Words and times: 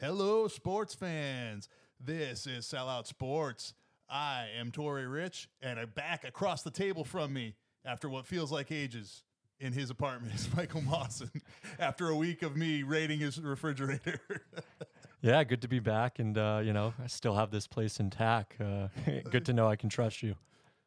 Hello, 0.00 0.48
sports 0.48 0.94
fans. 0.94 1.68
This 2.00 2.46
is 2.46 2.66
Sellout 2.66 3.06
Sports. 3.06 3.74
I 4.10 4.48
am 4.58 4.70
Tori 4.70 5.06
Rich, 5.06 5.48
and 5.62 5.78
I'm 5.78 5.90
back 5.90 6.24
across 6.24 6.62
the 6.62 6.70
table 6.70 7.04
from 7.04 7.32
me 7.32 7.54
after 7.84 8.08
what 8.08 8.26
feels 8.26 8.50
like 8.50 8.72
ages 8.72 9.22
in 9.60 9.72
his 9.72 9.90
apartment 9.90 10.34
is 10.34 10.48
Michael 10.56 10.82
Mawson 10.82 11.30
after 11.78 12.08
a 12.08 12.16
week 12.16 12.42
of 12.42 12.56
me 12.56 12.82
raiding 12.82 13.20
his 13.20 13.40
refrigerator. 13.40 14.20
Yeah, 15.22 15.42
good 15.42 15.62
to 15.62 15.68
be 15.68 15.78
back, 15.78 16.18
and 16.18 16.36
uh, 16.36 16.60
you 16.62 16.74
know, 16.74 16.92
I 17.02 17.06
still 17.06 17.34
have 17.34 17.50
this 17.50 17.66
place 17.66 17.98
intact. 17.98 18.60
Uh, 18.60 18.88
good 19.30 19.46
to 19.46 19.54
know 19.54 19.66
I 19.66 19.74
can 19.74 19.88
trust 19.88 20.22
you. 20.22 20.34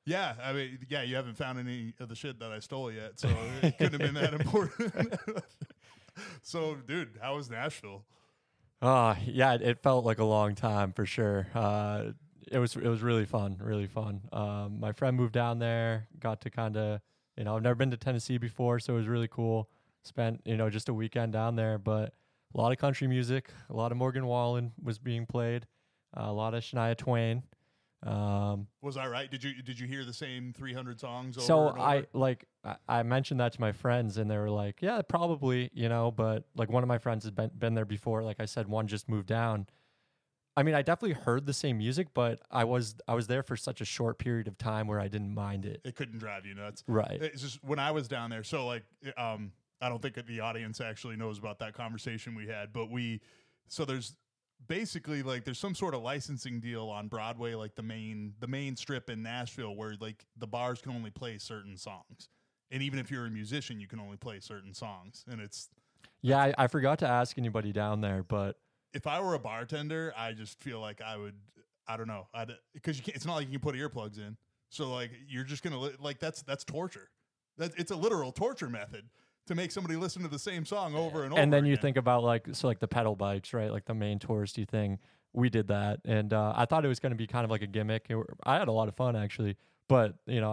yeah, 0.05 0.35
I 0.43 0.53
mean, 0.53 0.77
yeah, 0.89 1.01
you 1.01 1.15
haven't 1.15 1.37
found 1.37 1.57
any 1.57 1.95
of 1.99 2.07
the 2.07 2.13
shit 2.13 2.37
that 2.37 2.51
I 2.51 2.59
stole 2.59 2.91
yet, 2.91 3.19
so 3.19 3.29
it 3.63 3.79
couldn't 3.79 3.99
have 3.99 4.13
been 4.13 4.21
that 4.21 4.35
important. 4.35 5.19
so, 6.43 6.75
dude, 6.87 7.17
how 7.19 7.37
was 7.37 7.49
Nashville? 7.49 8.03
Uh, 8.81 9.15
yeah, 9.25 9.53
it, 9.55 9.81
felt 9.81 10.05
like 10.05 10.19
a 10.19 10.23
long 10.23 10.53
time 10.55 10.93
for 10.93 11.05
sure. 11.05 11.47
Uh, 11.55 12.11
it 12.51 12.59
was 12.59 12.75
it 12.75 12.87
was 12.87 13.01
really 13.01 13.25
fun, 13.25 13.57
really 13.61 13.87
fun. 13.87 14.21
Um, 14.31 14.79
my 14.79 14.91
friend 14.91 15.17
moved 15.17 15.33
down 15.33 15.59
there, 15.59 16.07
got 16.19 16.41
to 16.41 16.49
kind 16.49 16.77
of, 16.77 17.01
you 17.35 17.43
know, 17.43 17.55
I've 17.55 17.63
never 17.63 17.75
been 17.75 17.91
to 17.91 17.97
Tennessee 17.97 18.37
before, 18.37 18.79
so 18.79 18.93
it 18.93 18.97
was 18.97 19.07
really 19.07 19.27
cool. 19.27 19.69
Spent 20.03 20.41
you 20.45 20.55
know 20.55 20.69
just 20.69 20.89
a 20.89 20.93
weekend 20.93 21.33
down 21.33 21.55
there, 21.55 21.77
but 21.77 22.13
a 22.53 22.57
lot 22.57 22.71
of 22.71 22.77
country 22.77 23.07
music, 23.07 23.49
a 23.69 23.75
lot 23.75 23.91
of 23.91 23.97
Morgan 23.97 24.25
Wallen 24.25 24.71
was 24.81 24.99
being 24.99 25.25
played, 25.25 25.65
uh, 26.15 26.25
a 26.25 26.31
lot 26.31 26.53
of 26.53 26.63
Shania 26.63 26.95
Twain. 26.95 27.43
Um, 28.03 28.67
Was 28.81 28.95
I 28.95 29.07
right? 29.07 29.29
Did 29.29 29.43
you 29.43 29.61
did 29.63 29.79
you 29.79 29.87
hear 29.87 30.05
the 30.05 30.13
same 30.13 30.53
300 30.53 30.99
songs 30.99 31.37
over 31.37 31.45
so? 31.45 31.69
I 31.69 32.05
like 32.13 32.45
I, 32.87 33.01
mentioned 33.03 33.39
that 33.39 33.53
to 33.53 33.61
my 33.61 33.71
friends 33.71 34.17
and 34.17 34.29
they 34.29 34.37
were 34.37 34.51
like, 34.51 34.81
yeah, 34.81 35.01
probably, 35.01 35.71
you 35.73 35.89
know, 35.89 36.11
but 36.11 36.43
like 36.55 36.69
one 36.69 36.83
of 36.83 36.87
my 36.87 36.99
friends 36.99 37.23
has 37.23 37.31
been 37.31 37.49
been 37.57 37.73
there 37.73 37.85
before. 37.85 38.23
Like 38.23 38.39
I 38.39 38.45
said, 38.45 38.67
one 38.67 38.87
just 38.87 39.09
moved 39.09 39.27
down. 39.27 39.67
I 40.55 40.63
mean, 40.63 40.75
I 40.75 40.81
definitely 40.81 41.13
heard 41.13 41.45
the 41.45 41.53
same 41.53 41.79
music, 41.79 42.09
but 42.13 42.39
I 42.51 42.65
was 42.65 42.95
I 43.07 43.15
was 43.15 43.27
there 43.27 43.43
for 43.43 43.55
such 43.55 43.81
a 43.81 43.85
short 43.85 44.19
period 44.19 44.47
of 44.47 44.57
time 44.57 44.87
where 44.87 44.99
I 44.99 45.07
didn't 45.07 45.33
mind 45.33 45.65
it. 45.65 45.81
it 45.83 45.95
couldn't 45.95 46.19
drive 46.19 46.45
you 46.45 46.53
nuts. 46.53 46.83
Right. 46.87 47.21
It's 47.21 47.41
just 47.41 47.63
when 47.63 47.79
I 47.79 47.91
was 47.91 48.07
down 48.07 48.29
there. 48.29 48.43
So 48.43 48.67
like, 48.67 48.83
um, 49.17 49.51
I 49.81 49.89
don't 49.89 50.01
think 50.01 50.23
the 50.25 50.39
audience 50.39 50.81
actually 50.81 51.15
knows 51.15 51.39
about 51.39 51.59
that 51.59 51.73
conversation 51.73 52.35
we 52.35 52.47
had, 52.47 52.73
but 52.73 52.91
we. 52.91 53.21
So 53.69 53.85
there's 53.85 54.15
basically 54.65 55.23
like 55.23 55.43
there's 55.43 55.59
some 55.59 55.75
sort 55.75 55.93
of 55.93 56.01
licensing 56.01 56.59
deal 56.59 56.87
on 56.89 57.07
Broadway, 57.07 57.53
like 57.53 57.75
the 57.75 57.83
main 57.83 58.33
the 58.39 58.47
main 58.47 58.75
strip 58.75 59.09
in 59.09 59.21
Nashville, 59.21 59.75
where 59.75 59.95
like 59.99 60.25
the 60.37 60.47
bars 60.47 60.81
can 60.81 60.93
only 60.93 61.11
play 61.11 61.37
certain 61.37 61.77
songs, 61.77 62.29
and 62.71 62.81
even 62.81 62.99
if 62.99 63.11
you're 63.11 63.25
a 63.25 63.29
musician, 63.29 63.79
you 63.79 63.87
can 63.87 63.99
only 63.99 64.17
play 64.17 64.39
certain 64.39 64.73
songs, 64.73 65.23
and 65.29 65.41
it's. 65.41 65.69
Yeah, 66.21 66.39
I, 66.39 66.53
I 66.57 66.67
forgot 66.67 66.99
to 66.99 67.07
ask 67.07 67.37
anybody 67.37 67.71
down 67.71 68.01
there, 68.01 68.23
but 68.23 68.57
If 68.93 69.05
I 69.05 69.21
were 69.21 69.35
a 69.35 69.39
bartender, 69.39 70.13
I 70.17 70.33
just 70.33 70.59
feel 70.59 70.79
like 70.79 71.01
I 71.01 71.15
would. 71.17 71.35
I 71.87 71.95
don't 71.95 72.07
know. 72.07 72.27
I'd 72.33 72.51
because 72.73 72.97
you 72.97 73.03
can't. 73.03 73.15
It's 73.15 73.25
not 73.25 73.35
like 73.35 73.47
you 73.47 73.59
can 73.59 73.61
put 73.61 73.75
earplugs 73.75 74.17
in. 74.17 74.35
So 74.69 74.91
like 74.91 75.11
you're 75.27 75.43
just 75.43 75.63
gonna 75.63 75.79
li- 75.79 75.95
like 75.99 76.19
that's 76.19 76.41
that's 76.41 76.63
torture. 76.63 77.09
That 77.57 77.71
it's 77.77 77.91
a 77.91 77.95
literal 77.95 78.31
torture 78.31 78.69
method 78.69 79.05
to 79.47 79.55
make 79.55 79.71
somebody 79.71 79.95
listen 79.95 80.21
to 80.23 80.27
the 80.27 80.39
same 80.39 80.65
song 80.65 80.95
over 80.95 81.23
and 81.23 81.33
over. 81.33 81.41
and 81.41 81.51
then 81.51 81.65
you 81.65 81.77
think 81.77 81.97
about 81.97 82.23
like 82.23 82.47
so 82.53 82.67
like 82.67 82.79
the 82.79 82.87
pedal 82.87 83.15
bikes, 83.15 83.53
right? 83.53 83.71
Like 83.71 83.85
the 83.85 83.93
main 83.93 84.19
touristy 84.19 84.67
thing. 84.67 84.99
We 85.33 85.49
did 85.49 85.67
that, 85.67 85.99
and 86.05 86.33
uh, 86.33 86.53
I 86.55 86.65
thought 86.65 86.83
it 86.85 86.87
was 86.87 86.99
going 86.99 87.11
to 87.11 87.17
be 87.17 87.27
kind 87.27 87.43
of 87.45 87.51
like 87.51 87.61
a 87.61 87.67
gimmick. 87.67 88.07
It 88.09 88.17
I 88.43 88.57
had 88.57 88.67
a 88.67 88.71
lot 88.71 88.87
of 88.87 88.95
fun 88.95 89.15
actually, 89.15 89.55
but 89.87 90.15
you 90.25 90.41
know, 90.41 90.51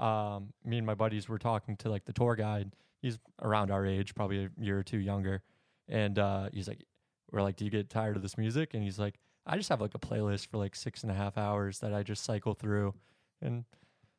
I 0.00 0.34
um, 0.36 0.52
me 0.64 0.78
and 0.78 0.86
my 0.86 0.94
buddies 0.94 1.28
were 1.28 1.38
talking 1.38 1.76
to 1.78 1.88
like 1.90 2.04
the 2.04 2.12
tour 2.12 2.34
guide. 2.34 2.74
He's 3.00 3.18
around 3.42 3.70
our 3.70 3.86
age, 3.86 4.14
probably 4.14 4.44
a 4.46 4.50
year 4.58 4.78
or 4.78 4.82
two 4.82 4.98
younger, 4.98 5.42
and 5.88 6.18
uh, 6.18 6.48
he's 6.52 6.66
like, 6.66 6.82
"We're 7.30 7.42
like, 7.42 7.56
do 7.56 7.64
you 7.64 7.70
get 7.70 7.90
tired 7.90 8.16
of 8.16 8.22
this 8.22 8.36
music?" 8.38 8.74
And 8.74 8.82
he's 8.82 8.98
like, 8.98 9.18
"I 9.46 9.56
just 9.56 9.68
have 9.68 9.80
like 9.80 9.94
a 9.94 9.98
playlist 10.00 10.48
for 10.48 10.56
like 10.56 10.74
six 10.74 11.02
and 11.02 11.12
a 11.12 11.14
half 11.14 11.38
hours 11.38 11.78
that 11.80 11.92
I 11.94 12.02
just 12.02 12.24
cycle 12.24 12.54
through," 12.54 12.94
and 13.42 13.64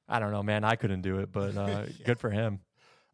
I 0.07 0.19
don't 0.19 0.31
know, 0.31 0.43
man, 0.43 0.63
I 0.63 0.75
couldn't 0.75 1.01
do 1.01 1.19
it, 1.19 1.31
but 1.31 1.57
uh, 1.57 1.85
Yeah. 1.99 2.05
good 2.05 2.19
for 2.19 2.29
him. 2.29 2.59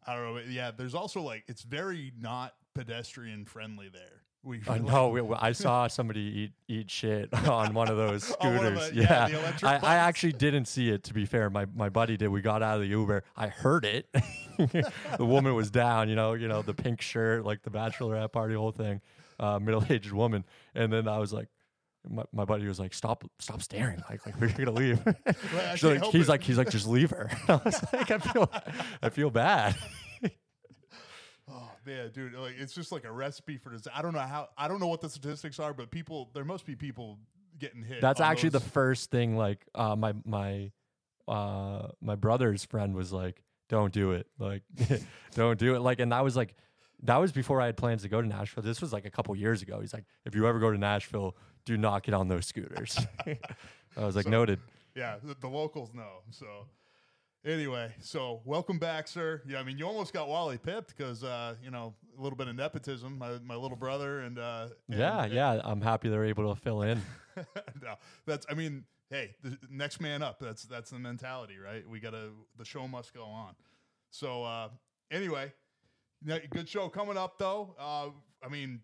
I 0.06 0.14
don't 0.14 0.34
know. 0.34 0.40
Yeah, 0.48 0.70
there's 0.76 0.94
also 0.94 1.20
like 1.22 1.44
it's 1.48 1.62
very 1.62 2.12
not 2.20 2.54
pedestrian 2.74 3.44
friendly 3.44 3.88
there. 3.88 4.22
We 4.44 4.60
I 4.68 4.78
know. 4.78 5.08
we- 5.10 5.20
we- 5.20 5.36
I 5.36 5.52
saw 5.52 5.86
somebody 5.88 6.20
eat 6.20 6.52
eat 6.66 6.90
shit 6.90 7.32
on 7.48 7.74
one 7.74 7.88
of 7.88 7.96
those 7.96 8.28
one 8.40 8.54
of 8.66 8.78
scooters. 8.82 8.90
the- 8.90 8.96
yeah, 8.96 9.26
yeah, 9.28 9.52
the 9.52 9.66
I, 9.68 9.76
I 9.76 9.94
actually 9.96 10.32
didn't 10.32 10.64
see 10.66 10.90
it. 10.90 11.04
To 11.04 11.14
be 11.14 11.24
fair, 11.26 11.48
my 11.50 11.66
my 11.76 11.88
buddy 11.88 12.16
did. 12.16 12.28
We 12.28 12.40
got 12.40 12.62
out 12.62 12.76
of 12.76 12.80
the 12.82 12.88
Uber. 12.88 13.22
I 13.36 13.46
heard 13.48 13.84
it. 13.84 14.08
the 14.58 15.24
woman 15.24 15.54
was 15.54 15.70
down. 15.70 16.08
You 16.08 16.16
know, 16.16 16.32
you 16.34 16.48
know 16.48 16.62
the 16.62 16.74
pink 16.74 17.00
shirt, 17.00 17.44
like 17.44 17.62
the 17.62 17.70
bachelorette 17.70 18.32
party, 18.32 18.54
whole 18.54 18.72
thing. 18.72 19.00
Uh, 19.38 19.58
Middle 19.58 19.84
aged 19.88 20.12
woman, 20.12 20.44
and 20.74 20.92
then 20.92 21.06
I 21.08 21.18
was 21.18 21.32
like. 21.32 21.48
My, 22.08 22.24
my 22.32 22.44
buddy 22.44 22.66
was 22.66 22.80
like, 22.80 22.94
"Stop! 22.94 23.24
Stop 23.38 23.62
staring! 23.62 24.02
Like, 24.10 24.26
like 24.26 24.40
we're 24.40 24.48
gonna 24.48 24.72
leave." 24.72 25.00
Like, 25.82 26.04
he's 26.10 26.26
it. 26.26 26.28
like, 26.28 26.42
he's 26.42 26.58
like, 26.58 26.70
just 26.70 26.86
leave 26.86 27.10
her. 27.10 27.30
I 27.48 27.60
was 27.64 27.80
like, 27.92 28.10
I 28.10 28.18
feel, 28.18 28.50
I 29.02 29.08
feel 29.08 29.30
bad. 29.30 29.76
Oh 31.50 31.70
man, 31.84 32.10
dude, 32.12 32.34
like 32.34 32.54
it's 32.56 32.72
just 32.72 32.92
like 32.92 33.04
a 33.04 33.10
recipe 33.12 33.56
for 33.56 33.70
this. 33.70 33.82
I 33.92 34.00
don't 34.00 34.12
know 34.14 34.20
how. 34.20 34.48
I 34.56 34.68
don't 34.68 34.80
know 34.80 34.86
what 34.86 35.00
the 35.00 35.10
statistics 35.10 35.58
are, 35.58 35.74
but 35.74 35.90
people 35.90 36.30
there 36.34 36.44
must 36.44 36.64
be 36.64 36.76
people 36.76 37.18
getting 37.58 37.82
hit. 37.82 38.00
That's 38.00 38.20
actually 38.20 38.50
those- 38.50 38.62
the 38.62 38.70
first 38.70 39.10
thing. 39.10 39.36
Like 39.36 39.66
uh, 39.74 39.96
my 39.96 40.14
my 40.24 40.70
uh, 41.26 41.88
my 42.00 42.14
brother's 42.14 42.64
friend 42.64 42.94
was 42.94 43.12
like, 43.12 43.42
"Don't 43.68 43.92
do 43.92 44.12
it. 44.12 44.28
Like, 44.38 44.62
don't 45.34 45.58
do 45.58 45.74
it." 45.74 45.80
Like, 45.80 45.98
and 45.98 46.12
that 46.12 46.22
was 46.22 46.36
like, 46.36 46.54
that 47.02 47.16
was 47.16 47.32
before 47.32 47.60
I 47.60 47.66
had 47.66 47.76
plans 47.76 48.02
to 48.02 48.08
go 48.08 48.22
to 48.22 48.26
Nashville. 48.28 48.62
This 48.62 48.80
was 48.80 48.92
like 48.92 49.04
a 49.04 49.10
couple 49.10 49.34
years 49.34 49.62
ago. 49.62 49.80
He's 49.80 49.92
like, 49.92 50.04
"If 50.24 50.36
you 50.36 50.46
ever 50.46 50.60
go 50.60 50.70
to 50.70 50.78
Nashville, 50.78 51.36
do 51.64 51.76
not 51.76 52.02
get 52.02 52.14
on 52.14 52.28
those 52.28 52.46
scooters." 52.46 52.98
I 53.26 54.04
was 54.04 54.16
like, 54.16 54.24
So- 54.24 54.30
"Noted." 54.30 54.60
Yeah, 54.94 55.16
the, 55.22 55.34
the 55.40 55.48
locals 55.48 55.94
know. 55.94 56.18
So 56.30 56.46
anyway, 57.44 57.94
so 58.00 58.40
welcome 58.44 58.78
back, 58.78 59.08
sir. 59.08 59.40
Yeah, 59.46 59.58
I 59.58 59.62
mean, 59.62 59.78
you 59.78 59.86
almost 59.86 60.12
got 60.12 60.28
Wally 60.28 60.58
pipped 60.58 60.94
because 60.96 61.24
uh, 61.24 61.54
you 61.62 61.70
know 61.70 61.94
a 62.18 62.22
little 62.22 62.36
bit 62.36 62.48
of 62.48 62.56
nepotism. 62.56 63.16
My, 63.18 63.38
my 63.42 63.54
little 63.56 63.76
brother 63.76 64.20
and 64.20 64.38
uh, 64.38 64.68
and- 64.90 64.98
yeah, 64.98 65.24
and- 65.24 65.32
yeah. 65.32 65.60
I'm 65.64 65.80
happy 65.80 66.08
they're 66.10 66.24
able 66.26 66.54
to 66.54 66.60
fill 66.60 66.82
in. 66.82 67.00
no, 67.82 67.94
that's. 68.26 68.44
I 68.50 68.54
mean, 68.54 68.84
hey, 69.08 69.34
the 69.42 69.56
next 69.70 69.98
man 70.00 70.22
up. 70.22 70.38
That's 70.38 70.64
that's 70.64 70.90
the 70.90 70.98
mentality, 70.98 71.56
right? 71.58 71.88
We 71.88 71.98
gotta. 71.98 72.28
The 72.58 72.64
show 72.66 72.86
must 72.86 73.14
go 73.14 73.24
on. 73.24 73.54
So 74.10 74.44
uh, 74.44 74.68
anyway, 75.10 75.54
good 76.50 76.68
show 76.68 76.90
coming 76.90 77.16
up 77.16 77.38
though. 77.38 77.74
Uh, 77.78 78.08
I 78.44 78.50
mean, 78.50 78.80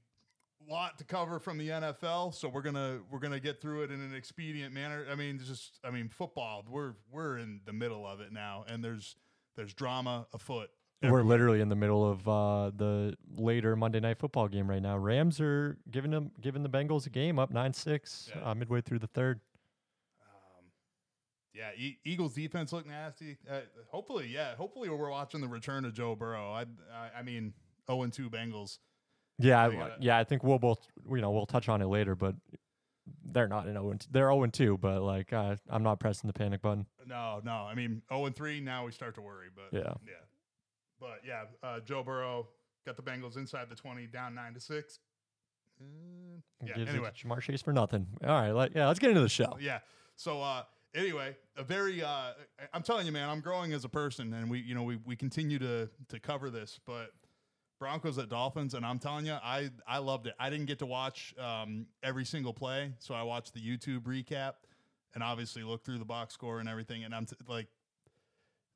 lot 0.68 0.98
to 0.98 1.04
cover 1.04 1.38
from 1.38 1.58
the 1.58 1.68
NFL, 1.68 2.34
so 2.34 2.48
we're 2.48 2.62
gonna 2.62 3.00
we're 3.10 3.18
gonna 3.18 3.40
get 3.40 3.60
through 3.60 3.82
it 3.84 3.90
in 3.90 4.00
an 4.00 4.14
expedient 4.14 4.74
manner. 4.74 5.06
I 5.10 5.14
mean, 5.14 5.38
just 5.38 5.78
I 5.84 5.90
mean, 5.90 6.08
football. 6.08 6.64
We're 6.68 6.94
we're 7.10 7.38
in 7.38 7.60
the 7.64 7.72
middle 7.72 8.06
of 8.06 8.20
it 8.20 8.32
now, 8.32 8.64
and 8.68 8.82
there's 8.84 9.16
there's 9.56 9.74
drama 9.74 10.26
afoot. 10.32 10.70
We're 11.00 11.22
literally 11.22 11.60
in 11.60 11.68
the 11.68 11.76
middle 11.76 12.04
of 12.10 12.26
uh, 12.28 12.70
the 12.74 13.14
later 13.36 13.76
Monday 13.76 14.00
night 14.00 14.18
football 14.18 14.48
game 14.48 14.68
right 14.68 14.82
now. 14.82 14.98
Rams 14.98 15.40
are 15.40 15.78
giving 15.90 16.10
them 16.10 16.32
giving 16.40 16.62
the 16.64 16.68
Bengals 16.68 17.06
a 17.06 17.10
game 17.10 17.38
up 17.38 17.52
nine 17.52 17.72
six 17.72 18.28
Yeah. 18.34 18.50
uh, 18.50 18.54
midway 18.56 18.80
through 18.80 18.98
the 18.98 19.06
third. 19.06 19.40
Um, 20.20 20.64
yeah, 21.54 21.70
e- 21.76 21.98
Eagles 22.04 22.34
defense 22.34 22.72
look 22.72 22.84
nasty. 22.84 23.36
Uh, 23.48 23.60
hopefully, 23.90 24.26
yeah, 24.28 24.56
hopefully 24.56 24.88
we're 24.88 25.08
watching 25.10 25.40
the 25.40 25.46
return 25.48 25.84
of 25.84 25.94
Joe 25.94 26.16
Burrow. 26.16 26.50
I, 26.52 26.62
I, 26.92 27.20
I 27.20 27.22
mean, 27.22 27.54
zero 27.88 28.02
and 28.02 28.12
two 28.12 28.28
Bengals. 28.28 28.78
Yeah, 29.38 29.62
I- 29.64 29.70
gotta- 29.72 29.96
yeah. 30.00 30.18
I 30.18 30.24
think 30.24 30.42
we'll 30.44 30.58
both, 30.58 30.86
you 31.10 31.20
know, 31.20 31.30
we'll 31.30 31.46
touch 31.46 31.68
on 31.68 31.80
it 31.82 31.86
later, 31.86 32.14
but 32.14 32.34
they're 33.24 33.48
not 33.48 33.66
in 33.66 33.72
zero. 33.74 33.90
and- 33.90 34.06
They're 34.10 34.24
zero 34.24 34.42
and 34.42 34.52
two, 34.52 34.76
but 34.78 35.00
like 35.02 35.32
uh, 35.32 35.56
I'm 35.68 35.82
not 35.82 36.00
pressing 36.00 36.26
the 36.28 36.32
panic 36.34 36.60
button. 36.62 36.86
No, 37.06 37.40
no. 37.44 37.52
I 37.52 37.74
mean, 37.74 38.02
zero 38.08 38.26
and 38.26 38.34
three. 38.36 38.60
Now 38.60 38.84
we 38.86 38.92
start 38.92 39.14
to 39.14 39.20
worry, 39.22 39.48
but 39.54 39.72
Yeah. 39.76 39.94
yeah. 40.06 40.12
But 41.00 41.20
yeah, 41.26 41.44
uh, 41.62 41.80
Joe 41.80 42.02
Burrow 42.02 42.48
got 42.84 42.96
the 42.96 43.02
Bengals 43.02 43.36
inside 43.36 43.68
the 43.70 43.76
twenty, 43.76 44.06
down 44.06 44.34
nine 44.34 44.54
to 44.54 44.60
six. 44.60 44.98
Uh, 45.80 45.84
yeah. 46.66 46.74
Gives 46.74 46.90
Anyway, 46.90 47.10
Ja'Marr 47.14 47.40
Chase 47.40 47.62
for 47.62 47.72
nothing. 47.72 48.06
All 48.24 48.30
right, 48.30 48.50
like, 48.50 48.72
yeah, 48.74 48.88
let's 48.88 48.98
get 48.98 49.10
into 49.10 49.20
the 49.22 49.28
show. 49.28 49.56
yeah. 49.60 49.78
So 50.16 50.42
uh, 50.42 50.64
anyway, 50.94 51.36
a 51.56 51.62
very. 51.62 52.02
Uh, 52.02 52.32
I'm 52.72 52.82
telling 52.82 53.06
you, 53.06 53.12
man, 53.12 53.28
I'm 53.30 53.40
growing 53.40 53.72
as 53.72 53.84
a 53.84 53.88
person, 53.88 54.32
and 54.34 54.50
we, 54.50 54.58
you 54.58 54.74
know, 54.74 54.82
we 54.82 54.96
we 54.96 55.14
continue 55.14 55.58
to 55.60 55.88
to 56.08 56.18
cover 56.20 56.50
this, 56.50 56.80
but. 56.84 57.12
Broncos 57.78 58.18
at 58.18 58.28
Dolphins, 58.28 58.74
and 58.74 58.84
I'm 58.84 58.98
telling 58.98 59.26
you, 59.26 59.32
I 59.32 59.70
I 59.86 59.98
loved 59.98 60.26
it. 60.26 60.34
I 60.38 60.50
didn't 60.50 60.66
get 60.66 60.80
to 60.80 60.86
watch 60.86 61.34
um, 61.38 61.86
every 62.02 62.24
single 62.24 62.52
play, 62.52 62.92
so 62.98 63.14
I 63.14 63.22
watched 63.22 63.54
the 63.54 63.60
YouTube 63.60 64.02
recap, 64.02 64.54
and 65.14 65.22
obviously 65.22 65.62
looked 65.62 65.86
through 65.86 65.98
the 65.98 66.04
box 66.04 66.34
score 66.34 66.60
and 66.60 66.68
everything. 66.68 67.04
And 67.04 67.14
I'm 67.14 67.26
t- 67.26 67.36
like, 67.46 67.68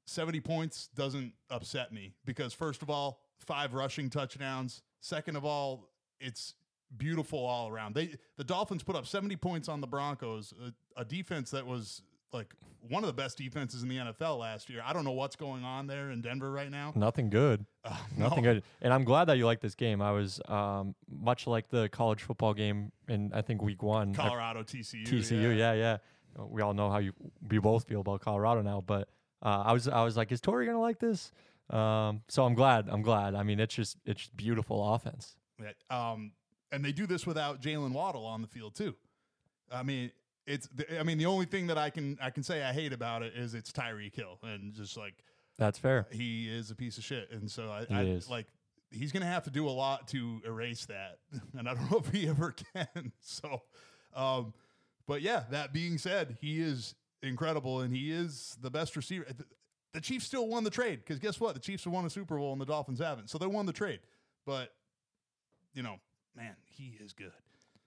70 0.07 0.41
points 0.41 0.89
doesn't 0.95 1.33
upset 1.51 1.93
me 1.93 2.15
because 2.25 2.53
first 2.53 2.83
of 2.83 2.91
all, 2.91 3.21
five 3.39 3.75
rushing 3.75 4.11
touchdowns. 4.11 4.83
Second 5.01 5.37
of 5.37 5.45
all, 5.45 5.89
it's 6.21 6.55
beautiful 6.97 7.39
all 7.39 7.69
around. 7.69 7.95
They 7.95 8.17
the 8.37 8.45
Dolphins 8.45 8.83
put 8.83 8.97
up 8.97 9.07
70 9.07 9.37
points 9.37 9.69
on 9.69 9.81
the 9.81 9.87
Broncos, 9.87 10.53
a, 10.97 11.01
a 11.01 11.05
defense 11.05 11.51
that 11.51 11.67
was 11.67 12.03
like 12.33 12.55
one 12.89 13.05
of 13.05 13.07
the 13.07 13.13
best 13.13 13.39
defenses 13.39 13.83
in 13.83 13.89
the 13.89 13.97
NFL 13.97 14.39
last 14.41 14.69
year. 14.69 14.83
I 14.85 14.93
don't 14.93 15.05
know 15.05 15.13
what's 15.13 15.37
going 15.37 15.63
on 15.65 15.87
there 15.87 16.11
in 16.11 16.21
Denver 16.21 16.51
right 16.51 16.71
now. 16.71 16.93
Nothing 16.97 17.31
good. 17.31 17.65
Uh, 17.85 17.97
Nothing 18.17 18.43
no. 18.45 18.55
good. 18.55 18.63
And 18.81 18.93
I'm 18.93 19.05
glad 19.05 19.27
that 19.27 19.39
you 19.39 19.47
like 19.47 19.61
this 19.61 19.75
game. 19.77 20.03
I 20.03 20.11
was 20.13 20.41
um, 20.49 20.95
much 21.09 21.47
like 21.47 21.69
the 21.69 21.89
college 21.91 22.23
football 22.23 22.55
game 22.55 22.91
in 23.09 23.31
I 23.33 23.43
think 23.43 23.63
week 23.63 23.83
one. 23.83 24.11
I- 24.11 24.15
Colorado 24.29 24.63
TCU. 24.63 25.07
TCU, 25.07 25.57
yeah. 25.57 25.73
yeah, 25.75 25.99
Uh, 26.39 26.47
We 26.47 26.63
all 26.63 26.75
know 26.75 26.91
how 26.91 26.99
you 26.99 27.13
we 27.49 27.59
both 27.59 27.85
feel 27.85 28.01
about 28.01 28.21
Colorado 28.21 28.63
now, 28.63 28.81
but 28.81 29.09
uh, 29.43 29.63
I 29.67 29.73
was 29.73 29.87
I 29.89 30.03
was 30.05 30.17
like, 30.17 30.33
is 30.33 30.41
Tori 30.41 30.67
gonna 30.67 30.81
like 30.81 30.99
this? 30.99 31.31
Um, 31.71 32.23
so 32.29 32.45
I'm 32.45 32.55
glad. 32.55 32.89
I'm 32.89 33.03
glad. 33.03 33.35
I 33.35 33.43
mean, 33.45 33.61
it's 33.61 33.75
just 33.75 33.97
it's 34.05 34.23
just 34.23 34.37
beautiful 34.37 34.95
offense. 34.95 35.37
Yeah, 35.61 35.73
Um, 36.13 36.33
and 36.73 36.85
they 36.85 36.93
do 36.93 37.07
this 37.07 37.27
without 37.27 37.61
Jaylen 37.63 37.93
Waddle 37.93 38.25
on 38.27 38.43
the 38.43 38.49
field 38.49 38.75
too. 38.75 38.97
I 39.71 39.83
mean, 39.85 40.11
it's. 40.47 40.69
The, 40.75 40.99
I 40.99 41.03
mean, 41.03 41.19
the 41.19 41.27
only 41.27 41.47
thing 41.47 41.67
that 41.69 41.79
I 41.79 41.91
can 41.91 42.19
I 42.21 42.31
can 42.31 42.43
say 42.43 42.63
I 42.63 42.73
hate 42.73 42.93
about 42.93 43.23
it 43.23 43.35
is 43.35 43.55
it's 43.55 43.71
Tyreek 43.73 44.15
Hill 44.15 44.39
and 44.43 44.73
just 44.73 44.97
like 44.97 45.15
That's 45.59 45.79
fair. 45.79 46.07
he 46.11 46.49
is 46.49 46.71
a 46.71 46.75
piece 46.75 46.99
of 46.99 47.05
shit, 47.05 47.31
and 47.31 47.51
so 47.51 47.69
I, 47.71 47.87
I 47.91 48.03
is. 48.03 48.29
like 48.29 48.47
he's 48.91 49.13
gonna 49.13 49.27
have 49.27 49.45
to 49.45 49.51
do 49.51 49.69
a 49.69 49.71
lot 49.71 50.09
to 50.09 50.41
erase 50.45 50.87
that, 50.87 51.19
and 51.59 51.69
I 51.69 51.75
don't 51.75 51.91
know 51.91 51.99
if 51.99 52.09
he 52.13 52.29
ever 52.29 52.55
can. 52.75 53.13
So, 53.21 53.63
um, 54.15 54.53
but 55.07 55.23
yeah, 55.23 55.45
that 55.51 55.73
being 55.73 55.99
said, 55.99 56.37
he 56.41 56.61
is 56.61 56.95
incredible, 57.23 57.81
and 57.81 57.95
he 57.95 58.11
is 58.11 58.57
the 58.61 58.71
best 58.71 58.97
receiver. 58.97 59.27
The, 59.29 59.45
the 59.95 60.01
Chiefs 60.01 60.25
still 60.25 60.49
won 60.49 60.65
the 60.65 60.71
trade 60.71 61.01
because 61.01 61.19
guess 61.19 61.39
what? 61.39 61.55
The 61.55 61.61
Chiefs 61.61 61.85
have 61.85 61.93
won 61.93 62.05
a 62.07 62.11
Super 62.11 62.37
Bowl 62.37 62.53
and 62.53 62.61
the 62.61 62.65
Dolphins 62.67 62.99
haven't, 62.99 63.29
so 63.31 63.39
they 63.39 63.47
won 63.47 63.67
the 63.67 63.73
trade. 63.73 64.01
But 64.47 64.73
you 65.75 65.83
know, 65.83 65.97
man, 66.37 66.57
he 66.65 66.97
is 67.01 67.13
good. 67.13 67.33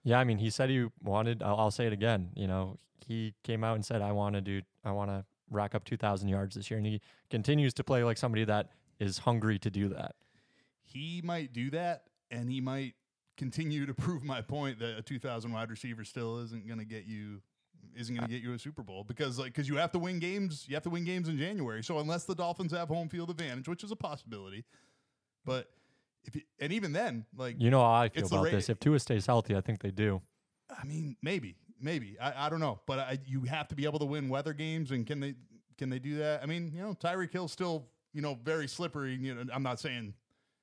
Yeah, 0.06 0.20
I 0.20 0.24
mean, 0.24 0.38
he 0.38 0.50
said 0.50 0.70
he 0.70 0.86
wanted. 1.02 1.42
I'll, 1.42 1.56
I'll 1.56 1.70
say 1.72 1.88
it 1.88 1.92
again. 1.92 2.30
You 2.36 2.46
know, 2.46 2.78
he 3.04 3.34
came 3.42 3.64
out 3.64 3.74
and 3.74 3.84
said, 3.84 4.02
"I 4.02 4.12
want 4.12 4.36
to 4.36 4.40
do. 4.40 4.62
I 4.84 4.92
want 4.92 5.10
to 5.10 5.24
rack 5.50 5.74
up 5.74 5.84
2,000 5.84 6.28
yards 6.28 6.54
this 6.54 6.70
year," 6.70 6.78
and 6.78 6.86
he 6.86 7.00
continues 7.28 7.74
to 7.74 7.82
play 7.82 8.04
like 8.04 8.16
somebody 8.16 8.44
that 8.44 8.68
is 9.00 9.18
hungry 9.18 9.58
to 9.58 9.68
do 9.68 9.88
that. 9.88 10.14
He 10.84 11.22
might 11.24 11.52
do 11.52 11.70
that, 11.70 12.04
and 12.30 12.48
he 12.48 12.60
might 12.60 12.94
continue 13.36 13.84
to 13.84 13.94
prove 14.06 14.22
my 14.22 14.40
point 14.40 14.78
that 14.78 14.96
a 14.96 15.02
2,000 15.02 15.50
wide 15.50 15.70
receiver 15.70 16.04
still 16.04 16.38
isn't 16.38 16.68
going 16.68 16.78
to 16.78 16.86
get 16.86 17.06
you 17.06 17.42
isn't 17.96 18.14
going 18.14 18.28
to 18.28 18.32
get 18.32 18.42
you 18.42 18.52
a 18.52 18.58
Super 18.60 18.84
Bowl 18.84 19.02
because 19.02 19.40
like 19.40 19.48
because 19.48 19.68
you 19.68 19.74
have 19.74 19.90
to 19.90 19.98
win 19.98 20.20
games 20.20 20.66
you 20.68 20.76
have 20.76 20.84
to 20.84 20.90
win 20.90 21.04
games 21.04 21.28
in 21.28 21.36
January. 21.36 21.82
So 21.82 21.98
unless 21.98 22.22
the 22.22 22.34
Dolphins 22.36 22.70
have 22.70 22.86
home 22.86 23.08
field 23.08 23.28
advantage, 23.30 23.66
which 23.66 23.82
is 23.82 23.90
a 23.90 23.96
possibility, 23.96 24.64
but 25.44 25.68
if 26.26 26.36
you, 26.36 26.42
and 26.60 26.72
even 26.72 26.92
then, 26.92 27.24
like 27.36 27.56
You 27.58 27.70
know 27.70 27.80
how 27.80 27.92
I 27.92 28.08
feel 28.08 28.26
about 28.26 28.50
this. 28.50 28.68
If 28.68 28.80
Tua 28.80 28.98
stays 28.98 29.26
healthy, 29.26 29.56
I 29.56 29.60
think 29.60 29.80
they 29.80 29.90
do. 29.90 30.20
I 30.70 30.84
mean, 30.84 31.16
maybe, 31.22 31.56
maybe 31.80 32.16
I, 32.20 32.46
I 32.46 32.48
don't 32.48 32.60
know, 32.60 32.80
but 32.86 32.98
I, 32.98 33.18
you 33.24 33.42
have 33.42 33.68
to 33.68 33.74
be 33.74 33.84
able 33.84 33.98
to 34.00 34.04
win 34.04 34.28
weather 34.28 34.52
games, 34.52 34.90
and 34.90 35.06
can 35.06 35.20
they 35.20 35.34
can 35.78 35.90
they 35.90 35.98
do 35.98 36.16
that? 36.18 36.42
I 36.42 36.46
mean, 36.46 36.72
you 36.74 36.82
know, 36.82 36.94
Tyreek 36.94 37.32
Hill's 37.32 37.52
still 37.52 37.86
you 38.12 38.22
know 38.22 38.38
very 38.42 38.66
slippery. 38.66 39.14
You 39.14 39.34
know, 39.34 39.44
I'm 39.52 39.62
not 39.62 39.78
saying 39.80 40.14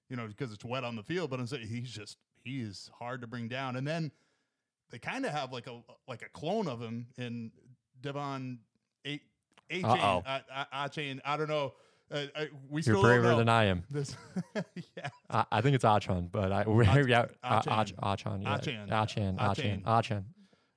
you 0.10 0.18
know 0.18 0.28
because 0.28 0.52
it's 0.52 0.66
wet 0.66 0.84
on 0.84 0.96
the 0.96 1.04
field, 1.04 1.30
but 1.30 1.40
I'm 1.40 1.48
saying 1.48 1.68
he's 1.68 1.92
just 1.92 2.18
he 2.44 2.62
is 2.62 2.90
hard 3.00 3.22
to 3.22 3.28
bring 3.28 3.48
down. 3.48 3.76
And 3.76 3.88
then 3.88 4.12
they 4.92 5.00
kind 5.00 5.26
of 5.26 5.32
have 5.32 5.52
like 5.52 5.68
a 5.68 5.82
like 6.08 6.22
a 6.22 6.30
clone 6.30 6.68
of 6.68 6.82
him 6.82 7.08
in 7.18 7.52
De'Von 8.02 8.58
A 9.08 9.22
A 9.70 9.82
chain 9.82 9.86
Uh-oh. 9.86 10.24
A 10.74 10.90
chain. 10.90 11.22
I 11.26 11.38
don't 11.38 11.50
know. 11.50 11.74
Uh, 12.14 12.26
I, 12.36 12.50
we 12.70 12.84
You're 12.84 13.02
braver 13.02 13.36
than 13.36 13.50
I 13.50 13.66
am. 13.66 13.84
This, 13.90 14.16
yeah. 14.96 15.10
I, 15.30 15.46
I 15.52 15.62
think 15.62 15.76
it's 15.76 15.84
Achon, 15.84 16.32
but 16.32 16.52
I 16.52 16.64
yeah, 17.08 17.26
Ach- 17.44 17.68
Achan. 17.68 18.42
Yeah, 18.44 18.54
Achan. 18.54 18.92
Achan, 18.92 18.92
Achan. 18.92 19.40
Achan, 19.40 19.84
Achan. 19.86 20.26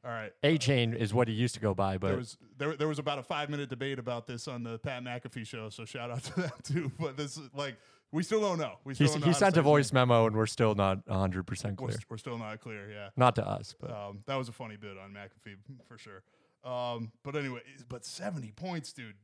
All 0.06 0.12
right. 0.12 0.33
A 0.44 0.56
chain 0.56 0.94
is 0.94 1.12
what 1.12 1.27
he 1.27 1.35
used 1.35 1.55
to 1.56 1.61
go 1.61 1.75
by, 1.75 1.99
but 1.99 2.09
there 2.09 2.17
was 2.17 2.38
there, 2.59 2.77
there 2.77 2.88
was 2.88 3.00
about 3.00 3.19
a 3.19 3.25
five 3.25 3.50
minute 3.50 3.69
debate 3.69 3.99
about 3.99 4.27
this 4.27 4.47
on 4.47 4.62
the 4.62 4.79
Pat 4.79 5.03
McAfee 5.03 5.47
show, 5.47 5.69
so 5.69 5.85
shout 5.85 6.12
out 6.12 6.23
to 6.23 6.35
that 6.43 6.65
too. 6.65 6.93
But 6.99 7.17
this 7.17 7.37
is 7.37 7.50
like 7.53 7.77
we 8.12 8.23
still 8.23 8.41
don't 8.41 8.59
know. 8.59 8.75
We 8.85 8.94
still 8.94 9.09
he, 9.09 9.12
don't 9.15 9.21
know 9.23 9.27
he 9.27 9.33
sent 9.33 9.56
a 9.56 9.62
voice 9.62 9.93
name. 9.93 10.09
memo, 10.09 10.27
and 10.29 10.37
we're 10.37 10.47
still 10.47 10.77
not 10.77 11.06
100 11.09 11.44
percent 11.44 11.81
We're, 11.81 11.88
clear. 11.88 11.99
we're 12.09 12.19
still 12.19 12.38
not 12.38 12.61
clear. 12.61 12.88
Yeah, 12.88 13.09
Not 13.17 13.35
to 13.35 13.47
us, 13.47 13.75
but 13.81 13.91
um, 13.91 14.21
that 14.27 14.37
was 14.37 14.49
a 14.49 14.53
funny 14.53 14.77
bit 14.77 14.97
on 14.97 15.12
McAfee 15.12 15.56
for 15.88 15.99
sure. 15.99 16.23
Um, 16.65 17.11
but 17.25 17.35
anyway, 17.35 17.62
but 17.88 18.05
seventy 18.05 18.53
points, 18.53 18.93
dude. 18.93 19.15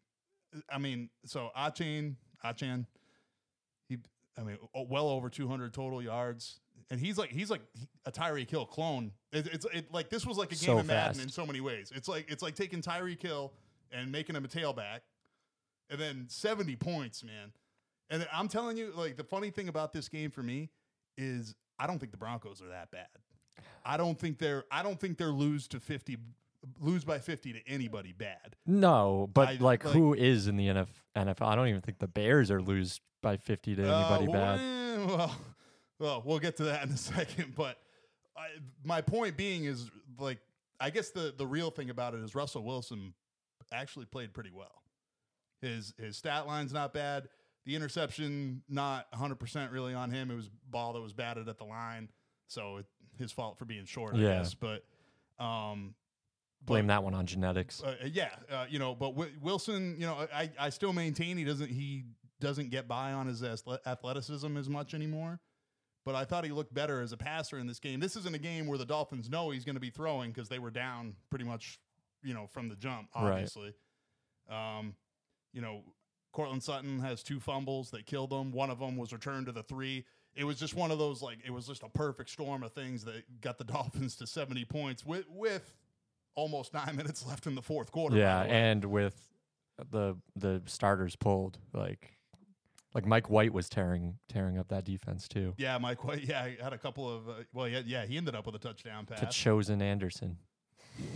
I 0.70 0.78
mean, 0.78 1.10
so 1.24 1.50
Achan, 1.56 2.16
Achan, 2.44 2.86
he, 3.88 3.98
I 4.38 4.42
mean, 4.42 4.58
well 4.74 5.08
over 5.08 5.28
two 5.30 5.48
hundred 5.48 5.72
total 5.72 6.02
yards, 6.02 6.60
and 6.90 7.00
he's 7.00 7.18
like 7.18 7.30
he's 7.30 7.50
like 7.50 7.62
a 8.06 8.12
Tyreek 8.12 8.50
Hill 8.50 8.66
clone. 8.66 9.12
It, 9.32 9.46
it's 9.52 9.66
it, 9.72 9.92
like 9.92 10.10
this 10.10 10.26
was 10.26 10.36
like 10.36 10.52
a 10.52 10.56
game 10.56 10.66
So 10.66 10.78
of 10.78 10.86
Madden 10.86 11.14
fast. 11.14 11.24
in 11.24 11.28
so 11.30 11.46
many 11.46 11.60
ways. 11.60 11.92
It's 11.94 12.08
like 12.08 12.30
it's 12.30 12.42
like 12.42 12.54
taking 12.54 12.82
Tyreek 12.82 13.22
Hill 13.22 13.52
and 13.90 14.10
making 14.10 14.36
him 14.36 14.44
a 14.44 14.48
tailback, 14.48 15.00
and 15.90 16.00
then 16.00 16.26
seventy 16.28 16.76
points, 16.76 17.22
man. 17.24 17.52
And 18.10 18.26
I'm 18.32 18.48
telling 18.48 18.76
you, 18.76 18.92
like 18.94 19.16
the 19.16 19.24
funny 19.24 19.50
thing 19.50 19.68
about 19.68 19.92
this 19.92 20.08
game 20.08 20.30
for 20.30 20.42
me 20.42 20.70
is 21.16 21.54
I 21.78 21.86
don't 21.86 21.98
think 21.98 22.12
the 22.12 22.18
Broncos 22.18 22.60
are 22.62 22.68
that 22.68 22.90
bad. 22.90 23.06
I 23.84 23.96
don't 23.96 24.18
think 24.18 24.38
they're 24.38 24.64
I 24.70 24.82
don't 24.82 25.00
think 25.00 25.18
they're 25.18 25.28
lose 25.28 25.66
to 25.68 25.80
fifty 25.80 26.16
lose 26.80 27.04
by 27.04 27.18
fifty 27.18 27.52
to 27.52 27.60
anybody 27.68 28.12
bad. 28.12 28.56
no. 28.66 29.28
But 29.32 29.48
I- 29.48 29.52
like, 29.52 29.84
like- 29.84 29.94
who 29.94 30.14
is 30.14 30.46
in 30.46 30.56
the 30.56 30.68
NF, 30.68 30.88
NFL? 31.16 31.46
I 31.46 31.54
don't 31.56 31.68
even 31.68 31.80
think 31.80 31.98
the 31.98 32.08
Bears 32.08 32.50
are 32.50 32.60
lose 32.60 33.00
by 33.22 33.36
50 33.36 33.76
to 33.76 33.82
anybody 33.82 34.26
Uh, 34.28 34.32
bad. 34.32 34.58
well, 34.58 35.06
Well, 35.16 35.36
well, 36.00 36.22
we'll 36.24 36.38
get 36.40 36.56
to 36.56 36.64
that 36.64 36.84
in 36.86 36.92
a 36.92 36.96
second. 36.96 37.54
But 37.54 37.78
I, 38.36 38.48
my 38.84 39.00
point 39.00 39.36
being 39.36 39.64
is 39.64 39.90
like 40.18 40.38
I 40.80 40.90
guess 40.90 41.10
the 41.10 41.32
the 41.36 41.46
real 41.46 41.70
thing 41.70 41.90
about 41.90 42.14
it 42.14 42.20
is 42.20 42.34
Russell 42.34 42.64
Wilson 42.64 43.14
actually 43.72 44.06
played 44.06 44.32
pretty 44.34 44.50
well. 44.50 44.82
His 45.60 45.94
his 45.98 46.16
stat 46.16 46.46
line's 46.46 46.72
not 46.72 46.92
bad. 46.92 47.28
The 47.64 47.76
interception 47.76 48.62
not 48.68 49.06
100% 49.12 49.70
really 49.70 49.94
on 49.94 50.10
him. 50.10 50.32
It 50.32 50.34
was 50.34 50.50
ball 50.68 50.94
that 50.94 51.00
was 51.00 51.12
batted 51.12 51.48
at 51.48 51.58
the 51.58 51.64
line. 51.64 52.08
So 52.48 52.78
it, 52.78 52.86
his 53.18 53.30
fault 53.30 53.56
for 53.56 53.64
being 53.64 53.84
short, 53.84 54.14
I 54.16 54.18
Yeah. 54.18 54.38
guess. 54.38 54.54
But 54.54 54.84
um 55.38 55.94
Blame 56.64 56.86
that 56.86 57.02
one 57.02 57.14
on 57.14 57.26
genetics. 57.26 57.82
uh, 57.82 57.96
yeah, 58.04 58.30
uh, 58.50 58.66
you 58.68 58.78
know, 58.78 58.94
but 58.94 59.10
Wi- 59.10 59.32
Wilson, 59.40 59.96
you 59.98 60.06
know, 60.06 60.26
I, 60.32 60.50
I 60.58 60.70
still 60.70 60.92
maintain 60.92 61.36
he 61.36 61.44
doesn't 61.44 61.70
he 61.70 62.04
doesn't 62.40 62.70
get 62.70 62.86
by 62.88 63.12
on 63.12 63.26
his 63.26 63.42
athleticism 63.86 64.56
as 64.56 64.68
much 64.68 64.94
anymore. 64.94 65.40
But 66.04 66.16
I 66.16 66.24
thought 66.24 66.44
he 66.44 66.50
looked 66.50 66.74
better 66.74 67.00
as 67.00 67.12
a 67.12 67.16
passer 67.16 67.58
in 67.58 67.66
this 67.68 67.78
game. 67.78 68.00
This 68.00 68.16
isn't 68.16 68.34
a 68.34 68.38
game 68.38 68.66
where 68.66 68.78
the 68.78 68.84
Dolphins 68.84 69.30
know 69.30 69.50
he's 69.50 69.64
going 69.64 69.76
to 69.76 69.80
be 69.80 69.90
throwing 69.90 70.32
because 70.32 70.48
they 70.48 70.58
were 70.58 70.72
down 70.72 71.14
pretty 71.30 71.44
much, 71.44 71.78
you 72.24 72.34
know, 72.34 72.48
from 72.48 72.68
the 72.68 72.74
jump. 72.74 73.08
Right. 73.14 73.30
Obviously, 73.34 73.72
um, 74.50 74.96
you 75.52 75.60
know, 75.60 75.82
Courtland 76.32 76.62
Sutton 76.62 76.98
has 77.00 77.22
two 77.22 77.38
fumbles 77.38 77.90
that 77.90 78.06
killed 78.06 78.30
them. 78.30 78.50
One 78.50 78.70
of 78.70 78.80
them 78.80 78.96
was 78.96 79.12
returned 79.12 79.46
to 79.46 79.52
the 79.52 79.62
three. 79.62 80.04
It 80.34 80.44
was 80.44 80.58
just 80.58 80.74
one 80.74 80.90
of 80.90 80.98
those 80.98 81.22
like 81.22 81.38
it 81.44 81.52
was 81.52 81.66
just 81.68 81.82
a 81.84 81.88
perfect 81.88 82.30
storm 82.30 82.64
of 82.64 82.72
things 82.72 83.04
that 83.04 83.40
got 83.40 83.58
the 83.58 83.64
Dolphins 83.72 84.16
to 84.16 84.26
seventy 84.26 84.64
points 84.64 85.06
with 85.06 85.26
with 85.28 85.72
almost 86.34 86.74
nine 86.80 86.96
minutes 86.96 87.26
left 87.26 87.46
in 87.46 87.54
the 87.54 87.62
fourth 87.62 87.90
quarter. 87.92 88.16
Yeah, 88.16 88.42
and 88.42 88.84
with 88.84 89.28
the 89.90 90.16
the 90.36 90.62
starters 90.66 91.16
pulled, 91.16 91.58
like 91.72 92.18
like 92.94 93.06
Mike 93.06 93.30
White 93.30 93.52
was 93.52 93.68
tearing 93.68 94.18
tearing 94.28 94.58
up 94.58 94.68
that 94.68 94.84
defense 94.84 95.28
too. 95.28 95.54
yeah, 95.56 95.78
Mike 95.78 96.04
White. 96.04 96.24
Yeah, 96.24 96.48
he 96.48 96.56
had 96.62 96.72
a 96.72 96.78
couple 96.78 97.10
of. 97.12 97.28
Uh, 97.28 97.32
well, 97.52 97.68
yeah, 97.68 97.82
yeah, 97.84 98.04
he 98.04 98.16
ended 98.16 98.34
up 98.34 98.46
with 98.46 98.54
a 98.54 98.58
touchdown 98.58 99.06
pass 99.06 99.20
To. 99.20 99.26
Chosen 99.26 99.80
Anderson. 99.82 100.38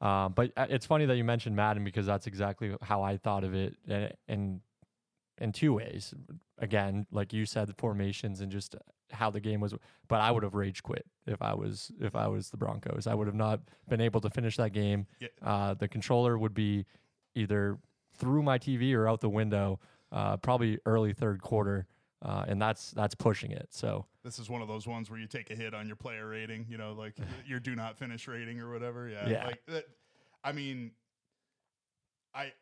Um, 0.00 0.32
but 0.32 0.50
uh, 0.56 0.66
it's 0.68 0.84
funny 0.84 1.06
that 1.06 1.16
you 1.16 1.22
mentioned 1.22 1.54
Madden 1.54 1.84
because 1.84 2.06
that's 2.06 2.26
exactly 2.26 2.74
how 2.82 3.02
I 3.02 3.18
thought 3.18 3.44
of 3.44 3.54
it, 3.54 3.76
and 3.86 4.12
in 4.26 4.60
in 5.38 5.52
two 5.52 5.74
ways. 5.74 6.12
Again, 6.58 7.06
like 7.12 7.32
you 7.32 7.46
said, 7.46 7.68
the 7.68 7.74
formations 7.74 8.40
and 8.40 8.50
just 8.50 8.74
how 9.12 9.30
the 9.30 9.40
game 9.40 9.60
was. 9.60 9.74
But 10.08 10.20
I 10.20 10.30
would 10.30 10.42
have 10.42 10.54
rage 10.54 10.82
quit 10.82 11.06
if 11.26 11.40
I 11.40 11.54
was 11.54 11.90
if 12.00 12.14
I 12.16 12.28
was 12.28 12.50
the 12.50 12.56
Broncos. 12.56 13.06
I 13.06 13.14
would 13.14 13.26
have 13.26 13.36
not 13.36 13.60
been 13.88 14.00
able 14.00 14.20
to 14.20 14.30
finish 14.30 14.56
that 14.56 14.72
game. 14.72 15.06
Yeah. 15.20 15.28
Uh, 15.42 15.74
the 15.74 15.88
controller 15.88 16.38
would 16.38 16.54
be 16.54 16.86
either 17.34 17.78
through 18.16 18.42
my 18.42 18.58
TV 18.58 18.94
or 18.94 19.08
out 19.08 19.20
the 19.20 19.28
window, 19.30 19.80
uh, 20.10 20.36
probably 20.36 20.78
early 20.86 21.12
third 21.12 21.40
quarter, 21.42 21.86
uh, 22.22 22.44
and 22.46 22.60
that's 22.60 22.90
that's 22.92 23.14
pushing 23.14 23.50
it. 23.50 23.68
So 23.70 24.06
this 24.24 24.38
is 24.38 24.48
one 24.48 24.62
of 24.62 24.68
those 24.68 24.86
ones 24.86 25.10
where 25.10 25.18
you 25.18 25.26
take 25.26 25.50
a 25.50 25.54
hit 25.54 25.74
on 25.74 25.86
your 25.86 25.96
player 25.96 26.28
rating. 26.28 26.66
You 26.68 26.78
know, 26.78 26.92
like 26.92 27.14
your 27.46 27.60
do 27.60 27.74
not 27.74 27.98
finish 27.98 28.28
rating 28.28 28.60
or 28.60 28.72
whatever. 28.72 29.08
Yeah, 29.08 29.28
Yeah. 29.28 29.46
Like 29.46 29.62
that. 29.66 29.84
I 30.44 30.52
mean, 30.52 30.92
I. 32.34 32.52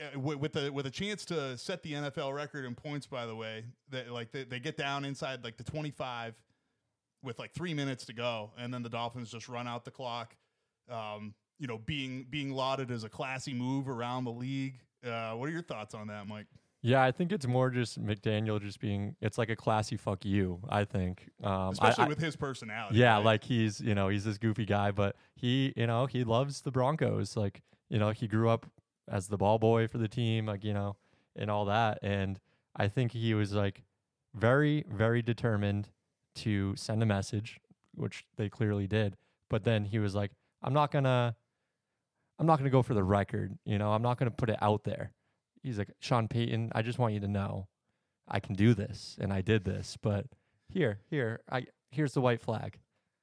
uh, 0.00 0.10
wi- 0.14 0.36
With 0.36 0.52
the 0.52 0.70
with 0.72 0.86
a 0.86 0.90
chance 0.90 1.24
to 1.26 1.56
set 1.58 1.82
the 1.82 1.92
NFL 1.94 2.34
record 2.34 2.64
in 2.64 2.74
points, 2.74 3.06
by 3.06 3.26
the 3.26 3.34
way, 3.34 3.64
that 3.90 4.10
like 4.12 4.32
they, 4.32 4.44
they 4.44 4.60
get 4.60 4.76
down 4.76 5.04
inside 5.04 5.44
like 5.44 5.56
the 5.56 5.64
twenty 5.64 5.90
five, 5.90 6.34
with 7.22 7.38
like 7.38 7.52
three 7.52 7.74
minutes 7.74 8.04
to 8.06 8.12
go, 8.12 8.52
and 8.58 8.72
then 8.72 8.82
the 8.82 8.88
Dolphins 8.88 9.30
just 9.30 9.48
run 9.48 9.66
out 9.66 9.84
the 9.84 9.90
clock. 9.90 10.36
Um, 10.90 11.34
you 11.58 11.66
know, 11.66 11.78
being 11.78 12.26
being 12.30 12.52
lauded 12.52 12.90
as 12.90 13.04
a 13.04 13.08
classy 13.08 13.52
move 13.54 13.88
around 13.88 14.24
the 14.24 14.32
league. 14.32 14.80
Uh, 15.06 15.32
what 15.32 15.48
are 15.48 15.52
your 15.52 15.62
thoughts 15.62 15.94
on 15.94 16.06
that, 16.08 16.26
Mike? 16.26 16.46
yeah, 16.82 17.02
I 17.02 17.10
think 17.10 17.32
it's 17.32 17.46
more 17.46 17.70
just 17.70 18.00
McDaniel 18.00 18.60
just 18.62 18.78
being. 18.80 19.16
It's 19.20 19.36
like 19.36 19.50
a 19.50 19.56
classy 19.56 19.96
fuck 19.96 20.24
you. 20.24 20.60
I 20.68 20.84
think, 20.84 21.28
um, 21.42 21.70
Especially 21.70 22.04
I- 22.04 22.08
with 22.08 22.20
his 22.20 22.36
personality. 22.36 22.98
Yeah, 22.98 23.16
right? 23.16 23.24
like 23.24 23.44
he's 23.44 23.80
you 23.80 23.94
know 23.96 24.08
he's 24.08 24.24
this 24.24 24.38
goofy 24.38 24.64
guy, 24.64 24.92
but 24.92 25.16
he 25.34 25.72
you 25.76 25.86
know 25.88 26.06
he 26.06 26.22
loves 26.24 26.60
the 26.60 26.70
Broncos. 26.70 27.36
Like 27.36 27.62
you 27.90 27.98
know, 27.98 28.10
he 28.10 28.28
grew 28.28 28.48
up 28.48 28.66
as 29.10 29.28
the 29.28 29.36
ball 29.36 29.58
boy 29.58 29.88
for 29.88 29.98
the 29.98 30.08
team, 30.08 30.46
like, 30.46 30.64
you 30.64 30.74
know, 30.74 30.96
and 31.36 31.50
all 31.50 31.64
that. 31.66 31.98
And 32.02 32.38
I 32.76 32.88
think 32.88 33.12
he 33.12 33.34
was 33.34 33.52
like 33.52 33.82
very, 34.34 34.84
very 34.90 35.22
determined 35.22 35.88
to 36.36 36.74
send 36.76 37.02
a 37.02 37.06
message, 37.06 37.60
which 37.94 38.24
they 38.36 38.48
clearly 38.48 38.86
did. 38.86 39.16
But 39.50 39.64
then 39.64 39.84
he 39.84 39.98
was 39.98 40.14
like, 40.14 40.32
I'm 40.62 40.72
not 40.72 40.90
gonna 40.90 41.36
I'm 42.38 42.46
not 42.46 42.58
gonna 42.58 42.70
go 42.70 42.82
for 42.82 42.94
the 42.94 43.02
record, 43.02 43.58
you 43.64 43.78
know, 43.78 43.92
I'm 43.92 44.02
not 44.02 44.18
gonna 44.18 44.30
put 44.30 44.50
it 44.50 44.58
out 44.60 44.84
there. 44.84 45.12
He's 45.62 45.78
like, 45.78 45.90
Sean 46.00 46.28
Payton, 46.28 46.70
I 46.74 46.82
just 46.82 46.98
want 46.98 47.14
you 47.14 47.20
to 47.20 47.28
know 47.28 47.66
I 48.28 48.40
can 48.40 48.54
do 48.54 48.74
this 48.74 49.16
and 49.20 49.32
I 49.32 49.40
did 49.40 49.64
this, 49.64 49.96
but 50.00 50.26
here, 50.68 51.00
here, 51.08 51.40
I 51.50 51.66
here's 51.90 52.12
the 52.12 52.20
white 52.20 52.40
flag. 52.40 52.78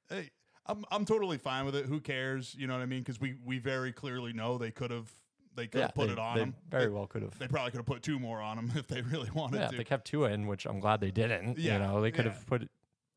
Hey, 0.08 0.30
I'm 0.66 0.84
I'm 0.90 1.04
totally 1.04 1.38
fine 1.38 1.64
with 1.64 1.76
it. 1.76 1.86
Who 1.86 2.00
cares? 2.00 2.54
You 2.58 2.66
know 2.66 2.74
what 2.74 2.82
I 2.82 2.86
mean? 2.86 3.00
Because 3.00 3.20
we 3.20 3.36
we 3.44 3.58
very 3.58 3.92
clearly 3.92 4.32
know 4.32 4.58
they 4.58 4.70
could 4.70 4.90
have 4.90 5.10
they 5.56 5.66
could 5.66 5.80
have 5.82 5.94
put 5.94 6.06
they, 6.08 6.12
it 6.12 6.18
on 6.18 6.36
they 6.36 6.42
him. 6.42 6.54
Very 6.70 6.84
They- 6.84 6.90
well 6.90 7.06
could 7.06 7.22
have. 7.22 7.38
They 7.38 7.48
probably 7.48 7.70
could 7.72 7.78
have 7.78 7.86
put 7.86 8.02
two 8.02 8.18
more 8.18 8.40
on 8.40 8.58
him 8.58 8.72
if 8.76 8.86
they 8.86 9.02
really 9.02 9.30
wanted 9.34 9.60
Yeah, 9.60 9.68
to. 9.68 9.76
they 9.76 9.84
kept 9.84 10.06
two 10.06 10.24
in, 10.26 10.46
which 10.46 10.66
I'm 10.66 10.80
glad 10.80 11.00
they 11.00 11.10
didn't. 11.10 11.58
Yeah, 11.58 11.74
You 11.74 11.78
know, 11.80 12.00
they 12.00 12.10
could 12.10 12.26
yeah. 12.26 12.32
have 12.32 12.46
put 12.46 12.62
it. 12.62 12.70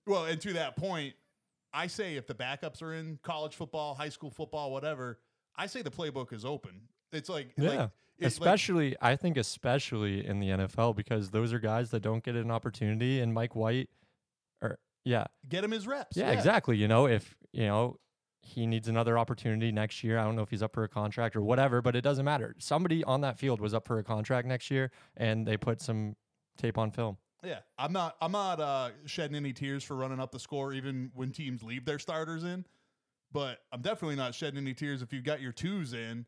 Well, 0.07 0.25
and 0.25 0.39
to 0.41 0.53
that 0.53 0.75
point, 0.75 1.13
I 1.73 1.87
say 1.87 2.15
if 2.15 2.25
the 2.25 2.33
backups 2.33 2.81
are 2.81 2.93
in 2.93 3.19
college 3.21 3.55
football, 3.55 3.93
high 3.93 4.09
school 4.09 4.31
football, 4.31 4.71
whatever, 4.71 5.19
I 5.55 5.67
say 5.67 5.81
the 5.83 5.91
playbook 5.91 6.33
is 6.33 6.45
open. 6.45 6.81
It's 7.11 7.29
like, 7.29 7.53
Yeah. 7.57 7.69
like 7.69 7.79
it's 8.17 8.39
like- 8.39 8.47
especially, 8.47 8.95
I 9.01 9.15
think, 9.15 9.37
especially 9.37 10.25
in 10.25 10.39
the 10.39 10.49
NFL 10.49 10.95
because 10.95 11.29
those 11.31 11.53
are 11.53 11.59
guys 11.59 11.91
that 11.91 12.01
don't 12.01 12.23
get 12.23 12.35
an 12.35 12.49
opportunity. 12.51 13.19
And 13.19 13.33
Mike 13.33 13.55
White, 13.55 13.89
or 14.61 14.79
yeah, 15.05 15.25
get 15.47 15.63
him 15.63 15.71
his 15.71 15.85
reps. 15.87 16.17
yeah, 16.17 16.31
exactly. 16.31 16.75
You 16.77 16.87
know, 16.87 17.05
if 17.07 17.35
you 17.51 17.65
know 17.67 17.97
he 18.41 18.65
needs 18.65 18.87
another 18.87 19.17
opportunity 19.17 19.71
next 19.71 20.03
year, 20.03 20.17
I 20.17 20.23
don't 20.23 20.35
know 20.35 20.41
if 20.41 20.49
he's 20.49 20.63
up 20.63 20.73
for 20.73 20.83
a 20.83 20.87
contract 20.89 21.35
or 21.35 21.41
whatever, 21.41 21.81
but 21.81 21.95
it 21.95 22.01
doesn't 22.01 22.25
matter. 22.25 22.55
Somebody 22.57 23.03
on 23.03 23.21
that 23.21 23.37
field 23.37 23.59
was 23.61 23.73
up 23.73 23.85
for 23.87 23.99
a 23.99 24.03
contract 24.03 24.47
next 24.47 24.71
year, 24.71 24.91
and 25.17 25.45
they 25.45 25.57
put 25.57 25.81
some 25.81 26.15
tape 26.57 26.77
on 26.77 26.91
film. 26.91 27.17
Yeah, 27.43 27.59
I'm 27.77 27.93
not. 27.93 28.17
I'm 28.21 28.31
not 28.33 28.59
uh, 28.59 28.89
shedding 29.05 29.35
any 29.37 29.53
tears 29.53 29.83
for 29.83 29.95
running 29.95 30.19
up 30.19 30.31
the 30.31 30.39
score, 30.39 30.73
even 30.73 31.11
when 31.13 31.31
teams 31.31 31.63
leave 31.63 31.85
their 31.85 31.99
starters 31.99 32.43
in. 32.43 32.65
But 33.31 33.59
I'm 33.71 33.81
definitely 33.81 34.15
not 34.15 34.33
shedding 34.35 34.57
any 34.57 34.73
tears 34.73 35.01
if 35.01 35.13
you've 35.13 35.23
got 35.23 35.39
your 35.39 35.51
twos 35.51 35.93
in. 35.93 36.25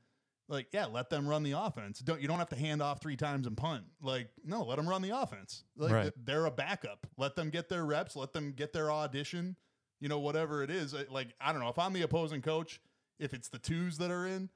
Like, 0.47 0.67
yeah, 0.71 0.85
let 0.85 1.09
them 1.09 1.27
run 1.27 1.43
the 1.43 1.53
offense. 1.53 1.99
Don't 1.99 2.21
you 2.21 2.27
don't 2.27 2.37
have 2.37 2.49
to 2.49 2.55
hand 2.55 2.81
off 2.81 3.01
three 3.01 3.15
times 3.17 3.47
and 3.47 3.57
punt. 3.57 3.83
Like, 4.01 4.29
no, 4.45 4.63
let 4.63 4.77
them 4.77 4.87
run 4.87 5.01
the 5.01 5.17
offense. 5.17 5.63
Like, 5.75 5.91
Right. 5.91 6.13
they're 6.23 6.45
a 6.45 6.51
backup. 6.51 7.07
Let 7.17 7.35
them 7.35 7.49
get 7.49 7.69
their 7.69 7.85
reps. 7.85 8.15
Let 8.15 8.31
them 8.33 8.51
get 8.51 8.71
their 8.73 8.91
audition. 8.91 9.55
You 10.01 10.09
know, 10.09 10.19
whatever 10.19 10.63
it 10.63 10.69
is. 10.69 10.93
Like, 11.09 11.29
I 11.39 11.53
don't 11.53 11.61
know 11.61 11.69
if 11.69 11.79
I'm 11.79 11.93
the 11.93 12.01
opposing 12.01 12.41
coach. 12.41 12.81
If 13.19 13.33
it's 13.33 13.47
the 13.49 13.59
twos 13.59 13.99
that 13.99 14.09
are 14.11 14.25
in, 14.27 14.49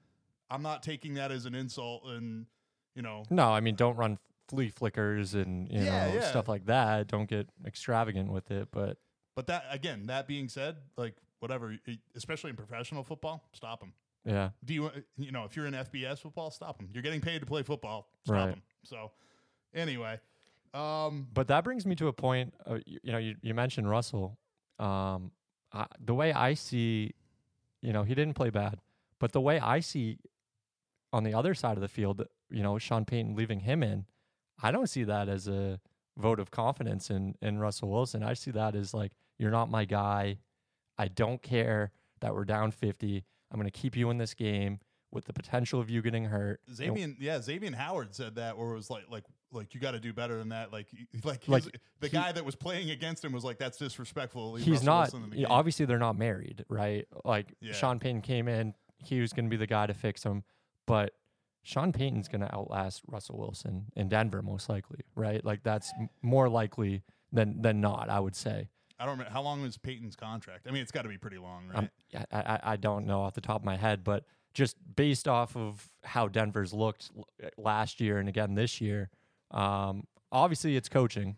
I'm 0.49 0.61
not 0.63 0.83
taking 0.83 1.13
that 1.13 1.31
as 1.31 1.45
an 1.45 1.55
insult. 1.55 2.03
And 2.07 2.47
you 2.95 3.01
know, 3.03 3.23
No, 3.29 3.53
I 3.53 3.59
mean, 3.61 3.75
don't 3.75 3.95
run 3.95 4.17
flea 4.49 4.69
flickers 4.69 5.33
and 5.35 5.69
you 5.71 5.85
Yeah, 5.85 6.07
know 6.07 6.13
yeah. 6.15 6.21
stuff 6.21 6.47
like 6.49 6.65
that. 6.65 7.07
Don't 7.07 7.29
get 7.29 7.47
extravagant 7.65 8.31
with 8.31 8.51
it, 8.51 8.67
but. 8.71 8.97
But 9.35 9.47
that 9.47 9.65
again, 9.69 10.07
that 10.07 10.27
being 10.27 10.49
said, 10.49 10.77
like 10.97 11.15
whatever, 11.39 11.77
especially 12.15 12.49
in 12.49 12.55
professional 12.55 13.03
football, 13.03 13.47
stop 13.53 13.81
them. 13.81 13.93
Yeah, 14.25 14.49
Do 14.63 14.73
you 14.73 14.89
you 15.17 15.31
know 15.31 15.43
if 15.43 15.55
you're 15.55 15.67
in 15.67 15.73
FBS 15.75 16.19
football, 16.19 16.49
stop 16.49 16.77
them. 16.79 16.89
You're 16.91 17.03
getting 17.03 17.21
paid 17.21 17.39
to 17.41 17.45
play 17.45 17.61
football, 17.61 18.09
stop 18.25 18.35
Right. 18.35 18.49
them. 18.49 18.63
So 18.83 19.11
anyway, 19.75 20.19
um, 20.73 21.27
But 21.33 21.47
that 21.49 21.63
brings 21.63 21.85
me 21.85 21.93
to 21.95 22.07
a 22.07 22.13
point. 22.13 22.53
Uh, 22.65 22.79
you, 22.85 22.99
you 23.03 23.11
know, 23.11 23.17
you, 23.19 23.35
you 23.41 23.53
mentioned 23.53 23.87
Russell. 23.89 24.39
Um, 24.79 25.31
I, 25.71 25.85
the 26.03 26.13
way 26.13 26.33
I 26.33 26.53
see, 26.53 27.13
you 27.81 27.93
know, 27.93 28.03
he 28.03 28.15
didn't 28.15 28.35
play 28.35 28.49
bad, 28.49 28.79
but 29.19 29.31
the 29.31 29.41
way 29.41 29.59
I 29.59 29.79
see 29.79 30.19
on 31.13 31.23
the 31.23 31.33
other 31.33 31.53
side 31.53 31.77
of 31.77 31.81
the 31.81 31.87
field, 31.87 32.25
you 32.49 32.63
know, 32.63 32.77
Sean 32.77 33.05
Payton 33.05 33.35
leaving 33.35 33.61
him 33.61 33.83
in, 33.83 34.05
I 34.61 34.71
don't 34.71 34.87
see 34.87 35.03
that 35.03 35.29
as 35.29 35.47
a 35.47 35.79
vote 36.17 36.39
of 36.39 36.51
confidence 36.51 37.09
in 37.09 37.35
in 37.41 37.59
Russell 37.59 37.89
Wilson. 37.89 38.23
I 38.23 38.33
see 38.33 38.51
that 38.51 38.75
as 38.75 38.93
like, 38.93 39.11
you're 39.37 39.51
not 39.51 39.69
my 39.69 39.85
guy. 39.85 40.39
I 40.97 41.09
don't 41.09 41.41
care 41.41 41.91
that 42.21 42.33
we're 42.33 42.45
down 42.45 42.71
50. 42.71 43.23
I'm 43.51 43.59
going 43.59 43.69
to 43.69 43.79
keep 43.79 43.95
you 43.95 44.09
in 44.09 44.17
this 44.17 44.33
game 44.33 44.79
with 45.11 45.25
the 45.25 45.33
potential 45.33 45.79
of 45.79 45.89
you 45.89 46.01
getting 46.01 46.25
hurt. 46.25 46.61
Xavier, 46.73 47.15
yeah, 47.19 47.41
Xavier 47.41 47.75
Howard 47.75 48.15
said 48.15 48.35
that, 48.35 48.55
or 48.55 48.73
it 48.73 48.75
was 48.75 48.89
like 48.89 49.05
like 49.09 49.23
like 49.55 49.73
you 49.73 49.79
got 49.79 49.91
to 49.91 49.99
do 49.99 50.13
better 50.13 50.37
than 50.37 50.49
that. 50.49 50.71
Like 50.73 50.87
like, 51.23 51.47
Like, 51.47 51.63
the 51.99 52.07
he- 52.07 52.13
guy 52.13 52.31
that 52.31 52.43
was 52.45 52.55
playing 52.55 52.91
against 52.91 53.23
him 53.25 53.31
was 53.31 53.43
like, 53.43 53.57
that's 53.57 53.77
disrespectful. 53.77 54.55
He's 54.55 54.85
Russell 54.85 55.19
not 55.21 55.31
the 55.31 55.37
yeah, 55.39 55.47
obviously 55.49 55.85
they're 55.85 55.97
not 55.97 56.17
married 56.17 56.65
right 56.69 57.07
like 57.23 57.53
Yeah. 57.61 57.73
sean 57.73 57.99
payton 57.99 58.21
came 58.21 58.47
in 58.47 58.73
he 58.97 59.19
was 59.21 59.33
going 59.33 59.45
to 59.45 59.49
be 59.49 59.57
the 59.57 59.67
guy 59.67 59.85
to 59.87 59.93
fix 59.93 60.23
him 60.23 60.43
but 60.85 61.13
sean 61.63 61.91
payton's 61.91 62.27
going 62.27 62.41
to 62.41 62.53
outlast 62.55 63.01
russell 63.07 63.37
wilson 63.37 63.85
in 63.95 64.07
denver 64.09 64.41
most 64.41 64.69
likely 64.69 64.99
right 65.15 65.43
like 65.43 65.63
that's 65.63 65.91
m- 65.99 66.09
more 66.21 66.47
likely 66.49 67.03
than 67.31 67.61
than 67.61 67.81
not 67.81 68.09
i 68.09 68.19
would 68.19 68.35
say 68.35 68.69
I 68.97 69.03
don't 69.03 69.11
remember 69.17 69.33
how 69.33 69.41
long 69.41 69.61
was 69.61 69.77
Payton's 69.77 70.15
contract. 70.15 70.67
I 70.69 70.71
mean, 70.71 70.81
it's 70.81 70.91
got 70.93 71.01
to 71.01 71.09
be 71.09 71.17
pretty 71.17 71.37
long, 71.37 71.67
right? 71.67 71.89
yeah, 72.11 72.23
I, 72.31 72.39
I 72.39 72.59
i 72.63 72.75
don't 72.77 73.05
know 73.05 73.23
off 73.23 73.33
the 73.33 73.41
top 73.41 73.59
of 73.61 73.65
my 73.65 73.75
head 73.75 74.05
but 74.05 74.23
just 74.53 74.77
based 74.95 75.27
off 75.27 75.57
of 75.57 75.89
how 76.05 76.29
denver's 76.29 76.73
looked 76.73 77.11
l- 77.17 77.27
last 77.57 77.99
year 77.99 78.19
and 78.19 78.29
again 78.29 78.55
this 78.55 78.79
year 78.79 79.09
um 79.51 80.03
obviously 80.31 80.75
it's 80.75 80.89
coaching 80.89 81.37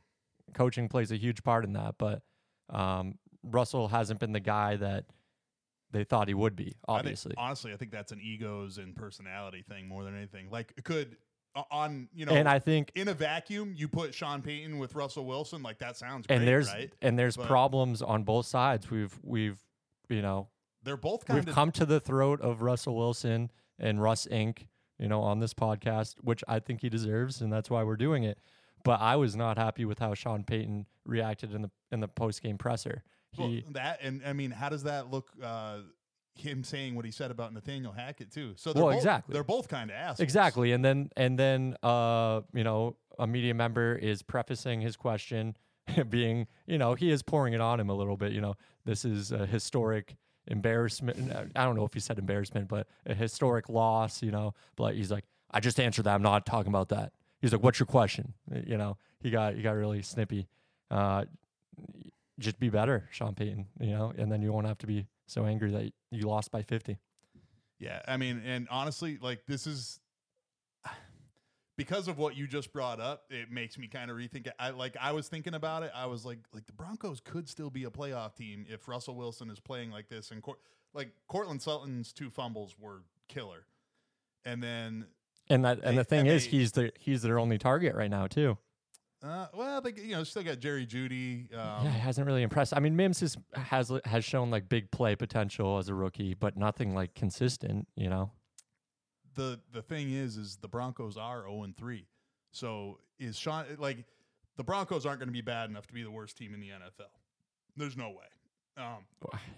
coaching 0.54 0.88
plays 0.88 1.12
a 1.12 1.18
huge 1.18 1.44
part 1.44 1.66
in 1.66 1.74
that 1.74 1.96
but 1.98 2.22
um 2.70 3.16
russell 3.44 3.88
hasn't 3.90 4.20
been 4.20 4.32
the 4.32 4.40
guy 4.40 4.76
that 4.76 5.06
they 5.92 6.04
thought 6.04 6.28
he 6.28 6.34
would 6.34 6.56
be 6.56 6.64
I 6.64 6.68
think- 6.68 7.00
obviously 7.00 7.34
honestly, 7.38 7.72
I 7.74 7.78
think 7.78 7.92
that's 7.92 8.12
an 8.12 8.20
egos 8.22 8.78
and 8.78 8.94
personality 8.96 9.64
thing 9.70 9.88
more 9.88 10.04
than 10.04 10.18
anything. 10.18 10.50
Like, 10.52 10.74
it 10.76 10.84
could 10.84 11.16
on 11.72 12.10
you 12.14 12.26
know, 12.26 12.34
and 12.34 12.48
I 12.48 12.60
think 12.60 12.92
in 12.94 13.08
a 13.08 13.14
vacuum, 13.14 13.74
you 13.76 13.88
put 13.88 14.14
Sean 14.14 14.42
Payton 14.42 14.78
with 14.80 14.96
Russell 14.96 15.26
Wilson, 15.26 15.64
like 15.64 15.80
that 15.80 15.96
sounds 15.96 16.28
great, 16.28 16.40
and 16.40 16.48
there's 16.48 16.68
right? 16.68 16.94
and 17.02 17.18
there's 17.18 17.38
But- 17.38 17.48
problems 17.48 18.02
on 18.02 18.24
both 18.24 18.46
sides. 18.48 18.92
We've 18.92 19.18
we've 19.24 19.64
you 20.10 20.22
know 20.22 20.50
They're 20.84 20.98
both 20.98 21.26
kind 21.26 21.40
we've 21.40 21.48
of 21.48 21.56
come 21.56 21.72
to 21.72 21.86
the 21.86 22.02
throat 22.02 22.42
of 22.42 22.62
Russell 22.62 22.96
Wilson 22.98 23.50
and 23.80 24.02
Russ 24.02 24.28
Inc. 24.30 24.68
You 25.00 25.08
know 25.08 25.22
on 25.22 25.40
this 25.40 25.54
podcast, 25.54 26.16
which 26.22 26.44
I 26.48 26.60
think 26.60 26.82
he 26.82 26.90
deserves, 26.90 27.42
and 27.42 27.52
that's 27.52 27.70
why 27.70 27.84
we're 27.84 27.98
doing 27.98 28.24
it. 28.24 28.40
But 28.84 29.02
I 29.02 29.16
was 29.16 29.36
not 29.36 29.58
happy 29.58 29.86
with 29.86 30.00
how 30.00 30.14
Sean 30.14 30.44
Payton 30.44 30.86
reacted 31.06 31.54
in 31.54 31.62
the 31.64 31.72
in 31.92 32.00
the 32.00 32.08
post 32.08 32.42
game 32.42 32.58
presser. 32.58 33.04
well, 33.38 33.60
that, 33.72 34.00
and 34.02 34.22
I 34.26 34.34
mean, 34.34 34.52
how 34.52 34.70
does 34.70 34.84
that 34.84 35.12
look? 35.12 35.32
Uh, 35.42 35.80
him 36.38 36.64
saying 36.64 36.96
what 36.96 37.06
he 37.06 37.12
said 37.12 37.32
about 37.32 37.54
Nathaniel 37.54 37.92
Hackett 37.92 38.32
too. 38.32 38.54
So 38.56 38.72
they're 38.72 38.84
Well, 38.84 38.92
both, 38.92 39.00
exactly. 39.00 39.34
They're 39.34 39.44
both 39.44 39.68
kind 39.68 39.90
of 39.90 39.96
assholes. 39.96 40.20
Exactly. 40.20 40.72
And 40.72 40.84
then 40.84 41.10
and 41.18 41.38
then 41.38 41.76
uh, 41.84 42.42
you 42.54 42.64
know, 42.64 42.96
a 43.20 43.28
media 43.28 43.54
member 43.54 43.96
is 43.96 44.22
prefacing 44.22 44.82
his 44.82 44.96
question 44.96 45.58
being, 46.10 46.48
you 46.66 46.78
know, 46.78 46.94
he 46.94 47.12
is 47.12 47.24
pouring 47.24 47.54
it 47.54 47.62
on 47.62 47.80
him 47.80 47.90
a 47.90 47.94
little 47.96 48.18
bit, 48.18 48.32
you 48.32 48.42
know, 48.42 48.56
this 48.86 49.06
is 49.06 49.32
a 49.32 49.46
historic 49.46 50.16
embarrassment. 50.48 51.32
I 51.56 51.64
don't 51.64 51.76
know 51.76 51.86
if 51.86 51.94
he 51.94 52.00
said 52.00 52.18
embarrassment, 52.18 52.68
but 52.68 52.88
a 53.06 53.14
historic 53.14 53.70
loss, 53.70 54.22
you 54.22 54.32
know. 54.32 54.54
But 54.76 54.96
he's 54.96 55.12
like, 55.12 55.26
I 55.52 55.60
just 55.60 55.80
answered 55.80 56.04
that. 56.04 56.16
I'm 56.16 56.22
not 56.22 56.46
talking 56.46 56.70
about 56.70 56.90
that. 56.90 57.14
He's 57.42 57.52
like, 57.52 57.64
What's 57.64 57.80
your 57.80 57.88
question? 57.88 58.34
You 58.66 58.78
know, 58.78 58.98
he 59.20 59.30
got 59.30 59.56
he 59.56 59.62
got 59.62 59.76
really 59.76 60.02
snippy. 60.02 60.48
Uh 60.90 61.26
just 62.40 62.60
be 62.60 62.70
better, 62.70 63.08
Sean 63.12 63.34
Payton, 63.34 63.66
you 63.80 63.92
know, 63.92 64.14
and 64.16 64.32
then 64.32 64.42
you 64.42 64.52
won't 64.52 64.68
have 64.68 64.78
to 64.80 64.88
be 64.88 65.08
so 65.26 65.46
angry 65.46 65.72
that 65.72 65.92
you 66.12 66.28
lost 66.28 66.52
by 66.52 66.62
50. 66.62 66.98
Yeah, 67.80 68.02
I 68.08 68.18
mean, 68.18 68.42
and 68.46 68.68
honestly, 68.70 69.18
like 69.22 69.46
this 69.48 69.68
is 69.68 70.00
because 71.78 72.08
of 72.08 72.18
what 72.18 72.36
you 72.36 72.48
just 72.48 72.74
brought 72.74 73.00
up. 73.00 73.24
It 73.30 73.52
makes 73.52 73.78
me 73.78 73.88
kind 73.88 74.12
of 74.12 74.18
rethink. 74.18 74.48
it. 74.48 74.54
I 74.60 74.72
like 74.72 74.98
I 75.00 75.12
was 75.14 75.28
thinking 75.30 75.54
about 75.54 75.84
it. 75.84 75.92
I 75.96 76.08
was 76.08 76.26
like, 76.26 76.40
like 76.54 76.66
the 76.68 76.74
Broncos 76.74 77.20
could 77.22 77.48
still 77.48 77.70
be 77.70 77.84
a 77.86 77.90
playoff 77.90 78.36
team 78.36 78.66
if 78.68 78.88
Russell 78.88 79.16
Wilson 79.16 79.50
is 79.50 79.60
playing 79.60 79.92
like 79.92 80.10
this. 80.10 80.32
And 80.32 80.42
Cor- 80.42 80.58
like 80.94 81.10
Courtland 81.28 81.62
Sutton's 81.62 82.12
two 82.12 82.30
fumbles 82.30 82.76
were 82.80 83.04
killer, 83.30 83.66
and 84.46 84.62
then 84.62 85.06
And 85.50 85.64
that 85.66 85.80
and 85.84 85.94
They- 85.98 86.02
the 86.02 86.04
thing 86.04 86.20
and 86.22 86.30
is 86.30 86.46
they- 86.46 86.50
he's 86.52 86.72
the 86.74 86.92
he's 87.00 87.22
their 87.22 87.40
only 87.40 87.58
target 87.58 87.96
right 87.96 88.10
now 88.10 88.28
too. 88.28 88.58
uh, 89.24 89.48
well, 89.54 89.82
they 89.82 89.94
you 89.94 90.12
know 90.12 90.24
still 90.24 90.44
got 90.44 90.60
Jerry 90.60 90.86
Jeudy. 90.86 91.52
Um, 91.54 91.86
yeah, 91.86 91.92
he 91.92 92.00
hasn't 92.00 92.26
really 92.28 92.44
impressed. 92.44 92.76
I 92.76 92.80
mean, 92.80 92.96
Mims 92.96 93.22
is, 93.22 93.38
has 93.54 93.92
has 94.06 94.24
shown 94.26 94.50
like 94.52 94.70
big 94.70 94.92
play 94.92 95.16
potential 95.16 95.78
as 95.78 95.90
a 95.90 95.94
rookie, 95.96 96.34
but 96.34 96.56
nothing 96.58 96.94
like 96.96 97.14
consistent. 97.16 97.88
You 97.96 98.10
know, 98.10 98.32
the 99.38 99.60
the 99.72 99.82
thing 99.82 100.12
is 100.12 100.36
is 100.36 100.58
the 100.58 100.68
Broncos 100.68 101.16
are 101.16 101.44
0 101.44 101.64
and 101.64 101.78
3. 101.78 102.06
So 102.52 103.00
is 103.20 103.38
Sean 103.40 103.66
like 103.78 104.04
the 104.58 104.64
Broncos 104.64 105.06
aren't 105.06 105.20
going 105.20 105.30
to 105.30 105.34
be 105.34 105.42
bad 105.42 105.70
enough 105.70 105.88
to 105.88 105.94
be 105.94 106.04
the 106.04 106.12
worst 106.12 106.38
team 106.38 106.54
in 106.54 106.60
the 106.60 106.70
NFL. 106.70 107.08
There's 107.78 107.96
no 107.96 108.10
way. 108.10 108.26
Um, 108.76 109.06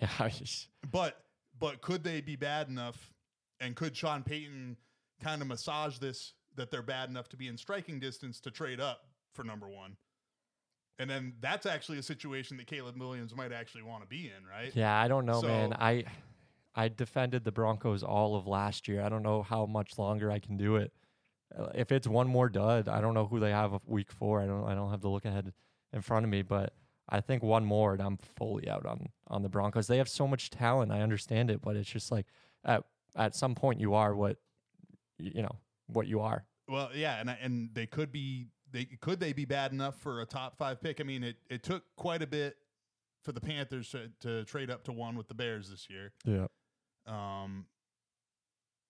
yeah, 0.02 0.10
I 0.20 0.30
just- 0.30 0.68
but 0.92 1.18
but 1.58 1.82
could 1.82 2.04
they 2.04 2.22
be 2.22 2.36
bad 2.36 2.68
enough 2.70 3.12
and 3.60 3.76
could 3.76 3.98
Sean 3.98 4.24
Payton 4.24 4.78
kind 5.22 5.42
of 5.42 5.48
massage 5.48 5.98
this 5.98 6.34
that 6.56 6.70
they're 6.72 6.82
bad 6.84 7.10
enough 7.10 7.30
to 7.30 7.38
be 7.38 7.48
in 7.48 7.58
striking 7.58 8.00
distance 8.00 8.40
to 8.42 8.52
trade 8.52 8.80
up 8.80 9.02
for 9.34 9.44
number 9.44 9.68
1? 9.68 9.96
And 11.00 11.10
then 11.10 11.34
that's 11.40 11.66
actually 11.66 11.98
a 11.98 12.04
situation 12.04 12.58
that 12.58 12.68
Caleb 12.68 13.00
Williams 13.00 13.34
might 13.34 13.54
actually 13.54 13.84
want 13.84 14.04
to 14.04 14.08
be 14.08 14.26
in, 14.36 14.46
right? 14.46 14.76
yeah, 14.76 15.00
I 15.00 15.08
don't 15.08 15.26
know, 15.26 15.42
man. 15.42 15.74
I 15.74 16.04
I 16.76 16.88
defended 16.88 17.44
the 17.44 17.52
Broncos 17.52 18.04
all 18.04 18.36
of 18.36 18.48
last 18.48 18.88
year. 18.88 19.02
I 19.02 19.10
don't 19.10 19.24
know 19.24 19.42
how 19.42 19.66
much 19.66 19.98
longer 19.98 20.32
I 20.32 20.40
can 20.40 20.56
do 20.58 20.76
it. 20.76 20.94
Uh, 21.58 21.70
If 21.74 21.92
it's 21.92 22.08
one 22.08 22.28
more 22.28 22.48
dud, 22.50 22.88
I 22.88 23.02
don't 23.02 23.14
know 23.14 23.26
who 23.28 23.40
they 23.40 23.52
have 23.52 23.80
week 23.86 24.12
four. 24.12 24.42
I 24.42 24.46
don't 24.46 24.66
I 24.66 24.76
don't 24.76 24.92
have 24.92 25.02
the 25.02 25.10
look 25.10 25.26
ahead 25.26 25.52
in 25.94 26.02
front 26.02 26.24
of 26.26 26.30
me, 26.30 26.42
but 26.44 26.74
I 27.10 27.22
think 27.22 27.42
one 27.42 27.66
more 27.66 27.94
and 27.94 28.02
I'm 28.02 28.18
fully 28.18 28.70
out 28.70 28.86
on 28.86 29.08
on 29.28 29.42
the 29.42 29.50
Broncos. 29.50 29.88
They 29.88 29.98
have 29.98 30.10
so 30.10 30.28
much 30.28 30.52
talent. 30.52 30.92
I 30.92 31.02
understand 31.02 31.50
it, 31.50 31.62
but 31.62 31.76
it's 31.76 31.90
just 31.90 32.12
like 32.12 32.28
at 32.64 32.84
at 33.16 33.36
some 33.36 33.56
point 33.56 33.80
you 33.80 33.96
are 33.96 34.16
what 34.16 34.38
you 35.18 35.42
know 35.42 35.56
what 35.88 36.06
you 36.08 36.20
are. 36.20 36.46
Well, 36.68 36.92
yeah, 36.94 37.20
and 37.20 37.32
I- 37.32 37.40
and 37.42 37.74
they 37.74 37.88
could 37.88 38.12
be 38.12 38.50
they 38.72 38.86
could 38.86 39.20
they 39.20 39.34
be 39.34 39.46
bad 39.46 39.72
enough 39.72 39.96
for 40.00 40.22
a 40.22 40.26
top 40.28 40.56
five 40.56 40.80
pick? 40.80 41.02
I 41.02 41.04
mean, 41.04 41.24
it 41.24 41.38
it 41.50 41.64
took 41.64 41.84
quite 41.96 42.22
a 42.22 42.28
bit 42.28 42.58
for 43.24 43.32
the 43.32 43.42
Panthers 43.42 43.90
to, 43.90 44.10
to 44.22 44.46
trade 44.46 44.70
up 44.70 44.84
to 44.86 44.92
one 44.94 45.18
with 45.18 45.28
the 45.28 45.34
Bears 45.34 45.70
this 45.70 45.90
year. 45.90 46.14
Yeah. 46.24 46.46
Um, 47.10 47.66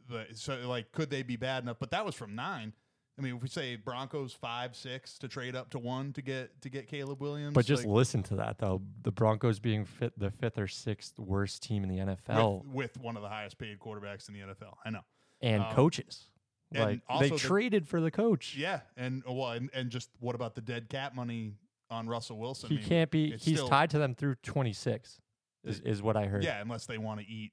but 0.10 0.36
so 0.38 0.56
like, 0.68 0.92
could 0.92 1.10
they 1.10 1.24
be 1.24 1.36
bad 1.36 1.64
enough? 1.64 1.78
But 1.80 1.92
that 1.92 2.06
was 2.06 2.16
from 2.16 2.36
nine. 2.36 2.74
I 3.18 3.22
mean, 3.22 3.36
if 3.36 3.42
we 3.42 3.50
say 3.50 3.76
Broncos 3.76 4.32
five, 4.34 4.76
six 4.76 5.18
to 5.20 5.28
trade 5.28 5.54
up 5.56 5.70
to 5.72 5.80
one 5.80 6.14
to 6.14 6.22
get 6.22 6.62
to 6.62 6.70
get 6.70 6.88
Caleb 6.88 7.22
Williams, 7.22 7.54
But 7.54 7.66
just 7.66 7.84
like, 7.84 7.94
listen 7.94 8.24
to 8.24 8.36
that 8.38 8.58
though. 8.60 8.82
The 9.02 9.12
Broncos 9.12 9.60
being 9.60 9.84
fit 9.86 10.18
the 10.18 10.32
fifth 10.32 10.58
or 10.58 10.68
sixth 10.68 11.20
worst 11.20 11.62
team 11.62 11.84
in 11.84 11.90
the 11.90 11.98
NFL 11.98 12.64
with, 12.66 12.74
with 12.74 12.98
one 13.04 13.18
of 13.18 13.22
the 13.22 13.30
highest 13.30 13.58
paid 13.58 13.78
quarterbacks 13.80 14.30
in 14.30 14.34
the 14.36 14.40
NFL. 14.42 14.76
I 14.86 14.90
know. 14.90 15.02
and 15.42 15.64
um, 15.64 15.74
coaches. 15.74 16.30
and 16.74 17.02
Like 17.10 17.22
they 17.22 17.30
the- 17.30 17.38
traded 17.38 17.88
for 17.88 18.00
the 18.00 18.12
coach. 18.12 18.56
Yeah, 18.58 18.82
and 18.96 19.22
well, 19.28 19.52
and, 19.52 19.70
and 19.74 19.90
just 19.90 20.10
what 20.20 20.36
about 20.36 20.56
the 20.56 20.62
dead 20.62 20.88
cap 20.90 21.14
money 21.14 21.56
on 21.90 22.08
Russell 22.08 22.38
Wilson? 22.40 22.70
he 22.70 22.76
I 22.78 22.80
mean, 22.80 22.88
can't 22.88 23.12
be. 23.12 23.32
He's 23.32 23.58
still- 23.58 23.68
tied 23.68 23.90
to 23.92 24.00
them 24.00 24.16
through 24.16 24.36
26. 24.44 25.20
Is, 25.66 25.82
is 25.82 26.02
what 26.02 26.16
I 26.16 26.26
heard. 26.28 26.46
Yeah, 26.46 26.62
unless 26.62 26.86
they 26.86 26.98
want 26.98 27.20
to 27.20 27.26
eat, 27.28 27.52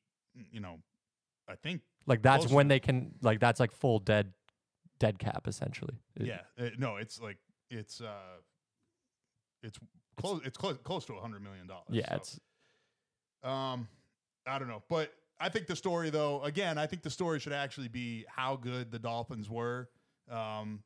you 0.51 0.61
know, 0.61 0.79
I 1.49 1.55
think 1.55 1.83
Like 2.07 2.23
that's 2.23 2.45
Close 2.47 2.53
when 2.55 2.69
they 2.69 2.81
can. 2.81 3.15
Like 3.23 3.41
that's 3.41 3.61
like 3.61 3.73
full 3.73 3.99
dead, 3.99 4.33
dead 4.99 5.19
cap 5.19 5.47
essentially. 5.47 5.95
It- 6.17 6.27
Yeah, 6.27 6.41
uh, 6.59 6.71
no, 6.79 6.97
it's 6.97 7.21
like 7.21 7.39
it's 7.71 8.01
uh, 8.01 8.39
it's 9.63 9.79
close. 10.17 10.41
It's 10.45 10.57
close 10.57 10.77
close 10.85 11.05
to 11.07 11.15
a 11.15 11.21
hundred 11.21 11.43
million 11.43 11.67
dollars. 11.67 11.87
Yeah. 11.91 12.09
so, 12.11 12.17
It's 12.17 12.41
um, 13.43 13.89
I 14.47 14.59
don't 14.59 14.69
know, 14.69 14.83
but 14.89 15.13
I 15.39 15.49
think 15.49 15.67
the 15.67 15.77
story 15.77 16.11
though, 16.11 16.43
again, 16.43 16.79
I 16.79 16.87
think 16.87 17.03
the 17.03 17.11
story 17.11 17.39
should 17.41 17.53
actually 17.53 17.89
be 17.89 18.25
how 18.29 18.57
good 18.57 18.91
the 18.91 18.99
Dolphins 18.99 19.49
were. 19.51 19.89
Um, 20.31 20.83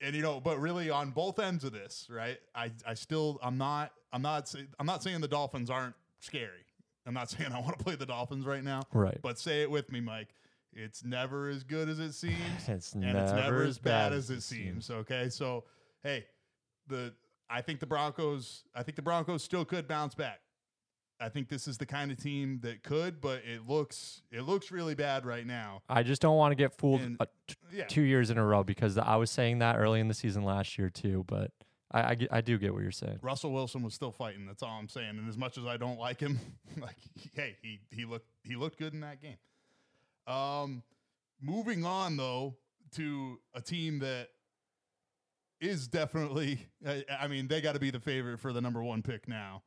and 0.00 0.14
you 0.14 0.22
know, 0.22 0.40
but 0.40 0.58
really 0.60 0.90
on 0.90 1.10
both 1.10 1.38
ends 1.38 1.64
of 1.64 1.72
this, 1.72 2.06
right? 2.10 2.38
I 2.54 2.70
I 2.86 2.94
still 2.94 3.38
I'm 3.42 3.58
not 3.58 3.92
I'm 4.12 4.22
not 4.22 4.48
say, 4.48 4.66
I'm 4.78 4.86
not 4.86 5.02
saying 5.02 5.20
the 5.20 5.28
Dolphins 5.28 5.70
aren't 5.70 5.94
scary. 6.20 6.63
I'm 7.06 7.14
not 7.14 7.30
saying 7.30 7.52
I 7.52 7.60
want 7.60 7.78
to 7.78 7.84
play 7.84 7.96
the 7.96 8.06
Dolphins 8.06 8.46
right 8.46 8.64
now, 8.64 8.82
right. 8.92 9.18
but 9.22 9.38
say 9.38 9.62
it 9.62 9.70
with 9.70 9.90
me, 9.92 10.00
Mike. 10.00 10.34
It's 10.76 11.04
never 11.04 11.48
as 11.48 11.62
good 11.62 11.88
as 11.88 12.00
it 12.00 12.12
seems 12.14 12.34
It's 12.68 12.92
and 12.94 13.02
never 13.02 13.18
it's 13.22 13.32
never 13.32 13.62
as 13.62 13.78
bad 13.78 14.12
as 14.12 14.30
it 14.30 14.42
seems. 14.42 14.90
Okay, 14.90 15.28
so 15.28 15.64
hey, 16.02 16.24
the 16.88 17.12
I 17.48 17.60
think 17.60 17.78
the 17.80 17.86
Broncos, 17.86 18.64
I 18.74 18.82
think 18.82 18.96
the 18.96 19.02
Broncos 19.02 19.44
still 19.44 19.64
could 19.64 19.86
bounce 19.86 20.14
back. 20.14 20.40
I 21.20 21.28
think 21.28 21.48
this 21.48 21.68
is 21.68 21.78
the 21.78 21.86
kind 21.86 22.10
of 22.10 22.16
team 22.20 22.58
that 22.62 22.82
could, 22.82 23.20
but 23.20 23.42
it 23.44 23.68
looks 23.68 24.22
it 24.32 24.40
looks 24.42 24.72
really 24.72 24.96
bad 24.96 25.24
right 25.24 25.46
now. 25.46 25.82
I 25.88 26.02
just 26.02 26.20
don't 26.20 26.36
want 26.36 26.50
to 26.50 26.56
get 26.56 26.76
fooled 26.76 27.02
And- 27.02 27.16
uh, 27.20 27.26
t- 27.46 27.54
Yeah, 27.72 27.84
two 27.84 28.02
years 28.02 28.30
in 28.30 28.38
a 28.38 28.44
row 28.44 28.64
because 28.64 28.98
I 28.98 29.14
was 29.14 29.30
saying 29.30 29.60
that 29.60 29.76
early 29.76 30.00
in 30.00 30.08
the 30.08 30.14
season 30.14 30.42
last 30.42 30.76
year 30.76 30.90
too. 30.90 31.24
But 31.28 31.52
I, 31.94 32.00
I, 32.00 32.16
I 32.32 32.40
do 32.40 32.58
get 32.58 32.74
what 32.74 32.82
you're 32.82 32.90
saying. 32.90 33.20
Russell 33.22 33.52
Wilson 33.52 33.82
was 33.82 33.94
still 33.94 34.10
fighting. 34.10 34.46
That's 34.46 34.62
all 34.64 34.76
I'm 34.80 34.88
saying. 34.88 35.10
And 35.10 35.28
as 35.28 35.38
much 35.38 35.56
as 35.56 35.64
I 35.64 35.76
don't 35.76 35.98
like 35.98 36.18
him, 36.20 36.40
like 36.80 36.96
hey, 37.34 37.56
he 37.62 37.80
he 37.90 38.04
looked 38.04 38.26
he 38.42 38.56
looked 38.56 38.78
good 38.78 38.92
in 38.92 39.00
that 39.00 39.22
game. 39.22 39.36
Um, 40.26 40.82
moving 41.40 41.84
on 41.84 42.16
though 42.16 42.56
to 42.96 43.38
a 43.54 43.60
team 43.60 44.00
that 44.00 44.28
is 45.60 45.86
definitely. 45.86 46.58
I, 46.86 47.04
I 47.20 47.28
mean, 47.28 47.46
they 47.48 47.60
got 47.60 47.74
to 47.74 47.80
be 47.80 47.90
the 47.90 48.00
favorite 48.00 48.40
for 48.40 48.52
the 48.52 48.60
number 48.60 48.82
one 48.82 49.02
pick 49.02 49.28
now. 49.28 49.62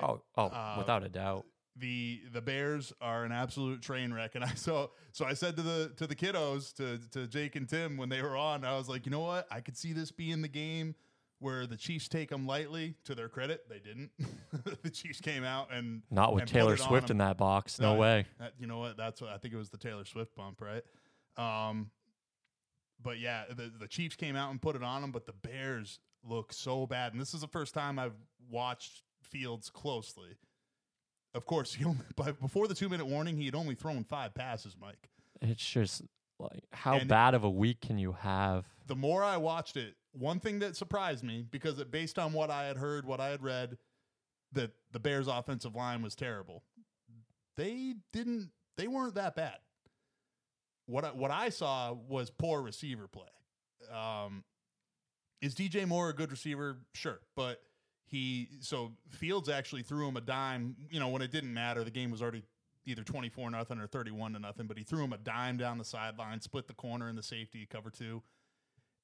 Oh, 0.00 0.20
oh, 0.36 0.44
Uh, 0.46 0.74
without 0.78 1.02
a 1.02 1.08
doubt. 1.08 1.46
the 1.76 2.20
the 2.32 2.42
Bears 2.42 2.92
are 3.00 3.24
an 3.24 3.32
absolute 3.32 3.80
train 3.82 4.12
wreck, 4.12 4.34
and 4.34 4.44
I 4.44 4.48
so 4.54 4.90
so 5.12 5.24
I 5.24 5.32
said 5.32 5.56
to 5.56 5.62
the 5.62 5.92
to 5.96 6.06
the 6.06 6.14
kiddos 6.14 6.74
to 6.74 6.98
to 7.12 7.26
Jake 7.26 7.56
and 7.56 7.66
Tim 7.68 7.96
when 7.96 8.10
they 8.10 8.20
were 8.20 8.36
on, 8.36 8.64
I 8.64 8.76
was 8.76 8.88
like, 8.88 9.06
you 9.06 9.12
know 9.12 9.20
what, 9.20 9.46
I 9.50 9.60
could 9.60 9.76
see 9.78 9.92
this 9.94 10.10
being 10.10 10.42
the 10.42 10.48
game 10.48 10.94
where 11.40 11.66
the 11.66 11.76
Chiefs 11.76 12.08
take 12.08 12.30
them 12.30 12.46
lightly. 12.46 12.94
To 13.04 13.14
their 13.14 13.28
credit, 13.28 13.68
they 13.68 13.78
didn't. 13.78 14.10
the 14.82 14.90
Chiefs 14.90 15.20
came 15.20 15.44
out 15.44 15.68
and 15.72 16.02
Not 16.10 16.34
with 16.34 16.42
and 16.42 16.50
Taylor 16.50 16.76
on 16.88 17.04
in 17.10 17.18
that 17.18 17.36
box. 17.36 17.78
No 17.78 17.94
No, 17.94 18.00
way. 18.00 18.26
that, 18.38 18.54
you 18.58 18.66
know 18.66 18.78
what? 18.78 18.96
That's 18.96 19.20
what 19.20 19.30
I 19.30 19.38
think 19.38 19.54
it 19.54 19.56
was 19.56 19.70
the 19.70 19.78
Taylor 19.78 20.04
Swift 20.04 20.34
bump, 20.34 20.60
right? 20.60 20.82
Um, 21.36 21.90
but 23.02 23.18
yeah, 23.20 23.44
the 23.48 23.70
the 23.78 23.86
Chiefs 23.86 24.16
came 24.16 24.34
out 24.36 24.50
and 24.50 24.60
put 24.60 24.74
it 24.76 24.82
on 24.82 25.02
them, 25.02 25.12
but 25.12 25.26
the 25.26 25.32
Bears 25.32 26.00
look 26.24 26.52
so 26.52 26.86
bad, 26.86 27.12
and 27.12 27.20
this 27.20 27.32
is 27.34 27.40
the 27.40 27.46
first 27.48 27.74
time 27.74 27.98
I've 27.98 28.16
watched 28.50 29.02
Fields 29.22 29.70
closely. 29.70 30.30
Of 31.34 31.46
course, 31.46 31.72
he 31.74 31.84
only, 31.84 31.98
but 32.16 32.40
before 32.40 32.66
the 32.66 32.74
two 32.74 32.88
minute 32.88 33.06
warning, 33.06 33.36
he 33.36 33.44
had 33.46 33.54
only 33.54 33.74
thrown 33.76 34.02
five 34.04 34.34
passes, 34.34 34.74
Mike. 34.80 35.08
It's 35.40 35.64
just 35.64 36.02
like 36.40 36.64
how 36.72 36.96
And- 36.96 37.08
bad 37.08 37.34
of 37.34 37.44
a 37.44 37.50
week 37.50 37.80
can 37.80 37.98
you 37.98 38.12
have? 38.12 38.64
The 38.86 38.96
more 38.96 39.22
I 39.22 39.36
watched 39.36 39.76
it, 39.76 39.94
one 40.12 40.40
thing 40.40 40.60
that 40.60 40.76
surprised 40.76 41.24
me 41.24 41.44
because 41.48 41.78
it, 41.78 41.90
based 41.90 42.18
on 42.18 42.32
what 42.32 42.50
I 42.50 42.64
had 42.66 42.76
heard, 42.76 43.04
what 43.04 43.20
I 43.20 43.28
had 43.28 43.42
read, 43.42 43.78
that 44.52 44.72
the 44.92 44.98
Bears' 44.98 45.28
offensive 45.28 45.74
line 45.74 46.02
was 46.02 46.14
terrible. 46.14 46.62
They 47.56 47.94
didn't. 48.12 48.50
They 48.76 48.86
weren't 48.86 49.14
that 49.16 49.34
bad. 49.34 49.58
What 50.86 51.04
I, 51.04 51.08
what 51.08 51.30
I 51.30 51.50
saw 51.50 51.92
was 51.92 52.30
poor 52.30 52.62
receiver 52.62 53.08
play. 53.08 53.24
Um, 53.92 54.44
is 55.42 55.54
DJ 55.54 55.86
Moore 55.86 56.08
a 56.08 56.14
good 56.14 56.30
receiver? 56.30 56.78
Sure, 56.94 57.20
but 57.36 57.60
he 58.06 58.48
so 58.60 58.92
Fields 59.10 59.48
actually 59.48 59.82
threw 59.82 60.08
him 60.08 60.16
a 60.16 60.20
dime. 60.20 60.76
You 60.90 61.00
know 61.00 61.08
when 61.08 61.22
it 61.22 61.30
didn't 61.30 61.52
matter, 61.52 61.84
the 61.84 61.90
game 61.90 62.10
was 62.10 62.22
already 62.22 62.42
either 62.86 63.02
twenty 63.02 63.28
four 63.28 63.50
nothing 63.50 63.78
or 63.78 63.86
thirty 63.86 64.10
one 64.10 64.32
to 64.32 64.38
nothing. 64.38 64.66
But 64.66 64.78
he 64.78 64.84
threw 64.84 65.04
him 65.04 65.12
a 65.12 65.18
dime 65.18 65.56
down 65.58 65.78
the 65.78 65.84
sideline, 65.84 66.40
split 66.40 66.68
the 66.68 66.74
corner 66.74 67.08
and 67.08 67.18
the 67.18 67.22
safety 67.22 67.66
cover 67.70 67.90
two, 67.90 68.22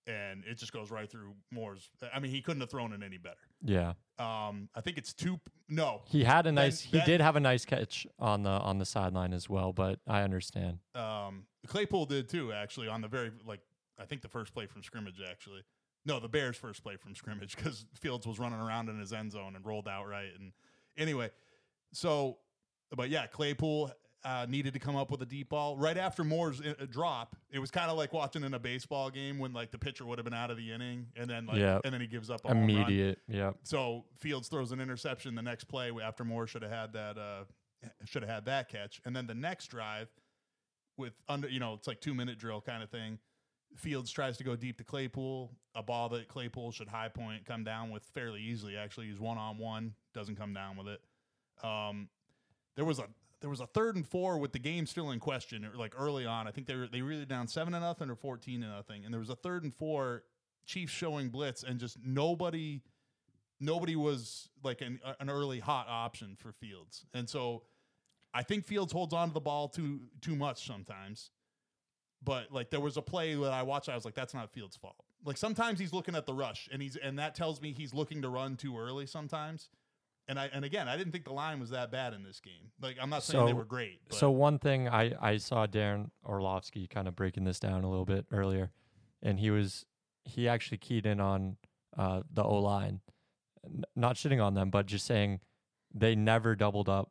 and 0.06 0.44
it 0.44 0.58
just 0.58 0.72
goes 0.72 0.90
right 0.90 1.10
through 1.10 1.34
Moore's. 1.50 1.88
I 2.12 2.20
mean, 2.20 2.30
he 2.30 2.40
couldn't 2.42 2.60
have 2.60 2.70
thrown 2.70 2.92
it 2.92 3.02
any 3.02 3.18
better. 3.18 3.36
Yeah. 3.62 3.94
Um, 4.18 4.68
I 4.74 4.80
think 4.80 4.98
it's 4.98 5.12
two. 5.12 5.40
No, 5.68 6.02
He 6.06 6.24
had 6.24 6.46
a 6.46 6.52
nice. 6.52 6.80
he 6.80 6.98
then- 6.98 7.06
did 7.06 7.20
have 7.20 7.36
a 7.36 7.40
nice 7.40 7.64
catch 7.64 8.06
on 8.18 8.42
the 8.42 8.50
on 8.50 8.78
the 8.78 8.84
sideline 8.84 9.32
as 9.32 9.48
well, 9.48 9.72
but 9.72 10.00
I 10.06 10.22
understand. 10.22 10.78
um, 10.94 11.46
Claypool 11.66 12.06
did 12.06 12.28
too. 12.28 12.52
Actually, 12.52 12.88
on 12.88 13.00
the 13.00 13.08
very 13.08 13.32
like, 13.46 13.60
I 13.98 14.04
think 14.04 14.20
the 14.22 14.28
first 14.28 14.52
play 14.52 14.66
from 14.66 14.82
scrimmage. 14.82 15.20
Actually, 15.28 15.62
no, 16.04 16.20
the 16.20 16.28
Bears' 16.28 16.56
first 16.56 16.82
play 16.82 16.96
from 16.96 17.14
scrimmage 17.14 17.56
because 17.56 17.86
Fields 17.94 18.26
was 18.26 18.38
running 18.38 18.60
around 18.60 18.88
in 18.90 18.98
his 19.00 19.12
end 19.12 19.32
zone 19.32 19.56
and 19.56 19.64
rolled 19.64 19.88
out 19.88 20.06
right. 20.06 20.28
And 20.38 20.52
anyway, 20.98 21.30
so, 21.92 22.38
but 22.94 23.08
yeah, 23.08 23.26
Claypool 23.26 23.90
uh, 24.24 24.46
needed 24.48 24.72
to 24.72 24.78
come 24.78 24.96
up 24.96 25.10
with 25.10 25.20
a 25.22 25.26
deep 25.26 25.50
ball 25.50 25.76
right 25.76 25.96
after 25.98 26.24
Moore's 26.24 26.60
uh, 26.60 26.87
drop. 26.90 27.37
It 27.50 27.58
was 27.58 27.70
kind 27.70 27.90
of 27.90 27.96
like 27.96 28.12
watching 28.12 28.42
in 28.42 28.54
a 28.54 28.58
baseball 28.58 29.10
game 29.10 29.38
when 29.38 29.52
like 29.52 29.70
the 29.70 29.78
pitcher 29.78 30.04
would 30.06 30.18
have 30.18 30.24
been 30.24 30.32
out 30.34 30.50
of 30.50 30.56
the 30.56 30.72
inning, 30.72 31.06
and 31.16 31.28
then 31.28 31.46
like, 31.46 31.58
Yeah. 31.58 31.80
and 31.84 31.92
then 31.92 32.00
he 32.00 32.06
gives 32.06 32.30
up 32.30 32.40
a 32.44 32.48
home 32.48 32.58
run. 32.60 32.70
Immediate. 32.70 33.18
Yeah. 33.28 33.52
So 33.64 34.04
Fields 34.18 34.48
throws 34.48 34.72
an 34.72 34.80
interception 34.80 35.34
the 35.34 35.42
next 35.42 35.64
play 35.64 35.90
after 36.02 36.24
Moore 36.24 36.46
should 36.46 36.62
have 36.62 36.70
had 36.72 36.92
that 36.94 37.18
uh, 37.18 37.44
should 38.04 38.22
have 38.22 38.30
had 38.30 38.44
that 38.46 38.68
catch, 38.70 39.00
and 39.04 39.14
then 39.14 39.26
the 39.26 39.34
next 39.34 39.66
drive 39.68 40.08
with 40.96 41.12
under 41.28 41.48
you 41.48 41.60
know 41.60 41.74
it's 41.74 41.87
like 41.87 42.00
two 42.00 42.14
minute 42.14 42.38
drill 42.38 42.60
kind 42.60 42.82
of 42.82 42.90
thing. 42.90 43.18
Fields 43.76 44.10
tries 44.12 44.37
to 44.38 44.44
go 44.44 44.54
deep 44.54 44.78
to 44.78 44.84
Claypool, 44.84 45.50
a 45.74 45.82
ball 45.82 46.08
that 46.10 46.28
Claypool 46.28 46.70
should 46.70 46.87
high 46.88 47.08
point 47.08 47.44
come 47.44 47.64
down 47.64 47.90
with 47.90 48.04
fairly 48.14 48.40
easily. 48.40 48.76
Actually, 48.76 49.06
he's 49.08 49.18
one 49.18 49.37
on 49.37 49.58
one, 49.58 49.94
doesn't 50.14 50.37
come 50.37 50.54
down 50.54 50.76
with 50.76 50.87
it. 50.87 51.00
Um, 51.66 52.08
there 52.76 52.84
was 52.84 53.00
a 53.00 53.08
there 53.44 53.50
was 53.50 53.61
a 53.61 53.66
third 53.66 53.94
and 53.94 54.09
four 54.09 54.38
with 54.38 54.52
the 54.52 54.59
game 54.59 54.87
still 54.87 55.11
in 55.11 55.20
question, 55.20 55.68
like 55.76 55.92
early 55.98 56.24
on. 56.24 56.48
I 56.48 56.50
think 56.50 56.66
they 56.66 56.76
were 56.76 56.88
they 56.88 57.02
were 57.02 57.12
either 57.12 57.26
down 57.26 57.46
seven 57.46 57.74
to 57.74 57.80
nothing 57.80 58.09
or 58.09 58.16
fourteen 58.16 58.62
to 58.62 58.68
nothing, 58.68 59.04
and 59.04 59.12
there 59.12 59.18
was 59.20 59.28
a 59.28 59.37
third 59.37 59.64
and 59.64 59.74
four. 59.74 60.24
Chiefs 60.64 60.92
showing 60.92 61.28
blitz, 61.28 61.62
and 61.62 61.78
just 61.78 61.98
nobody 62.02 62.80
nobody 63.61 63.96
was 63.96 64.48
like 64.62 64.80
an, 64.80 64.98
an 65.20 65.28
early 65.28 65.61
hot 65.61 65.88
option 65.90 66.37
for 66.38 66.52
Fields. 66.52 67.04
And 67.12 67.28
so 67.28 67.64
I 68.33 68.44
think 68.44 68.64
Fields 68.64 68.94
holds 68.94 69.12
on 69.12 69.28
to 69.28 69.35
the 69.35 69.40
ball 69.40 69.68
too 69.68 70.00
too 70.22 70.37
much 70.37 70.66
sometimes. 70.66 71.30
But 72.24 72.50
like 72.50 72.70
there 72.70 72.80
was 72.80 72.96
a 72.96 73.02
play 73.02 73.35
that 73.35 73.52
I 73.52 73.62
watched, 73.62 73.90
I 73.90 73.94
was 73.94 74.07
like, 74.07 74.14
that's 74.14 74.33
not 74.33 74.54
Fields' 74.54 74.78
fault. 74.78 75.04
Like 75.22 75.37
sometimes 75.37 75.78
he's 75.78 75.92
looking 75.92 76.16
at 76.16 76.24
the 76.24 76.33
rush 76.33 76.66
and 76.72 76.80
he's 76.80 76.96
and 76.96 77.18
that 77.18 77.35
tells 77.35 77.61
me 77.61 77.74
he's 77.74 77.92
looking 77.92 78.22
to 78.22 78.30
run 78.30 78.57
too 78.57 78.78
early 78.78 79.04
sometimes. 79.04 79.68
And 80.26 80.38
I 80.38 80.48
and 80.52 80.64
again, 80.64 80.88
I 80.88 80.96
didn't 80.96 81.12
think 81.12 81.24
the 81.24 81.32
line 81.32 81.60
was 81.60 81.70
that 81.70 81.90
bad 81.90 82.14
in 82.14 82.22
this 82.22 82.40
game. 82.40 82.70
Like 82.80 82.96
I'm 83.00 83.10
not 83.10 83.22
saying 83.22 83.44
they 83.46 83.52
were 83.52 83.64
great. 83.64 84.00
But 84.08 84.16
So 84.18 84.30
one 84.30 84.58
thing 84.58 84.88
I 84.88 85.12
I 85.20 85.37
saw 85.37 85.66
Darren 85.66 86.10
Orlovsky 86.24 86.87
kind 86.87 87.06
of 87.08 87.14
breaking 87.14 87.44
this 87.44 87.58
down 87.60 87.84
a 87.84 87.90
little 87.90 88.06
bit 88.06 88.24
earlier, 88.32 88.70
and 89.22 89.38
he 89.38 89.50
was 89.50 89.84
he 90.24 90.48
actually 90.48 90.78
keyed 90.78 91.04
in 91.04 91.20
on 91.20 91.56
uh, 91.98 92.22
the 92.32 92.42
O 92.42 92.56
line, 92.56 93.00
N- 93.64 93.84
not 93.94 94.16
shitting 94.16 94.42
on 94.42 94.54
them, 94.54 94.70
but 94.70 94.87
just 94.87 95.04
saying 95.04 95.40
they 95.94 96.14
never 96.14 96.56
doubled 96.56 96.88
up 96.88 97.10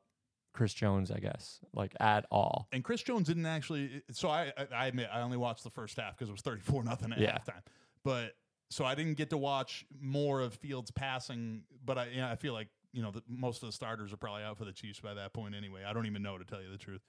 Chris 0.54 0.74
Jones, 0.74 1.12
I 1.12 1.20
guess, 1.20 1.60
like 1.74 1.94
at 2.00 2.26
all. 2.32 2.68
And 2.72 2.84
Chris 2.84 3.04
Jones 3.04 3.28
didn't 3.28 3.46
actually. 3.46 4.02
So 4.12 4.30
I, 4.30 4.52
I, 4.58 4.68
I 4.76 4.88
admit 4.88 5.10
I 5.14 5.22
only 5.22 5.38
watched 5.38 5.64
the 5.64 5.70
first 5.70 5.98
half 6.00 6.18
because 6.18 6.30
it 6.30 6.32
was 6.32 6.42
thirty 6.42 6.62
four 6.62 6.84
nothing 6.84 7.12
at 7.14 7.20
Yeah. 7.20 7.38
halftime. 7.38 7.62
But 8.04 8.32
so 8.72 8.84
I 8.86 8.96
didn't 8.96 9.18
get 9.18 9.30
to 9.30 9.38
watch 9.38 9.86
more 10.02 10.42
of 10.42 10.56
Fields 10.56 10.90
passing. 10.90 11.62
But 11.86 12.00
I, 12.00 12.08
yeah, 12.16 12.32
I 12.32 12.36
feel 12.36 12.54
like 12.54 12.70
you 12.94 13.02
know 13.02 13.12
the, 13.12 13.22
most 13.28 13.64
of 13.64 13.68
the 13.70 13.74
starters 13.74 14.14
are 14.14 14.18
probably 14.18 14.44
out 14.44 14.58
for 14.58 14.66
the 14.66 14.72
Chiefs 14.72 15.00
by 15.00 15.14
that 15.16 15.34
point 15.34 15.56
anyway. 15.56 15.82
I 15.86 15.94
don't 15.94 16.06
even 16.06 16.22
know 16.24 16.38
to 16.38 16.46
tell 16.46 16.62
you 16.62 16.70
the 16.72 16.78
truth. 16.78 17.02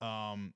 Um, 0.00 0.54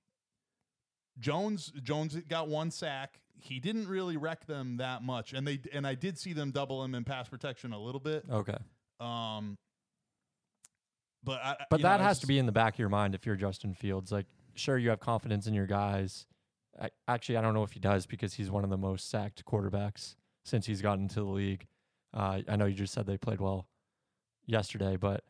Jones 1.19 1.73
Jones 1.83 2.17
got 2.29 2.49
one 2.49 2.71
sack. 2.71 3.21
He 3.39 3.61
didn't 3.61 3.89
really 3.89 4.17
wreck 4.17 4.47
them 4.47 4.79
that 4.79 5.03
much, 5.03 5.33
and 5.33 5.47
they 5.47 5.61
and 5.73 5.87
I 5.87 5.95
did 5.95 6.19
see 6.19 6.33
them 6.33 6.51
double 6.51 6.83
him 6.85 6.95
in 6.95 7.05
pass 7.05 7.29
protection 7.29 7.73
a 7.73 7.79
little 7.79 8.01
bit. 8.01 8.25
Okay. 8.31 8.57
Um, 9.01 9.59
but 11.25 11.41
I, 11.43 11.57
But 11.71 11.81
know, 11.81 11.89
that 11.89 12.01
I 12.01 12.05
has 12.05 12.17
just- 12.17 12.21
to 12.23 12.27
be 12.27 12.39
in 12.39 12.47
the 12.47 12.53
back 12.53 12.75
of 12.75 12.79
your 12.79 12.89
mind 12.89 13.15
if 13.15 13.27
you're 13.27 13.37
Justin 13.37 13.75
Fields. 13.75 14.11
Like, 14.11 14.27
sure, 14.55 14.79
you 14.79 14.91
have 14.91 15.01
confidence 15.01 15.47
in 15.47 15.55
your 15.55 15.67
guys. 15.67 16.27
I, 16.81 16.89
actually, 17.07 17.37
I 17.37 17.43
don't 17.43 17.55
know 17.55 17.63
if 17.63 17.73
he 17.73 17.81
does 17.81 18.07
because 18.07 18.35
he's 18.35 18.51
one 18.51 18.65
of 18.65 18.71
the 18.71 18.79
most 18.79 19.11
sacked 19.11 19.45
quarterbacks 19.45 20.17
since 20.45 20.65
he's 20.67 20.81
gotten 20.81 21.07
to 21.09 21.15
the 21.17 21.25
league. 21.25 21.67
Uh, 22.15 22.41
I 22.49 22.57
know 22.57 22.65
you 22.67 22.75
just 22.75 22.93
said 22.95 23.07
they 23.07 23.19
played 23.19 23.41
well 23.41 23.67
yesterday, 24.53 24.97
but 24.97 25.25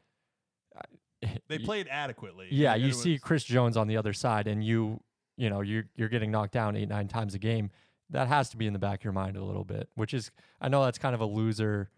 they 1.49 1.59
played 1.59 1.89
adequately. 1.89 2.49
Yeah, 2.51 2.75
you 2.75 2.89
was- 2.89 3.01
see 3.03 3.19
Chris 3.19 3.45
Jones 3.45 3.77
on 3.77 3.87
the 3.87 3.97
other 3.97 4.13
side, 4.13 4.47
and 4.47 4.63
you, 4.65 5.01
you 5.37 5.49
know, 5.49 5.61
you're 5.61 5.85
you're 5.97 6.09
getting 6.09 6.31
knocked 6.31 6.53
down 6.53 6.77
eight 6.77 6.89
nine 6.89 7.09
times 7.09 7.35
a 7.35 7.39
game. 7.39 7.71
That 8.11 8.29
has 8.29 8.51
to 8.51 8.57
be 8.59 8.67
in 8.67 8.73
the 8.75 8.79
back 8.79 9.01
of 9.01 9.05
your 9.05 9.13
mind 9.15 9.37
a 9.37 9.43
little 9.45 9.65
bit, 9.65 9.89
which 9.95 10.13
is 10.13 10.31
I 10.61 10.69
know 10.69 10.85
that's 10.85 10.99
kind 10.99 11.15
of 11.15 11.21
a 11.21 11.27
loser 11.27 11.91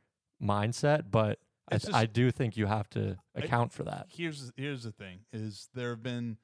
mindset, 0.42 1.04
but 1.10 1.38
I, 1.72 1.78
th- 1.78 1.94
I 1.94 2.06
do 2.06 2.30
think 2.30 2.56
you 2.56 2.66
have 2.66 2.88
to 2.90 3.16
I- 3.34 3.40
account 3.40 3.72
for 3.72 3.82
that. 3.84 4.06
here's 4.10 4.52
here's 4.56 4.82
the 4.84 4.92
thing 4.92 5.20
is 5.32 5.68
there 5.74 5.90
have 5.90 6.02
been 6.02 6.36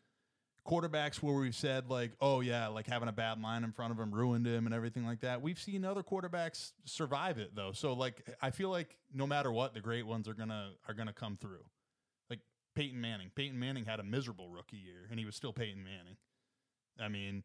quarterbacks 0.70 1.16
where 1.16 1.34
we've 1.34 1.54
said 1.56 1.90
like 1.90 2.12
oh 2.20 2.40
yeah 2.40 2.68
like 2.68 2.86
having 2.86 3.08
a 3.08 3.12
bad 3.12 3.40
line 3.42 3.64
in 3.64 3.72
front 3.72 3.92
of 3.92 3.98
him 3.98 4.14
ruined 4.14 4.46
him 4.46 4.66
and 4.66 4.74
everything 4.74 5.04
like 5.04 5.20
that 5.20 5.42
we've 5.42 5.58
seen 5.58 5.84
other 5.84 6.02
quarterbacks 6.02 6.72
survive 6.84 7.38
it 7.38 7.54
though 7.56 7.72
so 7.72 7.92
like 7.92 8.22
i 8.40 8.50
feel 8.50 8.70
like 8.70 8.96
no 9.12 9.26
matter 9.26 9.50
what 9.50 9.74
the 9.74 9.80
great 9.80 10.06
ones 10.06 10.28
are 10.28 10.34
gonna 10.34 10.70
are 10.86 10.94
gonna 10.94 11.12
come 11.12 11.36
through 11.36 11.64
like 12.28 12.38
peyton 12.76 13.00
manning 13.00 13.30
peyton 13.34 13.58
manning 13.58 13.84
had 13.84 13.98
a 13.98 14.04
miserable 14.04 14.48
rookie 14.48 14.76
year 14.76 15.08
and 15.10 15.18
he 15.18 15.24
was 15.26 15.34
still 15.34 15.52
peyton 15.52 15.82
manning 15.82 16.16
i 17.00 17.08
mean 17.08 17.42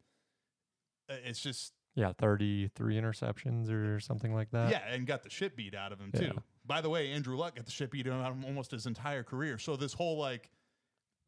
it's 1.08 1.40
just 1.40 1.72
Yeah, 1.94 2.12
thirty 2.18 2.68
three 2.74 2.96
interceptions 2.96 3.70
or 3.70 4.00
something 4.00 4.34
like 4.34 4.50
that. 4.50 4.70
yeah, 4.70 4.82
and 4.92 5.06
got 5.06 5.22
the 5.22 5.30
shit 5.30 5.56
beat 5.56 5.74
out 5.74 5.92
of 5.92 6.00
him 6.00 6.10
Yeah. 6.14 6.20
too. 6.20 6.42
By 6.66 6.80
the 6.80 6.90
way, 6.90 7.12
Andrew 7.12 7.36
Luck 7.36 7.54
got 7.54 7.64
the 7.64 7.70
shit 7.70 7.92
beat 7.92 8.08
out 8.08 8.28
of 8.28 8.36
him 8.36 8.44
almost 8.44 8.72
his 8.72 8.86
entire 8.86 9.22
career. 9.22 9.56
So 9.56 9.76
this 9.76 9.92
whole 9.92 10.18
like, 10.18 10.50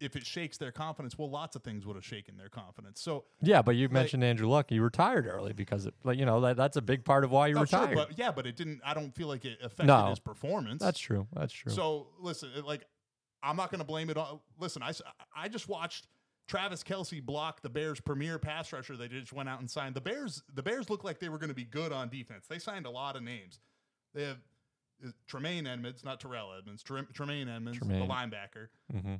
if 0.00 0.14
it 0.16 0.24
shakes 0.26 0.58
their 0.58 0.70
confidence, 0.72 1.18
well, 1.18 1.28
lots 1.30 1.56
of 1.56 1.62
things 1.62 1.84
would 1.86 1.96
have 1.96 2.04
shaken 2.04 2.36
their 2.36 2.48
confidence. 2.48 3.00
So 3.00 3.24
Yeah, 3.40 3.62
but 3.62 3.74
you 3.76 3.88
mentioned 3.88 4.22
Andrew 4.22 4.48
Luck. 4.48 4.70
You 4.70 4.82
retired 4.82 5.26
early 5.26 5.52
because, 5.52 5.86
it, 5.86 5.94
like, 6.04 6.18
you 6.18 6.24
know, 6.26 6.40
that, 6.42 6.56
that's 6.56 6.76
a 6.76 6.82
big 6.82 7.04
part 7.04 7.24
of 7.24 7.30
why 7.30 7.48
he 7.48 7.54
Oh, 7.54 7.64
sure, 7.64 7.80
retired. 7.80 7.96
but 7.96 8.18
yeah, 8.18 8.30
but 8.30 8.46
it 8.46 8.56
didn't. 8.56 8.80
I 8.84 8.94
don't 8.94 9.14
feel 9.14 9.28
like 9.28 9.44
it 9.44 9.58
affected 9.62 9.86
No. 9.88 10.10
his 10.10 10.18
performance. 10.20 10.82
that's 10.82 11.00
true. 11.00 11.26
That's 11.32 11.52
true. 11.52 11.72
So 11.72 12.08
listen, 12.20 12.50
like, 12.64 12.84
I'm 13.42 13.56
not 13.56 13.70
going 13.70 13.80
to 13.80 13.86
blame 13.86 14.10
it 14.10 14.16
on. 14.16 14.40
Listen, 14.58 14.82
I 14.82 14.92
I 15.36 15.48
just 15.48 15.68
watched 15.68 16.06
Travis 16.48 16.82
Kelce 16.82 17.22
block 17.24 17.62
the 17.62 17.68
Bears' 17.68 18.00
premier 18.00 18.38
pass 18.38 18.72
rusher. 18.72 18.96
They 18.96 19.06
just 19.08 19.32
went 19.32 19.48
out 19.48 19.60
and 19.60 19.70
signed 19.70 19.94
the 19.94 20.00
Bears. 20.00 20.42
The 20.54 20.62
Bears 20.62 20.88
looked 20.90 21.04
like 21.04 21.18
they 21.20 21.28
were 21.28 21.38
going 21.38 21.50
to 21.50 21.54
be 21.54 21.64
good 21.64 21.92
on 21.92 22.08
defense. 22.08 22.46
They 22.48 22.58
signed 22.58 22.86
a 22.86 22.90
lot 22.90 23.14
of 23.16 23.22
names. 23.22 23.60
They 24.14 24.24
have 24.24 24.38
uh, 25.06 25.10
Tremaine 25.28 25.66
Edmunds, 25.68 26.04
not 26.04 26.18
Terrell 26.20 26.52
Edmunds. 26.56 26.82
Tremaine 26.82 27.48
Edmunds, 27.48 27.78
Tremaine. 27.78 28.00
the 28.00 28.06
linebacker. 28.12 28.68
hmm 28.90 29.14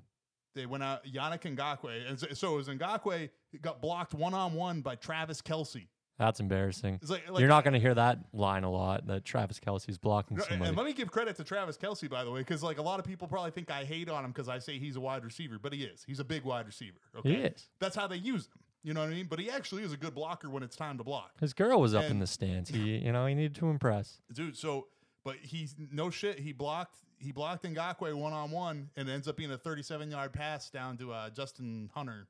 They 0.55 0.67
went 0.67 0.83
out 0.83 1.05
Yannick 1.05 1.43
Ngakoue, 1.43 2.09
and 2.09 2.19
so- 2.19 2.29
so 2.35 2.55
it 2.55 2.57
was 2.57 2.69
Ngakoue 2.69 3.31
got 3.61 3.81
blocked 3.81 4.15
one 4.15 4.35
on 4.35 4.55
one 4.55 4.81
by 4.81 4.95
Travis 4.97 5.41
Kelce. 5.43 5.87
That's 6.19 6.41
embarrassing. 6.41 6.99
Like, 7.09 7.31
like 7.31 7.39
You're 7.39 7.49
not 7.49 7.63
going 7.63 7.75
to 7.75 7.79
hear 7.81 7.95
that 7.95 8.19
line 8.33 8.65
a 8.65 8.71
lot. 8.71 9.07
That 9.07 9.25
Travis 9.25 9.61
Kelce's 9.61 9.99
blocking 9.99 10.37
somebody. 10.41 10.69
And 10.71 10.77
let 10.77 10.85
me 10.85 10.93
give 10.93 11.13
credit 11.13 11.37
to 11.37 11.45
Travis 11.45 11.77
Kelce, 11.79 12.11
by 12.11 12.25
the 12.25 12.31
way, 12.33 12.41
because 12.41 12.61
like 12.61 12.79
a 12.79 12.83
lot 12.83 12.99
of 12.99 13.07
people 13.07 13.29
probably 13.29 13.53
think 13.53 13.71
I 13.71 13.85
hate 13.85 14.09
on 14.09 14.25
him 14.25 14.33
because 14.33 14.49
I 14.49 14.59
say 14.59 14.81
he's 14.81 14.97
a 14.97 15.01
wide 15.01 15.25
receiver, 15.25 15.61
but 15.63 15.73
he 15.73 15.85
is. 15.85 16.03
He's 16.05 16.19
a 16.19 16.25
big 16.25 16.43
wide 16.43 16.67
receiver. 16.67 16.99
Okay? 17.19 17.29
He 17.29 17.37
is. 17.43 17.69
That's 17.79 17.95
how 17.95 18.09
they 18.09 18.17
use 18.17 18.47
him. 18.47 18.55
You 18.83 18.95
know 18.95 19.01
what 19.03 19.11
I 19.11 19.15
mean? 19.15 19.27
But 19.31 19.39
he 19.39 19.49
actually 19.49 19.85
is 19.85 19.93
a 19.93 19.97
good 19.97 20.15
blocker 20.15 20.51
when 20.51 20.65
it's 20.65 20.75
time 20.75 20.99
to 20.99 21.05
block, 21.05 21.33
His 21.41 21.53
girl 21.53 21.81
was 21.81 21.95
up 21.95 22.05
in 22.05 22.19
the 22.19 22.27
stands. 22.27 22.71
He, 22.71 22.97
you 22.99 23.13
know, 23.13 23.27
he 23.27 23.35
needed 23.37 23.55
to 23.57 23.69
impress. 23.71 24.21
dude. 24.33 24.57
So, 24.57 24.87
but 25.29 25.37
he's 25.43 25.75
no 25.93 26.09
shit. 26.09 26.38
He 26.38 26.55
blocked. 26.55 26.97
He 27.19 27.33
blocked 27.33 27.62
Ngakoue 27.62 28.14
one 28.14 28.33
on 28.33 28.51
one, 28.51 28.88
and 28.97 29.11
it 29.11 29.12
ends 29.12 29.29
up 29.29 29.37
being 29.37 29.51
a 29.51 29.59
37 29.59 30.11
yard 30.11 30.33
pass 30.33 30.71
down 30.71 30.97
to 30.97 31.12
uh, 31.12 31.29
Justin 31.29 31.91
Hunter, 31.95 32.29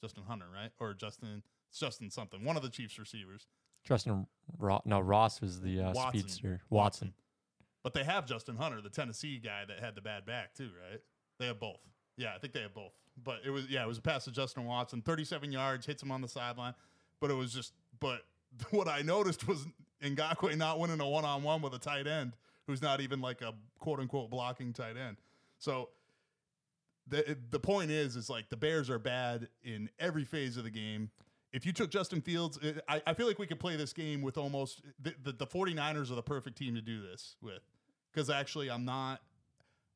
Justin 0.00 0.22
Hunter, 0.26 0.46
right? 0.50 0.70
Or 0.80 0.94
Justin 0.94 1.42
Justin 1.78 2.10
something, 2.10 2.42
one 2.42 2.56
of 2.56 2.62
the 2.62 2.70
Chiefs 2.70 2.98
receivers. 2.98 3.46
Justin, 3.84 4.26
Ro- 4.58 4.80
no, 4.86 4.98
Ross 4.98 5.42
was 5.42 5.60
the 5.60 5.80
uh, 5.80 5.92
Watson. 5.92 6.20
speedster. 6.20 6.60
Watson. 6.70 7.12
But 7.84 7.92
they 7.92 8.02
have 8.02 8.24
Justin 8.24 8.56
Hunter, 8.56 8.80
the 8.80 8.88
Tennessee 8.88 9.38
guy 9.38 9.66
that 9.68 9.80
had 9.80 9.94
the 9.94 10.00
bad 10.00 10.24
back 10.24 10.54
too, 10.54 10.70
right? 10.90 11.00
They 11.38 11.48
have 11.48 11.60
both. 11.60 11.80
Yeah, 12.16 12.32
I 12.34 12.38
think 12.38 12.54
they 12.54 12.62
have 12.62 12.72
both. 12.72 12.92
But 13.22 13.40
it 13.44 13.50
was 13.50 13.68
yeah, 13.68 13.84
it 13.84 13.88
was 13.88 13.98
a 13.98 14.02
pass 14.02 14.24
to 14.24 14.30
Justin 14.30 14.64
Watson, 14.64 15.02
37 15.02 15.52
yards, 15.52 15.84
hits 15.84 16.02
him 16.02 16.10
on 16.10 16.22
the 16.22 16.28
sideline. 16.28 16.72
But 17.20 17.30
it 17.30 17.34
was 17.34 17.52
just 17.52 17.74
but 18.00 18.22
what 18.70 18.88
I 18.88 19.02
noticed 19.02 19.46
was 19.46 19.66
Ngakoue 20.02 20.56
not 20.56 20.78
winning 20.78 21.00
a 21.00 21.08
one-on-one 21.08 21.62
with 21.62 21.74
a 21.74 21.78
tight 21.78 22.06
end 22.06 22.32
who's 22.66 22.82
not 22.82 23.00
even 23.00 23.20
like 23.20 23.40
a 23.42 23.54
quote 23.78 23.98
unquote 24.00 24.30
blocking 24.30 24.72
tight 24.72 24.96
end. 24.96 25.16
So 25.58 25.88
the 27.08 27.36
the 27.50 27.58
point 27.58 27.90
is 27.90 28.16
is 28.16 28.30
like 28.30 28.48
the 28.50 28.56
Bears 28.56 28.90
are 28.90 28.98
bad 28.98 29.48
in 29.62 29.88
every 29.98 30.24
phase 30.24 30.56
of 30.56 30.64
the 30.64 30.70
game. 30.70 31.10
If 31.52 31.64
you 31.64 31.72
took 31.72 31.90
Justin 31.90 32.20
Fields, 32.20 32.58
I, 32.88 33.00
I 33.06 33.14
feel 33.14 33.26
like 33.26 33.38
we 33.38 33.46
could 33.46 33.58
play 33.58 33.74
this 33.74 33.94
game 33.94 34.20
with 34.20 34.36
almost 34.36 34.82
the, 35.00 35.14
the, 35.22 35.32
the 35.32 35.46
49ers 35.46 36.12
are 36.12 36.14
the 36.14 36.22
perfect 36.22 36.58
team 36.58 36.74
to 36.74 36.82
do 36.82 37.00
this 37.00 37.36
with. 37.40 37.62
Because 38.12 38.28
actually 38.28 38.70
I'm 38.70 38.84
not 38.84 39.22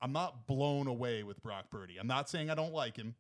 I'm 0.01 0.13
not 0.13 0.47
blown 0.47 0.87
away 0.87 1.23
with 1.23 1.43
Brock 1.43 1.67
Purdy. 1.71 1.99
I'm 1.99 2.07
not 2.07 2.29
saying 2.29 2.51
I 2.51 2.55
don't 2.55 2.73
like 2.73 2.97
him, 2.97 3.15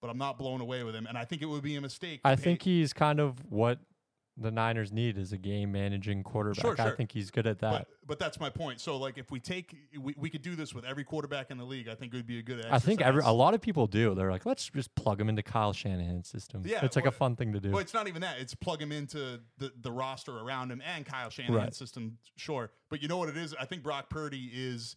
but 0.00 0.10
I'm 0.10 0.18
not 0.18 0.36
blown 0.36 0.60
away 0.60 0.82
with 0.82 0.94
him. 0.94 1.06
And 1.06 1.16
I 1.16 1.24
think 1.24 1.42
it 1.42 1.46
would 1.46 1.62
be 1.62 1.76
a 1.76 1.80
mistake. 1.80 2.20
I 2.24 2.34
pay- 2.34 2.42
think 2.42 2.62
he's 2.62 2.92
kind 2.92 3.20
of 3.20 3.36
what 3.48 3.78
the 4.40 4.50
Niners 4.50 4.90
need 4.90 5.18
is 5.18 5.32
a 5.32 5.38
game 5.38 5.70
managing 5.72 6.22
quarterback. 6.22 6.60
Sure, 6.62 6.74
I 6.80 6.92
think 6.92 7.12
he's 7.12 7.30
good 7.30 7.46
at 7.46 7.58
that. 7.60 7.70
but, 7.72 7.88
but 8.06 8.18
that's 8.18 8.40
my 8.40 8.48
point. 8.50 8.80
So 8.80 8.96
like 8.96 9.18
if 9.18 9.30
we 9.30 9.38
take 9.38 9.76
we, 10.00 10.14
we 10.16 10.30
could 10.30 10.42
do 10.42 10.56
this 10.56 10.74
with 10.74 10.84
every 10.84 11.04
quarterback 11.04 11.50
in 11.50 11.58
the 11.58 11.64
league, 11.64 11.88
I 11.88 11.94
think 11.94 12.12
it 12.14 12.16
would 12.16 12.26
be 12.26 12.38
a 12.38 12.42
good 12.42 12.64
I 12.70 12.78
think 12.78 13.00
every 13.00 13.22
a 13.22 13.30
lot 13.30 13.54
of 13.54 13.60
people 13.60 13.86
do. 13.86 14.14
They're 14.14 14.30
like, 14.30 14.46
let's 14.46 14.68
just 14.70 14.94
plug 14.94 15.20
him 15.20 15.28
into 15.28 15.42
Kyle 15.42 15.72
Shanahan's 15.72 16.28
system. 16.28 16.62
Yeah, 16.64 16.84
it's 16.84 16.96
like 16.96 17.06
a 17.06 17.10
fun 17.12 17.36
thing 17.36 17.52
to 17.52 17.60
do. 17.60 17.70
Well, 17.70 17.80
it's 17.80 17.94
not 17.94 18.08
even 18.08 18.22
that. 18.22 18.38
It's 18.40 18.54
plug 18.54 18.80
him 18.80 18.90
into 18.92 19.40
the, 19.58 19.72
the 19.80 19.92
roster 19.92 20.38
around 20.38 20.72
him 20.72 20.82
and 20.84 21.04
Kyle 21.04 21.30
Shanahan's 21.30 21.56
Right. 21.56 21.74
system, 21.74 22.18
sure. 22.36 22.70
But 22.88 23.02
you 23.02 23.08
know 23.08 23.18
what 23.18 23.28
it 23.28 23.36
is? 23.36 23.54
I 23.60 23.66
think 23.66 23.82
Brock 23.82 24.08
Purdy 24.10 24.50
is 24.52 24.96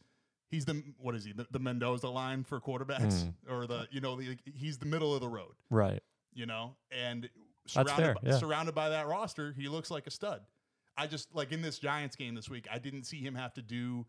he's 0.49 0.65
the 0.65 0.81
what 0.99 1.15
is 1.15 1.25
he? 1.25 1.33
The, 1.33 1.45
the 1.51 1.59
Mendoza 1.59 2.09
line 2.09 2.43
for 2.43 2.59
quarterbacks, 2.61 3.23
Mm. 3.25 3.33
or 3.49 3.67
the 3.67 3.87
you 3.91 3.99
know 4.01 4.15
the, 4.15 4.37
he's 4.55 4.77
the 4.77 4.85
middle 4.85 5.13
of 5.13 5.19
the 5.21 5.27
road, 5.29 5.53
right. 5.69 6.01
you 6.33 6.45
know, 6.45 6.75
and 6.91 7.29
surrounded 7.67 7.95
fair, 7.95 8.13
by, 8.15 8.21
yeah. 8.23 8.37
surrounded 8.37 8.75
by 8.75 8.89
that 8.89 9.07
roster, 9.07 9.53
he 9.57 9.67
looks 9.67 9.89
like 9.91 10.07
a 10.07 10.11
stud. 10.11 10.41
I 10.97 11.07
just 11.07 11.33
like 11.33 11.51
in 11.51 11.61
this 11.61 11.79
Giants 11.79 12.15
game 12.15 12.35
this 12.35 12.49
week, 12.49 12.67
I 12.71 12.77
didn't 12.79 13.03
see 13.03 13.17
him 13.19 13.35
have 13.35 13.53
to 13.53 13.61
do 13.61 14.05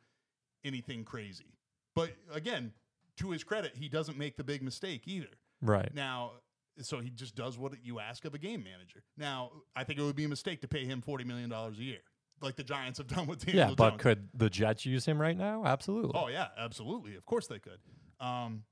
anything 0.65 1.05
crazy. 1.05 1.55
But 1.95 2.11
again, 2.33 2.73
to 3.19 3.31
his 3.31 3.45
credit, 3.45 3.73
he 3.77 3.89
doesn't 3.89 4.19
make 4.19 4.37
the 4.37 4.45
big 4.45 4.63
mistake 4.63 5.03
either. 5.07 5.29
Right. 5.63 5.95
Now, 5.95 6.33
so 6.81 7.01
he 7.01 7.11
just 7.11 7.37
does 7.37 7.57
what 7.57 7.73
you 7.83 8.01
ask 8.01 8.25
of 8.25 8.35
a 8.35 8.39
game 8.39 8.65
manager. 8.65 9.03
Now, 9.17 9.53
I 9.77 9.85
think 9.85 9.99
it 9.99 10.03
would 10.03 10.17
be 10.17 10.25
a 10.25 10.29
mistake 10.29 10.61
to 10.63 10.69
pay 10.69 10.85
him 10.85 11.01
forty 11.01 11.25
million 11.25 11.49
dollars 11.49 11.79
a 11.79 11.83
year, 11.83 12.01
like 12.43 12.57
the 12.57 12.65
Giants 12.65 12.99
have 12.99 13.07
done 13.07 13.27
with 13.27 13.47
Daniel 13.47 13.69
Yeah, 13.69 13.75
but 13.77 13.91
Jones. 13.91 14.03
could 14.03 14.29
the 14.35 14.51
Jets 14.51 14.85
use 14.85 15.07
him 15.07 15.21
right 15.21 15.37
now? 15.37 15.65
Absolutely. 15.65 16.13
oh 16.15 16.29
yeah, 16.29 16.49
absolutely, 16.59 17.15
of 17.15 17.25
course 17.25 17.47
they 17.47 17.61
could. 17.61 17.79
Um, 18.21 18.65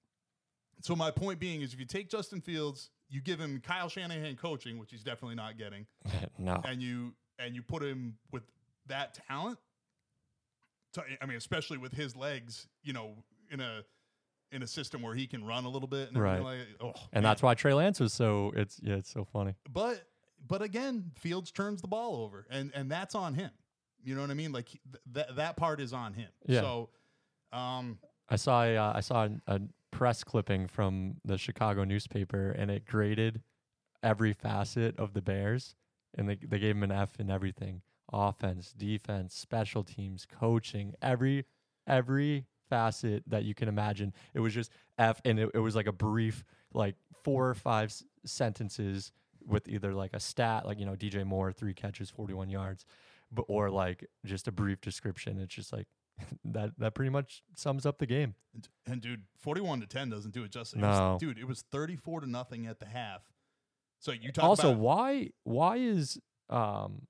so 0.80 0.96
my 0.96 1.10
point 1.12 1.38
being 1.38 1.62
is, 1.62 1.72
if 1.72 1.78
you 1.78 1.86
take 1.86 2.10
Justin 2.10 2.40
Fields, 2.40 2.90
you 3.12 3.20
give 3.20 3.38
him 3.38 3.60
Kyle 3.64 3.88
Shanahan 3.88 4.34
coaching, 4.36 4.78
which 4.78 4.90
he's 4.90 5.04
definitely 5.04 5.36
not 5.36 5.56
getting, 5.58 5.86
no. 6.38 6.60
and 6.64 6.82
you 6.82 7.14
and 7.38 7.54
you 7.54 7.62
put 7.62 7.82
him 7.82 8.16
with 8.32 8.42
that 8.86 9.18
talent. 9.28 9.58
To, 10.94 11.02
I 11.20 11.26
mean, 11.26 11.36
especially 11.36 11.78
with 11.78 11.92
his 11.92 12.16
legs, 12.16 12.66
you 12.82 12.92
know, 12.92 13.14
in 13.50 13.60
a 13.60 13.82
in 14.50 14.62
a 14.62 14.66
system 14.66 15.00
where 15.02 15.14
he 15.14 15.26
can 15.26 15.44
run 15.44 15.64
a 15.64 15.68
little 15.68 15.88
bit, 15.88 16.08
and 16.08 16.18
Right. 16.18 16.42
Like, 16.42 16.58
oh, 16.80 16.92
And 17.12 17.22
man. 17.22 17.22
that's 17.22 17.42
why 17.42 17.54
Trey 17.54 17.72
Lance 17.72 18.00
was 18.00 18.12
so 18.12 18.52
it's 18.56 18.80
yeah, 18.82 18.96
it's 18.96 19.10
so 19.10 19.24
funny. 19.24 19.54
but 19.70 20.02
but 20.46 20.60
again, 20.60 21.12
Fields 21.16 21.50
turns 21.52 21.80
the 21.82 21.88
ball 21.88 22.16
over, 22.24 22.46
and 22.50 22.72
and 22.74 22.90
that's 22.90 23.14
on 23.14 23.34
him. 23.34 23.50
You 24.04 24.14
know 24.16 24.20
what 24.22 24.30
I 24.30 24.34
mean? 24.34 24.52
Like 24.52 24.66
th- 24.68 24.80
that 25.12 25.36
that 25.36 25.56
part 25.56 25.80
is 25.80 25.92
on 25.92 26.12
him. 26.14 26.28
Yeah. 26.46 26.60
So, 26.60 26.88
um, 27.52 27.98
I 28.28 28.36
saw 28.36 28.64
a, 28.64 28.76
uh, 28.76 28.92
I 28.96 29.00
saw 29.00 29.24
a, 29.26 29.30
a 29.54 29.60
press 29.92 30.24
clipping 30.24 30.66
from 30.66 31.18
the 31.24 31.38
Chicago 31.38 31.84
newspaper, 31.84 32.50
and 32.50 32.70
it 32.70 32.84
graded 32.84 33.42
every 34.02 34.32
facet 34.32 34.98
of 34.98 35.12
the 35.12 35.22
Bears, 35.22 35.76
and 36.16 36.28
they 36.28 36.34
they 36.36 36.58
gave 36.58 36.74
him 36.74 36.82
an 36.82 36.90
F 36.90 37.20
in 37.20 37.30
everything: 37.30 37.82
offense, 38.12 38.72
defense, 38.72 39.34
special 39.36 39.84
teams, 39.84 40.26
coaching, 40.26 40.94
every 41.00 41.44
every 41.86 42.46
facet 42.68 43.22
that 43.28 43.44
you 43.44 43.54
can 43.54 43.68
imagine. 43.68 44.12
It 44.34 44.40
was 44.40 44.54
just 44.54 44.72
F, 44.98 45.20
and 45.24 45.38
it, 45.38 45.50
it 45.54 45.58
was 45.58 45.76
like 45.76 45.86
a 45.86 45.92
brief, 45.92 46.42
like 46.72 46.96
four 47.22 47.48
or 47.48 47.54
five 47.54 47.90
s- 47.90 48.02
sentences 48.24 49.12
with 49.46 49.68
either 49.68 49.94
like 49.94 50.14
a 50.14 50.20
stat, 50.20 50.66
like 50.66 50.80
you 50.80 50.86
know 50.86 50.96
DJ 50.96 51.24
Moore 51.24 51.52
three 51.52 51.74
catches, 51.74 52.10
forty 52.10 52.34
one 52.34 52.48
yards, 52.48 52.84
but 53.30 53.44
or 53.48 53.70
like 53.70 54.06
just 54.24 54.48
a 54.48 54.52
brief 54.52 54.80
description. 54.80 55.38
It's 55.38 55.54
just 55.54 55.72
like 55.72 55.86
that. 56.44 56.72
That 56.78 56.94
pretty 56.94 57.10
much 57.10 57.42
sums 57.54 57.86
up 57.86 57.98
the 57.98 58.06
game. 58.06 58.34
And, 58.54 58.68
and 58.86 59.00
dude, 59.00 59.22
forty-one 59.38 59.80
to 59.80 59.86
ten 59.86 60.10
doesn't 60.10 60.32
do 60.32 60.44
it 60.44 60.50
justice. 60.50 60.78
It 60.78 60.82
was- 60.84 60.98
No. 60.98 61.16
dude, 61.18 61.38
it 61.38 61.46
was 61.46 61.62
thirty-four 61.72 62.20
to 62.20 62.26
nothing 62.28 62.66
at 62.66 62.78
the 62.80 62.86
half. 62.86 63.22
So 64.00 64.12
you 64.12 64.32
talk 64.32 64.44
also, 64.44 64.70
about 64.70 64.80
why 64.80 65.30
why 65.44 65.76
is 65.76 66.18
um 66.50 67.06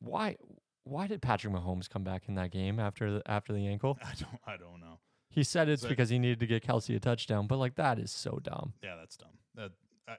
why 0.00 0.36
why 0.84 1.06
did 1.06 1.20
Patrick 1.20 1.52
Mahomes 1.52 1.88
come 1.88 2.02
back 2.02 2.24
in 2.28 2.34
that 2.36 2.50
game 2.50 2.80
after 2.80 3.12
the, 3.12 3.30
after 3.30 3.52
the 3.52 3.66
ankle? 3.66 3.98
I 4.02 4.14
don't 4.18 4.40
I 4.46 4.56
don't 4.56 4.80
know. 4.80 5.00
He 5.30 5.44
said 5.44 5.68
it's 5.68 5.84
because 5.84 6.08
he 6.08 6.18
needed 6.18 6.40
to 6.40 6.46
get 6.46 6.66
Kelce 6.66 6.96
a 6.96 6.98
touchdown, 6.98 7.46
but 7.46 7.58
like 7.58 7.74
that 7.74 7.98
is 7.98 8.10
so 8.10 8.40
dumb. 8.42 8.72
Yeah, 8.82 8.96
that's 8.96 9.16
dumb. 9.16 9.28
That 9.54 9.72
I, 10.08 10.16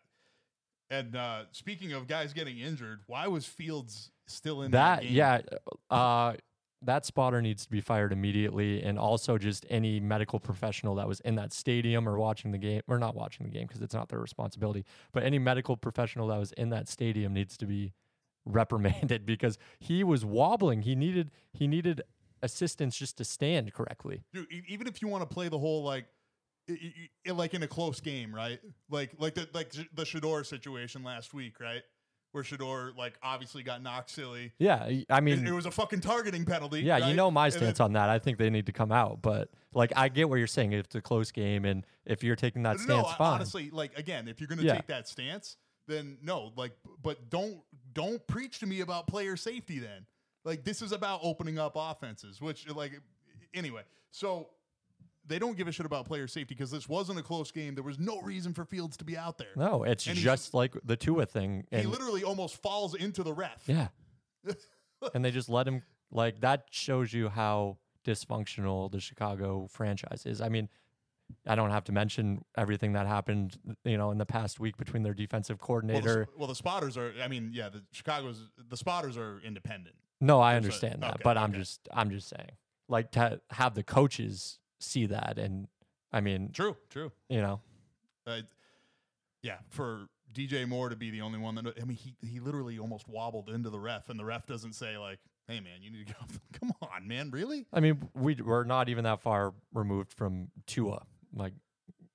and 0.91 1.15
uh, 1.15 1.41
speaking 1.51 1.93
of 1.93 2.07
guys 2.07 2.31
getting 2.33 2.59
injured, 2.59 3.01
why 3.07 3.27
was 3.27 3.45
Fields 3.45 4.11
still 4.27 4.61
in 4.61 4.71
that? 4.71 5.01
That 5.01 5.09
yeah, 5.09 5.41
uh, 5.89 6.35
that 6.81 7.05
spotter 7.05 7.41
needs 7.41 7.65
to 7.65 7.71
be 7.71 7.81
fired 7.81 8.13
immediately, 8.13 8.81
and 8.81 8.97
also 8.97 9.37
just 9.37 9.65
any 9.69 9.99
medical 9.99 10.39
professional 10.39 10.95
that 10.95 11.07
was 11.07 11.19
in 11.21 11.35
that 11.35 11.51
stadium 11.51 12.07
or 12.07 12.17
watching 12.17 12.51
the 12.51 12.57
game 12.57 12.81
or 12.87 12.97
not 12.97 13.15
watching 13.15 13.45
the 13.45 13.51
game 13.51 13.67
because 13.67 13.81
it's 13.81 13.93
not 13.93 14.09
their 14.09 14.19
responsibility. 14.19 14.85
But 15.11 15.23
any 15.23 15.39
medical 15.39 15.75
professional 15.75 16.27
that 16.27 16.39
was 16.39 16.51
in 16.53 16.69
that 16.69 16.87
stadium 16.87 17.33
needs 17.33 17.57
to 17.57 17.65
be 17.65 17.93
reprimanded 18.45 19.25
because 19.25 19.57
he 19.79 20.03
was 20.03 20.23
wobbling. 20.25 20.83
He 20.83 20.95
needed 20.95 21.31
he 21.51 21.67
needed 21.67 22.01
assistance 22.41 22.97
just 22.97 23.17
to 23.17 23.25
stand 23.25 23.73
correctly. 23.73 24.23
Dude, 24.33 24.47
even 24.67 24.87
if 24.87 25.01
you 25.01 25.07
want 25.07 25.27
to 25.27 25.33
play 25.33 25.49
the 25.49 25.59
whole 25.59 25.83
like, 25.83 26.05
like 27.27 27.53
in 27.53 27.63
a 27.63 27.67
close 27.67 27.99
game, 27.99 28.33
right? 28.33 28.59
Like 28.89 29.11
like 29.17 29.35
the 29.35 29.49
like 29.53 29.71
the 29.71 30.03
Shedeur 30.03 30.45
situation 30.45 31.03
last 31.03 31.33
week, 31.33 31.59
right? 31.59 31.81
Where 32.31 32.43
Shedeur 32.43 32.95
like 32.95 33.17
obviously 33.23 33.63
got 33.63 33.81
knocked 33.81 34.11
silly. 34.11 34.51
Yeah, 34.59 34.87
I 35.09 35.19
mean, 35.19 35.39
It, 35.39 35.47
it 35.49 35.51
was 35.51 35.65
a 35.65 35.71
fucking 35.71 36.01
targeting 36.01 36.45
penalty. 36.45 36.81
Yeah, 36.81 37.07
you 37.07 37.15
know 37.15 37.31
my 37.31 37.45
And 37.45 37.53
then- 37.53 37.59
stance 37.61 37.79
on 37.79 37.93
that. 37.93 38.07
I 38.09 38.19
think 38.19 38.37
they 38.37 38.49
need 38.51 38.67
to 38.67 38.71
come 38.71 38.91
out, 38.91 39.21
but 39.23 39.49
like 39.73 39.91
I 39.95 40.09
get 40.09 40.29
what 40.29 40.35
you're 40.35 40.45
saying. 40.47 40.73
If 40.73 40.85
it's 40.85 40.95
a 40.95 41.01
close 41.01 41.31
game, 41.31 41.65
and 41.65 41.85
if 42.05 42.23
you're 42.23 42.35
taking 42.35 42.61
that 42.63 42.77
no, 42.77 42.83
stance, 42.83 43.07
I- 43.07 43.17
fine. 43.17 43.33
honestly, 43.33 43.69
like 43.71 43.97
again, 43.97 44.27
if 44.27 44.39
you're 44.39 44.47
gonna 44.47 44.61
Yeah. 44.61 44.75
take 44.75 44.87
that 44.87 45.07
stance, 45.07 45.57
then 45.87 46.17
no, 46.21 46.51
like, 46.55 46.73
but 47.01 47.29
don't 47.31 47.61
don't 47.93 48.25
preach 48.27 48.59
to 48.59 48.67
me 48.67 48.81
about 48.81 49.07
player 49.07 49.35
safety. 49.35 49.79
Then, 49.79 50.05
like, 50.45 50.63
this 50.63 50.83
is 50.83 50.91
about 50.91 51.21
opening 51.23 51.57
up 51.57 51.73
offenses, 51.75 52.39
which, 52.39 52.69
like, 52.69 52.91
anyway. 53.55 53.81
So 54.11 54.49
they 55.29 55.39
don't 55.39 55.55
give 55.55 55.67
a 55.67 55.71
shit 55.71 55.85
about 55.85 56.05
player 56.05 56.27
safety 56.27 56.53
because 56.55 56.71
this 56.71 56.89
wasn't 56.89 57.17
a 57.19 57.23
close 57.23 57.51
game. 57.51 57.75
There 57.75 57.83
was 57.83 57.97
no 57.99 58.19
reason 58.21 58.53
for 58.53 58.65
Fields 58.65 58.97
to 58.97 59.05
be 59.05 59.15
out 59.17 59.37
there. 59.37 59.47
no, 59.55 59.83
it's 59.83 60.05
And 60.07 60.17
he- 60.17 60.23
just 60.23 60.53
like 60.53 60.73
the 60.83 60.97
Tua 60.97 61.25
thing, 61.25 61.65
he 61.71 61.77
and 61.77 61.89
literally 61.89 62.23
almost 62.23 62.61
falls 62.61 62.95
into 62.95 63.23
the 63.23 63.33
ref. 63.33 63.63
yeah, 63.67 63.87
and 65.13 65.23
they 65.23 65.31
just 65.31 65.47
let 65.49 65.67
him. 65.67 65.83
Like 66.11 66.41
that 66.41 66.65
shows 66.71 67.13
you 67.13 67.29
how 67.29 67.77
dysfunctional 68.05 68.91
the 68.91 68.99
Chicago 68.99 69.67
franchise 69.71 70.23
is. 70.25 70.41
I 70.41 70.49
mean. 70.49 70.69
I 71.47 71.53
don't 71.53 71.69
have 71.69 71.83
to 71.83 71.91
mention 71.91 72.43
everything 72.57 72.93
that 72.93 73.05
happened, 73.05 73.55
you 73.85 73.97
know, 73.99 74.09
in 74.09 74.17
the 74.17 74.25
past 74.25 74.59
week 74.59 74.77
between 74.77 75.03
their 75.03 75.13
defensive 75.13 75.59
Well, 75.59 75.79
the, 75.79 75.83
coordinator. 75.83 76.27
well, 76.35 76.47
the 76.47 76.55
spotters 76.55 76.97
are. 76.97 77.13
I 77.23 77.27
mean, 77.27 77.51
yeah, 77.53 77.69
the 77.69 77.83
Chicago's 77.91 78.41
the 78.67 78.75
spotters 78.75 79.15
are 79.15 79.39
independent. 79.45 79.95
no, 80.19 80.39
I 80.39 80.55
understand 80.55 81.03
that, 81.03 81.13
okay, 81.13 81.21
but 81.23 81.37
I'm 81.37 81.53
just, 81.53 81.87
I'm 81.93 82.09
just 82.09 82.29
saying, 82.29 82.49
like 82.87 83.11
to 83.11 83.39
have 83.51 83.75
the 83.75 83.83
coaches 83.83 84.57
see 84.79 85.05
that, 85.07 85.37
and 85.37 85.67
I 86.11 86.21
mean, 86.21 86.51
True, 86.51 86.75
true. 86.89 87.11
you 87.29 87.41
know, 87.41 87.61
Uh, 88.25 88.41
yeah, 89.41 89.57
for 89.69 90.07
DJ 90.33 90.67
Moore 90.67 90.89
to 90.89 90.95
be 90.95 91.09
the 91.09 91.21
only 91.21 91.39
one 91.39 91.55
that 91.55 91.65
I 91.81 91.85
mean, 91.85 91.97
he 91.97 92.15
he 92.21 92.39
literally 92.39 92.77
almost 92.79 93.07
wobbled 93.07 93.49
into 93.49 93.69
the 93.69 93.79
ref, 93.79 94.09
and 94.09 94.19
the 94.19 94.25
ref 94.25 94.45
doesn't 94.45 94.73
say 94.73 94.97
like, 94.97 95.19
"Hey, 95.47 95.59
man, 95.59 95.81
you 95.81 95.89
need 95.91 95.99
to 96.07 96.13
get 96.13 96.21
off." 96.21 96.27
the-" 96.31 96.59
Come 96.59 96.71
on, 96.81 97.07
man, 97.07 97.31
really? 97.31 97.65
I 97.73 97.79
mean, 97.79 98.09
we 98.13 98.35
we're 98.35 98.63
not 98.63 98.89
even 98.89 99.03
that 99.05 99.21
far 99.21 99.53
removed 99.73 100.13
from 100.13 100.49
Tua. 100.67 101.05
Like, 101.33 101.53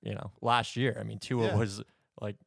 you 0.01 0.13
know, 0.13 0.31
last 0.41 0.75
year, 0.75 0.97
I 0.99 1.03
mean, 1.03 1.19
Tua 1.19 1.47
Yeah. 1.47 1.55
was 1.55 1.81
like 2.21 2.37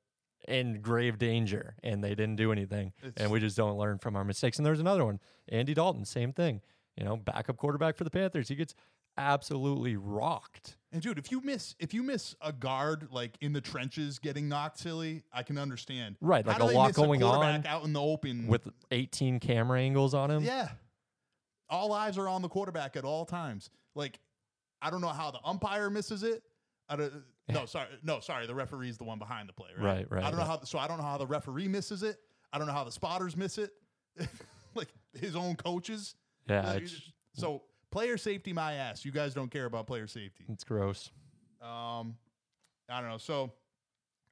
in 0.47 0.81
grave 0.81 1.19
danger, 1.19 1.75
and 1.83 2.03
they 2.03 2.15
didn't 2.15 2.37
do 2.37 2.53
anything, 2.53 2.93
It's- 3.03 3.15
and 3.19 3.31
we 3.31 3.39
just 3.41 3.57
don't 3.57 3.77
learn 3.77 3.99
from 3.99 4.17
our 4.17 4.25
mistakes. 4.25 4.59
And 4.59 4.65
there's 4.65 4.81
another 4.81 5.05
one, 5.05 5.21
Andy 5.49 5.75
Dalton, 5.75 6.05
same 6.07 6.33
thing. 6.33 6.63
You 6.97 7.05
know, 7.05 7.17
backup 7.17 7.59
quarterback 7.59 7.97
for 7.97 8.05
the 8.05 8.11
Panthers, 8.11 8.49
he 8.49 8.55
gets 8.55 8.75
absolutely 9.19 9.97
rocked. 9.97 10.77
And 10.93 11.03
dude, 11.03 11.19
if 11.19 11.31
you 11.31 11.43
miss 11.43 11.75
if 11.79 11.93
you 11.93 12.03
miss 12.03 12.35
a 12.41 12.53
guard 12.53 13.09
like 13.11 13.37
in 13.41 13.53
the 13.53 13.61
trenches 13.61 14.19
getting 14.19 14.49
knocked 14.49 14.79
silly, 14.79 15.25
I 15.33 15.43
can 15.43 15.59
understand. 15.59 16.17
Right, 16.21 16.47
How 16.47 16.53
like 16.53 16.59
do 16.61 16.65
a 16.65 16.69
they 16.69 16.75
lot 16.75 16.87
miss 16.89 16.97
going 16.97 17.21
quarterback 17.21 17.55
on 17.61 17.67
out 17.67 17.85
in 17.85 17.93
the 17.93 18.01
open 18.01 18.47
with 18.47 18.69
18 18.91 19.41
camera 19.41 19.81
angles 19.81 20.15
on 20.15 20.31
him. 20.31 20.43
Yeah. 20.45 20.69
All 21.69 21.93
eyes 21.93 22.17
are 22.17 22.29
on 22.29 22.41
the 22.41 22.49
quarterback 22.49 22.97
at 22.97 23.05
all 23.05 23.27
times. 23.27 23.69
Like, 23.95 24.19
I 24.81 24.91
don't 24.91 25.03
know 25.03 25.09
how 25.09 25.31
the 25.31 25.41
umpire 25.45 25.91
misses 25.91 26.23
it. 26.23 26.43
I 26.89 26.97
don't, 26.97 27.13
no, 27.49 27.67
sorry, 27.67 27.89
no, 28.03 28.21
sorry. 28.21 28.47
The 28.47 28.55
referee's 28.55 28.97
the 28.97 29.05
one 29.05 29.19
behind 29.19 29.51
the 29.51 29.53
play, 29.53 29.69
right? 29.77 29.85
Right, 29.85 30.07
right, 30.11 30.25
I 30.25 30.31
don't 30.31 30.39
know 30.39 30.47
right. 30.47 30.61
how. 30.61 30.65
So 30.65 30.79
I 30.79 30.89
don't 30.89 30.97
know 30.97 31.05
how 31.05 31.19
the 31.19 31.27
referee 31.27 31.69
misses 31.69 32.03
it. 32.03 32.17
I 32.51 32.57
don't 32.57 32.67
know 32.67 32.73
how 32.73 32.85
the 32.85 32.93
spotters 32.93 33.37
miss 33.37 33.59
it. 33.59 33.73
like 34.75 34.89
his 35.13 35.37
own 35.37 35.57
coaches. 35.57 36.15
Yeah, 36.49 36.73
Like, 36.73 36.89
so 37.35 37.63
player 37.91 38.17
safety, 38.17 38.53
my 38.53 38.75
ass. 38.75 39.05
You 39.05 39.13
guys 39.13 39.35
don't 39.35 39.51
care 39.51 39.65
about 39.67 39.87
player 39.87 40.07
safety. 40.07 40.45
it's 40.49 40.65
gross. 40.65 41.11
Um, 41.63 42.17
I 42.89 43.01
don't 43.01 43.11
know. 43.11 43.19
So, 43.19 43.53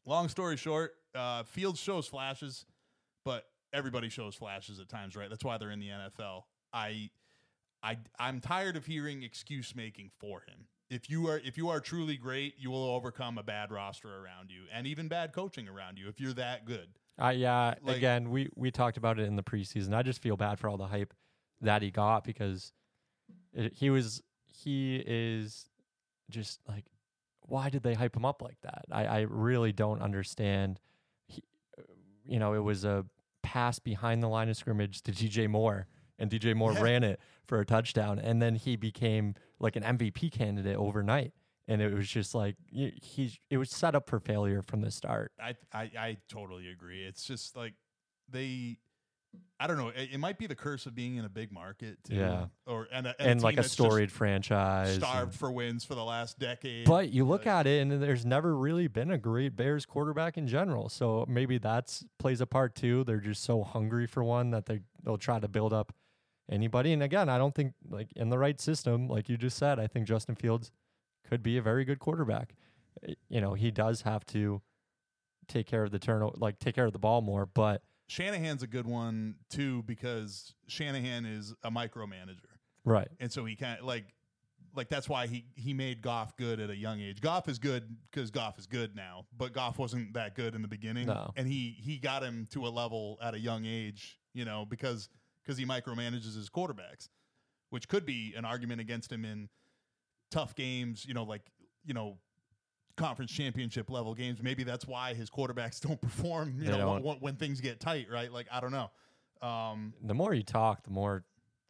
long 0.04 0.28
story 0.28 0.56
short, 0.56 0.94
uh, 1.14 1.42
Fields 1.44 1.80
shows 1.80 2.06
flashes, 2.06 2.64
but 3.24 3.46
everybody 3.72 4.08
shows 4.08 4.34
flashes 4.34 4.78
at 4.80 4.88
times, 4.88 5.16
right? 5.16 5.28
That's 5.28 5.44
why 5.44 5.58
they're 5.58 5.70
in 5.70 5.80
the 5.80 5.88
NFL. 5.88 6.42
I, 6.72 7.10
I, 7.82 7.98
I'm 8.18 8.40
tired 8.40 8.76
of 8.76 8.86
hearing 8.86 9.22
excuse 9.22 9.74
making 9.74 10.10
for 10.18 10.40
him. 10.40 10.66
If 10.88 11.10
you 11.10 11.26
are 11.28 11.38
if 11.44 11.56
you 11.58 11.68
are 11.68 11.80
truly 11.80 12.16
great, 12.16 12.54
you 12.58 12.70
will 12.70 12.84
overcome 12.94 13.38
a 13.38 13.42
bad 13.42 13.72
roster 13.72 14.08
around 14.08 14.52
you 14.52 14.62
and 14.72 14.86
even 14.86 15.08
bad 15.08 15.32
coaching 15.32 15.68
around 15.68 15.98
you 15.98 16.06
if 16.08 16.20
you're 16.20 16.34
that 16.34 16.64
good. 16.64 16.86
Uh, 17.20 17.30
yeah, 17.30 17.74
Like- 17.82 17.96
again, 17.96 18.30
we 18.30 18.50
we 18.54 18.70
talked 18.70 18.96
about 18.96 19.18
it 19.18 19.24
in 19.26 19.34
the 19.34 19.42
preseason. 19.42 19.92
I 19.94 20.04
just 20.04 20.22
feel 20.22 20.36
bad 20.36 20.60
for 20.60 20.68
all 20.68 20.76
the 20.76 20.86
hype 20.86 21.12
that 21.60 21.82
he 21.82 21.90
got 21.90 22.22
because 22.22 22.72
it, 23.56 23.72
he 23.74 23.90
was 23.90 24.22
he 24.46 25.02
is 25.06 25.68
just 26.30 26.60
like, 26.68 26.84
why 27.40 27.68
did 27.70 27.82
they 27.82 27.94
hype 27.94 28.16
him 28.16 28.24
up 28.24 28.42
like 28.42 28.60
that? 28.62 28.84
I 28.92 29.06
I 29.06 29.20
really 29.22 29.72
don't 29.72 30.00
understand. 30.00 30.78
He, 31.26 31.42
uh, 31.78 31.82
you 32.24 32.38
know, 32.38 32.54
it 32.54 32.60
was 32.62 32.84
a 32.84 33.04
pass 33.42 33.78
behind 33.78 34.22
the 34.22 34.28
line 34.28 34.48
of 34.48 34.56
scrimmage 34.56 35.02
to 35.02 35.12
DJ 35.12 35.48
Moore, 35.48 35.86
and 36.18 36.30
DJ 36.30 36.54
Moore 36.54 36.72
Yeah. 36.72 36.82
ran 36.82 37.04
it 37.04 37.20
for 37.46 37.60
a 37.60 37.64
touchdown, 37.66 38.18
and 38.18 38.40
then 38.42 38.56
he 38.56 38.76
became 38.76 39.34
like 39.58 39.76
an 39.76 39.82
MVP 39.82 40.30
candidate 40.32 40.76
overnight. 40.76 41.32
And 41.68 41.82
it 41.82 41.92
was 41.92 42.08
just 42.08 42.32
like 42.34 42.54
he's 42.70 43.38
it 43.50 43.56
was 43.58 43.70
set 43.70 43.94
up 43.96 44.08
for 44.08 44.20
failure 44.20 44.62
from 44.62 44.82
the 44.82 44.90
start. 44.92 45.32
I, 45.40 45.56
I, 45.72 45.90
I 45.98 46.16
totally 46.28 46.68
agree. 46.68 47.04
It's 47.04 47.24
just 47.24 47.56
like 47.56 47.74
they, 48.28 48.78
I 49.58 49.66
don't 49.66 49.78
know. 49.78 49.88
It, 49.88 50.10
it 50.12 50.18
might 50.18 50.38
be 50.38 50.46
the 50.46 50.54
curse 50.54 50.84
of 50.86 50.94
being 50.94 51.16
in 51.16 51.24
a 51.24 51.28
big 51.30 51.50
market, 51.50 51.98
too. 52.04 52.16
Yeah. 52.16 52.46
Or 52.66 52.88
and, 52.92 53.06
a, 53.06 53.14
and, 53.18 53.40
like 53.42 53.54
a 53.54 53.56
that's 53.56 53.68
just 53.68 53.74
storied 53.74 54.12
franchise. 54.12 54.94
and- 54.96 55.02
starved 55.02 55.34
for 55.34 55.50
wins 55.50 55.82
for 55.84 55.94
the 55.94 56.04
last 56.04 56.38
decade. 56.38 56.86
But 56.86 57.10
you 57.10 57.24
look 57.24 57.46
Like, 57.46 57.54
at 57.54 57.66
it, 57.66 57.80
and 57.80 58.02
there's 58.02 58.26
never 58.26 58.54
really 58.56 58.86
been 58.86 59.10
a 59.10 59.18
great 59.18 59.56
Bears 59.56 59.86
quarterback 59.86 60.36
in 60.36 60.46
general. 60.46 60.88
So 60.90 61.24
maybe 61.28 61.56
that's 61.58 62.04
plays 62.18 62.40
a 62.42 62.46
part 62.46 62.74
too. 62.74 63.04
They're 63.04 63.16
just 63.20 63.42
so 63.44 63.62
hungry 63.62 64.06
for 64.06 64.22
one 64.22 64.50
that 64.50 64.66
they 64.66 64.80
they'll 65.02 65.16
try 65.18 65.40
to 65.40 65.48
build 65.48 65.72
up 65.72 65.94
anybody. 66.50 66.92
And 66.92 67.02
again, 67.02 67.28
I 67.28 67.38
don't 67.38 67.54
think 67.54 67.72
like 67.88 68.12
in 68.14 68.28
the 68.28 68.38
right 68.38 68.60
system, 68.60 69.08
like 69.08 69.28
you 69.30 69.36
just 69.38 69.56
said, 69.56 69.78
I 69.78 69.86
think 69.86 70.06
Justin 70.06 70.34
Fields 70.34 70.70
could 71.26 71.42
be 71.42 71.56
a 71.56 71.62
very 71.62 71.84
good 71.86 71.98
quarterback. 71.98 72.54
Uh, 73.02 73.12
You 73.30 73.40
know, 73.40 73.54
he 73.54 73.70
does 73.70 74.02
have 74.02 74.26
to 74.26 74.60
take 75.48 75.66
care 75.66 75.82
of 75.82 75.92
the 75.92 75.98
turnover, 75.98 76.34
like 76.38 76.58
take 76.58 76.74
care 76.74 76.86
of 76.86 76.92
the 76.92 76.98
ball 76.98 77.22
more. 77.22 77.46
But 77.46 77.82
Shanahan's 78.08 78.62
a 78.62 78.66
good 78.66 78.86
one 78.86 79.36
too 79.50 79.82
because 79.84 80.54
Shanahan 80.68 81.24
is 81.26 81.54
a 81.62 81.70
micromanager, 81.70 82.50
right, 82.84 83.08
and 83.20 83.30
so 83.32 83.44
he 83.44 83.56
kind 83.56 83.78
of 83.80 83.84
like, 83.84 84.04
like 84.74 84.88
that's 84.88 85.08
why 85.08 85.26
he 85.26 85.46
he 85.56 85.74
made 85.74 86.02
Goff 86.02 86.36
good 86.36 86.60
at 86.60 86.70
a 86.70 86.76
young 86.76 87.00
age. 87.00 87.20
Goff 87.20 87.48
is 87.48 87.58
good 87.58 87.96
because 88.10 88.30
Goff 88.30 88.58
is 88.58 88.66
good 88.66 88.94
now, 88.94 89.26
but 89.36 89.52
Goff 89.52 89.78
wasn't 89.78 90.14
that 90.14 90.34
good 90.34 90.54
in 90.54 90.62
the 90.62 90.68
beginning, 90.68 91.06
No. 91.06 91.32
and 91.36 91.48
he 91.48 91.76
he 91.80 91.98
got 91.98 92.22
him 92.22 92.46
to 92.50 92.66
a 92.66 92.68
level 92.70 93.18
at 93.22 93.34
a 93.34 93.38
young 93.40 93.64
age, 93.66 94.18
you 94.34 94.44
know, 94.44 94.64
because 94.64 95.08
because 95.42 95.58
he 95.58 95.64
micromanages 95.66 96.34
his 96.36 96.48
quarterbacks, 96.48 97.08
which 97.70 97.88
could 97.88 98.04
be 98.06 98.34
an 98.36 98.44
argument 98.44 98.80
against 98.80 99.10
him 99.10 99.24
in 99.24 99.48
tough 100.30 100.54
games, 100.54 101.04
you 101.06 101.14
know, 101.14 101.24
like 101.24 101.42
you 101.84 101.94
know. 101.94 102.18
Conference 102.96 103.30
championship 103.30 103.90
level 103.90 104.14
games. 104.14 104.42
Maybe 104.42 104.64
that's 104.64 104.86
why 104.86 105.14
his 105.14 105.30
quarterbacks 105.30 105.80
don't 105.86 106.00
perform. 106.00 106.54
You 106.58 106.70
They 106.70 106.78
know, 106.78 106.98
when, 106.98 107.16
when 107.16 107.36
things 107.36 107.60
get 107.60 107.80
tight, 107.80 108.08
right? 108.10 108.32
Like 108.32 108.46
I 108.50 108.60
don't 108.60 108.72
know. 108.72 108.90
Um, 109.42 109.92
the 110.02 110.14
more 110.14 110.34
you 110.34 110.42
talk, 110.42 110.82
the 110.82 110.90
more 110.90 111.24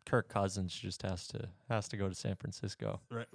Kirk 0.07 0.29
Cousins 0.29 0.73
just 0.73 1.03
has 1.03 1.27
to 1.29 1.49
has 1.69 1.89
to 1.89 1.97
go 1.97 2.09
to 2.09 2.15
San 2.15 2.37
Francisco. 2.37 3.01
Right. 3.11 3.27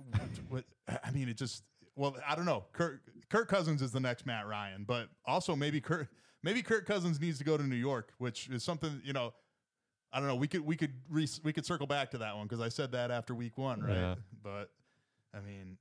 I 1.04 1.12
mean, 1.12 1.30
it 1.30 1.38
just. 1.38 1.64
Well, 1.98 2.16
I 2.26 2.36
don't 2.36 2.46
know. 2.46 2.64
Kirk, 2.72 3.02
Kirk 3.30 3.50
Cousins 3.50 3.82
is 3.82 3.92
the 3.92 4.00
next 4.00 4.26
Matt 4.26 4.48
Ryan, 4.48 4.86
but 4.88 5.10
also 5.26 5.56
maybe 5.56 5.82
Kirk 5.82 6.08
maybe 6.42 6.62
Kirk 6.62 6.86
Cousins 6.86 7.20
needs 7.20 7.38
to 7.40 7.44
go 7.44 7.58
to 7.58 7.64
New 7.64 7.76
York, 7.76 8.14
which 8.18 8.50
is 8.50 8.64
something 8.64 9.02
you 9.04 9.14
know. 9.14 9.34
I 10.14 10.20
don't 10.20 10.28
know. 10.28 10.36
We 10.36 10.48
could 10.48 10.62
we 10.62 10.76
could 10.76 10.94
re- 11.10 11.28
we 11.44 11.54
could 11.54 11.66
circle 11.66 11.88
back 11.88 12.12
to 12.12 12.18
that 12.20 12.36
one 12.36 12.46
because 12.48 12.62
I 12.62 12.70
said 12.70 12.92
that 12.94 13.12
after 13.12 13.34
week 13.36 13.58
one, 13.58 13.82
right? 13.82 13.96
Yeah. 13.96 14.16
But 14.44 14.70
I 15.34 15.40
mean, 15.40 15.78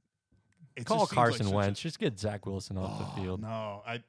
it 0.80 0.86
Call 0.86 1.06
seems 1.06 1.10
like 1.10 1.14
Carson 1.14 1.46
a- 1.46 1.50
Wentz. 1.50 1.80
Just 1.80 1.98
get 1.98 2.18
Zach 2.18 2.46
Wilson 2.46 2.78
off 2.78 2.96
Oh, 3.00 3.04
the 3.16 3.22
field. 3.22 3.40
No, 3.42 3.82
I 3.86 4.02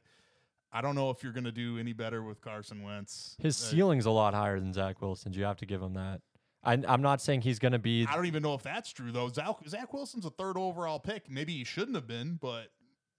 I 0.73 0.81
don't 0.81 0.95
know 0.95 1.09
if 1.09 1.21
you're 1.23 1.33
going 1.33 1.43
to 1.43 1.51
do 1.51 1.77
any 1.77 1.91
better 1.93 2.23
with 2.23 2.39
Carson 2.41 2.81
Wentz. 2.81 3.35
His 3.39 3.61
Uh, 3.61 3.65
ceiling's 3.71 4.05
a 4.05 4.11
lot 4.11 4.33
higher 4.33 4.59
than 4.59 4.71
Zach 4.73 5.01
Wilson's. 5.01 5.35
You 5.35 5.43
have 5.43 5.57
to 5.57 5.65
give 5.65 5.81
him 5.81 5.95
that. 5.95 6.21
I, 6.63 6.73
I'm 6.87 7.01
not 7.01 7.19
saying 7.21 7.41
he's 7.41 7.59
going 7.59 7.71
to 7.73 7.79
be. 7.79 8.05
I 8.09 8.15
don't 8.15 8.27
even 8.27 8.41
know 8.43 8.53
if 8.53 8.63
that's 8.63 8.93
true 8.93 9.11
though. 9.11 9.27
Zach, 9.29 9.55
Zach 9.67 9.91
Wilson's 9.93 10.25
a 10.25 10.29
third 10.29 10.57
overall 10.57 10.99
pick. 10.99 11.29
Maybe 11.29 11.53
he 11.53 11.63
shouldn't 11.63 11.95
have 11.95 12.07
been, 12.07 12.37
but 12.41 12.67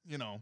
you 0.06 0.16
know, 0.16 0.40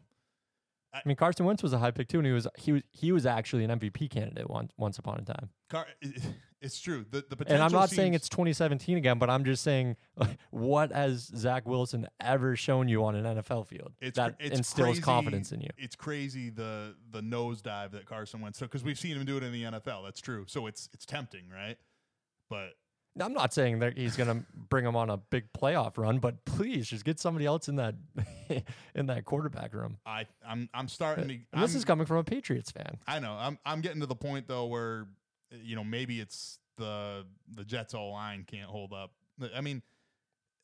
I 0.93 1.01
mean, 1.05 1.17
Carson 1.17 1.47
Wentz 1.47 1.63
was 1.63 1.73
a 1.73 1.79
high 1.79 1.91
pick 1.93 2.09
too, 2.09 2.19
and 2.19 2.27
he 2.27 2.33
was 2.33 2.47
he 2.59 2.73
was 2.73 2.83
he 2.93 3.11
was 3.13 3.25
actually 3.27 3.65
an 3.65 3.71
MVP 3.79 4.11
candidate 4.11 4.49
once 4.51 4.71
once 4.77 4.99
upon 4.99 5.19
a 5.19 5.23
time. 5.23 5.49
Car- 5.69 5.87
it's 6.61 6.81
true. 6.81 7.05
The 7.11 7.25
the 7.29 7.37
potential. 7.37 7.55
And 7.55 7.63
I'm 7.65 7.73
not 7.73 7.91
saying 7.91 8.15
it's 8.15 8.29
2017 8.29 8.97
again, 8.99 9.19
but 9.19 9.31
I'm 9.31 9.45
just 9.45 9.63
saying, 9.63 9.97
what 10.51 10.93
has 10.93 11.31
Zach 11.37 11.67
Wilson 11.67 12.07
ever 12.21 12.57
shown 12.57 12.89
you 12.89 13.05
on 13.05 13.15
an 13.15 13.25
NFL 13.37 13.67
field 13.67 13.93
It's 14.01 14.17
that 14.17 14.37
it's 14.39 14.57
instills 14.59 14.89
crazy- 14.89 15.03
confidence 15.03 15.53
in 15.53 15.61
you? 15.61 15.71
It's 15.79 15.97
crazy 15.97 16.51
the 16.51 16.95
the 17.11 17.21
nosedive 17.21 17.93
that 17.93 18.07
Carson 18.07 18.41
went. 18.41 18.55
took 18.57 18.71
because 18.71 18.85
we've 18.85 18.99
seen 18.99 19.17
him 19.17 19.25
do 19.25 19.37
it 19.37 19.43
in 19.43 19.53
the 19.53 19.63
NFL. 19.65 20.05
That's 20.05 20.21
true. 20.21 20.45
So 20.49 20.67
it's 20.67 20.89
it's 20.93 21.07
tempting, 21.07 21.45
right? 21.53 21.77
But 22.49 22.75
I'm 23.21 23.33
not 23.33 23.53
saying 23.53 23.81
that 23.81 23.99
he's 23.99 24.17
going 24.17 24.29
to 24.29 24.47
bring 24.55 24.85
him 24.87 24.95
on 24.95 25.11
a 25.11 25.17
big 25.17 25.53
playoff 25.53 25.99
run, 25.99 26.21
but 26.21 26.45
please 26.45 26.87
just 26.89 27.05
get 27.05 27.19
somebody 27.19 27.45
else 27.45 27.69
in 27.69 27.77
that 27.77 27.95
in 28.95 29.07
that 29.07 29.25
quarterback 29.25 29.75
room. 29.75 29.99
I 30.07 30.27
I'm 30.47 30.69
I'm 30.75 30.89
starting 30.89 31.25
uh, 31.25 31.29
to. 31.29 31.35
And 31.53 31.63
this 31.63 31.73
I'm- 31.73 31.77
is 31.79 31.85
coming 31.85 32.07
from 32.07 32.19
a 32.19 32.25
Patriots 32.25 32.71
fan. 32.71 32.99
I 33.09 33.19
know. 33.19 33.33
I'm 33.33 33.59
I'm 33.67 33.81
getting 33.81 34.01
to 34.01 34.07
the 34.07 34.15
point 34.15 34.47
though 34.47 34.67
where 34.67 35.07
you 35.63 35.77
know 35.77 35.85
maybe 35.85 36.21
it's 36.21 36.59
the 36.77 37.27
the 37.55 37.65
Jets 37.65 37.95
all 37.95 38.13
line 38.13 38.45
can't 38.47 38.69
hold 38.69 38.93
up. 38.93 39.13
I 39.55 39.61
mean, 39.61 39.83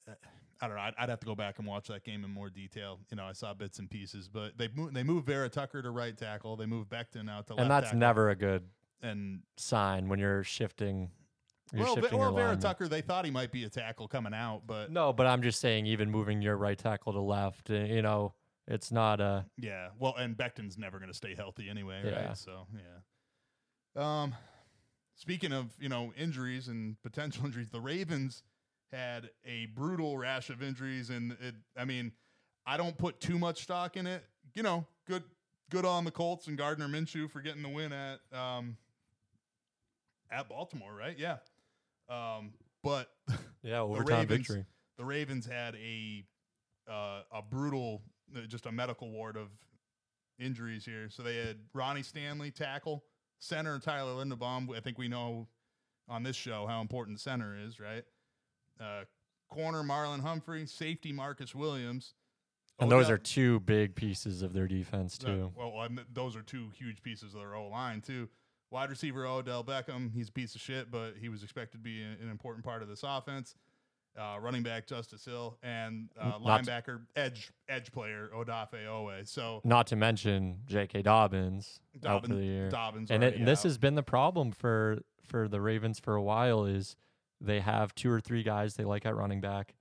uh, 0.09 0.13
I 0.61 0.67
don't 0.67 0.77
know. 0.77 0.83
I'd, 0.83 0.95
I'd 0.99 1.09
have 1.09 1.21
to 1.21 1.27
go 1.27 1.35
back 1.35 1.59
and 1.59 1.67
watch 1.67 1.89
that 1.89 2.05
game 2.05 2.25
in 2.25 2.31
more 2.31 2.49
detail. 2.51 2.99
You 3.11 3.17
know, 3.17 3.25
I 3.25 3.33
saw 3.33 3.53
bits 3.55 3.79
and 3.79 3.91
pieces, 3.91 4.29
but 4.29 4.57
they 4.57 4.69
moved 4.75 4.95
they 4.95 5.03
moved 5.03 5.27
Vera 5.27 5.49
Tucker 5.49 5.83
to 5.83 5.91
right 5.91 6.17
tackle. 6.17 6.57
They 6.57 6.67
moved 6.67 6.91
Becton 6.91 7.31
out 7.31 7.47
to 7.49 7.55
left 7.55 7.63
And 7.63 7.71
that's 7.71 7.87
tackle. 7.87 7.99
never 7.99 8.31
a 8.31 8.37
good 8.37 8.65
and 9.03 9.41
sign 9.57 10.09
when 10.09 10.19
you're 10.19 10.43
shifting. 10.43 11.11
You're 11.73 11.85
well, 11.85 11.95
shifting 11.97 12.19
well 12.19 12.33
Vera. 12.33 12.57
Tucker 12.57 12.87
they 12.89 13.01
thought 13.01 13.25
he 13.25 13.31
might 13.31 13.51
be 13.53 13.65
a 13.65 13.69
tackle 13.69 14.07
coming 14.09 14.33
out, 14.33 14.63
but 14.67 14.91
No, 14.93 15.13
but 15.13 15.27
I'm 15.27 15.43
just 15.43 15.61
saying, 15.61 15.87
even 15.87 16.11
moving 16.11 16.41
your 16.41 16.57
right 16.57 16.79
tackle 16.79 17.13
to 17.13 17.21
left, 17.21 17.71
uh, 17.71 17.75
you 17.75 18.03
know, 18.03 18.35
it's 18.69 18.91
not 18.93 19.21
a. 19.21 19.45
yeah. 19.59 19.89
Well, 19.99 20.15
and 20.17 20.37
Becton's 20.37 20.79
never 20.79 20.99
going 20.99 21.11
to 21.11 21.17
stay 21.17 21.35
healthy 21.35 21.69
anyway, 21.69 22.03
Yeah. 22.05 22.27
right? 22.29 22.37
So 22.39 22.67
yeah. 23.97 24.23
Um, 24.23 24.35
speaking 25.17 25.53
of 25.53 25.73
you 25.81 25.89
know 25.89 26.13
injuries 26.17 26.69
and 26.69 26.97
potential 27.03 27.45
injuries, 27.47 27.71
the 27.71 27.81
Ravens 27.81 28.43
had 28.93 29.31
a 29.45 29.67
brutal 29.75 30.17
rash 30.17 30.49
of 30.51 30.63
injuries, 30.63 31.11
and 31.11 31.33
it. 31.41 31.55
I 31.77 31.85
mean, 31.85 32.13
I 32.65 32.77
don't 32.77 32.97
put 32.97 33.21
too 33.21 33.39
much 33.39 33.63
stock 33.63 33.97
in 33.97 34.07
it. 34.07 34.23
You 34.55 34.63
know, 34.63 34.87
good 35.09 35.25
good 35.71 35.85
on 35.85 36.05
the 36.05 36.11
Colts 36.13 36.47
and 36.47 36.57
Gardner 36.57 36.87
Minshew 36.89 37.29
for 37.31 37.41
getting 37.41 37.63
the 37.63 37.69
win 37.69 37.93
at 37.93 38.21
um 38.33 38.77
at 40.31 40.49
Baltimore, 40.49 40.95
right? 40.95 41.17
Yeah. 41.19 41.37
Um, 42.09 42.53
but 42.83 43.09
Yeah, 43.63 43.81
overtime 43.81 44.21
Ravens- 44.21 44.47
victory. 44.47 44.65
the 44.99 45.05
Ravens 45.05 45.47
had 45.47 45.75
a 45.77 46.25
uh, 46.89 47.23
a 47.33 47.43
brutal, 47.43 48.03
uh, 48.37 48.43
just 48.47 48.67
a 48.67 48.71
medical 48.73 49.11
ward 49.11 49.37
of 49.37 49.49
injuries 50.39 50.85
here. 50.85 51.09
So 51.11 51.25
they 51.25 51.37
had 51.37 51.57
Ronnie 51.75 52.05
Stanley 52.05 52.53
tackle, 52.53 53.03
center 53.39 53.79
Tyler 53.79 54.13
Linderbaum. 54.25 54.77
I 54.77 54.81
think 54.81 54.99
we 54.99 55.09
know 55.09 55.49
on 56.09 56.23
this 56.23 56.37
show 56.37 56.67
how 56.67 56.81
important 56.81 57.21
center 57.21 57.57
is, 57.59 57.81
right? 57.81 58.05
Uh, 58.81 59.05
corner 59.49 59.83
Marlon 59.83 60.21
Humphrey, 60.21 60.67
safety 60.67 61.13
Marcus 61.13 61.55
Williams, 61.55 62.15
And 62.79 62.91
those 62.91 63.09
are 63.09 63.19
two 63.19 63.61
big 63.61 63.95
pieces 63.95 64.43
of 64.43 64.53
their 64.53 64.69
defense, 64.69 65.19
uh, 65.23 65.27
too. 65.27 65.53
well, 65.57 65.89
those 66.13 66.37
are 66.37 66.43
two 66.43 66.69
huge 66.79 67.03
pieces 67.03 67.35
of 67.35 67.41
their 67.41 67.55
O 67.55 67.69
line 67.69 68.01
too. 68.01 68.29
Wide 68.71 68.91
receiver 68.91 69.25
Odell 69.27 69.63
Beckham, 69.65 70.13
he's 70.13 70.29
a 70.29 70.33
piece 70.33 70.55
of 70.55 70.61
shit, 70.61 70.91
but 70.91 71.15
he 71.21 71.29
was 71.29 71.43
expected 71.43 71.79
to 71.79 71.83
be 71.83 72.03
an 72.03 72.29
important 72.31 72.65
part 72.65 72.83
of 72.83 72.89
this 72.89 73.03
offense. 73.05 73.55
Uh, 74.19 74.39
running 74.41 74.63
back 74.63 74.87
Justice 74.87 75.25
Hill 75.25 75.59
and 75.63 76.09
uh, 76.19 76.39
Not 76.43 76.65
to- 76.65 76.71
linebacker 76.71 77.01
edge 77.17 77.51
edge 77.69 77.93
player 77.93 78.31
Odafe 78.35 78.87
Oweh. 78.87 79.29
So 79.29 79.61
Not 79.63 79.87
to 79.89 79.97
mention 79.97 80.61
J.K. 80.67 81.03
Dobbins, 81.03 81.81
out 81.97 82.23
for 82.23 82.29
Dobbins, 82.29 82.35
the 82.35 82.45
year. 82.45 82.69
Dobbins 82.71 83.11
and, 83.11 83.23
it, 83.23 83.45
this 83.45 83.63
has 83.65 83.77
been 83.77 83.95
the 83.95 84.03
problem 84.03 84.53
for 84.53 85.01
for 85.27 85.49
the 85.49 85.61
Ravens 85.61 85.99
for 85.99 86.15
a 86.15 86.23
while 86.23 86.65
is 86.65 86.97
they 87.41 87.61
have 87.61 87.95
two 87.95 88.11
or 88.11 88.21
three 88.21 88.43
guys 88.43 88.75
they 88.77 88.85
like 88.85 89.05
at 89.05 89.15
running 89.15 89.41
back, 89.41 89.75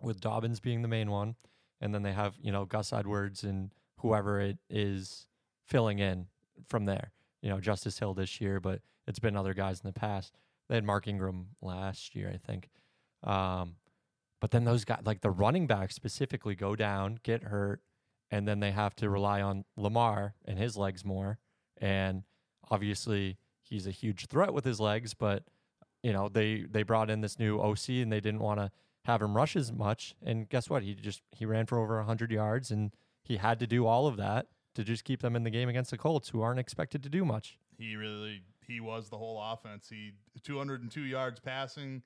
with 0.00 0.20
Dobbins 0.20 0.60
being 0.60 0.82
the 0.82 0.88
main 0.88 1.10
one, 1.10 1.34
and 1.80 1.94
then 1.94 2.02
they 2.02 2.12
have 2.12 2.34
you 2.40 2.52
know 2.52 2.64
Gus 2.64 2.92
Edwards 2.92 3.42
and 3.42 3.70
whoever 3.98 4.40
it 4.40 4.58
is 4.70 5.26
filling 5.66 5.98
in 5.98 6.26
from 6.68 6.84
there. 6.84 7.10
You 7.42 7.50
know 7.50 7.60
Justice 7.60 7.98
Hill 7.98 8.14
this 8.14 8.40
year, 8.40 8.60
but 8.60 8.80
it's 9.06 9.18
been 9.18 9.36
other 9.36 9.54
guys 9.54 9.80
in 9.80 9.88
the 9.88 9.92
past. 9.98 10.36
They 10.68 10.76
had 10.76 10.84
Mark 10.84 11.08
Ingram 11.08 11.48
last 11.60 12.14
year, 12.14 12.30
I 12.32 12.38
think. 12.38 12.70
Um, 13.24 13.76
but 14.40 14.50
then 14.50 14.64
those 14.64 14.84
guys, 14.84 15.00
like 15.04 15.22
the 15.22 15.30
running 15.30 15.66
backs 15.66 15.94
specifically, 15.94 16.54
go 16.54 16.76
down, 16.76 17.18
get 17.22 17.44
hurt, 17.44 17.80
and 18.30 18.46
then 18.46 18.60
they 18.60 18.70
have 18.72 18.94
to 18.96 19.08
rely 19.08 19.40
on 19.40 19.64
Lamar 19.76 20.34
and 20.44 20.58
his 20.58 20.76
legs 20.76 21.04
more. 21.04 21.38
And 21.78 22.24
obviously, 22.70 23.38
he's 23.62 23.86
a 23.86 23.90
huge 23.90 24.26
threat 24.26 24.52
with 24.52 24.64
his 24.64 24.80
legs, 24.80 25.14
but 25.14 25.44
you 26.02 26.12
know 26.12 26.28
they 26.28 26.66
they 26.70 26.82
brought 26.82 27.08
in 27.10 27.22
this 27.22 27.38
new 27.38 27.58
OC 27.58 27.88
and 27.88 28.12
they 28.12 28.20
didn't 28.20 28.40
want 28.40 28.60
to 28.60 28.70
have 29.06 29.22
him 29.22 29.34
rush 29.34 29.56
as 29.56 29.72
much. 29.72 30.14
And 30.22 30.48
guess 30.48 30.68
what? 30.68 30.82
He 30.82 30.94
just 30.94 31.22
he 31.30 31.46
ran 31.46 31.66
for 31.66 31.78
over 31.78 32.02
hundred 32.02 32.30
yards, 32.30 32.70
and 32.70 32.92
he 33.22 33.38
had 33.38 33.58
to 33.60 33.66
do 33.66 33.86
all 33.86 34.06
of 34.06 34.16
that 34.18 34.46
to 34.74 34.84
just 34.84 35.04
keep 35.04 35.22
them 35.22 35.36
in 35.36 35.44
the 35.44 35.50
game 35.50 35.68
against 35.68 35.90
the 35.90 35.96
Colts, 35.98 36.28
who 36.30 36.42
aren't 36.42 36.60
expected 36.60 37.02
to 37.04 37.08
do 37.08 37.24
much. 37.24 37.58
he 37.78 37.96
really 37.96 38.42
he 38.66 38.80
was 38.80 39.08
the 39.08 39.16
whole 39.18 39.40
offense. 39.42 39.88
He 39.88 40.12
202 40.42 41.00
yards 41.02 41.40
passing. 41.40 42.02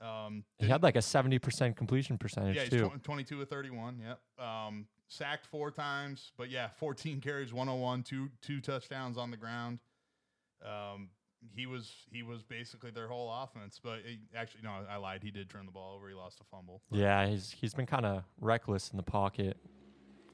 Um, 0.00 0.44
He 0.58 0.66
had 0.66 0.82
like 0.82 0.96
a 0.96 1.02
seventy 1.02 1.38
percent 1.38 1.76
completion 1.76 2.16
percentage 2.18 2.56
yeah, 2.56 2.62
he's 2.62 2.70
too. 2.70 2.92
22 3.02 3.40
to 3.40 3.46
31. 3.46 3.98
Yep. 3.98 4.46
Um, 4.46 4.86
sacked 5.08 5.46
four 5.46 5.70
times, 5.70 6.32
but 6.38 6.50
yeah, 6.50 6.68
14 6.78 7.20
carries, 7.22 7.52
101, 7.52 8.02
two 8.02 8.30
two 8.40 8.60
touchdowns 8.60 9.18
on 9.18 9.30
the 9.30 9.36
ground. 9.36 9.78
Um, 10.64 11.10
he 11.54 11.66
was 11.66 11.92
he 12.10 12.22
was 12.22 12.42
basically 12.42 12.90
their 12.90 13.08
whole 13.08 13.30
offense. 13.32 13.80
But 13.82 14.00
he, 14.04 14.20
actually, 14.34 14.62
no, 14.62 14.72
I 14.88 14.96
lied. 14.96 15.22
He 15.22 15.30
did 15.30 15.48
turn 15.48 15.66
the 15.66 15.72
ball 15.72 15.96
over. 15.96 16.08
He 16.08 16.14
lost 16.14 16.40
a 16.40 16.44
fumble. 16.44 16.82
Yeah, 16.90 17.26
he's 17.26 17.50
he's 17.50 17.74
been 17.74 17.86
kind 17.86 18.06
of 18.06 18.24
reckless 18.40 18.90
in 18.90 18.96
the 18.96 19.02
pocket. 19.02 19.56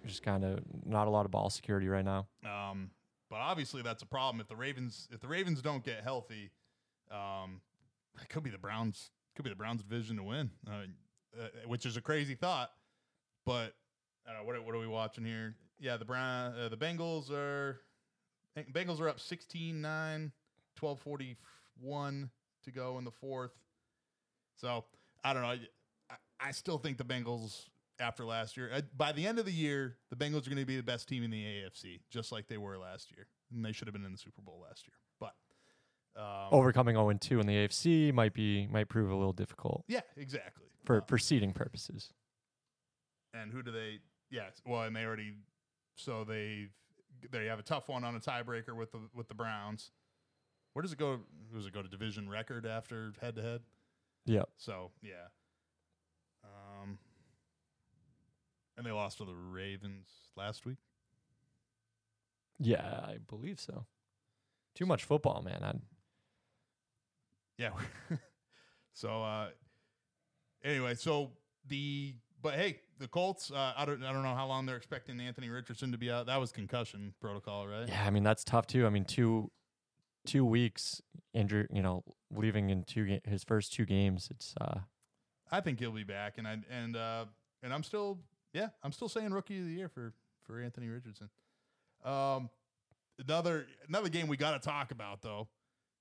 Just 0.06 0.22
kind 0.22 0.44
of 0.44 0.60
not 0.84 1.08
a 1.08 1.10
lot 1.10 1.24
of 1.24 1.32
ball 1.32 1.50
security 1.50 1.88
right 1.88 2.04
now. 2.04 2.26
Um, 2.44 2.90
but 3.28 3.36
obviously 3.36 3.82
that's 3.82 4.02
a 4.02 4.06
problem 4.06 4.40
if 4.40 4.46
the 4.48 4.56
Ravens 4.56 5.08
if 5.12 5.20
the 5.20 5.28
Ravens 5.28 5.62
don't 5.62 5.84
get 5.84 6.02
healthy, 6.02 6.50
um, 7.10 7.60
it 8.20 8.28
could 8.28 8.42
be 8.44 8.50
the 8.50 8.58
Browns 8.58 9.10
could 9.36 9.44
be 9.44 9.50
the 9.50 9.56
Browns 9.56 9.82
division 9.82 10.16
to 10.16 10.22
win, 10.22 10.50
uh, 10.66 11.40
uh, 11.40 11.48
which 11.66 11.86
is 11.86 11.96
a 11.96 12.00
crazy 12.00 12.34
thought. 12.34 12.70
But 13.44 13.74
uh, 14.26 14.42
what 14.42 14.62
what 14.64 14.74
are 14.74 14.78
we 14.78 14.88
watching 14.88 15.24
here? 15.24 15.54
Yeah, 15.78 15.96
the 15.96 16.04
Brown 16.04 16.54
uh, 16.58 16.68
the 16.68 16.76
Bengals 16.76 17.30
are 17.30 17.80
Bengals 18.72 19.00
are 19.00 19.08
up 19.08 19.18
16-9, 19.18 20.32
12-41 20.80 22.30
to 22.64 22.70
go 22.70 22.96
in 22.96 23.04
the 23.04 23.10
fourth. 23.10 23.52
So 24.56 24.84
I 25.22 25.34
don't 25.34 25.42
know. 25.42 25.56
I, 26.10 26.14
I 26.40 26.52
still 26.52 26.78
think 26.78 26.96
the 26.96 27.04
Bengals 27.04 27.66
after 28.00 28.24
last 28.24 28.56
year. 28.56 28.70
Uh, 28.74 28.80
by 28.96 29.12
the 29.12 29.26
end 29.26 29.38
of 29.38 29.44
the 29.44 29.52
year, 29.52 29.96
the 30.10 30.16
Bengals 30.16 30.46
are 30.46 30.50
going 30.50 30.56
to 30.56 30.66
be 30.66 30.76
the 30.76 30.82
best 30.82 31.08
team 31.08 31.22
in 31.22 31.30
the 31.30 31.42
AFC, 31.42 32.00
just 32.10 32.32
like 32.32 32.48
they 32.48 32.58
were 32.58 32.78
last 32.78 33.10
year, 33.14 33.26
and 33.54 33.64
they 33.64 33.72
should 33.72 33.88
have 33.88 33.94
been 33.94 34.04
in 34.04 34.12
the 34.12 34.18
Super 34.18 34.42
Bowl 34.42 34.64
last 34.66 34.86
year. 34.86 34.96
Um, 36.16 36.48
Overcoming 36.50 36.94
0 36.96 37.12
2 37.12 37.40
in 37.40 37.46
the 37.46 37.52
AFC 37.54 38.12
might 38.12 38.32
be 38.32 38.66
might 38.68 38.88
prove 38.88 39.10
a 39.10 39.14
little 39.14 39.34
difficult 39.34 39.84
yeah, 39.86 40.00
exactly. 40.16 40.64
for 40.84 40.98
Uh, 41.02 41.04
for 41.06 41.18
seeding 41.18 41.52
purposes. 41.52 42.12
and 43.34 43.52
who 43.52 43.62
do 43.62 43.70
they? 43.70 43.98
Yes, 44.30 44.60
well, 44.64 44.82
and 44.82 44.96
they 44.96 45.04
already 45.04 45.34
so 45.94 46.24
they 46.24 46.68
they 47.30 47.46
have 47.46 47.58
a 47.58 47.62
tough 47.62 47.88
one 47.88 48.02
on 48.04 48.14
a 48.16 48.20
tiebreaker 48.20 48.74
with 48.74 48.92
the 48.92 49.00
with 49.14 49.28
the 49.28 49.34
Browns. 49.34 49.90
Where 50.72 50.82
does 50.82 50.92
it 50.92 50.98
go? 50.98 51.20
Does 51.54 51.66
it 51.66 51.72
go 51.74 51.82
to 51.82 51.88
division 51.88 52.28
record 52.28 52.64
after 52.66 53.12
head 53.20 53.36
to 53.36 53.42
head? 53.42 53.60
Yep. 54.24 54.48
So 54.56 54.90
yeah. 55.02 55.28
Um, 56.44 56.98
and 58.76 58.86
they 58.86 58.90
lost 58.90 59.18
to 59.18 59.24
the 59.24 59.34
Ravens 59.34 60.08
last 60.36 60.64
week. 60.64 60.78
Yeah, 62.58 63.00
I 63.06 63.18
believe 63.28 63.60
so. 63.60 63.84
Too 64.74 64.86
much 64.86 65.04
football, 65.04 65.42
man. 65.42 65.62
I, 65.62 65.74
Yeah. 67.58 67.70
So 68.96 69.22
uh, 69.22 69.48
anyway, 70.64 70.94
so 70.94 71.30
the 71.68 72.14
but 72.42 72.54
hey, 72.54 72.80
the 72.98 73.06
Colts. 73.06 73.50
Uh, 73.50 73.74
I 73.76 73.84
don't 73.84 74.02
I 74.02 74.10
don't 74.10 74.22
know 74.22 74.34
how 74.34 74.46
long 74.46 74.64
they're 74.64 74.78
expecting 74.78 75.20
Anthony 75.20 75.50
Richardson 75.50 75.92
to 75.92 75.98
be 75.98 76.10
out. 76.10 76.24
That 76.26 76.40
was 76.40 76.50
concussion 76.50 77.12
protocol, 77.20 77.68
right? 77.68 77.86
Yeah, 77.86 78.04
I 78.06 78.08
mean 78.08 78.22
that's 78.22 78.42
tough 78.42 78.66
too. 78.66 78.86
I 78.86 78.88
mean 78.88 79.04
two 79.04 79.50
two 80.24 80.46
weeks 80.46 81.02
injury, 81.34 81.66
you 81.70 81.82
know, 81.82 82.04
leaving 82.34 82.70
in 82.70 82.84
two 82.84 83.04
ga- 83.04 83.20
his 83.26 83.44
first 83.44 83.74
two 83.74 83.84
games. 83.84 84.28
It's 84.30 84.54
uh 84.62 84.80
I 85.52 85.60
think 85.60 85.78
he'll 85.78 85.92
be 85.92 86.02
back, 86.02 86.38
and 86.38 86.48
I 86.48 86.56
and 86.70 86.96
uh, 86.96 87.26
and 87.62 87.74
I'm 87.74 87.82
still 87.82 88.18
yeah, 88.54 88.68
I'm 88.82 88.92
still 88.92 89.10
saying 89.10 89.30
rookie 89.30 89.58
of 89.58 89.66
the 89.66 89.72
year 89.72 89.90
for 89.90 90.14
for 90.44 90.62
Anthony 90.62 90.88
Richardson. 90.88 91.28
Um, 92.02 92.48
another 93.18 93.66
another 93.88 94.08
game 94.08 94.26
we 94.26 94.38
got 94.38 94.52
to 94.52 94.66
talk 94.66 94.90
about 94.90 95.20
though 95.20 95.48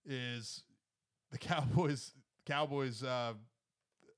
is 0.05 0.63
the 1.31 1.37
Cowboys. 1.37 2.13
Cowboys. 2.45 3.03
Uh, 3.03 3.33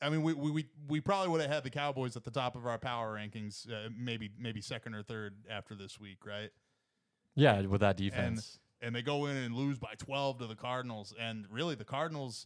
I 0.01 0.09
mean, 0.09 0.21
we 0.21 0.33
we 0.33 0.65
we, 0.87 1.01
probably 1.01 1.29
would 1.29 1.41
have 1.41 1.49
had 1.49 1.63
the 1.63 1.69
Cowboys 1.71 2.15
at 2.15 2.23
the 2.23 2.29
top 2.31 2.55
of 2.55 2.67
our 2.67 2.77
power 2.77 3.15
rankings, 3.15 3.67
uh, 3.71 3.89
maybe 3.97 4.29
maybe 4.39 4.61
second 4.61 4.93
or 4.93 5.01
third 5.01 5.35
after 5.49 5.73
this 5.75 5.99
week, 5.99 6.25
right? 6.25 6.51
yeah, 7.35 7.61
with 7.61 7.81
that 7.81 7.97
defense. 7.97 8.59
and 8.81 8.95
they 8.95 9.01
go 9.01 9.25
in 9.27 9.35
and 9.37 9.55
lose 9.55 9.77
by 9.79 9.93
12 9.97 10.39
to 10.39 10.47
the 10.47 10.55
Cardinals. 10.55 11.13
And 11.19 11.45
really, 11.51 11.73
the 11.75 11.83
Cardinals, 11.85 12.45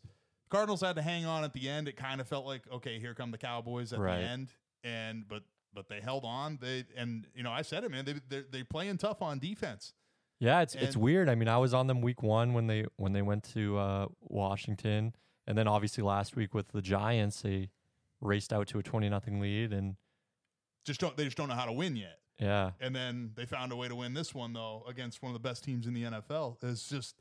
Cardinals 0.49 0.82
had 0.82 0.95
to 0.97 1.01
hang 1.01 1.26
on 1.26 1.43
at 1.43 1.51
the 1.53 1.68
end. 1.70 1.88
It 1.89 1.95
kind 1.97 2.22
of 2.22 2.28
felt 2.28 2.45
like, 2.45 2.64
okay, 2.72 2.99
here 2.99 3.14
come 3.14 3.32
the 3.32 3.38
Cowboys 3.38 3.91
at 3.93 3.99
Right. 3.99 4.20
the 4.20 4.24
end, 4.28 4.53
and 4.84 5.28
but 5.28 5.43
but 5.74 5.89
they 5.89 5.99
held 5.99 6.24
on. 6.26 6.57
They 6.62 6.86
and 6.95 7.28
you 7.36 7.43
know 7.43 7.51
I 7.51 7.64
said 7.64 7.84
it, 7.84 7.91
man. 7.91 8.05
They 8.05 8.16
they're, 8.30 8.45
they're 8.49 8.64
playing 8.66 8.97
tough 8.97 9.22
on 9.22 9.39
defense. 9.39 9.93
Yeah, 10.41 10.61
it's 10.61 10.73
it's 10.73 10.97
weird. 10.97 11.29
I 11.29 11.35
mean, 11.35 11.47
I 11.47 11.57
was 11.57 11.71
on 11.71 11.85
them 11.85 12.01
week 12.01 12.23
one 12.23 12.53
when 12.53 12.65
they 12.65 12.85
when 12.97 13.13
they 13.13 13.21
went 13.21 13.43
to 13.53 13.77
uh, 13.77 14.07
Washington, 14.21 15.13
and 15.45 15.55
then 15.55 15.67
obviously 15.67 16.03
last 16.03 16.35
week 16.35 16.55
with 16.55 16.69
the 16.69 16.81
Giants, 16.81 17.41
they 17.43 17.69
raced 18.21 18.51
out 18.51 18.67
to 18.69 18.79
a 18.79 18.83
twenty 18.83 19.07
nothing 19.07 19.39
lead, 19.39 19.71
and 19.71 19.97
Just 20.83 20.99
don't 20.99 21.15
they 21.15 21.25
just 21.25 21.37
don't 21.37 21.47
know 21.47 21.53
how 21.53 21.65
to 21.65 21.71
win 21.71 21.95
yet. 21.95 22.17
yeah, 22.39 22.71
And 22.79 22.95
then 22.95 23.33
they 23.35 23.45
found 23.45 23.71
a 23.71 23.75
way 23.75 23.87
to 23.87 23.95
win 23.95 24.15
this 24.15 24.33
one 24.33 24.51
though 24.53 24.83
against 24.89 25.21
one 25.21 25.29
of 25.29 25.33
the 25.39 25.47
best 25.47 25.63
teams 25.63 25.85
in 25.85 25.93
the 25.93 26.03
NFL. 26.05 26.57
It's 26.63 26.89
just, 26.89 27.15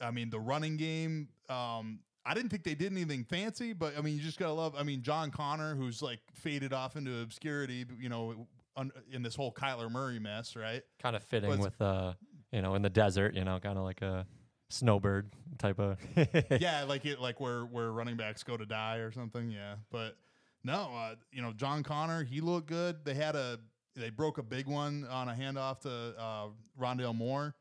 I 0.00 0.10
mean, 0.10 0.30
the 0.30 0.40
running 0.40 0.78
game. 0.78 1.28
Um, 1.50 2.00
I 2.24 2.32
didn't 2.32 2.48
think 2.50 2.64
they 2.64 2.74
did 2.74 2.92
anything 2.92 3.24
fancy, 3.24 3.74
but 3.74 3.98
I 3.98 4.00
mean, 4.00 4.16
you 4.16 4.22
just 4.22 4.38
gotta 4.38 4.52
love. 4.52 4.74
I 4.78 4.82
mean, 4.82 5.02
John 5.02 5.30
Conner, 5.30 5.74
who's 5.74 6.00
like 6.00 6.20
faded 6.32 6.72
off 6.72 6.96
into 6.96 7.20
obscurity, 7.20 7.84
you 7.98 8.08
know, 8.08 8.46
un, 8.76 8.92
in 9.10 9.22
this 9.22 9.34
whole 9.34 9.52
Kyler 9.52 9.90
Murray 9.90 10.18
mess, 10.18 10.56
right? 10.56 10.82
kind 11.02 11.16
of 11.16 11.22
fitting 11.22 11.58
with 11.58 11.80
uh, 11.80 12.14
you 12.52 12.62
know, 12.62 12.74
in 12.74 12.82
the 12.82 12.90
desert, 12.90 13.34
you 13.34 13.44
know, 13.44 13.58
kind 13.60 13.78
of 13.78 13.84
like 13.84 14.02
a 14.02 14.26
snowbird 14.68 15.30
type 15.58 15.78
of. 15.78 15.98
yeah, 16.60 16.84
like 16.84 17.04
it, 17.06 17.20
like 17.20 17.40
where 17.40 17.62
where 17.62 17.92
running 17.92 18.16
backs 18.16 18.42
go 18.42 18.56
to 18.56 18.66
die 18.66 18.96
or 18.96 19.12
something. 19.12 19.50
Yeah, 19.50 19.76
but 19.90 20.16
no, 20.64 20.90
uh, 20.94 21.14
you 21.32 21.42
know, 21.42 21.52
John 21.52 21.82
Conner, 21.82 22.24
he 22.24 22.40
looked 22.40 22.68
good. 22.68 23.04
They 23.04 23.14
had 23.14 23.36
a 23.36 23.58
they 23.96 24.10
broke 24.10 24.38
a 24.38 24.42
big 24.42 24.66
one 24.66 25.06
on 25.10 25.28
a 25.28 25.32
handoff 25.32 25.80
to 25.80 26.14
uh, 26.18 26.46
Rondale 26.80 27.14
Moore, 27.14 27.54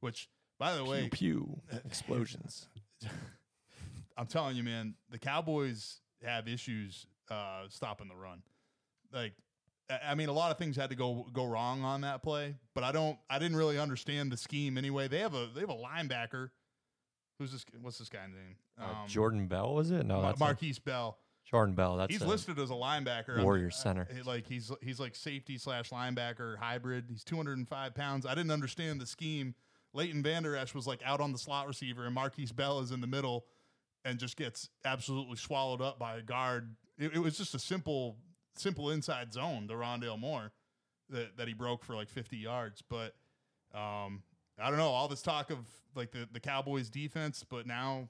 which 0.00 0.28
by 0.58 0.74
the 0.74 0.84
way, 0.84 1.08
pew 1.10 1.60
pew 1.70 1.78
explosions. 1.84 2.68
I'm 4.16 4.26
telling 4.26 4.56
you, 4.56 4.64
man, 4.64 4.94
the 5.10 5.18
Cowboys 5.18 6.00
have 6.24 6.48
issues 6.48 7.06
uh, 7.30 7.62
stopping 7.68 8.08
the 8.08 8.16
run. 8.16 8.42
Like, 9.12 9.34
I- 9.90 10.14
mean, 10.14 10.28
a 10.28 10.32
lot 10.32 10.50
of 10.50 10.58
things 10.58 10.76
had 10.76 10.90
to 10.90 10.96
go 10.96 11.26
go 11.32 11.46
wrong 11.46 11.82
on 11.82 12.02
that 12.02 12.22
play, 12.22 12.56
but 12.74 12.84
I 12.84 12.92
don't, 12.92 13.18
I 13.30 13.38
didn't 13.38 13.56
really 13.56 13.78
understand 13.78 14.30
the 14.30 14.36
scheme 14.36 14.76
anyway. 14.76 15.08
They 15.08 15.20
have 15.20 15.34
a 15.34 15.48
they 15.54 15.60
have 15.60 15.70
a 15.70 15.74
linebacker. 15.74 16.50
Who's 17.38 17.52
this? 17.52 17.64
What's 17.80 17.98
this 17.98 18.08
guy's 18.08 18.28
name? 18.30 18.56
Uh, 18.80 19.06
Jordan 19.06 19.46
Bell 19.46 19.74
was 19.74 19.90
it? 19.90 20.04
No, 20.04 20.20
that's 20.22 20.40
a- 20.40 20.44
Markquese 20.44 20.82
Bell. 20.82 21.18
Jordan 21.44 21.74
Bell. 21.74 21.96
That's 21.96 22.12
He's 22.12 22.20
a- 22.22 22.26
listed 22.28 22.58
as 22.58 22.70
a 22.70 22.74
linebacker. 22.74 23.42
Warrior 23.42 23.70
center. 23.70 24.06
I- 24.14 24.20
like 24.22 24.46
he's 24.46 24.70
he's 24.82 25.00
like 25.00 25.14
safety 25.14 25.56
slash 25.56 25.90
linebacker 25.90 26.58
hybrid. 26.58 27.06
He's 27.08 27.24
205 27.24 27.94
pounds. 27.94 28.26
I 28.26 28.34
didn't 28.34 28.50
understand 28.50 29.00
the 29.00 29.06
scheme. 29.06 29.54
Leighton 29.94 30.22
Vander 30.22 30.54
Esch 30.54 30.74
was 30.74 30.86
like 30.86 31.00
out 31.04 31.20
on 31.20 31.32
the 31.32 31.38
slot 31.38 31.66
receiver, 31.66 32.04
and 32.06 32.14
Markquese 32.14 32.54
Bell 32.54 32.80
is 32.80 32.90
in 32.90 33.00
the 33.00 33.06
middle, 33.06 33.46
and 34.04 34.18
just 34.18 34.36
gets 34.36 34.68
absolutely 34.84 35.36
swallowed 35.36 35.80
up 35.80 35.98
by 35.98 36.16
a 36.16 36.22
guard. 36.22 36.74
It, 36.98 37.14
it 37.14 37.18
was 37.20 37.38
just 37.38 37.54
a 37.54 37.58
simple 37.58 38.16
simple 38.60 38.90
inside 38.90 39.32
zone 39.32 39.68
to 39.68 39.74
Rondale 39.74 40.18
Moore 40.18 40.52
that 41.10 41.36
that 41.36 41.48
he 41.48 41.54
broke 41.54 41.84
for 41.84 41.94
like 41.94 42.08
50 42.08 42.36
yards. 42.36 42.82
But 42.88 43.14
um, 43.74 44.22
I 44.58 44.68
don't 44.68 44.78
know 44.78 44.88
all 44.88 45.08
this 45.08 45.22
talk 45.22 45.50
of 45.50 45.58
like 45.94 46.12
the 46.12 46.28
the 46.32 46.40
Cowboys 46.40 46.88
defense, 46.88 47.44
but 47.48 47.66
now 47.66 48.08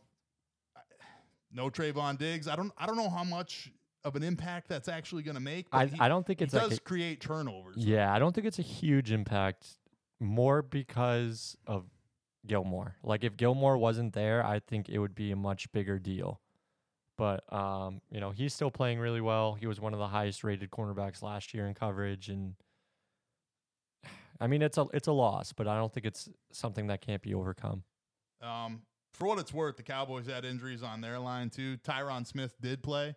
no 1.53 1.71
Trevon 1.71 2.19
Diggs. 2.19 2.49
I 2.49 2.57
don't 2.57 2.73
I 2.77 2.87
don't 2.87 2.97
know 2.97 3.11
how 3.11 3.25
much 3.25 3.71
of 4.05 4.17
an 4.17 4.23
impact 4.23 4.69
that's 4.69 4.89
actually 4.89 5.23
going 5.23 5.35
to 5.35 5.41
make. 5.41 5.71
but 5.71 5.79
I, 5.79 5.87
he, 5.87 6.01
I 6.01 6.09
don't 6.09 6.27
think 6.27 6.41
it 6.41 6.51
does 6.51 6.71
like 6.71 6.79
a, 6.79 6.83
create 6.83 7.21
turnovers. 7.21 7.77
yeah, 7.77 8.13
I 8.13 8.19
don't 8.19 8.35
think 8.35 8.47
it's 8.47 8.59
a 8.59 8.63
huge 8.63 9.13
impact. 9.13 9.67
More 10.21 10.63
because 10.63 11.57
of 11.67 11.85
Gilmore. 12.47 12.97
Like 13.05 13.23
if 13.23 13.37
Gilmore 13.37 13.79
wasn't 13.79 14.15
there, 14.15 14.45
I 14.45 14.59
think 14.59 14.89
it 14.89 14.99
would 14.99 15.15
be 15.15 15.31
a 15.31 15.37
much 15.37 15.71
bigger 15.71 15.99
deal. 15.99 16.41
But 17.19 17.53
um, 17.53 18.01
you 18.11 18.21
know, 18.21 18.31
he's 18.31 18.55
still 18.55 18.71
playing 18.71 18.99
really 19.01 19.21
well. 19.21 19.55
He 19.55 19.67
was 19.67 19.81
one 19.81 19.93
of 19.93 19.99
the 19.99 20.07
highest 20.07 20.45
rated 20.45 20.71
cornerbacks 20.71 21.21
last 21.23 21.53
year 21.53 21.67
in 21.67 21.75
coverage, 21.75 22.29
and 22.31 22.55
I 24.41 24.47
mean 24.47 24.63
it's 24.63 24.79
a 24.79 24.87
it's 24.95 25.09
a 25.09 25.13
loss, 25.13 25.53
but 25.53 25.67
I 25.67 25.77
don't 25.77 25.93
think 25.93 26.07
it's 26.07 26.29
something 26.53 26.87
that 26.87 27.01
can't 27.01 27.21
be 27.21 27.35
overcome. 27.35 27.83
Um, 28.41 28.83
for 29.15 29.27
what 29.27 29.39
it's 29.39 29.53
worth, 29.53 29.77
the 29.77 29.83
Cowboys 29.83 30.27
had 30.27 30.45
injuries 30.45 30.83
on 30.83 31.01
their 31.01 31.19
line 31.19 31.51
too. 31.51 31.77
Tyron 31.79 32.25
Smith 32.27 32.55
did 32.61 32.83
play, 32.85 33.17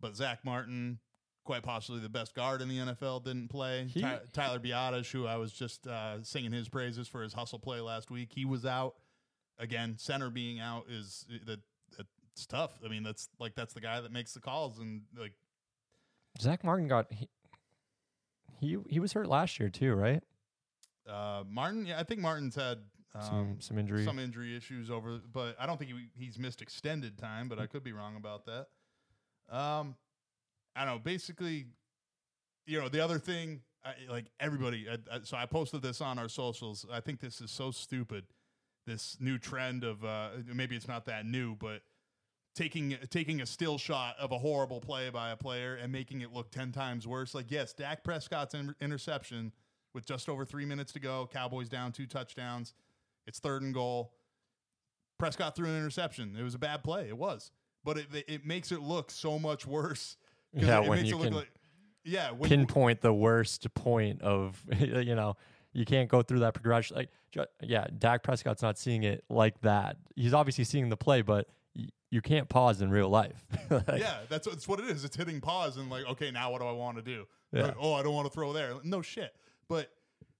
but 0.00 0.16
Zach 0.16 0.38
Martin, 0.42 1.00
quite 1.44 1.62
possibly 1.62 2.00
the 2.00 2.08
best 2.08 2.34
guard 2.34 2.62
in 2.62 2.68
the 2.70 2.78
NFL, 2.78 3.24
didn't 3.24 3.48
play. 3.48 3.86
He- 3.92 4.00
Ty- 4.00 4.20
Tyler 4.32 4.58
Biadasz, 4.58 5.10
who 5.12 5.26
I 5.26 5.36
was 5.36 5.52
just 5.52 5.86
uh, 5.86 6.22
singing 6.22 6.52
his 6.52 6.70
praises 6.70 7.08
for 7.08 7.22
his 7.22 7.34
hustle 7.34 7.58
play 7.58 7.80
last 7.80 8.10
week, 8.10 8.30
he 8.34 8.46
was 8.46 8.64
out. 8.64 8.94
Again, 9.58 9.96
center 9.98 10.30
being 10.30 10.58
out 10.60 10.86
is 10.90 11.26
that 11.46 11.60
it's 12.34 12.46
tough. 12.46 12.72
I 12.84 12.88
mean, 12.88 13.02
that's 13.02 13.28
like 13.38 13.54
that's 13.54 13.74
the 13.74 13.80
guy 13.80 14.00
that 14.00 14.12
makes 14.12 14.34
the 14.34 14.40
calls, 14.40 14.78
and 14.78 15.02
like 15.18 15.32
Zach 16.40 16.64
Martin 16.64 16.88
got 16.88 17.12
he 17.12 17.28
he, 18.60 18.78
he 18.88 19.00
was 19.00 19.12
hurt 19.12 19.28
last 19.28 19.58
year 19.58 19.68
too, 19.68 19.94
right? 19.94 20.22
uh, 21.08 21.44
Martin. 21.48 21.86
Yeah, 21.86 21.98
I 21.98 22.02
think 22.02 22.20
Martin's 22.20 22.54
had 22.54 22.78
um, 23.14 23.22
some 23.22 23.56
some 23.60 23.78
injury. 23.78 24.04
some 24.04 24.18
injury 24.18 24.56
issues 24.56 24.90
over, 24.90 25.20
but 25.32 25.56
I 25.58 25.66
don't 25.66 25.78
think 25.78 25.90
he, 25.90 26.24
he's 26.24 26.38
missed 26.38 26.62
extended 26.62 27.18
time. 27.18 27.48
But 27.48 27.58
I 27.58 27.66
could 27.66 27.84
be 27.84 27.92
wrong 27.92 28.16
about 28.16 28.46
that. 28.46 28.66
Um, 29.54 29.96
I 30.74 30.84
don't 30.84 30.94
know. 30.94 31.00
Basically, 31.02 31.66
you 32.66 32.80
know, 32.80 32.88
the 32.88 33.00
other 33.00 33.18
thing, 33.18 33.60
I, 33.84 33.94
like 34.10 34.26
everybody. 34.40 34.86
I, 34.90 35.16
I, 35.16 35.20
so 35.22 35.36
I 35.36 35.46
posted 35.46 35.82
this 35.82 36.00
on 36.00 36.18
our 36.18 36.28
socials. 36.28 36.86
I 36.90 37.00
think 37.00 37.20
this 37.20 37.40
is 37.40 37.50
so 37.50 37.70
stupid. 37.70 38.24
This 38.86 39.16
new 39.18 39.38
trend 39.38 39.82
of 39.84 40.04
uh, 40.04 40.30
maybe 40.52 40.76
it's 40.76 40.88
not 40.88 41.06
that 41.06 41.24
new, 41.24 41.54
but 41.54 41.80
taking 42.54 42.96
taking 43.10 43.40
a 43.40 43.46
still 43.46 43.78
shot 43.78 44.16
of 44.18 44.32
a 44.32 44.38
horrible 44.38 44.80
play 44.80 45.10
by 45.10 45.30
a 45.30 45.36
player 45.36 45.74
and 45.74 45.92
making 45.92 46.20
it 46.20 46.32
look 46.32 46.50
ten 46.50 46.72
times 46.72 47.06
worse. 47.06 47.34
Like 47.34 47.50
yes, 47.50 47.72
Dak 47.72 48.04
Prescott's 48.04 48.54
in- 48.54 48.74
interception 48.80 49.52
with 49.94 50.06
just 50.06 50.28
over 50.28 50.44
three 50.44 50.64
minutes 50.64 50.92
to 50.92 51.00
go. 51.00 51.28
Cowboys 51.32 51.68
down 51.68 51.92
two 51.92 52.06
touchdowns. 52.06 52.74
It's 53.26 53.38
third 53.38 53.62
and 53.62 53.74
goal. 53.74 54.12
Prescott 55.18 55.56
threw 55.56 55.68
an 55.68 55.76
interception. 55.76 56.36
It 56.38 56.42
was 56.42 56.54
a 56.54 56.58
bad 56.58 56.82
play. 56.82 57.08
It 57.08 57.16
was, 57.16 57.50
but 57.84 57.98
it 57.98 58.06
it 58.28 58.46
makes 58.46 58.72
it 58.72 58.80
look 58.80 59.10
so 59.10 59.38
much 59.38 59.66
worse. 59.66 60.16
Yeah, 60.56 60.78
it, 60.78 60.84
it 60.84 60.88
when 60.88 60.98
makes 61.00 61.10
you 61.10 61.16
it 61.16 61.18
look 61.18 61.28
can 61.30 61.36
like 61.38 61.50
yeah, 62.04 62.30
when, 62.30 62.48
pinpoint 62.48 63.00
the 63.00 63.12
worst 63.12 63.72
point 63.74 64.22
of 64.22 64.62
you 64.78 65.14
know 65.14 65.36
you 65.72 65.84
can't 65.84 66.08
go 66.08 66.22
through 66.22 66.40
that 66.40 66.54
progression 66.54 66.96
like 66.96 67.08
yeah 67.60 67.86
Dak 67.98 68.22
Prescott's 68.22 68.62
not 68.62 68.78
seeing 68.78 69.02
it 69.02 69.24
like 69.28 69.60
that 69.62 69.96
he's 70.14 70.34
obviously 70.34 70.64
seeing 70.64 70.88
the 70.90 70.96
play 70.96 71.22
but 71.22 71.48
y- 71.76 71.88
you 72.10 72.20
can't 72.20 72.48
pause 72.48 72.80
in 72.80 72.90
real 72.90 73.08
life 73.08 73.44
Like, 73.70 73.98
yeah, 73.98 74.18
that's 74.28 74.46
that's 74.46 74.68
what 74.68 74.80
it 74.80 74.86
is. 74.86 75.04
It's 75.04 75.16
hitting 75.16 75.40
pause 75.40 75.76
and 75.76 75.90
like, 75.90 76.06
okay, 76.06 76.30
now 76.30 76.52
what 76.52 76.60
do 76.60 76.66
I 76.66 76.72
want 76.72 76.96
to 76.96 77.02
do? 77.02 77.26
Yeah. 77.52 77.66
Like, 77.66 77.76
oh, 77.80 77.94
I 77.94 78.02
don't 78.02 78.14
want 78.14 78.26
to 78.26 78.32
throw 78.32 78.52
there. 78.52 78.74
No 78.84 79.02
shit. 79.02 79.34
But 79.68 79.90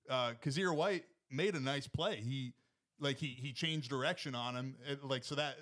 uh, 0.09 0.33
Kyzir 0.43 0.75
White 0.75 1.05
made 1.31 1.55
a 1.55 1.61
nice 1.61 1.87
play. 1.87 2.17
He 2.17 2.55
like 3.01 3.19
he 3.19 3.29
he 3.29 3.53
changed 3.53 3.91
direction 3.91 4.35
on 4.35 4.55
him. 4.55 4.77
It, 4.87 5.05
like 5.05 5.25
so 5.25 5.35
that 5.35 5.57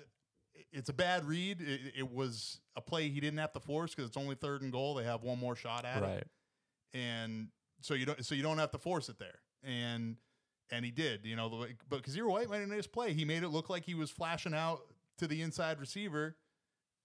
it's 0.71 0.89
a 0.89 0.93
bad 0.93 1.25
read. 1.25 1.61
It, 1.61 1.79
it 1.97 2.11
was 2.11 2.59
a 2.75 2.81
play 2.81 3.09
he 3.09 3.19
didn't 3.19 3.39
have 3.39 3.53
to 3.53 3.59
force 3.59 3.95
because 3.95 4.07
it's 4.07 4.17
only 4.17 4.35
third 4.35 4.61
and 4.61 4.71
goal. 4.71 4.95
They 4.95 5.03
have 5.03 5.23
one 5.23 5.39
more 5.39 5.55
shot 5.55 5.85
at 5.85 6.03
it, 6.03 6.05
right 6.05 6.23
and 6.93 7.47
so 7.81 7.93
you 7.93 8.05
don't 8.05 8.23
so 8.23 8.35
you 8.35 8.43
don't 8.43 8.57
have 8.57 8.71
to 8.71 8.77
force 8.77 9.09
it 9.09 9.19
there. 9.19 9.39
And 9.63 10.17
and 10.71 10.85
he 10.85 10.91
did, 10.91 11.25
you 11.25 11.35
know. 11.35 11.49
The 11.49 11.69
but 11.89 12.03
Kyzir 12.03 12.29
White 12.29 12.49
made 12.49 12.61
a 12.61 12.67
nice 12.67 12.87
play. 12.87 13.13
He 13.13 13.25
made 13.25 13.43
it 13.43 13.49
look 13.49 13.69
like 13.69 13.83
he 13.85 13.95
was 13.95 14.09
flashing 14.09 14.53
out 14.53 14.81
to 15.17 15.27
the 15.27 15.41
inside 15.41 15.79
receiver, 15.79 16.35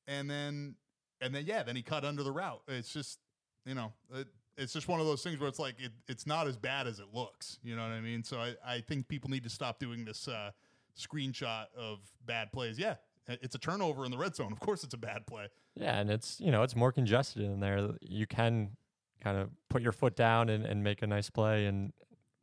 and 0.06 0.28
then 0.30 0.76
and 1.20 1.34
then 1.34 1.44
yeah, 1.46 1.62
then 1.62 1.76
he 1.76 1.82
cut 1.82 2.04
under 2.04 2.22
the 2.22 2.32
route. 2.32 2.62
It's 2.68 2.92
just 2.92 3.18
you 3.64 3.74
know, 3.74 3.92
it, 4.14 4.28
it's 4.56 4.72
just 4.72 4.88
one 4.88 5.00
of 5.00 5.06
those 5.06 5.22
things 5.22 5.38
where 5.38 5.48
it's 5.48 5.58
like 5.58 5.74
it, 5.78 5.92
it's 6.08 6.26
not 6.26 6.46
as 6.48 6.56
bad 6.56 6.86
as 6.86 6.98
it 6.98 7.06
looks. 7.12 7.58
You 7.62 7.76
know 7.76 7.82
what 7.82 7.92
I 7.92 8.00
mean? 8.00 8.22
So 8.24 8.38
I, 8.38 8.54
I 8.66 8.80
think 8.80 9.08
people 9.08 9.30
need 9.30 9.44
to 9.44 9.50
stop 9.50 9.78
doing 9.78 10.04
this 10.04 10.26
uh, 10.26 10.50
screenshot 10.98 11.66
of 11.76 11.98
bad 12.26 12.52
plays. 12.52 12.78
Yeah, 12.78 12.94
It's 13.28 13.54
a 13.54 13.58
turnover 13.58 14.04
in 14.04 14.10
the 14.10 14.18
red 14.18 14.34
zone. 14.34 14.52
Of 14.52 14.60
course, 14.60 14.84
it's 14.84 14.94
a 14.94 14.98
bad 14.98 15.26
play. 15.26 15.48
Yeah, 15.74 15.98
and 15.98 16.10
it's 16.10 16.40
you 16.40 16.50
know 16.50 16.62
it's 16.62 16.74
more 16.76 16.92
congested 16.92 17.42
in 17.42 17.60
there. 17.60 17.90
You 18.00 18.26
can 18.26 18.76
kind 19.22 19.36
of 19.38 19.50
put 19.68 19.82
your 19.82 19.92
foot 19.92 20.16
down 20.16 20.48
and, 20.48 20.64
and 20.64 20.82
make 20.82 21.02
a 21.02 21.06
nice 21.06 21.28
play 21.30 21.66
and 21.66 21.92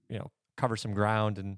you 0.10 0.20
know 0.20 0.32
cover 0.58 0.76
some 0.76 0.94
ground 0.94 1.38
and 1.38 1.58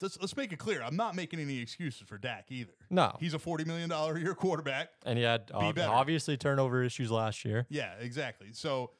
Let's, 0.00 0.18
let's 0.20 0.36
make 0.36 0.52
it 0.52 0.58
clear. 0.58 0.82
I'm 0.82 0.96
not 0.96 1.14
making 1.14 1.40
any 1.40 1.58
excuses 1.58 2.02
for 2.06 2.18
Dak 2.18 2.46
either. 2.50 2.72
no. 2.90 3.16
He's 3.18 3.34
a 3.34 3.38
$40 3.38 3.66
million 3.66 3.90
a 3.90 4.18
year 4.18 4.34
quarterback. 4.34 4.90
And 5.04 5.18
he 5.18 5.24
had 5.24 5.50
uh, 5.54 5.72
obviously 5.88 6.36
turnover 6.36 6.82
issues 6.82 7.10
last 7.10 7.44
year. 7.44 7.66
Yeah, 7.70 7.94
exactly. 8.00 8.48
So 8.52 8.90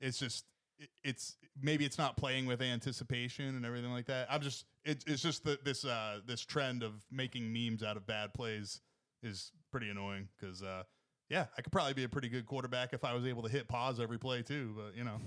it's 0.00 0.18
just 0.18 0.44
it- 0.78 0.88
it's 1.04 1.36
maybe 1.60 1.84
it's 1.84 1.98
not 1.98 2.16
playing 2.16 2.46
with 2.46 2.60
anticipation 2.62 3.54
and 3.56 3.64
everything 3.66 3.92
like 3.92 4.06
that. 4.06 4.26
I'm 4.30 4.40
just 4.42 4.64
it's 4.84 5.04
it's 5.06 5.22
just 5.22 5.44
that 5.44 5.64
this 5.64 5.84
uh 5.84 6.20
this 6.26 6.40
trend 6.42 6.82
of 6.82 6.92
making 7.10 7.52
memes 7.52 7.82
out 7.82 7.96
of 7.96 8.06
bad 8.06 8.32
plays 8.34 8.80
is 9.22 9.52
pretty 9.72 9.88
annoying 9.90 10.28
because 10.38 10.62
uh 10.62 10.82
yeah 11.30 11.46
I 11.56 11.62
could 11.62 11.72
probably 11.72 11.94
be 11.94 12.04
a 12.04 12.08
pretty 12.10 12.28
good 12.28 12.44
quarterback 12.46 12.92
if 12.92 13.04
I 13.04 13.14
was 13.14 13.24
able 13.26 13.42
to 13.42 13.48
hit 13.48 13.68
pause 13.68 13.98
every 14.00 14.18
play 14.18 14.42
too. 14.42 14.74
But 14.76 14.96
you 14.96 15.04
know, 15.04 15.20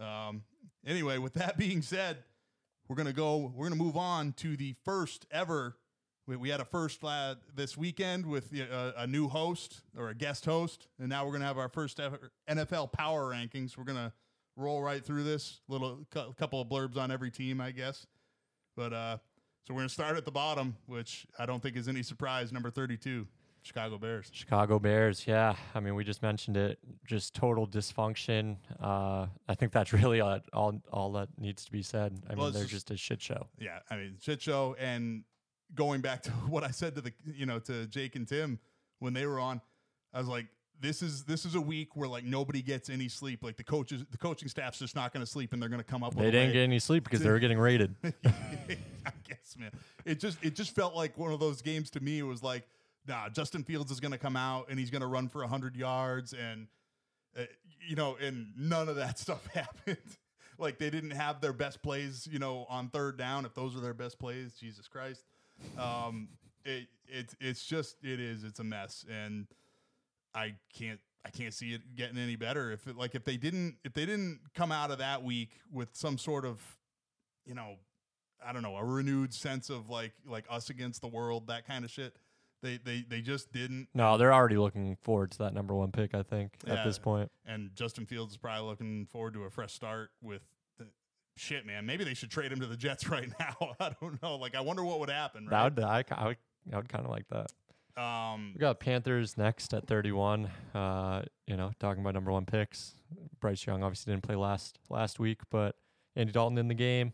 um 0.04 0.42
anyway, 0.86 1.18
with 1.18 1.34
that 1.34 1.56
being 1.56 1.82
said, 1.82 2.18
we're 2.88 2.96
gonna 2.96 3.12
go 3.12 3.52
we're 3.54 3.68
gonna 3.68 3.82
move 3.82 3.96
on 3.96 4.32
to 4.34 4.56
the 4.56 4.74
first 4.84 5.26
ever. 5.30 5.76
We, 6.26 6.36
we 6.36 6.48
had 6.48 6.60
a 6.60 6.64
first 6.64 7.04
uh, 7.04 7.34
this 7.54 7.76
weekend 7.76 8.24
with 8.24 8.50
a 8.96 9.06
new 9.06 9.28
host 9.28 9.82
or 9.96 10.08
a 10.08 10.14
guest 10.14 10.44
host, 10.46 10.88
and 10.98 11.08
now 11.08 11.26
we're 11.26 11.32
gonna 11.32 11.44
have 11.44 11.58
our 11.58 11.68
first 11.68 12.00
ever 12.00 12.30
NFL 12.48 12.92
power 12.92 13.30
rankings. 13.32 13.76
We're 13.76 13.84
gonna 13.84 14.12
roll 14.56 14.80
right 14.82 15.04
through 15.04 15.24
this 15.24 15.60
little 15.68 16.06
cou- 16.10 16.32
couple 16.38 16.60
of 16.60 16.68
blurbs 16.68 16.96
on 16.96 17.10
every 17.10 17.30
team, 17.30 17.60
I 17.60 17.72
guess. 17.72 18.06
But 18.76 18.92
uh, 18.92 19.18
so 19.66 19.74
we're 19.74 19.80
gonna 19.80 19.88
start 19.90 20.16
at 20.16 20.24
the 20.24 20.30
bottom, 20.32 20.76
which 20.86 21.26
I 21.38 21.46
don't 21.46 21.62
think 21.62 21.76
is 21.76 21.88
any 21.88 22.02
surprise. 22.02 22.52
Number 22.52 22.70
thirty-two, 22.70 23.26
Chicago 23.64 23.96
Bears. 23.98 24.28
Chicago 24.32 24.78
Bears, 24.78 25.26
yeah. 25.26 25.56
I 25.74 25.80
mean, 25.80 25.94
we 25.94 26.04
just 26.04 26.22
mentioned 26.22 26.56
it. 26.56 26.78
Just 27.06 27.34
total 27.34 27.66
dysfunction. 27.66 28.56
Uh, 28.80 29.26
I 29.48 29.54
think 29.54 29.72
that's 29.72 29.92
really 29.92 30.20
all, 30.20 30.38
all 30.52 30.80
all 30.92 31.12
that 31.12 31.28
needs 31.38 31.64
to 31.64 31.72
be 31.72 31.82
said. 31.82 32.20
I 32.28 32.34
Well, 32.34 32.46
mean, 32.46 32.52
they're 32.54 32.62
just- 32.64 32.88
just 32.88 32.90
a 32.90 32.96
shit 32.96 33.22
show. 33.22 33.48
Yeah, 33.58 33.78
I 33.90 33.96
mean 33.96 34.16
shit 34.20 34.42
show. 34.42 34.76
And 34.78 35.24
going 35.74 36.02
back 36.02 36.22
to 36.24 36.30
what 36.48 36.62
I 36.62 36.70
said 36.70 36.94
to 36.96 37.00
the 37.00 37.12
you 37.24 37.46
know 37.46 37.58
to 37.60 37.86
Jake 37.86 38.16
and 38.16 38.28
Tim 38.28 38.58
when 38.98 39.14
they 39.14 39.26
were 39.26 39.40
on, 39.40 39.60
I 40.12 40.18
was 40.18 40.28
like, 40.28 40.46
this 40.78 41.00
is 41.02 41.24
this 41.24 41.46
is 41.46 41.54
a 41.54 41.60
week 41.60 41.96
where 41.96 42.08
like 42.08 42.24
nobody 42.24 42.60
gets 42.60 42.90
any 42.90 43.08
sleep. 43.08 43.42
Like 43.42 43.56
the 43.56 43.64
coaches, 43.64 44.04
the 44.10 44.18
coaching 44.18 44.48
staff's 44.48 44.78
just 44.78 44.94
not 44.94 45.12
going 45.14 45.24
to 45.24 45.30
sleep, 45.30 45.54
and 45.54 45.62
they're 45.62 45.70
going 45.70 45.80
to 45.80 45.84
come 45.90 46.02
up. 46.04 46.14
They 46.14 46.30
didn't 46.30 46.52
get 46.52 46.62
any 46.62 46.78
sleep 46.80 47.04
because 47.04 47.20
they 47.20 47.30
were 47.30 47.38
getting 47.38 47.58
rated. 47.58 47.94
I 48.04 49.12
guess, 49.26 49.56
man. 49.58 49.70
It 50.04 50.20
just 50.20 50.36
it 50.42 50.54
just 50.54 50.74
felt 50.74 50.94
like 50.94 51.16
one 51.16 51.32
of 51.32 51.40
those 51.40 51.62
games 51.62 51.88
to 51.90 52.00
me. 52.00 52.18
It 52.18 52.22
was 52.24 52.42
like, 52.42 52.66
nah, 53.06 53.28
Justin 53.28 53.64
Fields 53.64 53.90
is 53.90 54.00
going 54.00 54.12
to 54.12 54.18
come 54.18 54.36
out 54.36 54.66
and 54.68 54.78
he's 54.78 54.90
going 54.90 55.02
to 55.02 55.06
run 55.06 55.28
for 55.28 55.42
hundred 55.46 55.76
yards, 55.76 56.32
and 56.32 56.68
uh, 57.38 57.42
you 57.86 57.96
know, 57.96 58.16
and 58.20 58.48
none 58.56 58.88
of 58.88 58.96
that 58.96 59.18
stuff 59.24 59.46
happened. 59.48 59.98
like 60.58 60.78
they 60.78 60.90
didn't 60.90 61.10
have 61.10 61.40
their 61.40 61.52
best 61.52 61.82
plays, 61.82 62.28
you 62.30 62.38
know, 62.38 62.66
on 62.68 62.88
third 62.88 63.16
down. 63.16 63.44
If 63.44 63.54
those 63.54 63.76
are 63.76 63.80
their 63.80 63.94
best 63.94 64.18
plays, 64.18 64.54
Jesus 64.54 64.88
Christ, 64.88 65.24
um, 65.78 66.28
it 66.64 66.86
it's 67.08 67.36
it's 67.40 67.64
just 67.64 67.96
it 68.02 68.20
is 68.20 68.44
it's 68.44 68.60
a 68.60 68.64
mess, 68.64 69.04
and 69.10 69.46
I 70.34 70.54
can't 70.76 71.00
I 71.24 71.30
can't 71.30 71.54
see 71.54 71.74
it 71.74 71.96
getting 71.96 72.18
any 72.18 72.36
better. 72.36 72.70
If 72.72 72.86
it, 72.86 72.96
like 72.96 73.14
if 73.14 73.24
they 73.24 73.36
didn't 73.36 73.76
if 73.84 73.94
they 73.94 74.06
didn't 74.06 74.40
come 74.54 74.72
out 74.72 74.90
of 74.90 74.98
that 74.98 75.22
week 75.22 75.50
with 75.72 75.88
some 75.92 76.18
sort 76.18 76.44
of 76.44 76.60
you 77.46 77.54
know 77.54 77.76
I 78.46 78.52
don't 78.52 78.62
know 78.62 78.76
a 78.76 78.84
renewed 78.84 79.32
sense 79.32 79.70
of 79.70 79.88
like 79.88 80.12
like 80.26 80.44
us 80.50 80.70
against 80.70 81.00
the 81.00 81.08
world 81.08 81.48
that 81.48 81.66
kind 81.66 81.84
of 81.84 81.90
shit. 81.90 82.14
They 82.64 82.78
they 82.78 83.04
they 83.06 83.20
just 83.20 83.52
didn't. 83.52 83.88
No, 83.94 84.16
they're 84.16 84.32
already 84.32 84.56
looking 84.56 84.96
forward 85.02 85.30
to 85.32 85.38
that 85.38 85.52
number 85.54 85.74
one 85.74 85.92
pick. 85.92 86.14
I 86.14 86.22
think 86.22 86.54
Yeah. 86.66 86.74
at 86.74 86.84
this 86.86 86.98
point. 86.98 87.30
And 87.46 87.70
Justin 87.76 88.06
Fields 88.06 88.32
is 88.32 88.36
probably 88.38 88.66
looking 88.66 89.04
forward 89.06 89.34
to 89.34 89.44
a 89.44 89.50
fresh 89.50 89.72
start 89.74 90.10
with. 90.22 90.40
The, 90.78 90.86
Shit, 91.36 91.66
man. 91.66 91.84
Maybe 91.84 92.04
they 92.04 92.14
should 92.14 92.30
trade 92.30 92.50
him 92.52 92.60
to 92.60 92.66
the 92.66 92.76
Jets 92.76 93.06
right 93.10 93.28
now. 93.38 93.74
I 93.80 93.92
don't 94.00 94.20
know. 94.22 94.36
Like, 94.36 94.54
I 94.54 94.62
wonder 94.62 94.82
what 94.82 94.98
would 95.00 95.10
happen. 95.10 95.46
That 95.50 95.62
would 95.76 95.84
I, 95.84 96.02
I 96.10 96.26
would 96.28 96.36
I 96.72 96.76
would 96.76 96.88
kind 96.88 97.04
of 97.04 97.10
like 97.10 97.26
that. 97.28 98.02
um, 98.02 98.52
We 98.54 98.60
got 98.60 98.80
Panthers 98.80 99.36
next 99.36 99.74
at 99.74 99.86
31. 99.86 100.48
Uh, 100.74 101.22
you 101.46 101.56
know, 101.58 101.70
talking 101.78 102.00
about 102.02 102.14
number 102.14 102.32
one 102.32 102.46
picks. 102.46 102.94
Bryce 103.40 103.66
Young 103.66 103.82
obviously 103.82 104.12
didn't 104.14 104.22
play 104.24 104.36
last 104.36 104.78
last 104.88 105.20
week, 105.20 105.40
but 105.50 105.76
Andy 106.16 106.32
Dalton 106.32 106.56
in 106.56 106.68
the 106.68 106.74
game. 106.74 107.12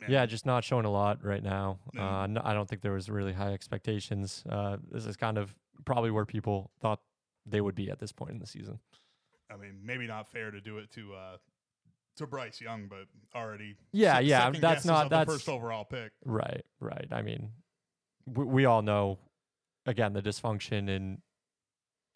Yeah. 0.00 0.06
Yeah, 0.10 0.26
just 0.26 0.44
not 0.44 0.64
showing 0.64 0.84
a 0.84 0.90
lot 0.90 1.24
right 1.24 1.42
now. 1.42 1.78
No. 1.94 2.02
Uh, 2.02 2.26
no, 2.26 2.40
I 2.44 2.52
don't 2.52 2.68
think 2.68 2.82
there 2.82 2.92
was 2.92 3.08
really 3.08 3.32
high 3.32 3.52
expectations. 3.52 4.42
Uh, 4.48 4.76
this 4.90 5.06
is 5.06 5.16
kind 5.16 5.38
of 5.38 5.54
probably 5.84 6.10
where 6.10 6.26
people 6.26 6.70
thought 6.80 7.00
they 7.46 7.60
would 7.60 7.74
be 7.74 7.90
at 7.90 7.98
this 8.00 8.12
point 8.12 8.32
in 8.32 8.38
the 8.38 8.46
season. 8.46 8.80
I 9.50 9.56
mean, 9.56 9.78
maybe 9.82 10.06
not 10.06 10.28
fair 10.28 10.50
to 10.50 10.60
do 10.60 10.78
it 10.78 10.90
to 10.92 11.14
uh, 11.14 11.36
to 12.16 12.26
Bryce 12.26 12.60
Young, 12.60 12.86
but 12.88 13.06
already. 13.38 13.76
Yeah, 13.92 14.18
yeah, 14.18 14.50
that's 14.50 14.84
not- 14.84 15.10
that's- 15.10 15.26
the 15.26 15.32
first 15.32 15.48
overall 15.48 15.84
pick. 15.84 16.12
Right, 16.24 16.64
right. 16.80 17.06
I 17.10 17.22
mean, 17.22 17.50
we, 18.26 18.44
we 18.44 18.64
all 18.64 18.82
know, 18.82 19.18
again, 19.86 20.12
the 20.12 20.22
dysfunction 20.22 20.88
and 20.94 21.18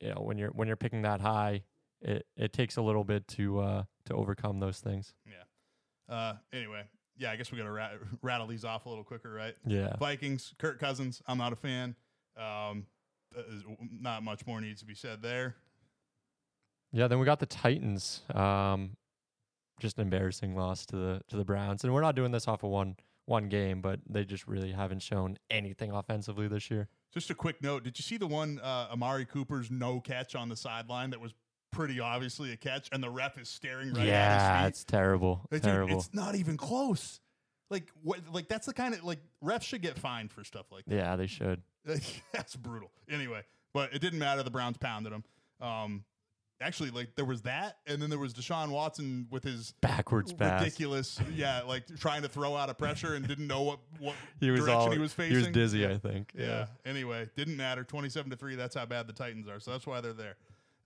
you 0.00 0.08
know 0.10 0.20
when 0.22 0.36
you're 0.38 0.50
when 0.50 0.66
you're 0.68 0.76
picking 0.76 1.02
that 1.02 1.20
high, 1.20 1.62
it, 2.00 2.26
it 2.36 2.52
takes 2.52 2.76
a 2.76 2.82
little 2.82 3.04
bit 3.04 3.26
to 3.28 3.60
uh, 3.60 3.82
to 4.06 4.14
overcome 4.14 4.58
those 4.60 4.80
things. 4.80 5.14
Yeah. 5.26 6.12
Uh, 6.14 6.34
anyway, 6.52 6.82
yeah, 7.18 7.30
I 7.30 7.36
guess 7.36 7.50
we 7.50 7.58
got 7.58 7.64
to 7.64 7.70
rat- 7.70 7.98
rattle 8.22 8.46
these 8.46 8.64
off 8.64 8.86
a 8.86 8.88
little 8.88 9.04
quicker, 9.04 9.30
right? 9.32 9.54
Yeah, 9.66 9.96
Vikings, 9.98 10.54
Kirk 10.58 10.78
Cousins. 10.78 11.22
I'm 11.26 11.38
not 11.38 11.52
a 11.52 11.56
fan. 11.56 11.94
Um, 12.36 12.86
not 14.00 14.22
much 14.22 14.46
more 14.46 14.60
needs 14.60 14.80
to 14.80 14.86
be 14.86 14.94
said 14.94 15.22
there. 15.22 15.56
yeah. 16.92 17.08
Then 17.08 17.18
we 17.18 17.26
got 17.26 17.40
the 17.40 17.46
Titans. 17.46 18.22
Um, 18.34 18.96
just 19.80 19.96
an 19.98 20.02
embarrassing 20.02 20.56
loss 20.56 20.86
to 20.86 20.96
the 20.96 21.20
to 21.28 21.36
the 21.36 21.44
Browns, 21.44 21.84
and 21.84 21.92
we're 21.92 22.00
not 22.00 22.14
doing 22.16 22.32
this 22.32 22.48
off 22.48 22.62
of 22.62 22.70
one 22.70 22.96
one 23.26 23.48
game, 23.48 23.80
but 23.80 24.00
they 24.08 24.24
just 24.24 24.46
really 24.48 24.72
haven't 24.72 25.02
shown 25.02 25.36
anything 25.50 25.92
offensively 25.92 26.48
this 26.48 26.70
year. 26.70 26.88
Just 27.12 27.30
a 27.30 27.34
quick 27.34 27.62
note: 27.62 27.84
Did 27.84 27.98
you 27.98 28.02
see 28.02 28.16
the 28.16 28.26
one 28.26 28.58
uh, 28.60 28.88
Amari 28.92 29.24
Cooper's 29.24 29.70
no 29.70 30.00
catch 30.00 30.34
on 30.34 30.48
the 30.48 30.56
sideline 30.56 31.10
that 31.10 31.20
was 31.20 31.32
pretty 31.70 32.00
obviously 32.00 32.52
a 32.52 32.56
catch, 32.56 32.88
and 32.92 33.02
the 33.02 33.10
ref 33.10 33.38
is 33.38 33.48
staring 33.48 33.92
right 33.92 34.06
yeah, 34.06 34.60
at 34.60 34.62
his 34.62 34.70
it's 34.70 34.84
terrible. 34.84 35.36
feet? 35.36 35.52
Like, 35.52 35.62
dude, 35.62 35.70
terrible. 35.72 35.98
it's 35.98 36.14
not 36.14 36.34
even 36.34 36.56
close. 36.56 37.20
Like 37.70 37.90
what? 38.02 38.20
Like 38.32 38.48
that's 38.48 38.66
the 38.66 38.72
kind 38.72 38.94
of 38.94 39.04
like 39.04 39.18
refs 39.44 39.62
should 39.62 39.82
get 39.82 39.98
fined 39.98 40.32
for 40.32 40.44
stuff 40.44 40.66
like 40.72 40.84
that. 40.86 40.94
yeah, 40.94 41.16
they 41.16 41.26
should. 41.26 41.62
That's 42.32 42.54
brutal. 42.56 42.90
Anyway, 43.10 43.42
but 43.72 43.94
it 43.94 44.00
didn't 44.00 44.18
matter. 44.18 44.42
The 44.42 44.50
Browns 44.50 44.76
pounded 44.76 45.12
them. 45.12 45.24
Um, 45.60 46.04
actually, 46.60 46.90
like 46.90 47.14
there 47.16 47.24
was 47.24 47.42
that, 47.42 47.78
and 47.86 48.00
then 48.00 48.10
there 48.10 48.18
was 48.18 48.34
Deshaun 48.34 48.70
Watson 48.70 49.26
with 49.30 49.44
his 49.44 49.72
Backwards 49.80 50.32
pass. 50.32 50.60
ridiculous, 50.62 51.18
yeah, 51.34 51.62
like 51.62 51.84
trying 51.98 52.22
to 52.22 52.28
throw 52.28 52.56
out 52.56 52.68
of 52.68 52.78
pressure 52.78 53.14
and 53.14 53.26
didn't 53.26 53.46
know 53.46 53.62
what 53.62 53.78
what 53.98 54.14
He 54.40 54.50
was 54.50 54.60
direction 54.60 54.80
all 54.80 54.90
he 54.90 54.98
was 54.98 55.12
facing. 55.12 55.30
he 55.32 55.36
was 55.38 55.48
dizzy. 55.48 55.86
I 55.86 55.98
think. 55.98 56.32
Yeah. 56.36 56.66
Anyway, 56.84 57.28
didn't 57.36 57.56
matter. 57.56 57.84
Twenty-seven 57.84 58.30
to 58.30 58.36
three. 58.36 58.54
That's 58.54 58.74
how 58.74 58.86
bad 58.86 59.06
the 59.06 59.12
Titans 59.12 59.48
are. 59.48 59.60
So 59.60 59.72
that's 59.72 59.86
why 59.86 60.00
they're 60.00 60.12
there. 60.12 60.36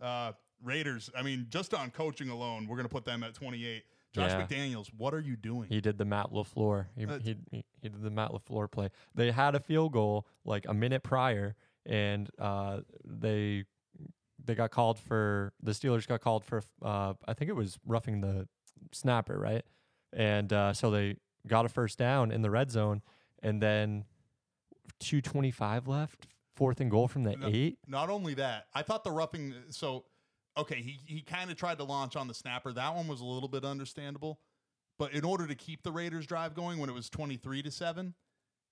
Uh, 0.01 0.33
Raiders. 0.63 1.11
I 1.17 1.23
mean, 1.23 1.47
just 1.51 1.75
on 1.75 1.91
coaching 1.91 2.29
alone, 2.29 2.67
we're 2.69 2.77
gonna 2.77 2.89
put 2.89 3.05
them 3.05 3.23
at 3.23 3.35
twenty-eight. 3.35 3.85
Josh 4.13 4.31
Yeah. 4.31 4.47
McDaniels, 4.47 4.89
what 4.97 5.15
are 5.15 5.21
you 5.21 5.37
doing? 5.37 5.69
He 5.71 5.81
did 5.81 5.97
the 5.97 6.05
Matt 6.05 6.31
LaFleur. 6.33 6.87
He, 6.97 7.07
Uh, 7.07 7.19
he 7.19 7.37
he 7.51 7.65
he 7.81 7.89
did 7.89 8.03
the 8.03 8.11
Matt 8.11 8.31
LaFleur 8.31 8.71
play. 8.71 8.91
They 9.15 9.31
had 9.31 9.55
a 9.55 9.61
field 9.61 9.93
goal 9.93 10.27
like 10.45 10.67
a 10.69 10.75
minute 10.75 11.03
prior, 11.03 11.55
and 11.87 12.29
uh, 12.39 12.81
they 13.05 13.65
they 14.45 14.55
got 14.55 14.71
called 14.71 14.99
for 14.99 15.53
the 15.63 15.71
Steelers 15.73 16.07
got 16.07 16.21
called 16.21 16.45
for 16.45 16.63
uh, 16.83 17.15
I 17.27 17.33
think 17.35 17.49
it 17.49 17.55
was 17.57 17.79
roughing 17.87 18.21
the 18.21 18.49
snapper, 18.93 19.39
right? 19.39 19.65
And 20.13 20.53
uh, 20.53 20.73
so 20.75 20.91
they 20.91 21.17
got 21.47 21.65
a 21.65 21.69
first 21.71 21.97
down 21.99 22.31
in 22.31 22.43
the 22.43 22.51
red 22.51 22.71
zone, 22.71 23.01
and 23.43 23.63
then 23.63 24.05
two 25.01 25.23
twenty 25.23 25.51
five 25.51 25.89
left, 25.89 26.27
fourth 26.55 26.81
and 26.83 26.91
goal 26.91 27.09
from 27.09 27.23
the 27.23 27.35
No. 27.37 27.49
eight. 27.51 27.79
Not 27.87 28.11
only 28.11 28.35
that, 28.35 28.67
I 28.75 28.83
thought 28.83 29.05
the 29.05 29.11
roughing. 29.11 29.55
So, 29.71 30.05
okay, 30.57 30.83
he 30.83 30.99
he 31.07 31.21
kind 31.23 31.51
of 31.51 31.57
tried 31.57 31.79
to 31.79 31.85
launch 31.85 32.17
on 32.17 32.29
the 32.29 32.35
snapper. 32.35 32.73
That 32.73 32.95
one 32.95 33.09
was 33.09 33.21
a 33.21 33.25
little 33.25 33.49
bit 33.49 33.65
understandable, 33.65 34.41
but 34.99 35.13
in 35.13 35.25
order 35.25 35.47
to 35.47 35.55
keep 35.55 35.83
the 35.83 35.93
Raiders' 35.93 36.27
drive 36.27 36.55
going 36.55 36.79
when 36.79 36.89
it 36.89 36.95
was 36.95 37.09
twenty-three 37.11 37.63
to 37.63 37.71
seven, 37.71 38.15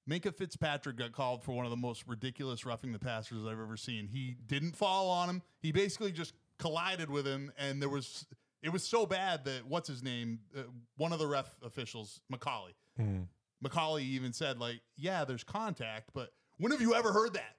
Minkah 0.09 0.35
Fitzpatrick 0.35 0.97
got 0.97 1.13
called 1.13 1.43
for 1.43 1.53
one 1.53 1.65
of 1.65 1.71
the 1.71 1.77
most 1.77 2.05
ridiculous 2.07 2.65
roughing 2.65 2.93
the 2.93 2.99
passers 2.99 3.45
I've 3.47 3.61
ever 3.61 3.77
seen. 3.77 4.09
He 4.09 4.37
didn't 4.47 4.77
fall 4.77 5.11
on 5.11 5.29
him. 5.29 5.43
He 5.61 5.73
basically 5.73 6.13
just 6.13 6.35
collided 6.59 7.11
with 7.11 7.27
him, 7.27 7.53
and 7.59 7.81
there 7.81 7.89
was. 7.89 8.27
It 8.63 8.71
was 8.71 8.85
so 8.85 9.07
bad 9.07 9.47
that 9.47 9.67
what's 9.67 9.89
his 9.89 10.03
name? 10.03 10.41
Uh, 10.55 10.65
one 10.99 11.15
of 11.15 11.19
the 11.19 11.27
ref 11.27 11.57
officials, 11.63 12.21
McAulay. 12.31 12.75
Hmm. 12.95 13.21
McAulay 13.65 14.03
even 14.03 14.35
said, 14.35 14.59
like, 14.59 14.83
yeah, 14.99 15.25
there's 15.25 15.45
contact, 15.45 16.11
but 16.13 16.35
when 16.59 16.71
have 16.73 16.83
you 16.83 16.95
ever 16.95 17.11
heard 17.11 17.33
that? 17.33 17.57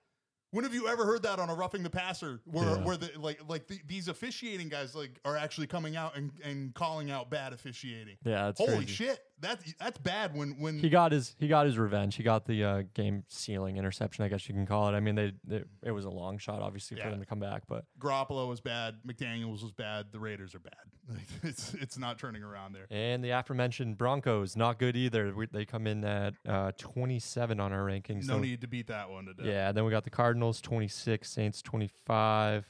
When 0.51 0.65
have 0.65 0.73
you 0.73 0.89
ever 0.89 1.05
heard 1.05 1.23
that 1.23 1.39
on 1.39 1.49
a 1.49 1.55
roughing 1.55 1.81
the 1.81 1.89
passer 1.89 2.41
where, 2.45 2.65
Yeah. 2.65 2.83
where 2.83 2.97
the 2.97 3.11
like 3.17 3.39
like 3.47 3.67
the, 3.67 3.79
these 3.87 4.09
officiating 4.09 4.67
guys 4.67 4.93
like 4.93 5.19
are 5.23 5.37
actually 5.37 5.67
coming 5.67 5.95
out 5.95 6.17
and, 6.17 6.29
and 6.43 6.73
calling 6.73 7.09
out 7.09 7.29
bad 7.29 7.53
officiating? 7.53 8.17
Yeah, 8.25 8.51
Holy 8.57 8.75
crazy. 8.79 8.87
shit. 8.91 9.23
That's 9.41 9.73
that's 9.79 9.97
bad 9.97 10.35
when 10.35 10.51
when 10.59 10.77
he 10.79 10.87
got 10.89 11.11
his 11.11 11.35
he 11.39 11.47
got 11.47 11.65
his 11.65 11.77
revenge. 11.77 12.15
He 12.15 12.23
got 12.23 12.45
the 12.45 12.63
uh, 12.63 12.83
game 12.93 13.23
sealing 13.27 13.77
interception, 13.77 14.23
I 14.23 14.27
guess 14.27 14.47
you 14.47 14.53
can 14.53 14.65
call 14.65 14.87
it. 14.87 14.91
I 14.93 14.99
mean, 14.99 15.15
they, 15.15 15.33
they 15.43 15.63
it 15.83 15.91
was 15.91 16.05
a 16.05 16.09
long 16.09 16.37
shot, 16.37 16.61
obviously, 16.61 16.97
for 16.97 17.03
Yeah. 17.03 17.09
them 17.09 17.19
to 17.19 17.25
come 17.25 17.39
back, 17.39 17.63
but 17.67 17.85
Garoppolo 17.99 18.47
was 18.47 18.61
bad, 18.61 18.95
McDaniels 19.05 19.63
was 19.63 19.71
bad, 19.71 20.11
the 20.11 20.19
Raiders 20.19 20.53
are 20.55 20.59
bad. 20.59 20.73
It's 21.43 21.73
it's 21.73 21.97
not 21.97 22.19
turning 22.19 22.43
around 22.43 22.73
there. 22.73 22.85
and 22.91 23.23
the 23.23 23.31
aforementioned 23.31 23.97
Broncos 23.97 24.55
not 24.55 24.77
good 24.79 24.95
either. 24.95 25.33
We, 25.35 25.47
they 25.47 25.65
come 25.65 25.87
in 25.87 26.03
at 26.05 26.35
uh, 26.47 26.71
27 26.77 27.59
on 27.59 27.73
our 27.73 27.81
rankings. 27.85 28.27
No 28.27 28.35
so- 28.35 28.39
need 28.39 28.61
to 28.61 28.67
beat 28.67 28.87
that 28.87 29.09
one 29.09 29.25
to 29.25 29.33
death. 29.33 29.45
Yeah, 29.45 29.71
then 29.71 29.83
we 29.85 29.91
got 29.91 30.03
the 30.03 30.09
Cardinals 30.11 30.61
26, 30.61 31.27
Saints 31.29 31.61
25, 31.63 32.65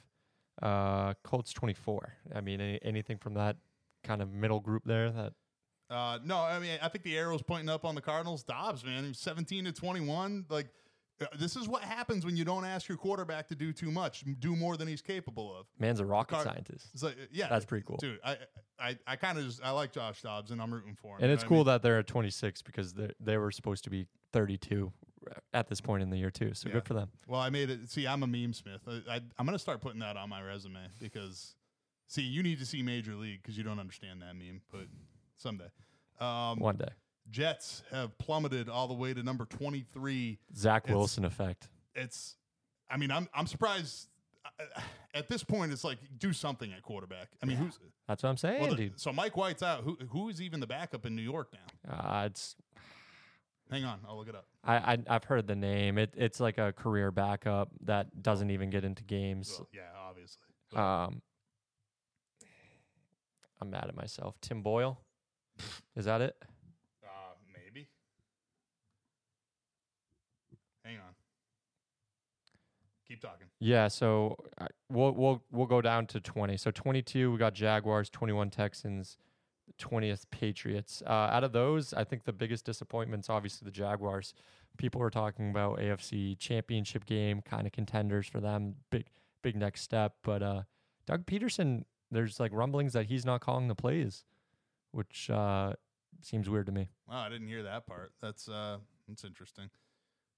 uh, 0.62 1.14
Colts 1.24 1.54
24. 1.54 2.14
I 2.36 2.42
mean, 2.42 2.62
any, 2.62 2.80
anything 2.82 3.18
from 3.18 3.34
that 3.36 3.58
kind 4.04 4.22
of 4.22 4.32
middle 4.32 4.60
group 4.60 4.84
there 4.86 5.12
that 5.12 5.34
Uh, 5.92 6.20
no, 6.24 6.38
I 6.40 6.58
mean 6.60 6.80
I 6.82 6.88
think 6.88 7.04
the 7.04 7.18
arrow's 7.18 7.42
pointing 7.42 7.70
up 7.70 7.84
on 7.86 7.96
the 7.96 8.02
Cardinals. 8.02 8.44
Dobbs, 8.44 8.84
man, 8.86 9.14
17 9.14 9.66
to 9.66 9.72
21. 9.72 10.46
Like 10.50 10.68
uh, 11.22 11.26
this 11.38 11.56
is 11.56 11.68
what 11.68 11.84
happens 11.84 12.26
when 12.26 12.36
you 12.36 12.44
don't 12.46 12.66
ask 12.66 12.88
your 12.90 12.98
quarterback 12.98 13.48
to 13.50 13.56
do 13.56 13.72
too 13.72 13.92
much, 13.92 14.24
do 14.40 14.56
more 14.56 14.76
than 14.78 14.88
he's 14.88 15.02
capable 15.04 15.56
of. 15.56 15.68
man's 15.78 16.00
a 16.00 16.06
rocket 16.06 16.34
Car- 16.36 16.44
scientist. 16.46 16.88
It's 16.94 17.04
like, 17.04 17.14
uh, 17.14 17.26
yeah, 17.32 17.48
That's 17.48 17.66
pretty 17.66 17.86
cool. 17.86 17.98
dude. 17.98 18.20
I 18.24 18.38
I, 18.80 18.98
I 19.06 19.16
kind 19.18 19.38
of 19.38 19.46
just 19.46 19.62
I 19.64 19.70
like 19.72 19.92
Josh 19.92 20.22
Dobbs 20.24 20.50
and 20.52 20.60
I'm 20.62 20.74
rooting 20.74 20.96
for 21.00 21.18
him. 21.18 21.24
And 21.24 21.32
it's 21.32 21.44
what 21.44 21.46
I 21.46 21.50
cool 21.50 21.58
mean? 21.58 21.66
that 21.68 21.82
they're 21.84 22.00
at 22.00 22.08
26 22.08 22.62
because 22.64 22.94
they 22.94 23.12
they 23.20 23.38
were 23.38 23.52
supposed 23.52 23.84
to 23.84 23.90
be 23.90 24.08
32 24.34 24.92
at 25.54 25.68
this 25.68 25.80
point 25.82 26.02
in 26.02 26.10
the 26.10 26.18
year 26.18 26.32
too. 26.32 26.54
So 26.56 26.68
Yeah. 26.70 26.76
good 26.76 26.86
for 26.86 26.94
them. 26.96 27.10
Well, 27.28 27.40
I 27.40 27.50
made 27.52 27.70
it. 27.70 27.90
See, 27.90 28.08
I'm 28.08 28.24
a 28.24 28.28
meme 28.28 28.54
smith. 28.54 28.82
I, 28.88 29.02
I, 29.08 29.16
I'm 29.38 29.46
going 29.46 29.54
to 29.54 29.60
start 29.60 29.82
putting 29.82 30.00
that 30.00 30.18
on 30.18 30.30
my 30.30 30.42
resume 30.42 30.80
because, 31.00 31.54
see, 32.08 32.24
you 32.24 32.42
need 32.42 32.58
to 32.58 32.66
see 32.66 32.82
Major 32.82 33.14
League 33.14 33.44
because 33.44 33.56
you 33.56 33.64
don't 33.64 33.78
understand 33.80 34.24
that 34.24 34.34
meme, 34.36 34.62
but 34.72 34.88
someday. 35.42 35.70
Um, 36.20 36.60
One 36.60 36.78
day, 36.78 36.90
Jets 37.30 37.84
have 37.92 38.18
plummeted 38.18 38.70
all 38.70 38.88
the 38.88 38.94
way 38.94 39.14
to 39.14 39.24
number 39.24 39.46
23. 39.46 40.40
Zach 40.56 40.84
It's- 40.84 40.96
Wilson 40.96 41.26
effect. 41.26 41.70
It's, 41.96 42.38
I 42.90 42.98
mean, 42.98 43.12
I'm 43.12 43.28
I'm 43.34 43.48
surprised. 43.48 44.08
uh, 44.46 44.82
At 45.14 45.28
this 45.28 45.44
point, 45.44 45.72
it's 45.74 45.84
like 45.84 45.98
do 46.18 46.32
something 46.32 46.72
at 46.72 46.82
quarterback. 46.84 47.28
I 47.42 47.46
mean, 47.46 47.58
who's 47.58 47.78
That's 48.08 48.24
what 48.24 48.30
I'm 48.30 48.38
saying, 48.38 48.62
well, 48.62 48.70
the- 48.72 48.76
dude. 48.90 49.00
so 49.00 49.12
Mike 49.12 49.36
White's 49.36 49.64
out. 49.64 49.84
Who 49.84 49.98
who 50.10 50.30
is 50.30 50.42
even 50.42 50.60
the 50.60 50.68
backup 50.68 51.06
in 51.06 51.16
New 51.16 51.22
York 51.22 51.54
now? 51.54 51.94
Uh, 51.94 52.26
it's 52.28 52.56
Hang 53.70 53.86
on, 53.86 54.02
I'll 54.06 54.18
look 54.18 54.28
it 54.28 54.36
up. 54.36 54.46
I, 54.66 54.76
I 54.94 54.98
I've 55.10 55.24
heard 55.24 55.48
the 55.48 55.56
name. 55.56 55.98
It 55.98 56.14
it's 56.18 56.40
like 56.42 56.58
a 56.58 56.74
career 56.74 57.10
backup 57.12 57.70
that 57.86 58.22
doesn't 58.22 58.52
even 58.52 58.70
get 58.70 58.84
into 58.84 59.04
games. 59.04 59.56
Well, 59.58 59.68
yeah, 59.74 59.82
obviously. 59.98 60.44
But- 60.72 60.80
Um, 60.82 61.22
I'm 63.62 63.70
mad 63.70 63.86
at 63.88 63.96
myself. 63.96 64.36
Tim 64.42 64.62
Boyle, 64.62 65.00
is 65.96 66.06
that 66.06 66.22
it? 66.22 66.36
Uh, 67.04 67.34
maybe. 67.54 67.88
Hang 70.84 70.98
on. 70.98 71.14
Keep 73.08 73.22
talking. 73.22 73.48
Yeah. 73.60 73.88
So 73.88 74.38
I 74.60 74.68
we'll 74.90 75.12
we'll 75.12 75.44
we'll 75.52 75.68
go 75.68 75.82
down 75.82 76.08
to 76.08 76.20
20. 76.20 76.58
So 76.58 76.72
22, 76.72 77.32
we 77.32 77.38
got 77.38 77.54
Jaguars, 77.54 78.10
21 78.10 78.50
Texans, 78.50 79.18
20th 79.80 80.26
Patriots. 80.32 81.04
Uh, 81.06 81.10
out 81.10 81.44
of 81.44 81.52
those, 81.52 81.94
I 81.94 82.04
think 82.04 82.24
the 82.24 82.34
biggest 82.34 82.66
disappointment's 82.66 83.30
obviously 83.30 83.66
the 83.66 83.72
Jaguars. 83.72 84.34
People 84.78 85.02
were 85.02 85.10
talking 85.10 85.50
about 85.50 85.80
AFC 85.80 86.40
Championship 86.40 87.06
game, 87.06 87.42
kind 87.42 87.68
of 87.68 87.74
contenders 87.74 88.28
for 88.28 88.40
them. 88.40 88.76
Big 88.90 89.08
big 89.42 89.56
next 89.56 89.82
step, 89.82 90.16
but 90.24 90.42
uh, 90.42 90.62
Doug 91.06 91.26
Pederson, 91.26 91.84
there's 92.12 92.40
like 92.40 92.52
rumblings 92.54 92.94
that 92.94 93.08
he's 93.08 93.26
not 93.26 93.42
calling 93.42 93.68
the 93.68 93.76
plays, 93.76 94.24
which 94.92 95.30
uh, 95.30 95.74
seems 96.22 96.50
weird 96.50 96.66
to 96.68 96.72
me. 96.72 96.90
Oh, 97.10 97.16
I 97.18 97.30
didn't 97.30 97.48
hear 97.48 97.64
that 97.64 97.86
part. 97.88 98.14
That's 98.22 98.48
uh, 98.50 98.78
that's 99.08 99.24
interesting. 99.24 99.70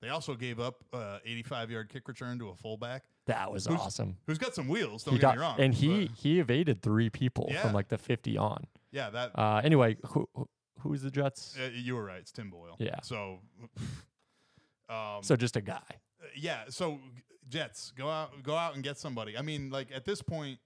They 0.01 0.09
also 0.09 0.35
gave 0.35 0.59
up 0.59 0.83
uh, 0.91 1.19
85 1.25 1.71
yard 1.71 1.89
kick 1.89 2.07
return 2.09 2.37
to 2.39 2.49
a 2.49 2.55
fullback 2.55 3.03
That 3.27 3.51
was 3.53 3.65
Who's- 3.67 3.79
awesome. 3.79 4.17
who's 4.27 4.37
got 4.37 4.53
some 4.53 4.67
wheels. 4.67 5.03
Don't 5.05 5.13
He 5.13 5.19
get 5.19 5.27
got, 5.27 5.35
me 5.35 5.41
wrong. 5.41 5.55
and 5.59 5.73
he 5.73 6.07
but 6.07 6.17
he 6.17 6.39
evaded 6.41 6.81
three 6.81 7.09
people 7.09 7.47
Yeah. 7.49 7.61
from 7.61 7.71
like 7.73 7.87
the 7.87 7.97
50 7.97 8.37
on. 8.37 8.65
yeah, 8.91 9.09
that 9.11 9.31
Uh, 9.37 9.61
anyway, 9.63 9.95
who 10.07 10.27
who- 10.35 10.49
who's 10.79 11.01
the 11.03 11.09
Jets? 11.11 11.55
uh, 11.57 11.69
you 11.73 11.95
were 11.95 12.03
right. 12.03 12.19
It's 12.19 12.33
Tim 12.33 12.49
Boyle. 12.49 12.75
Yeah. 12.79 12.99
So, 13.01 13.39
um, 14.89 15.23
So 15.23 15.35
just 15.35 15.55
a 15.55 15.61
guy. 15.61 15.81
Uh, 16.21 16.25
yeah, 16.35 16.63
so 16.69 16.99
Jets 17.47 17.91
go 17.95 18.09
out, 18.09 18.43
go 18.43 18.55
out 18.55 18.75
and 18.75 18.83
get 18.83 18.97
somebody. 18.97 19.37
I 19.37 19.41
mean, 19.41 19.69
like 19.69 19.89
at 19.93 20.05
this 20.05 20.21
point, 20.21 20.59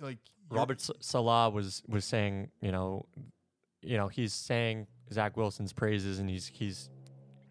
like 0.00 0.18
Robert 0.50 0.78
S- 0.80 0.90
Saleh 1.00 1.52
was 1.52 1.82
was 1.88 2.04
saying, 2.04 2.50
you 2.60 2.72
know, 2.72 3.06
you 3.82 3.96
know, 3.96 4.08
he's 4.08 4.32
saying 4.32 4.86
Zach 5.12 5.36
Wilson's 5.36 5.72
praises, 5.72 6.18
and 6.18 6.28
he's 6.28 6.46
he's 6.46 6.88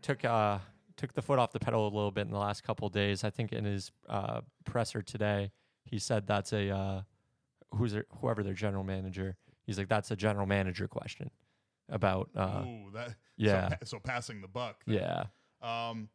took 0.01 0.23
uh 0.25 0.59
took 0.95 1.13
the 1.13 1.21
foot 1.21 1.37
off 1.39 1.51
the 1.51 1.59
pedal 1.59 1.83
a 1.83 1.93
little 1.93 2.11
bit 2.11 2.25
in 2.25 2.31
the 2.31 2.39
last 2.39 2.63
couple 2.63 2.87
of 2.87 2.93
days. 2.93 3.23
I 3.23 3.29
think 3.29 3.51
in 3.51 3.65
his 3.65 3.91
uh, 4.09 4.41
presser 4.65 5.01
today, 5.03 5.51
he 5.85 5.99
said 5.99 6.25
that's 6.25 6.53
a 6.53 6.69
uh, 6.69 7.01
who's 7.75 7.91
their, 7.93 8.05
whoever 8.19 8.41
their 8.43 8.53
general 8.55 8.83
manager. 8.83 9.35
He's 9.65 9.77
like 9.77 9.89
that's 9.89 10.09
a 10.11 10.15
general 10.15 10.45
manager 10.47 10.87
question 10.87 11.29
about 11.89 12.29
uh, 12.35 12.63
Ooh, 12.65 12.91
that 12.93 13.15
yeah 13.37 13.69
So, 13.83 13.97
so 13.97 13.99
passing 13.99 14.41
the 14.41 14.47
buck. 14.47 14.83
there. 14.87 15.25
yeah. 15.61 15.89
Um, 15.89 16.09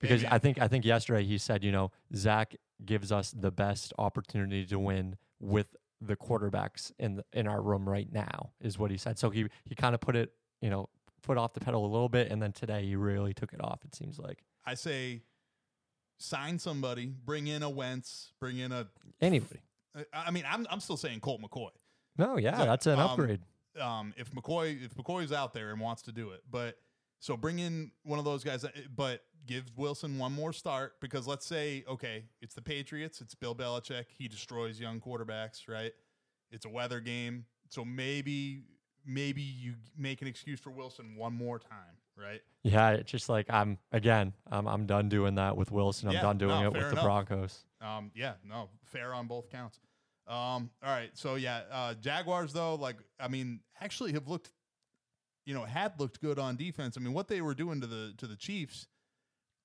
Because 0.00 0.24
I 0.24 0.38
think 0.38 0.60
I 0.60 0.68
think 0.68 0.84
yesterday 0.84 1.24
he 1.24 1.38
said, 1.38 1.64
you 1.64 1.72
know, 1.72 1.90
Zach 2.14 2.54
gives 2.84 3.10
us 3.10 3.32
the 3.32 3.50
best 3.50 3.92
opportunity 3.98 4.64
to 4.66 4.78
win 4.78 5.16
with 5.40 5.74
the 6.00 6.16
quarterbacks 6.16 6.92
in 6.98 7.16
the, 7.16 7.24
in 7.32 7.46
our 7.46 7.60
room 7.60 7.88
right 7.88 8.10
now, 8.12 8.50
is 8.60 8.78
what 8.78 8.90
he 8.90 8.96
said. 8.96 9.18
So 9.18 9.30
he 9.30 9.46
he 9.64 9.74
kind 9.74 9.94
of 9.94 10.00
put 10.00 10.16
it, 10.16 10.32
you 10.60 10.70
know, 10.70 10.88
put 11.22 11.38
off 11.38 11.54
the 11.54 11.60
pedal 11.60 11.84
a 11.84 11.90
little 11.90 12.08
bit, 12.08 12.30
and 12.30 12.40
then 12.40 12.52
today 12.52 12.84
he 12.84 12.96
really 12.96 13.34
took 13.34 13.52
it 13.52 13.62
off. 13.62 13.80
It 13.84 13.94
seems 13.94 14.18
like 14.18 14.44
I 14.64 14.74
say 14.74 15.22
sign 16.18 16.58
somebody, 16.58 17.06
bring 17.24 17.46
in 17.46 17.62
a 17.62 17.70
Wentz, 17.70 18.32
bring 18.40 18.58
in 18.58 18.72
a. 18.72 18.88
anybody. 19.20 19.60
I- 20.12 20.30
mean, 20.30 20.44
I'm 20.48 20.66
I'm 20.70 20.80
still 20.80 20.96
saying 20.96 21.20
Colt 21.20 21.40
McCoy. 21.40 21.70
No, 22.16 22.36
yeah, 22.36 22.58
So, 22.58 22.64
that's 22.64 22.86
an 22.86 22.98
um, 22.98 23.10
upgrade. 23.10 23.40
Um, 23.80 24.12
if 24.16 24.32
McCoy 24.32 24.84
if 24.84 24.94
McCoy's 24.94 25.32
out 25.32 25.52
there 25.52 25.70
and 25.70 25.80
wants 25.80 26.02
to 26.02 26.12
do 26.12 26.30
it, 26.30 26.42
but 26.50 26.76
so 27.20 27.36
bring 27.36 27.58
in 27.58 27.90
one 28.04 28.18
of 28.18 28.24
those 28.24 28.44
guys, 28.44 28.64
but 28.94 29.22
give 29.46 29.64
Wilson 29.76 30.18
one 30.18 30.32
more 30.32 30.52
start 30.52 30.94
because 31.00 31.26
let's 31.26 31.46
say 31.46 31.84
okay, 31.88 32.24
it's 32.40 32.54
the 32.54 32.62
Patriots, 32.62 33.20
it's 33.20 33.34
Bill 33.34 33.54
Belichick, 33.54 34.04
he 34.16 34.28
destroys 34.28 34.78
young 34.80 35.00
quarterbacks, 35.00 35.68
right? 35.68 35.92
It's 36.50 36.64
a 36.64 36.68
weather 36.68 37.00
game, 37.00 37.44
so 37.68 37.84
maybe 37.84 38.62
maybe 39.06 39.42
you 39.42 39.74
make 39.96 40.22
an 40.22 40.28
excuse 40.28 40.60
for 40.60 40.70
Wilson 40.70 41.14
one 41.16 41.32
more 41.34 41.58
time, 41.58 41.96
right? 42.16 42.40
Yeah, 42.62 42.90
it's 42.90 43.10
just 43.10 43.28
like 43.28 43.46
I'm 43.48 43.78
again. 43.92 44.32
I'm 44.50 44.66
I'm 44.66 44.86
done 44.86 45.08
doing 45.08 45.36
that 45.36 45.56
with 45.56 45.70
Wilson. 45.70 46.08
I'm 46.08 46.14
Yeah, 46.14 46.22
done 46.22 46.38
doing 46.38 46.60
no, 46.60 46.66
it 46.66 46.72
with 46.72 46.82
fair 46.82 46.90
the. 46.92 47.02
Broncos. 47.02 47.64
Um, 47.80 48.10
yeah, 48.14 48.34
no, 48.44 48.68
fair 48.84 49.14
on 49.14 49.26
both 49.26 49.48
counts. 49.50 49.80
Um, 50.26 50.70
all 50.82 50.90
right, 50.90 51.10
so 51.14 51.36
yeah, 51.36 51.62
uh, 51.70 51.94
Jaguars 51.94 52.52
though, 52.52 52.74
like 52.74 52.96
I 53.18 53.28
mean, 53.28 53.60
actually 53.80 54.12
have 54.12 54.28
looked, 54.28 54.50
you 55.48 55.54
know, 55.54 55.64
had 55.64 55.98
looked 55.98 56.20
good 56.20 56.38
on 56.38 56.56
defense. 56.56 56.98
I 56.98 57.00
mean, 57.00 57.14
what 57.14 57.26
they 57.26 57.40
were 57.40 57.54
doing 57.54 57.80
to 57.80 57.86
the 57.86 58.12
to 58.18 58.26
the 58.26 58.36
Chiefs, 58.36 58.86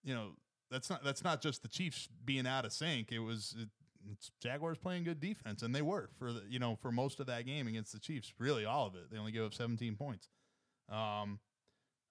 you 0.01 0.15
know, 0.15 0.29
that's 0.71 0.89
not 0.89 1.03
that's 1.03 1.25
not 1.25 1.41
just 1.41 1.61
the 1.61 1.67
Chiefs 1.67 2.07
being 2.23 2.47
out 2.47 2.63
of 2.63 2.71
sync. 2.71 3.11
It 3.11 3.19
was 3.19 3.53
it, 3.59 3.67
it's 4.09 4.31
Jaguars 4.39 4.77
playing 4.77 5.03
good 5.03 5.19
defense, 5.19 5.61
and 5.61 5.75
they 5.75 5.81
were 5.81 6.09
for 6.17 6.31
the 6.31 6.43
you 6.47 6.57
know 6.57 6.77
for 6.81 6.89
most 6.89 7.19
of 7.19 7.25
that 7.25 7.45
game 7.45 7.67
against 7.67 7.91
the 7.91 7.99
Chiefs. 7.99 8.33
Really, 8.39 8.63
all 8.63 8.87
of 8.87 8.95
it. 8.95 9.11
They 9.11 9.17
only 9.17 9.33
gave 9.33 9.43
up 9.43 9.53
17 9.53 9.97
points. 9.97 10.29
Um, 10.87 11.41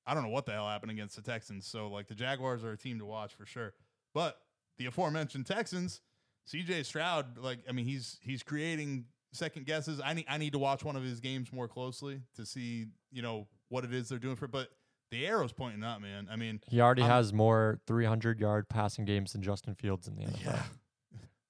I 0.05 0.12
don't 0.12 0.23
know 0.23 0.29
what 0.29 0.45
the 0.45 0.53
hell 0.53 0.68
happened 0.68 0.93
against 0.93 1.16
the 1.16 1.23
Texans. 1.23 1.66
So 1.66 1.89
like 1.89 2.09
the 2.09 2.14
Jaguars 2.14 2.62
are 2.64 2.73
a 2.73 2.77
team 2.77 2.99
to 2.99 3.07
watch 3.07 3.33
for 3.33 3.47
sure. 3.47 3.73
But 4.12 4.37
the 4.77 4.85
aforementioned 4.85 5.47
Texans, 5.47 6.03
CJ 6.47 6.85
Stroud, 6.85 7.39
like 7.39 7.61
I 7.66 7.73
mean, 7.73 7.87
he's 7.87 8.18
he's 8.20 8.43
creating 8.43 9.07
second 9.33 9.64
guesses. 9.64 9.99
I 10.05 10.12
need 10.12 10.27
I 10.29 10.37
need 10.37 10.53
to 10.53 10.59
watch 10.59 10.85
one 10.85 10.95
of 10.95 11.03
his 11.03 11.20
games 11.20 11.51
more 11.55 11.68
closely 11.68 12.20
to 12.37 12.45
see 12.45 12.89
you 13.11 13.23
know 13.23 13.47
what 13.73 13.85
it 13.85 13.93
is 13.95 14.09
they're 14.09 14.18
doing 14.18 14.37
for. 14.37 14.47
But 14.47 14.68
the 15.11 15.27
arrow's 15.27 15.53
pointing 15.53 15.83
up, 15.83 16.01
man. 16.01 16.29
I 16.31 16.37
mean, 16.37 16.61
He 16.68 16.81
already 16.81 17.03
I'm- 17.03 17.11
has 17.11 17.33
more 17.33 17.81
300 17.87 18.39
yard 18.41 18.68
passing 18.68 19.05
games 19.05 19.33
than 19.33 19.43
Justin 19.43 19.75
Fields 19.75 20.07
in 20.09 20.14
the 20.16 20.23
NFL. 20.25 20.45
yeah. 20.45 20.62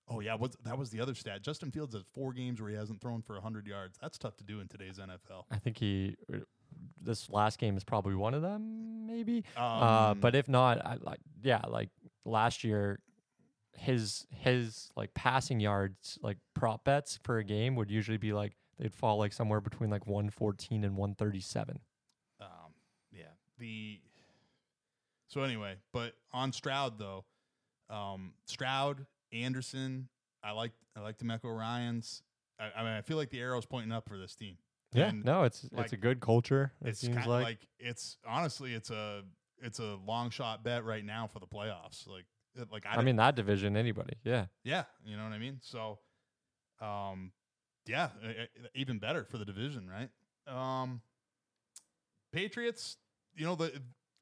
Oh 0.08 0.20
yeah, 0.20 0.34
what's, 0.34 0.56
that 0.64 0.76
was 0.76 0.90
the 0.90 1.00
other 1.00 1.14
stat. 1.14 1.40
Justin 1.40 1.70
Fields 1.70 1.94
has 1.94 2.02
four 2.12 2.34
games 2.34 2.60
where 2.60 2.68
he 2.68 2.76
hasn't 2.76 3.00
thrown 3.00 3.22
for 3.22 3.40
hundred 3.40 3.66
yards. 3.66 3.96
That's 3.98 4.18
tough 4.18 4.36
to 4.38 4.44
do 4.44 4.60
in 4.60 4.68
today's 4.68 4.98
NFL. 4.98 5.44
I 5.50 5.56
think 5.56 5.78
he. 5.78 6.16
This 7.00 7.30
last 7.30 7.58
game 7.58 7.78
is 7.78 7.84
probably 7.84 8.14
one 8.14 8.34
of 8.34 8.42
them, 8.42 9.06
maybe. 9.06 9.42
uh, 9.56 10.10
Um, 10.10 10.20
but 10.20 10.34
if 10.34 10.48
not, 10.50 10.84
I 10.84 10.96
like 11.00 11.20
yeah, 11.42 11.62
like 11.66 11.88
last 12.26 12.62
year, 12.62 13.00
his 13.74 14.26
his 14.30 14.90
like 14.96 15.14
passing 15.14 15.60
yards, 15.60 16.18
like 16.22 16.36
prop 16.52 16.84
bets 16.84 17.18
for 17.22 17.38
a 17.38 17.44
game 17.44 17.74
would 17.76 17.90
usually 17.90 18.18
be 18.18 18.34
like 18.34 18.52
they'd 18.78 18.92
fall 18.94 19.16
like 19.16 19.32
somewhere 19.32 19.62
between 19.62 19.88
like 19.88 20.06
114 20.06 20.84
and 20.84 20.94
137. 20.96 21.78
The 23.62 24.00
so 25.28 25.42
anyway, 25.42 25.76
but 25.92 26.14
on 26.32 26.52
Stroud 26.52 26.98
though, 26.98 27.24
um, 27.88 28.32
Stroud, 28.46 29.06
Anderson, 29.32 30.08
I 30.42 30.50
like 30.50 30.72
I 30.96 31.00
like 31.00 31.16
DeMeco 31.18 31.56
Ryans. 31.56 32.24
I, 32.58 32.70
I 32.76 32.82
mean, 32.82 32.92
I 32.92 33.02
feel 33.02 33.16
like 33.16 33.30
the 33.30 33.38
arrow's 33.38 33.64
pointing 33.64 33.92
up 33.92 34.08
for 34.08 34.18
this 34.18 34.34
team. 34.34 34.56
Yeah, 34.92 35.10
And 35.10 35.24
no, 35.24 35.44
it's 35.44 35.68
like, 35.70 35.84
it's 35.84 35.92
a 35.92 35.96
good 35.96 36.20
culture. 36.20 36.72
It 36.84 36.88
it's 36.88 37.00
seems 37.02 37.24
like. 37.24 37.44
like 37.44 37.68
it's 37.78 38.16
honestly 38.26 38.74
it's 38.74 38.90
a 38.90 39.22
it's 39.62 39.78
a 39.78 39.96
long 40.08 40.30
shot 40.30 40.64
bet 40.64 40.84
right 40.84 41.04
now 41.04 41.28
for 41.28 41.38
the 41.38 41.46
playoffs. 41.46 42.08
Like 42.08 42.24
like 42.72 42.84
I, 42.84 42.96
I 42.96 43.02
mean 43.02 43.16
that 43.16 43.36
division, 43.36 43.76
anybody. 43.76 44.16
Yeah, 44.24 44.46
yeah, 44.64 44.84
you 45.04 45.16
know 45.16 45.22
what 45.22 45.32
I 45.32 45.38
mean. 45.38 45.60
So, 45.62 46.00
um, 46.80 47.30
yeah, 47.86 48.08
even 48.74 48.98
better 48.98 49.22
for 49.22 49.38
the 49.38 49.44
division, 49.44 49.88
right? 49.88 50.10
Um, 50.52 51.00
Patriots, 52.32 52.96
you 53.36 53.44
know 53.46 53.54
the 53.54 53.72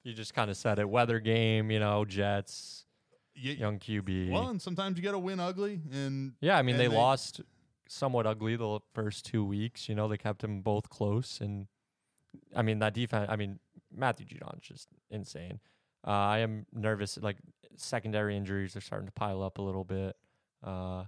you 0.04 0.12
just 0.12 0.34
kind 0.34 0.50
of 0.50 0.56
said 0.56 0.78
it. 0.78 0.88
Weather 0.88 1.20
game, 1.20 1.70
you 1.70 1.78
know, 1.78 2.04
Jets, 2.04 2.86
you, 3.34 3.52
young 3.52 3.78
QB. 3.78 4.30
well, 4.30 4.48
and 4.48 4.61
sometimes 4.61 4.96
you 4.96 5.02
got 5.02 5.12
to 5.12 5.18
win 5.18 5.40
ugly, 5.40 5.80
and 5.92 6.32
yeah, 6.40 6.56
I 6.58 6.62
mean 6.62 6.76
they, 6.76 6.88
they- 6.88 6.96
lost 6.96 7.40
somewhat 7.88 8.26
ugly 8.26 8.56
the 8.56 8.78
first 8.94 9.26
two 9.26 9.44
weeks. 9.44 9.88
You 9.88 9.94
know, 9.94 10.08
they 10.08 10.16
kept 10.16 10.40
them 10.42 10.61
both 10.62 10.88
close, 10.88 11.40
and 11.40 11.66
I 12.54 12.62
mean 12.62 12.78
that 12.78 12.94
defense. 12.94 13.28
I 13.30 13.36
mean 13.36 13.58
Matthew 13.94 14.26
Judon's 14.26 14.62
just 14.62 14.88
insane. 15.11 15.61
Uh, 16.06 16.11
I 16.11 16.38
am 16.38 16.66
nervous. 16.72 17.18
Like 17.20 17.36
secondary 17.76 18.36
injuries 18.36 18.74
are 18.76 18.80
starting 18.80 19.06
to 19.06 19.12
pile 19.12 19.42
up 19.42 19.58
a 19.58 19.62
little 19.62 19.84
bit. 19.84 20.16
Uh, 20.64 21.04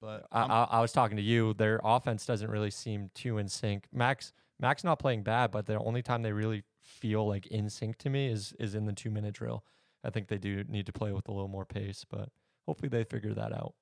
but 0.00 0.26
I, 0.30 0.42
I, 0.42 0.62
I 0.72 0.80
was 0.80 0.92
talking 0.92 1.16
to 1.16 1.22
you. 1.22 1.54
Their 1.54 1.80
offense 1.82 2.26
doesn't 2.26 2.50
really 2.50 2.70
seem 2.70 3.10
too 3.14 3.38
in 3.38 3.48
sync. 3.48 3.84
Max 3.92 4.32
Max 4.60 4.84
not 4.84 4.98
playing 4.98 5.22
bad, 5.22 5.50
but 5.50 5.66
the 5.66 5.78
only 5.78 6.02
time 6.02 6.22
they 6.22 6.32
really 6.32 6.62
feel 6.88 7.26
like 7.26 7.46
in 7.46 7.70
sync 7.70 7.98
to 7.98 8.10
me 8.10 8.28
is 8.28 8.54
is 8.58 8.74
in 8.74 8.86
the 8.86 8.92
two 8.92 9.10
minute 9.10 9.34
drill. 9.34 9.64
I 10.04 10.10
think 10.10 10.28
they 10.28 10.38
do 10.38 10.64
need 10.68 10.86
to 10.86 10.92
play 10.92 11.12
with 11.12 11.28
a 11.28 11.32
little 11.32 11.48
more 11.48 11.64
pace, 11.64 12.04
but 12.08 12.30
hopefully 12.66 12.88
they 12.88 13.04
figure 13.04 13.34
that 13.34 13.52
out. 13.52 13.74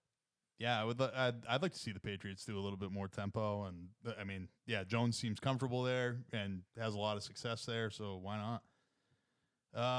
Yeah, 0.59 0.81
I 0.81 0.85
would. 0.85 1.01
I'd, 1.01 1.35
I'd 1.49 1.61
like 1.61 1.73
to 1.73 1.79
see 1.79 1.93
the 1.93 2.01
Patriots 2.01 2.45
do 2.45 2.59
a 2.59 2.61
little 2.61 2.79
bit 2.79 2.91
more 2.91 3.09
tempo, 3.09 3.65
and 3.65 3.89
I 4.19 4.25
mean, 4.25 4.49
yeah, 4.67 4.85
Jones 4.85 5.19
seems 5.19 5.39
comfortable 5.39 5.83
there 5.83 6.17
and 6.33 6.63
has 6.79 6.95
a 6.95 6.99
lot 6.99 7.19
of 7.19 7.23
success 7.23 7.67
there, 7.67 7.91
so 7.91 8.19
why 8.23 8.39
not? 8.39 8.63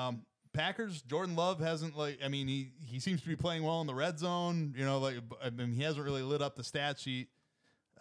Um, 0.08 0.24
Packers, 0.53 1.03
Jordan 1.03 1.36
Love 1.36 1.60
hasn't 1.60 1.95
like. 1.95 2.20
I 2.26 2.28
mean, 2.28 2.47
he 2.47 2.72
he 2.84 2.99
seems 2.99 3.22
to 3.22 3.28
be 3.28 3.36
playing 3.36 3.64
well 3.64 3.82
in 3.82 3.88
the 3.88 3.93
red 3.93 4.18
zone. 4.18 4.74
You 4.76 4.86
know, 4.86 4.97
like 4.97 5.18
I 5.43 5.51
mean, 5.51 5.74
he 5.74 5.84
hasn't 5.84 6.03
really 6.03 6.24
lit 6.24 6.41
up 6.41 6.55
the 6.55 6.64
stat 6.64 6.99
sheet, 6.99 7.28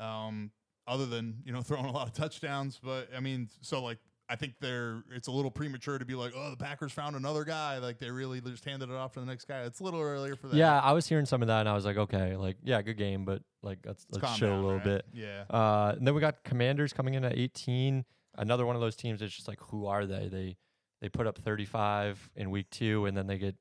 um, 0.00 0.50
other 0.86 1.04
than 1.04 1.42
you 1.44 1.52
know 1.52 1.60
throwing 1.62 1.84
a 1.84 1.92
lot 1.92 2.06
of 2.06 2.14
touchdowns. 2.14 2.80
But 2.82 3.10
I 3.14 3.20
mean, 3.20 3.50
so 3.60 3.82
like. 3.82 3.98
I 4.28 4.36
think 4.36 4.54
they're. 4.60 5.02
It's 5.14 5.28
a 5.28 5.30
little 5.30 5.50
premature 5.50 5.98
to 5.98 6.04
be 6.04 6.14
like, 6.14 6.32
oh, 6.36 6.50
the 6.50 6.56
Packers 6.56 6.92
found 6.92 7.14
another 7.16 7.44
guy. 7.44 7.78
Like 7.78 7.98
they 7.98 8.10
really 8.10 8.40
just 8.40 8.64
handed 8.64 8.90
it 8.90 8.94
off 8.94 9.12
to 9.12 9.20
the 9.20 9.26
next 9.26 9.46
guy. 9.46 9.60
It's 9.62 9.80
a 9.80 9.84
little 9.84 10.00
earlier 10.00 10.34
for 10.34 10.48
that. 10.48 10.56
Yeah, 10.56 10.80
I 10.80 10.92
was 10.92 11.06
hearing 11.06 11.26
some 11.26 11.42
of 11.42 11.48
that, 11.48 11.60
and 11.60 11.68
I 11.68 11.74
was 11.74 11.84
like, 11.84 11.96
okay, 11.96 12.36
like 12.36 12.56
yeah, 12.64 12.82
good 12.82 12.96
game, 12.96 13.24
but 13.24 13.42
like 13.62 13.78
let's 13.84 14.04
Let's 14.10 14.22
let's 14.22 14.38
chill 14.38 14.48
down, 14.48 14.58
a 14.58 14.62
little 14.62 14.78
right? 14.78 14.84
bit. 14.84 15.06
Yeah. 15.12 15.44
Uh, 15.48 15.94
and 15.96 16.06
then 16.06 16.14
we 16.14 16.20
got 16.20 16.42
Commanders 16.44 16.92
coming 16.92 17.14
in 17.14 17.24
at 17.24 17.36
18. 17.38 18.04
Another 18.38 18.66
one 18.66 18.74
of 18.74 18.82
those 18.82 18.96
teams 18.96 19.20
that's 19.20 19.34
just 19.34 19.48
like, 19.48 19.60
who 19.60 19.86
are 19.86 20.06
they? 20.06 20.28
They 20.28 20.56
they 21.00 21.08
put 21.08 21.26
up 21.26 21.38
35 21.38 22.30
in 22.36 22.50
week 22.50 22.68
two, 22.70 23.06
and 23.06 23.16
then 23.16 23.26
they 23.26 23.38
get 23.38 23.54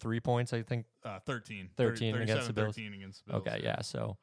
three 0.00 0.20
points, 0.20 0.52
I 0.52 0.62
think. 0.62 0.86
Uh, 1.04 1.18
13. 1.26 1.70
13 1.76 2.16
against 2.16 2.46
the 2.48 2.52
Bills. 2.52 2.74
13 2.74 2.94
against 2.94 3.24
the 3.24 3.32
Bills. 3.32 3.46
Okay, 3.46 3.60
yeah. 3.62 3.80
So, 3.82 4.16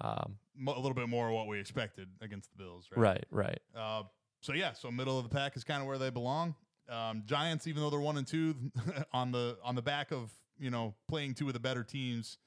um, 0.00 0.36
Mo- 0.56 0.74
a 0.74 0.80
little 0.80 0.94
bit 0.94 1.08
more 1.08 1.28
of 1.28 1.34
what 1.34 1.46
we 1.46 1.58
expected 1.58 2.08
against 2.20 2.50
the 2.52 2.62
Bills, 2.62 2.88
right? 2.94 3.02
right, 3.02 3.24
right. 3.30 3.58
Uh, 3.76 4.02
so 4.40 4.52
yeah, 4.52 4.72
so 4.72 4.90
middle 4.90 5.18
of 5.18 5.28
the 5.28 5.34
pack 5.34 5.56
is 5.56 5.64
kind 5.64 5.80
of 5.80 5.86
where 5.86 5.98
they 5.98 6.10
belong. 6.10 6.54
Um, 6.88 7.22
Giants, 7.24 7.66
even 7.66 7.82
though 7.82 7.90
they're 7.90 8.00
one 8.00 8.16
and 8.16 8.26
two, 8.26 8.54
on 9.12 9.32
the 9.32 9.58
on 9.62 9.74
the 9.74 9.82
back 9.82 10.10
of 10.10 10.30
you 10.58 10.70
know 10.70 10.94
playing 11.08 11.34
two 11.34 11.46
of 11.46 11.52
the 11.52 11.60
better 11.60 11.84
teams, 11.84 12.38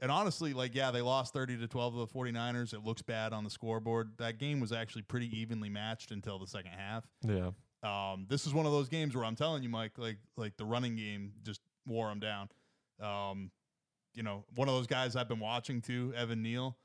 and 0.00 0.10
honestly, 0.10 0.52
like 0.52 0.74
yeah, 0.74 0.90
they 0.90 1.02
lost 1.02 1.32
thirty 1.32 1.56
to 1.56 1.66
twelve 1.66 1.94
to 1.94 2.00
the 2.00 2.06
49ers. 2.06 2.72
It 2.72 2.84
looks 2.84 3.02
bad 3.02 3.32
on 3.32 3.42
the 3.44 3.50
scoreboard. 3.50 4.12
That 4.18 4.38
game 4.38 4.60
was 4.60 4.72
actually 4.72 5.02
pretty 5.02 5.36
evenly 5.38 5.68
matched 5.68 6.10
until 6.10 6.38
the 6.38 6.46
second 6.46 6.72
half. 6.72 7.04
Yeah. 7.22 7.50
Um, 7.82 8.26
this 8.28 8.46
is 8.46 8.54
one 8.54 8.64
of 8.64 8.72
those 8.72 8.88
games 8.88 9.14
where 9.14 9.24
I'm 9.24 9.36
telling 9.36 9.62
you, 9.62 9.68
Mike, 9.68 9.92
like 9.98 10.18
like 10.36 10.56
the 10.56 10.64
running 10.64 10.96
game 10.96 11.32
just 11.42 11.60
wore 11.86 12.08
them 12.08 12.20
down. 12.20 12.48
Um, 13.00 13.50
you 14.14 14.22
know, 14.22 14.44
one 14.54 14.68
of 14.68 14.74
those 14.74 14.86
guys 14.86 15.16
I've 15.16 15.28
been 15.28 15.40
watching 15.40 15.80
too, 15.82 16.12
Evan 16.16 16.42
Neal, 16.42 16.76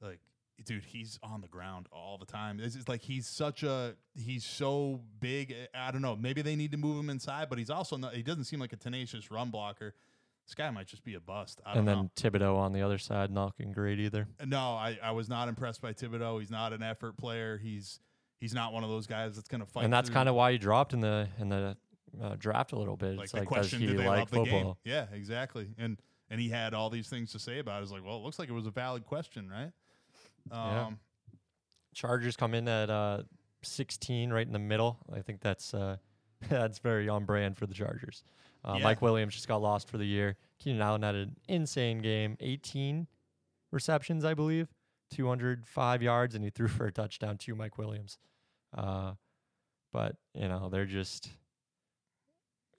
like 0.00 0.20
dude, 0.64 0.84
he's 0.84 1.18
on 1.22 1.40
the 1.40 1.48
ground 1.48 1.86
all 1.92 2.18
the 2.18 2.26
time. 2.26 2.60
It's, 2.60 2.76
it's 2.76 2.88
like 2.88 3.02
he's 3.02 3.26
such 3.26 3.62
a 3.62 3.94
he's 4.14 4.44
so 4.44 5.00
big. 5.20 5.54
I 5.74 5.90
don't 5.90 6.02
know. 6.02 6.16
Maybe 6.16 6.42
they 6.42 6.56
need 6.56 6.72
to 6.72 6.78
move 6.78 6.98
him 6.98 7.10
inside, 7.10 7.48
but 7.48 7.58
he's 7.58 7.70
also 7.70 7.96
not. 7.96 8.14
He 8.14 8.22
doesn't 8.22 8.44
seem 8.44 8.60
like 8.60 8.72
a 8.72 8.76
tenacious 8.76 9.30
run 9.30 9.50
blocker. 9.50 9.94
This 10.46 10.54
guy 10.54 10.70
might 10.70 10.86
just 10.86 11.02
be 11.02 11.14
a 11.14 11.20
bust. 11.20 11.60
I 11.66 11.70
don't 11.70 11.80
And 11.80 11.88
then 11.88 11.96
know. 11.96 12.10
Thibodeaux 12.16 12.56
on 12.56 12.72
the 12.72 12.80
other 12.82 12.98
side, 12.98 13.32
not 13.32 13.46
looking 13.46 13.72
great 13.72 13.98
either. 13.98 14.28
No, 14.44 14.58
I, 14.60 14.96
I 15.02 15.10
was 15.10 15.28
not 15.28 15.48
impressed 15.48 15.82
by 15.82 15.92
Thibodeaux. 15.92 16.38
He's 16.38 16.52
not 16.52 16.72
an 16.72 16.84
effort 16.84 17.16
player. 17.16 17.58
He's 17.58 17.98
he's 18.38 18.54
not 18.54 18.72
one 18.72 18.84
of 18.84 18.90
those 18.90 19.06
guys 19.08 19.34
that's 19.34 19.48
going 19.48 19.60
to 19.62 19.66
fight. 19.66 19.84
and 19.84 19.92
that's 19.92 20.08
kind 20.10 20.28
of 20.28 20.34
why 20.36 20.52
he 20.52 20.58
dropped 20.58 20.92
in 20.92 21.00
the 21.00 21.28
in 21.40 21.48
the 21.48 21.76
uh, 22.22 22.36
draft 22.38 22.72
a 22.72 22.78
little 22.78 22.96
bit. 22.96 23.16
like 23.16 23.24
it's 23.24 23.32
the 23.32 23.40
like, 23.40 23.48
question, 23.48 23.80
does 23.80 23.90
he 23.90 23.96
like 23.96 24.06
love 24.06 24.30
the 24.30 24.36
football? 24.36 24.78
game? 24.84 24.92
Yeah, 24.92 25.06
exactly. 25.12 25.68
And 25.78 25.98
and 26.30 26.40
he 26.40 26.48
had 26.48 26.74
all 26.74 26.90
these 26.90 27.08
things 27.08 27.32
to 27.32 27.38
say 27.40 27.58
about 27.58 27.80
it. 27.80 27.82
It's 27.82 27.92
like, 27.92 28.04
well, 28.04 28.16
it 28.16 28.22
looks 28.22 28.38
like 28.38 28.48
it 28.48 28.52
was 28.52 28.66
a 28.66 28.70
valid 28.70 29.04
question, 29.04 29.48
right? 29.48 29.72
Yeah. 30.50 30.86
Um, 30.86 30.98
Chargers 31.94 32.36
come 32.36 32.54
in 32.54 32.68
at 32.68 32.90
uh, 32.90 33.22
16, 33.62 34.30
right 34.30 34.46
in 34.46 34.52
the 34.52 34.58
middle. 34.58 34.98
I 35.12 35.20
think 35.20 35.40
that's 35.40 35.72
uh, 35.74 35.96
that's 36.48 36.78
very 36.78 37.08
on 37.08 37.24
brand 37.24 37.56
for 37.56 37.66
the 37.66 37.74
Chargers. 37.74 38.22
Uh, 38.64 38.74
Yeah. 38.78 38.84
Mike 38.84 39.02
Williams 39.02 39.34
just 39.34 39.48
got 39.48 39.62
lost 39.62 39.88
for 39.88 39.96
the 39.98 40.04
year. 40.06 40.36
Keenan 40.58 40.82
Allen 40.82 41.02
had 41.02 41.14
an 41.14 41.36
insane 41.48 41.98
game, 41.98 42.36
18 42.40 43.06
receptions, 43.72 44.24
I 44.24 44.34
believe, 44.34 44.68
205 45.10 46.02
yards, 46.02 46.34
and 46.34 46.44
he 46.44 46.50
threw 46.54 46.68
for 46.68 46.86
a 46.86 46.92
touchdown 46.92 47.38
to 47.38 47.54
Mike 47.54 47.78
Williams. 47.78 48.18
Uh, 48.76 49.12
but 49.92 50.16
you 50.34 50.48
know 50.48 50.68
they're 50.68 50.84
just 50.84 51.30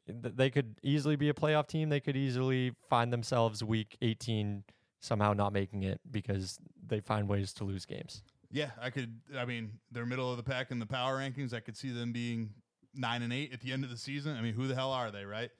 they 0.08 0.50
could 0.50 0.76
easily 0.84 1.16
be 1.16 1.30
a 1.30 1.34
playoff 1.34 1.68
team. 1.68 1.90
They 1.90 2.00
could 2.00 2.16
easily 2.16 2.74
find 2.90 3.12
themselves 3.12 3.64
week 3.64 3.98
18 4.02 4.64
somehow 5.00 5.34
not 5.34 5.54
making 5.54 5.84
it 5.84 6.00
because 6.10 6.60
they 6.86 7.00
find 7.00 7.28
ways 7.28 7.54
to 7.54 7.64
lose 7.64 7.86
games. 7.86 8.24
yeah, 8.52 8.72
I 8.82 8.90
could. 8.90 9.20
I 9.38 9.46
mean, 9.46 9.74
they're 9.92 10.06
middle 10.06 10.32
of 10.32 10.38
the 10.38 10.44
pack 10.44 10.72
in 10.72 10.80
the 10.80 10.86
power 10.86 11.18
rankings. 11.18 11.54
I 11.54 11.60
could 11.60 11.78
see 11.78 11.92
them 11.92 12.12
being 12.12 12.52
nine 12.94 13.22
and 13.22 13.32
eight 13.34 13.54
at 13.54 13.62
the 13.62 13.72
end 13.72 13.84
of 13.84 13.90
the 13.90 13.98
season. 13.98 14.36
I 14.36 14.42
mean, 14.42 14.54
who 14.54 14.68
the 14.68 14.76
hell 14.76 14.92
are 14.92 15.12
they, 15.12 15.26
right? 15.26 15.52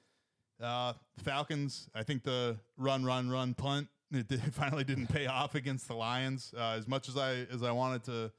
Uh, 0.60 0.94
Falcons. 1.18 1.88
I 1.94 2.02
think 2.02 2.24
the 2.24 2.58
run, 2.76 3.04
run, 3.04 3.30
run, 3.30 3.54
punt. 3.54 3.88
It, 4.10 4.28
did, 4.28 4.42
finally 4.54 4.84
didn't 4.84 5.08
pay 5.08 5.26
off 5.26 5.54
against 5.54 5.86
the 5.86 5.94
Lions. 5.94 6.52
Uh, 6.56 6.76
as 6.78 6.88
much 6.88 7.08
as 7.08 7.16
I 7.16 7.46
as 7.52 7.62
I 7.62 7.70
wanted 7.70 8.04
to 8.04 8.32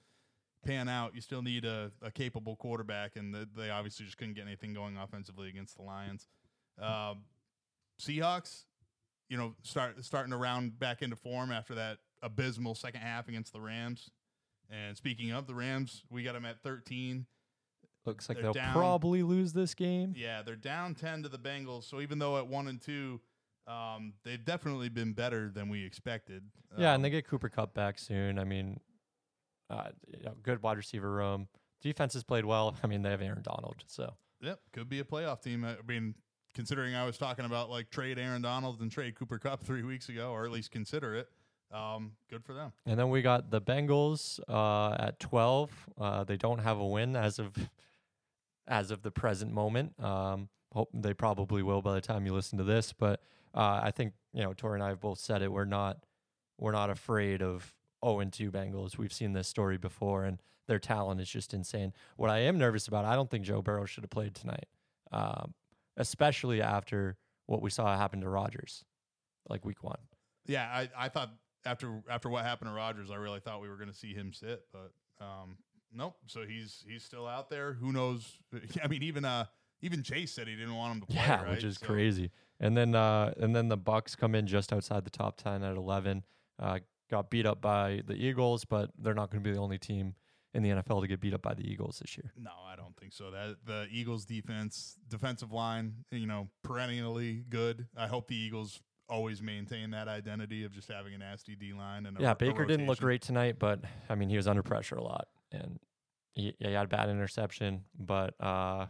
pan 0.66 0.90
out, 0.90 1.16
you 1.16 1.22
still 1.22 1.42
need 1.42 1.66
a, 1.66 1.92
a 2.02 2.12
capable 2.12 2.56
quarterback, 2.56 3.16
and 3.16 3.34
the, 3.34 3.48
they 3.56 3.70
obviously 3.70 4.06
just 4.06 4.18
couldn't 4.18 4.34
get 4.34 4.46
anything 4.46 4.74
going 4.74 4.98
offensively 4.98 5.50
against 5.50 5.78
the 5.78 5.84
Lions. 5.84 6.28
Um, 6.80 7.24
Seahawks, 8.00 8.64
you 9.30 9.38
know, 9.38 9.56
start 9.64 10.04
starting 10.04 10.32
to 10.32 10.38
round 10.38 10.78
back 10.80 11.02
into 11.02 11.16
form 11.16 11.52
after 11.52 11.76
that 11.76 11.98
abysmal 12.22 12.76
second 12.76 13.02
half 13.02 13.28
against 13.28 13.54
the 13.54 13.62
Rams. 13.62 14.10
And 14.70 14.96
speaking 14.98 15.32
of 15.32 15.48
the 15.48 15.56
Rams, 15.56 16.04
we 16.10 16.24
got 16.24 16.34
them 16.34 16.46
at 16.46 16.62
13. 16.62 17.26
Looks 18.06 18.30
like 18.30 18.38
They're 18.38 18.44
they'll 18.46 18.54
down. 18.54 18.74
probably 18.74 19.24
lose 19.24 19.54
this 19.54 19.74
game. 19.74 20.14
Yeah, 20.16 20.42
they're 20.42 20.56
down 20.56 20.96
10 20.96 21.24
to 21.24 21.30
the 21.30 21.38
Bengals. 21.38 21.84
So 21.84 22.02
even 22.02 22.20
though 22.20 22.38
at 22.38 22.48
1 22.48 22.68
and 22.68 22.82
2, 22.82 23.20
um, 23.68 24.14
they've 24.24 24.44
definitely 24.44 24.90
been 24.90 25.14
better 25.14 25.50
than 25.50 25.70
we 25.70 25.86
expected. 25.86 26.44
Yeah, 26.78 26.90
Um, 26.90 26.96
and 26.96 27.06
they 27.06 27.10
get 27.10 27.28
Cooper 27.28 27.50
Kupp 27.50 27.74
back 27.74 28.00
soon. 28.00 28.40
I 28.40 28.44
mean, 28.44 28.80
uh, 29.70 29.90
you 30.08 30.24
know, 30.24 30.34
good 30.42 30.62
wide 30.64 30.78
receiver 30.78 31.12
room. 31.12 31.48
Defense 31.82 32.14
has 32.14 32.24
played 32.24 32.46
well. 32.46 32.76
I 32.84 32.88
mean, 32.88 33.02
they 33.04 33.12
have 33.12 33.22
Aaron 33.22 33.44
Donald, 33.44 33.84
so 33.88 34.14
Yep, 34.42 34.60
could 34.74 34.90
be 34.90 35.00
a 35.00 35.04
playoff 35.04 35.42
team. 35.42 35.66
I 35.66 35.76
mean, 35.86 36.16
considering 36.54 36.96
I 36.96 37.06
was 37.06 37.18
talking 37.18 37.46
about 37.46 37.70
like 37.70 37.90
trade 37.90 38.18
Aaron 38.20 38.42
Donald 38.42 38.82
and 38.82 38.92
trade 38.92 39.16
Cooper 39.16 39.40
Kupp 39.40 39.64
three 39.64 39.84
weeks 39.84 40.10
ago, 40.10 40.32
or 40.32 40.46
at 40.46 40.52
least 40.52 40.72
consider 40.72 41.16
it. 41.16 41.30
Um, 41.72 42.14
good 42.30 42.44
for 42.44 42.54
them. 42.54 42.74
And 42.86 43.00
then 43.00 43.10
we 43.10 43.22
got 43.22 43.52
the 43.52 43.62
Bengals 43.62 44.40
uh, 44.48 44.96
at 45.00 45.20
12. 45.20 45.72
Uh, 46.00 46.24
they 46.24 46.38
don't 46.38 46.60
have 46.60 46.80
a 46.80 46.86
win 46.86 47.16
as 47.16 47.40
of 47.40 47.54
as 48.68 48.92
of 48.92 49.02
the 49.02 49.12
present 49.12 49.52
moment. 49.52 49.94
Um, 50.04 50.50
hope 50.74 50.90
they 50.94 51.14
probably 51.14 51.64
will 51.64 51.82
by 51.82 51.94
the 51.94 52.02
time 52.02 52.26
you 52.26 52.34
listen 52.34 52.58
to 52.58 52.64
this. 52.64 52.94
But 52.94 53.22
uh, 53.54 53.82
I 53.84 53.92
think 53.92 54.14
you 54.34 54.44
know 54.44 54.54
Tori 54.54 54.76
and 54.76 54.84
I 54.84 54.90
have 54.90 55.02
both 55.02 55.20
said 55.20 55.42
it. 55.42 55.52
We're 55.52 55.66
not 55.66 55.98
we're 56.58 56.72
not 56.72 56.90
afraid 56.90 57.42
of 57.42 57.74
0 58.04 58.20
and 58.20 58.34
2 58.34 58.52
Bengals. 58.52 58.98
We've 58.98 59.14
seen 59.14 59.34
this 59.34 59.48
story 59.48 59.78
before, 59.78 60.26
and 60.26 60.42
their 60.68 60.80
talent 60.80 61.22
is 61.22 61.30
just 61.30 61.54
insane. 61.54 61.94
What 62.18 62.30
I 62.30 62.40
am 62.40 62.58
nervous 62.58 62.88
about, 62.88 63.06
I 63.06 63.16
don't 63.16 63.30
think 63.30 63.46
Joe 63.46 63.62
Burrow 63.62 63.86
should 63.86 64.04
have 64.04 64.12
played 64.12 64.36
tonight, 64.36 64.68
um, 65.12 65.54
especially 66.00 66.62
after 66.62 67.18
what 67.46 67.62
we 67.62 67.70
saw 67.70 67.96
happen 67.96 68.22
to 68.22 68.30
Rodgers, 68.30 68.84
like 69.48 69.64
Week 69.64 69.84
One. 69.84 70.00
Yeah, 70.48 70.64
I, 70.66 70.90
I 70.98 71.10
thought 71.10 71.32
after 71.66 72.02
after 72.10 72.30
what 72.30 72.44
happened 72.46 72.72
to 72.72 72.74
Rodgers, 72.76 73.12
I 73.12 73.16
really 73.16 73.40
thought 73.40 73.62
we 73.62 73.70
were 73.70 73.76
going 73.78 73.90
to 73.90 73.96
see 73.96 74.14
him 74.14 74.34
sit, 74.34 74.64
but 74.74 74.92
um, 75.24 75.58
nope. 75.94 76.16
So 76.26 76.42
he's 76.48 76.84
he's 76.88 77.04
still 77.04 77.28
out 77.28 77.50
there. 77.52 77.74
Who 77.74 77.92
knows? 77.92 78.26
I 78.84 78.88
mean, 78.88 79.04
even 79.04 79.26
uh 79.26 79.46
even 79.82 80.02
Chase 80.02 80.32
said 80.32 80.48
he 80.48 80.56
didn't 80.56 80.76
want 80.76 80.96
him 80.96 81.02
to 81.02 81.08
play. 81.08 81.16
Yeah, 81.18 81.44
right? 81.44 81.52
which 81.52 81.64
is 81.64 81.78
So- 81.78 81.86
crazy. 81.86 82.32
And 82.62 82.76
then 82.76 82.94
uh, 82.96 83.34
and 83.40 83.56
then 83.56 83.70
the 83.70 83.78
Bucks 83.78 84.16
come 84.16 84.36
in 84.36 84.46
just 84.48 84.74
outside 84.74 85.06
the 85.06 85.10
top 85.10 85.38
ten 85.38 85.64
at 85.64 85.78
eleven. 85.78 86.26
Uh, 86.58 86.80
got 87.10 87.30
beat 87.30 87.46
up 87.46 87.62
by 87.62 88.02
the 88.06 88.14
Eagles, 88.16 88.66
but 88.66 88.92
they're 89.00 89.14
not 89.14 89.32
going 89.32 89.42
to 89.42 89.50
be 89.50 89.54
the 89.54 89.62
only 89.62 89.78
team 89.78 90.14
in 90.64 90.78
the 90.78 90.82
NFL 90.82 91.02
to 91.02 91.08
get 91.08 91.20
beat 91.20 91.34
up 91.34 91.42
by 91.42 91.54
the 91.54 91.70
Eagles 91.70 92.00
this 92.00 92.18
year. 92.18 92.32
No, 92.38 92.52
I 92.68 92.76
don't 92.76 92.96
think 92.98 93.14
so. 93.14 93.32
That 93.32 93.58
the 93.66 93.88
Eagles 93.92 94.26
defense, 94.26 94.98
defensive 95.08 95.52
line, 95.52 96.06
you 96.12 96.28
know, 96.28 96.50
perennially 96.64 97.44
good. 97.50 97.88
I 97.98 98.08
hope 98.08 98.28
the 98.28 98.36
Eagles 98.36 98.80
always 99.08 99.42
maintain 99.42 99.92
that 99.92 100.08
identity 100.08 100.64
of 100.64 100.72
just 100.72 100.90
having 100.90 101.14
a 101.14 101.18
nasty 101.18 101.56
D 101.56 101.74
line 101.74 102.06
and 102.06 102.18
a, 102.20 102.22
yeah, 102.22 102.34
Baker 102.34 102.66
didn't 102.66 102.86
look 102.86 103.00
great 103.00 103.22
tonight, 103.22 103.58
but 103.58 103.80
I 104.10 104.16
mean, 104.16 104.30
he 104.30 104.38
was 104.38 104.48
under 104.48 104.64
pressure 104.64 104.96
a 104.96 105.04
lot, 105.04 105.28
and 105.52 105.80
he, 106.34 106.56
he 106.60 106.72
had 106.72 106.86
a 106.86 106.88
bad 106.88 107.10
interception. 107.10 107.86
But 107.98 108.36
uh, 108.40 108.86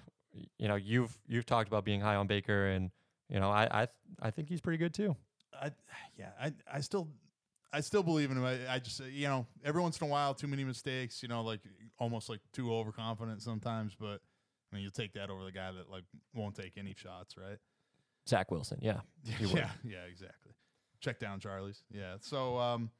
you 0.58 0.68
know, 0.68 0.76
you've 0.76 1.18
you've 1.28 1.46
talked 1.46 1.68
about 1.68 1.86
being 1.86 2.02
high 2.02 2.16
on 2.16 2.28
Baker, 2.28 2.68
and 2.68 2.92
you 3.30 3.40
know, 3.40 3.50
I 3.50 3.84
I 3.84 3.88
I 4.22 4.32
think 4.32 4.50
he's 4.50 4.62
pretty 4.62 4.78
good 4.78 4.94
too. 4.94 5.16
I, 5.62 5.72
yeah, 6.18 6.30
I, 6.40 6.54
I 6.72 6.80
still, 6.82 7.10
I 7.72 7.82
still 7.82 8.04
believe 8.04 8.32
in 8.32 8.38
him. 8.38 8.46
I, 8.46 8.76
I 8.76 8.80
just, 8.80 9.02
you 9.12 9.28
know, 9.28 9.46
every 9.64 9.82
once 9.82 10.00
in 10.00 10.08
a 10.08 10.10
while, 10.10 10.34
too 10.34 10.48
many 10.48 10.64
mistakes. 10.64 11.22
You 11.22 11.30
know, 11.30 11.42
like 11.42 11.62
almost 12.00 12.30
like 12.30 12.40
too 12.54 12.74
overconfident 12.74 13.42
sometimes. 13.42 13.96
But 14.00 14.22
I 14.72 14.76
mean, 14.76 14.84
you'll 14.84 14.92
take 14.92 15.14
that 15.14 15.30
over 15.30 15.44
the 15.44 15.52
guy 15.52 15.72
that 15.72 15.90
like 15.90 16.04
won't 16.34 16.56
take 16.56 16.78
any 16.78 16.94
shots, 16.96 17.36
right? 17.38 17.58
Zach 18.28 18.52
Wilson, 18.52 18.80
yeah, 18.82 19.00
yeah, 19.24 19.70
yeah, 19.84 20.04
exactly. 20.10 20.54
Check 21.00 21.20
down 21.20 21.40
Charlie's. 21.40 21.84
Yeah. 21.92 22.16
So, 22.20 22.58
um, 22.58 22.92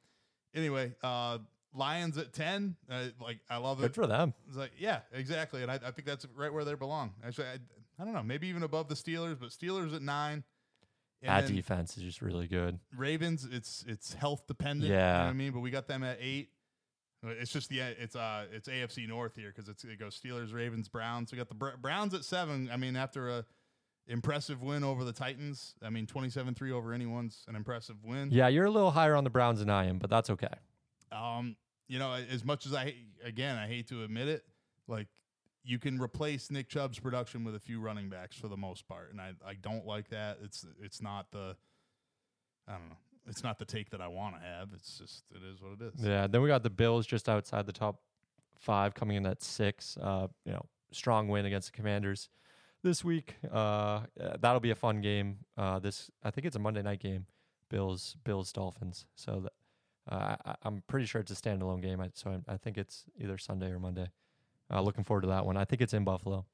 anyway, 0.54 0.94
uh, 1.02 1.38
Lions 1.74 2.18
at 2.18 2.32
ten. 2.32 2.76
Uh, 2.90 3.04
like 3.20 3.38
I 3.48 3.58
love 3.58 3.78
it. 3.80 3.82
good 3.82 3.94
for 3.94 4.06
them. 4.06 4.34
It's 4.48 4.56
like, 4.56 4.72
yeah, 4.78 5.00
exactly. 5.12 5.62
And 5.62 5.70
I, 5.70 5.74
I 5.74 5.90
think 5.90 6.06
that's 6.06 6.26
right 6.36 6.52
where 6.52 6.64
they 6.64 6.74
belong. 6.74 7.12
Actually, 7.24 7.48
I, 7.48 7.58
I 8.00 8.04
don't 8.04 8.14
know, 8.14 8.22
maybe 8.22 8.48
even 8.48 8.62
above 8.62 8.88
the 8.88 8.94
Steelers, 8.94 9.38
but 9.38 9.50
Steelers 9.50 9.94
at 9.94 10.02
nine. 10.02 10.42
And 11.22 11.44
That 11.46 11.52
defense 11.52 11.96
is 11.98 12.02
just 12.02 12.22
really 12.22 12.46
good. 12.46 12.78
Ravens, 12.96 13.46
it's 13.50 13.84
it's 13.86 14.14
health 14.14 14.46
dependent. 14.46 14.84
you 14.88 14.96
know 14.96 14.98
Yeah. 15.02 15.22
what 15.24 15.30
I 15.30 15.32
mean, 15.34 15.52
but 15.52 15.60
we 15.60 15.70
got 15.70 15.86
them 15.86 16.02
at 16.02 16.18
eight. 16.20 16.50
It's 17.22 17.52
just 17.52 17.68
the 17.68 17.80
it's 17.80 18.16
uh 18.16 18.46
it's 18.50 18.68
AFC 18.68 19.06
North 19.06 19.36
here 19.36 19.52
because 19.54 19.68
it's 19.68 19.84
it 19.84 19.98
goes 19.98 20.18
Steelers, 20.18 20.54
Ravens, 20.54 20.88
Browns. 20.88 21.30
We 21.30 21.36
got 21.36 21.48
the 21.48 21.54
Br- 21.54 21.76
Browns 21.78 22.14
at 22.14 22.24
seven. 22.24 22.70
I 22.72 22.78
mean, 22.78 22.96
after 22.96 23.28
a 23.28 23.44
impressive 24.06 24.62
win 24.62 24.82
over 24.82 25.04
the 25.04 25.12
Titans, 25.12 25.74
I 25.82 25.90
mean, 25.90 26.06
27-3 26.06 26.72
over 26.72 26.92
anyone's 26.94 27.44
an 27.46 27.54
impressive 27.54 27.96
win. 28.02 28.30
Yeah, 28.32 28.48
you're 28.48 28.64
a 28.64 28.70
little 28.70 28.90
higher 28.90 29.14
on 29.14 29.22
the 29.24 29.30
Browns 29.30 29.58
than 29.60 29.68
I 29.70 29.84
am, 29.84 29.98
but 29.98 30.08
that's 30.10 30.30
okay. 30.30 30.48
Um, 31.12 31.56
you 31.86 31.98
know, 31.98 32.12
as 32.14 32.42
much 32.44 32.64
as 32.64 32.72
I 32.72 32.94
again, 33.22 33.58
I 33.58 33.66
hate 33.66 33.88
to 33.88 34.02
admit 34.04 34.28
it, 34.28 34.42
like 34.88 35.08
you 35.62 35.78
can 35.78 36.00
replace 36.00 36.50
Nick 36.50 36.68
Chubb's 36.68 36.98
production 36.98 37.44
with 37.44 37.54
a 37.54 37.60
few 37.60 37.80
running 37.80 38.08
backs 38.08 38.36
for 38.36 38.48
the 38.48 38.56
most 38.56 38.88
part, 38.88 39.10
and 39.10 39.20
I 39.20 39.32
I 39.46 39.54
don't 39.54 39.86
like 39.86 40.08
that. 40.08 40.38
It's 40.42 40.66
it's 40.82 41.02
not 41.02 41.30
the 41.30 41.56
I 42.68 42.72
don't 42.72 42.88
know. 42.88 42.96
It's 43.26 43.44
not 43.44 43.58
the 43.58 43.64
take 43.64 43.90
that 43.90 44.00
I 44.00 44.08
want 44.08 44.36
to 44.36 44.40
have. 44.40 44.70
It's 44.74 44.98
just 44.98 45.24
it 45.34 45.42
is 45.42 45.60
what 45.60 45.80
it 45.80 45.94
is. 45.94 46.04
Yeah. 46.04 46.26
Then 46.26 46.42
we 46.42 46.48
got 46.48 46.62
the 46.62 46.70
Bills 46.70 47.06
just 47.06 47.28
outside 47.28 47.66
the 47.66 47.72
top 47.72 48.00
five, 48.58 48.94
coming 48.94 49.16
in 49.16 49.26
at 49.26 49.42
six. 49.42 49.96
Uh, 50.00 50.28
you 50.44 50.52
know, 50.52 50.64
strong 50.92 51.28
win 51.28 51.46
against 51.46 51.72
the 51.72 51.76
Commanders 51.76 52.28
this 52.82 53.04
week. 53.04 53.36
Uh, 53.50 53.56
uh, 53.56 54.02
that'll 54.40 54.60
be 54.60 54.70
a 54.70 54.76
fun 54.76 55.00
game. 55.00 55.38
Uh, 55.56 55.78
this 55.78 56.10
I 56.22 56.30
think 56.30 56.46
it's 56.46 56.56
a 56.56 56.60
Monday 56.60 56.82
night 56.82 57.00
game. 57.00 57.26
Bills, 57.68 58.16
Bills, 58.24 58.52
Dolphins. 58.52 59.06
So 59.14 59.48
uh, 60.10 60.36
I, 60.44 60.54
I'm 60.62 60.82
pretty 60.88 61.06
sure 61.06 61.20
it's 61.20 61.30
a 61.30 61.34
standalone 61.34 61.82
game. 61.82 62.00
I, 62.00 62.10
so 62.14 62.42
I, 62.48 62.54
I 62.54 62.56
think 62.56 62.78
it's 62.78 63.04
either 63.18 63.38
Sunday 63.38 63.70
or 63.70 63.78
Monday. 63.78 64.08
Uh, 64.72 64.80
looking 64.80 65.04
forward 65.04 65.22
to 65.22 65.28
that 65.28 65.44
one. 65.44 65.56
I 65.56 65.64
think 65.64 65.82
it's 65.82 65.94
in 65.94 66.04
Buffalo. 66.04 66.44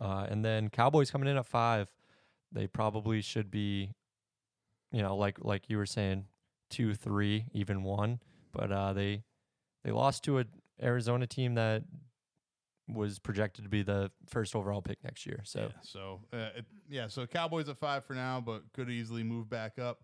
Uh, 0.00 0.26
and 0.28 0.44
then 0.44 0.68
Cowboys 0.70 1.10
coming 1.10 1.28
in 1.28 1.36
at 1.36 1.46
five. 1.46 1.88
They 2.52 2.66
probably 2.66 3.20
should 3.20 3.50
be, 3.50 3.90
you 4.92 5.02
know, 5.02 5.16
like 5.16 5.38
like 5.44 5.68
you 5.68 5.76
were 5.76 5.86
saying, 5.86 6.26
two, 6.70 6.94
three, 6.94 7.46
even 7.52 7.82
one. 7.82 8.20
But 8.52 8.70
uh, 8.70 8.92
they 8.92 9.22
they 9.84 9.90
lost 9.90 10.24
to 10.24 10.40
a 10.40 10.44
Arizona 10.82 11.26
team 11.26 11.54
that 11.54 11.82
was 12.88 13.18
projected 13.18 13.64
to 13.64 13.70
be 13.70 13.82
the 13.82 14.10
first 14.26 14.54
overall 14.54 14.82
pick 14.82 15.02
next 15.02 15.26
year. 15.26 15.40
So 15.44 15.60
yeah, 15.60 15.68
so 15.82 16.20
uh, 16.32 16.36
it, 16.56 16.64
yeah, 16.88 17.08
so 17.08 17.26
Cowboys 17.26 17.68
at 17.68 17.78
five 17.78 18.04
for 18.04 18.14
now, 18.14 18.40
but 18.40 18.62
could 18.72 18.90
easily 18.90 19.22
move 19.22 19.48
back 19.48 19.78
up. 19.78 20.02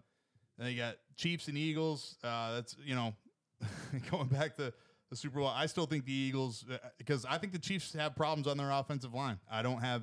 Then 0.58 0.70
you 0.70 0.76
got 0.76 0.96
Chiefs 1.16 1.48
and 1.48 1.58
Eagles. 1.58 2.16
Uh, 2.24 2.54
that's 2.54 2.76
you 2.84 2.94
know 2.94 3.14
going 4.10 4.28
back 4.28 4.56
to 4.56 4.72
the 5.10 5.16
Super 5.16 5.40
Bowl. 5.40 5.48
I 5.48 5.66
still 5.66 5.86
think 5.86 6.04
the 6.04 6.12
Eagles 6.12 6.64
because 6.98 7.24
I 7.24 7.38
think 7.38 7.52
the 7.52 7.58
Chiefs 7.58 7.92
have 7.94 8.14
problems 8.14 8.46
on 8.46 8.56
their 8.56 8.70
offensive 8.70 9.12
line. 9.12 9.38
I 9.50 9.62
don't 9.62 9.80
have. 9.80 10.02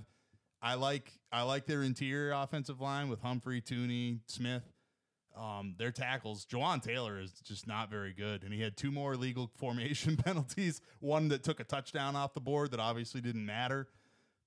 I 0.62 0.76
like 0.76 1.12
I 1.32 1.44
like 1.44 1.66
their 1.66 1.84
interior 1.84 2.32
offensive 2.34 2.82
line 2.82 3.10
with 3.10 3.22
Humphrey, 3.22 3.62
Thuney, 3.62 4.20
Smith. 4.28 4.64
Um, 5.36 5.76
their 5.78 5.92
tackles, 5.92 6.48
Jawaan 6.48 6.82
Taylor 6.82 7.20
is 7.20 7.32
just 7.44 7.68
not 7.68 7.92
very 7.92 8.12
good, 8.12 8.44
and 8.44 8.52
he 8.52 8.60
had 8.60 8.76
two 8.76 8.92
more 8.92 9.14
illegal 9.14 9.52
formation 9.58 10.18
penalties. 10.26 10.82
One 11.00 11.28
that 11.30 11.44
took 11.44 11.60
a 11.60 11.64
touchdown 11.64 12.16
off 12.16 12.34
the 12.34 12.42
board 12.42 12.72
that 12.72 12.80
obviously 12.80 13.22
didn't 13.22 13.46
matter. 13.46 13.88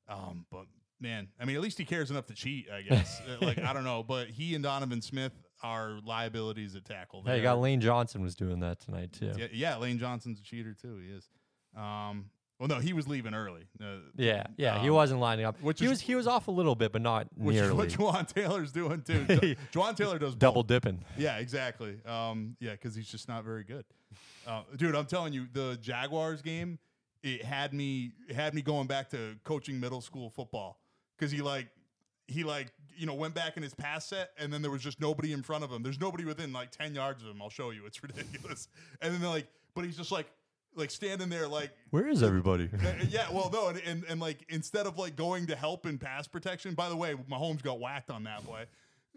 Um, 0.09 0.47
but 0.51 0.67
man, 1.01 1.29
I 1.39 1.45
mean, 1.45 1.55
at 1.55 1.63
least 1.63 1.79
he 1.79 1.85
cares 1.85 2.11
enough 2.11 2.27
to 2.27 2.35
cheat, 2.35 2.69
I 2.71 2.83
guess. 2.83 3.21
Uh, 3.21 3.37
like 3.47 3.59
I 3.59 3.73
don't 3.73 3.85
know, 3.85 4.03
but 4.03 4.29
he 4.29 4.55
and 4.55 4.65
Donovan 4.65 5.01
Smith 5.01 5.33
are 5.63 5.99
liabilities 6.05 6.75
at 6.77 6.85
tackle. 6.85 7.23
hey, 7.25 7.37
you 7.39 7.43
got 7.43 7.57
are- 7.57 7.61
Lane 7.61 7.81
Johnson 7.81 8.23
was 8.23 8.35
doing 8.35 8.61
that 8.61 8.81
tonight 8.81 9.13
too. 9.13 9.33
yeah, 9.37 9.47
yeah, 9.53 9.77
Lane 9.77 9.99
Johnson's 9.99 10.41
a 10.41 10.43
cheater 10.43 10.75
too. 10.75 10.97
He 10.99 11.09
is. 11.11 11.29
Um, 11.77 12.31
well, 12.59 12.69
no, 12.69 12.79
he 12.79 12.93
was 12.93 13.09
leaving 13.09 13.33
early. 13.33 13.63
Uh, 13.83 14.01
Yeah, 14.17 14.45
yeah, 14.59 14.81
he 14.83 14.89
Um, 14.91 14.95
wasn't 14.95 15.21
lining 15.21 15.47
up. 15.47 15.61
which 15.63 15.79
he 15.81 15.87
is- 15.87 15.91
was 15.91 16.01
he 16.03 16.15
was 16.15 16.27
off 16.27 16.49
a 16.49 16.51
little 16.51 16.75
bit, 16.75 16.93
but 16.93 17.01
not 17.01 17.27
which 17.37 17.57
is 17.57 17.63
nearly. 17.63 17.77
what 17.77 17.89
Jawaan 17.89 18.27
Taylor's 18.33 18.73
doing 18.73 19.03
too. 19.03 19.25
Ju- 19.29 19.57
Jawaan 19.73 19.97
Taylor 19.97 20.19
does 20.19 20.35
Double 20.35 20.63
both. 20.63 20.69
dipping. 20.69 21.05
Yeah, 21.17 21.39
exactly. 21.39 22.01
Um, 22.05 22.57
yeah, 22.61 22.73
because 22.73 22.95
he's 22.95 23.09
just 23.11 23.29
not 23.29 23.45
very 23.45 23.65
good. 23.65 23.85
Uh, 24.47 24.63
dude, 24.77 24.95
I'm 24.95 25.07
telling 25.07 25.33
you, 25.33 25.47
the 25.53 25.79
Jaguars 25.81 26.43
game, 26.43 26.79
it 27.23 27.45
had 27.45 27.73
me 27.73 28.13
it 28.29 28.35
had 28.35 28.55
me 28.55 28.63
going 28.63 28.87
back 28.87 29.11
to 29.11 29.37
coaching 29.45 29.79
middle 29.81 30.01
school 30.01 30.29
football 30.31 30.81
because 31.17 31.31
he 31.31 31.41
like 31.43 31.69
he 32.27 32.45
like 32.45 32.73
you 32.97 33.07
know 33.07 33.15
went 33.15 33.35
back 33.35 33.57
in 33.57 33.63
his 33.63 33.75
pass 33.75 34.07
set 34.07 34.31
and 34.39 34.53
then 34.53 34.63
there 34.63 34.71
was 34.71 34.83
just 34.83 35.01
nobody 35.01 35.33
in 35.33 35.43
front 35.43 35.65
of 35.65 35.71
him. 35.71 35.83
There's 35.83 36.01
nobody 36.01 36.25
within 36.25 36.53
like 36.53 36.71
ten 36.71 36.95
yards 36.95 37.23
of 37.23 37.29
him. 37.29 37.41
I'll 37.43 37.51
show 37.51 37.71
you. 37.71 37.87
It's 37.87 38.03
ridiculous. 38.03 38.69
And 39.01 39.13
then 39.13 39.21
they're 39.21 39.31
like, 39.31 39.49
but 39.75 39.85
he's 39.85 39.97
just 39.97 40.13
like 40.13 40.27
like 40.75 40.91
standing 40.91 41.29
there 41.29 41.49
like 41.49 41.71
Where 41.91 42.09
is 42.09 42.23
everybody? 42.23 42.69
yeah, 43.09 43.27
well, 43.33 43.51
no, 43.53 43.69
and, 43.69 43.81
and 43.87 44.05
and 44.09 44.21
like 44.21 44.45
instead 44.49 44.87
of 44.87 44.99
like 44.99 45.17
going 45.17 45.47
to 45.47 45.57
help 45.57 45.87
in 45.87 45.99
pass 45.99 46.27
protection, 46.27 46.75
by 46.75 46.89
the 46.89 46.97
way, 46.97 47.15
Mahomes 47.31 47.63
got 47.63 47.81
whacked 47.81 48.11
on 48.11 48.25
that 48.25 48.45
play. 48.45 48.65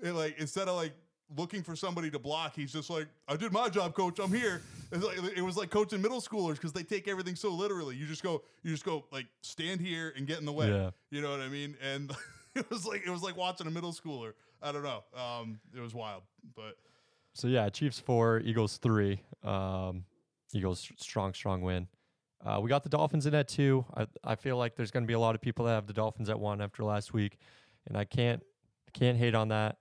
It, 0.02 0.12
like 0.14 0.38
instead 0.40 0.68
of 0.68 0.76
like 0.76 0.94
looking 1.38 1.64
for 1.64 1.76
somebody 1.76 2.10
to 2.12 2.20
block, 2.20 2.56
he's 2.56 2.74
just 2.74 2.90
like, 2.90 3.08
"I 3.28 3.36
did 3.36 3.52
my 3.52 3.70
job, 3.70 3.94
coach. 3.94 4.20
I'm 4.20 4.34
here." 4.34 4.62
It's 4.92 5.04
like, 5.04 5.18
it 5.36 5.42
was 5.42 5.58
like 5.58 5.70
coaching 5.70 6.02
middle 6.02 6.22
schoolers 6.22 6.54
because 6.56 6.72
they 6.74 6.84
take 6.84 7.08
everything 7.08 7.36
so 7.36 7.50
literally. 7.50 7.96
You 7.96 8.06
just 8.06 8.24
go, 8.24 8.44
you 8.62 8.72
just 8.72 8.86
go 8.86 9.06
like 9.12 9.26
stand 9.42 9.82
here 9.82 10.14
and 10.16 10.28
get 10.28 10.40
in 10.40 10.46
the 10.46 10.52
way. 10.52 10.70
Yeah. 10.70 10.92
You 11.10 11.22
know 11.22 11.32
what 11.32 11.40
I 11.40 11.50
mean? 11.50 11.76
And 11.82 12.12
it 12.56 12.70
was 12.70 12.86
like 12.86 13.04
it 13.06 13.10
was 13.10 13.22
like 13.22 13.38
watching 13.38 13.68
a 13.68 13.72
middle 13.72 13.94
schooler. 13.94 14.34
I 14.62 14.72
don't 14.72 14.84
know. 14.84 15.04
Um, 15.16 15.60
it 15.76 15.82
was 15.82 15.94
wild, 15.94 16.24
but 16.56 16.76
So 17.34 17.48
yeah, 17.48 17.70
Chiefs 17.70 18.00
four, 18.00 18.42
Eagles 18.44 18.78
three. 18.78 19.22
Um, 19.44 20.06
Eagles 20.54 20.92
strong, 20.98 21.34
strong 21.34 21.62
win. 21.62 21.88
Uh, 22.46 22.60
we 22.62 22.70
got 22.70 22.84
the 22.84 22.90
Dolphins 22.90 23.26
in 23.26 23.34
at 23.34 23.48
two. 23.48 23.86
I 23.96 24.08
I 24.24 24.36
feel 24.36 24.58
like 24.58 24.76
there's 24.76 24.92
going 24.92 25.04
to 25.04 25.08
be 25.08 25.14
a 25.14 25.20
lot 25.20 25.36
of 25.36 25.42
people 25.42 25.66
that 25.66 25.72
have 25.72 25.88
the 25.88 25.94
Dolphins 25.94 26.30
at 26.30 26.40
one 26.40 26.62
after 26.62 26.84
last 26.84 27.14
week, 27.14 27.38
and 27.88 27.98
I 27.98 28.06
can't 28.06 28.42
can't 28.94 29.18
hate 29.18 29.36
on 29.36 29.50
that. 29.50 29.78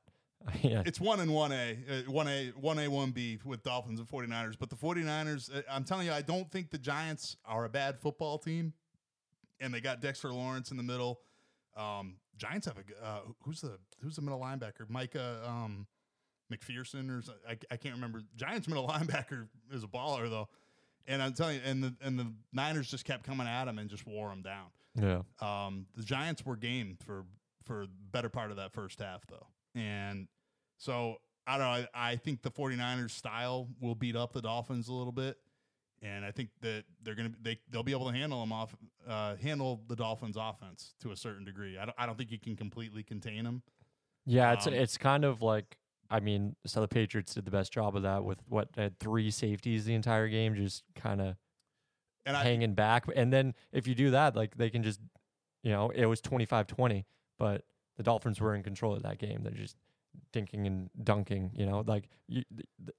yeah, 0.63 0.83
it's 0.85 1.01
one 1.01 1.21
and 1.21 1.33
one 1.33 1.53
A, 1.53 1.79
uh, 1.89 2.11
one 2.11 2.27
A, 2.27 2.49
one 2.57 2.79
A, 2.79 2.89
one 2.89 3.11
B 3.11 3.39
with 3.45 3.63
Dolphins 3.63 4.01
and 4.01 4.09
49ers. 4.09 4.57
But 4.59 4.71
the 4.71 4.77
49ers, 4.77 5.57
uh, 5.57 5.63
I'm 5.71 5.85
telling 5.85 6.07
you, 6.07 6.13
I 6.13 6.23
don't 6.23 6.51
think 6.51 6.71
the 6.71 6.79
Giants 6.79 7.37
are 7.45 7.65
a 7.65 7.69
bad 7.69 7.99
football 8.01 8.39
team. 8.39 8.73
And 9.61 9.73
they 9.73 9.81
got 9.81 10.01
Dexter 10.01 10.33
Lawrence 10.33 10.73
in 10.73 10.77
the 10.77 10.83
middle. 10.83 11.21
Um, 11.77 12.17
Giants 12.37 12.67
have 12.67 12.77
a 12.77 13.05
uh, 13.05 13.21
who's 13.43 13.61
the 13.61 13.79
who's 14.03 14.17
the 14.17 14.23
middle 14.23 14.41
linebacker? 14.41 14.89
Micah 14.89 15.41
um, 15.47 15.87
McPherson 16.53 17.11
or 17.11 17.23
I, 17.49 17.57
I 17.71 17.77
can't 17.77 17.95
remember. 17.95 18.23
Giants 18.37 18.69
middle 18.69 18.89
linebacker 18.89 19.49
is 19.73 19.85
a 19.85 19.89
baller 19.89 20.29
though. 20.29 20.49
And 21.07 21.21
I'm 21.21 21.33
telling 21.33 21.57
you, 21.57 21.63
and 21.65 21.83
the 21.83 21.95
and 22.01 22.19
the 22.19 22.33
Niners 22.53 22.91
just 22.91 23.05
kept 23.05 23.25
coming 23.25 23.47
at 23.47 23.67
him 23.67 23.79
and 23.79 23.91
just 23.91 24.07
wore 24.07 24.31
him 24.31 24.43
down. 24.43 24.67
yeah. 24.95 25.23
Um, 25.41 25.87
the 25.97 26.05
Giants 26.05 26.47
were 26.47 26.57
game 26.57 26.97
for 27.05 27.25
for 27.65 27.87
better 28.13 28.29
part 28.29 28.51
of 28.51 28.57
that 28.59 28.73
first 28.73 29.01
half 29.01 29.27
though. 29.29 29.47
And 29.75 30.29
so 30.79 31.17
I 31.47 31.59
don't 31.59 31.67
know, 31.67 31.89
I, 31.95 32.11
I 32.13 32.17
think 32.17 32.43
the 32.43 32.51
49ers 32.51 33.11
style 33.11 33.69
will 33.81 33.95
beat 33.95 34.15
up 34.15 34.33
the 34.33 34.43
Dolphins 34.43 34.89
a 34.89 34.93
little 34.93 35.13
bit. 35.13 35.39
And 36.03 36.25
I 36.25 36.33
think 36.33 36.51
that 36.63 36.83
they're 37.03 37.15
gonna 37.15 37.31
they 37.41 37.61
they'll 37.71 37.85
be 37.85 37.93
able 37.93 38.11
to 38.11 38.17
handle 38.17 38.41
them 38.41 38.53
off 38.53 38.75
uh, 39.09 39.37
handle 39.37 39.83
the 39.87 39.95
Dolphins 39.95 40.37
offense 40.39 40.95
to 41.01 41.13
a 41.13 41.17
certain 41.17 41.45
degree. 41.45 41.79
I 41.79 41.85
don't 41.85 41.95
I 41.97 42.07
don't 42.07 42.19
think 42.19 42.33
you 42.33 42.41
can 42.41 42.57
completely 42.57 43.03
contain 43.05 43.45
them. 43.45 43.63
Yeah, 44.27 44.53
it's 44.53 44.67
Um, 44.67 44.75
it's 44.75 44.99
kind 44.99 45.25
of 45.25 45.43
like 45.43 45.79
I 46.11 46.21
mean, 46.21 46.57
so 46.67 46.83
the 46.83 46.89
Patriots 46.89 47.35
did 47.35 47.47
the 47.47 47.51
best 47.51 47.73
job 47.73 47.97
of 47.97 48.03
that 48.03 48.23
with 48.23 48.39
what 48.47 48.69
had 48.77 48.99
three 48.99 49.31
safeties 49.31 49.87
the 49.87 49.95
entire 49.95 50.29
game, 50.29 50.55
just 50.55 50.83
kind 50.95 51.23
of 51.23 51.37
And 52.27 52.37
I 52.37 52.43
hanging 52.43 52.75
back. 52.75 53.07
And 53.17 53.33
then 53.33 53.55
if 53.73 53.87
you 53.87 53.95
do 53.95 54.11
that, 54.11 54.37
like 54.37 54.57
they 54.57 54.69
can 54.69 54.83
just, 54.83 55.01
you 55.63 55.71
know, 55.71 55.91
it 55.95 56.05
was 56.05 56.21
25-20, 56.21 57.05
but 57.39 57.63
the 57.97 58.03
Dolphins 58.03 58.43
were 58.43 58.55
in 58.55 58.63
control 58.63 58.95
of 58.95 59.03
that 59.05 59.19
game. 59.19 59.43
They're 59.43 59.53
just 59.53 59.77
dinking 60.33 60.67
and 60.67 60.91
dunking, 61.03 61.51
you 61.55 61.67
know, 61.67 61.83
like 61.87 62.09
you, 62.29 62.43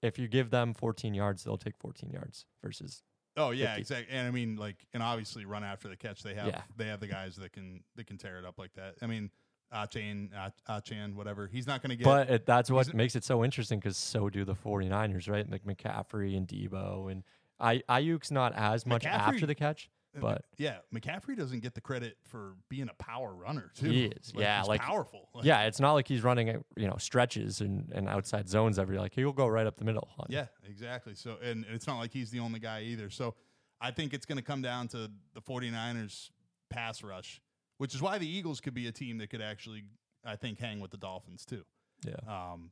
if 0.02 0.18
you 0.20 0.28
give 0.28 0.50
them 0.50 0.74
14 0.74 1.14
yards, 1.14 1.44
they'll 1.44 1.58
take 1.58 1.78
14 1.78 2.10
yards 2.10 2.46
versus 2.64 3.04
Oh 3.36 3.50
yeah, 3.50 3.76
50. 3.76 3.82
exactly. 3.82 4.16
And 4.16 4.28
I 4.28 4.32
mean, 4.32 4.58
like, 4.58 4.86
and 4.94 5.02
obviously, 5.02 5.46
run 5.46 5.64
after 5.64 5.88
the 5.88 5.96
catch. 5.96 6.22
They 6.22 6.36
have 6.36 6.48
Yeah. 6.48 6.62
they 6.78 6.86
have 6.86 7.00
the 7.00 7.08
guys 7.08 7.36
that 7.38 7.52
can 7.52 7.84
that 7.96 8.06
can 8.06 8.18
tear 8.18 8.38
it 8.38 8.46
up 8.46 8.60
like 8.60 8.74
that. 8.76 8.94
I 9.02 9.08
mean, 9.08 9.32
Achane, 9.74 10.30
Achane, 10.70 11.16
whatever. 11.16 11.48
He's 11.48 11.66
not 11.66 11.82
going 11.82 11.90
to 11.90 11.96
get. 11.96 12.04
But 12.06 12.30
it, 12.30 12.46
that's 12.46 12.70
what 12.70 12.94
makes 12.94 13.16
it 13.16 13.24
so 13.24 13.44
interesting 13.44 13.80
because 13.80 13.98
so 13.98 14.30
do 14.30 14.46
the 14.46 14.54
49ers, 14.54 15.28
right? 15.28 15.50
Like 15.50 15.64
McCaffrey 15.66 16.38
and 16.38 16.48
Deebo. 16.48 17.12
And 17.12 17.24
I, 17.60 17.80
Aiyuk's 17.90 18.30
not 18.30 18.54
as 18.56 18.86
much 18.86 19.04
after 19.06 19.48
the 19.48 19.56
catch, 19.56 19.90
but 20.22 20.46
yeah, 20.58 20.78
McCaffrey 20.94 21.36
doesn't 21.36 21.62
get 21.62 21.74
the 21.74 21.82
credit 21.82 22.18
for 22.28 22.56
being 22.70 22.90
a 22.90 23.04
power 23.04 23.34
runner 23.34 23.72
too. 23.76 23.90
He 23.90 24.06
is, 24.06 24.34
yeah, 24.36 24.60
he's 24.60 24.68
like- 24.68 24.82
powerful. 24.82 25.30
Like, 25.34 25.46
yeah, 25.46 25.64
it's 25.64 25.80
not 25.80 25.94
like 25.94 26.08
he's 26.08 26.24
running, 26.24 26.64
you 26.78 26.88
know, 26.88 26.98
stretches 26.98 27.62
and, 27.62 27.92
and 27.94 28.08
outside 28.08 28.48
zones 28.48 28.78
every, 28.78 28.98
like 28.98 29.14
he'll 29.14 29.34
go 29.34 29.48
right 29.48 29.66
up 29.66 29.78
the 29.78 29.86
middle. 29.86 30.08
Yeah, 30.30 30.46
exactly. 30.70 31.16
So, 31.16 31.38
and 31.44 31.66
it's 31.72 31.88
not 31.88 31.98
like 31.98 32.12
he's 32.12 32.30
the 32.32 32.40
only 32.40 32.60
guy 32.60 32.82
either. 32.84 33.10
So, 33.10 33.36
I 33.82 33.92
think 33.92 34.14
it's 34.14 34.26
going 34.26 34.38
to 34.38 34.44
come 34.44 34.62
down 34.62 34.88
to 34.90 35.12
the 35.34 35.42
49ers 35.42 36.30
pass 36.70 37.04
rush, 37.04 37.42
which 37.80 37.94
is 37.94 38.02
why 38.02 38.18
the 38.18 38.28
Eagles 38.28 38.62
could 38.62 38.74
be 38.74 38.88
a 38.88 38.92
team 38.94 39.18
that 39.18 39.30
could 39.30 39.42
actually, 39.42 39.84
I 40.24 40.38
think, 40.38 40.58
hang 40.60 40.80
with 40.80 40.92
the 40.92 40.98
Dolphins 40.98 41.44
too. 41.46 41.66
Yeah. 42.06 42.16
Um, 42.28 42.72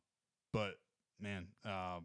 but 0.54 0.76
man, 1.20 1.48
uh, 1.66 2.00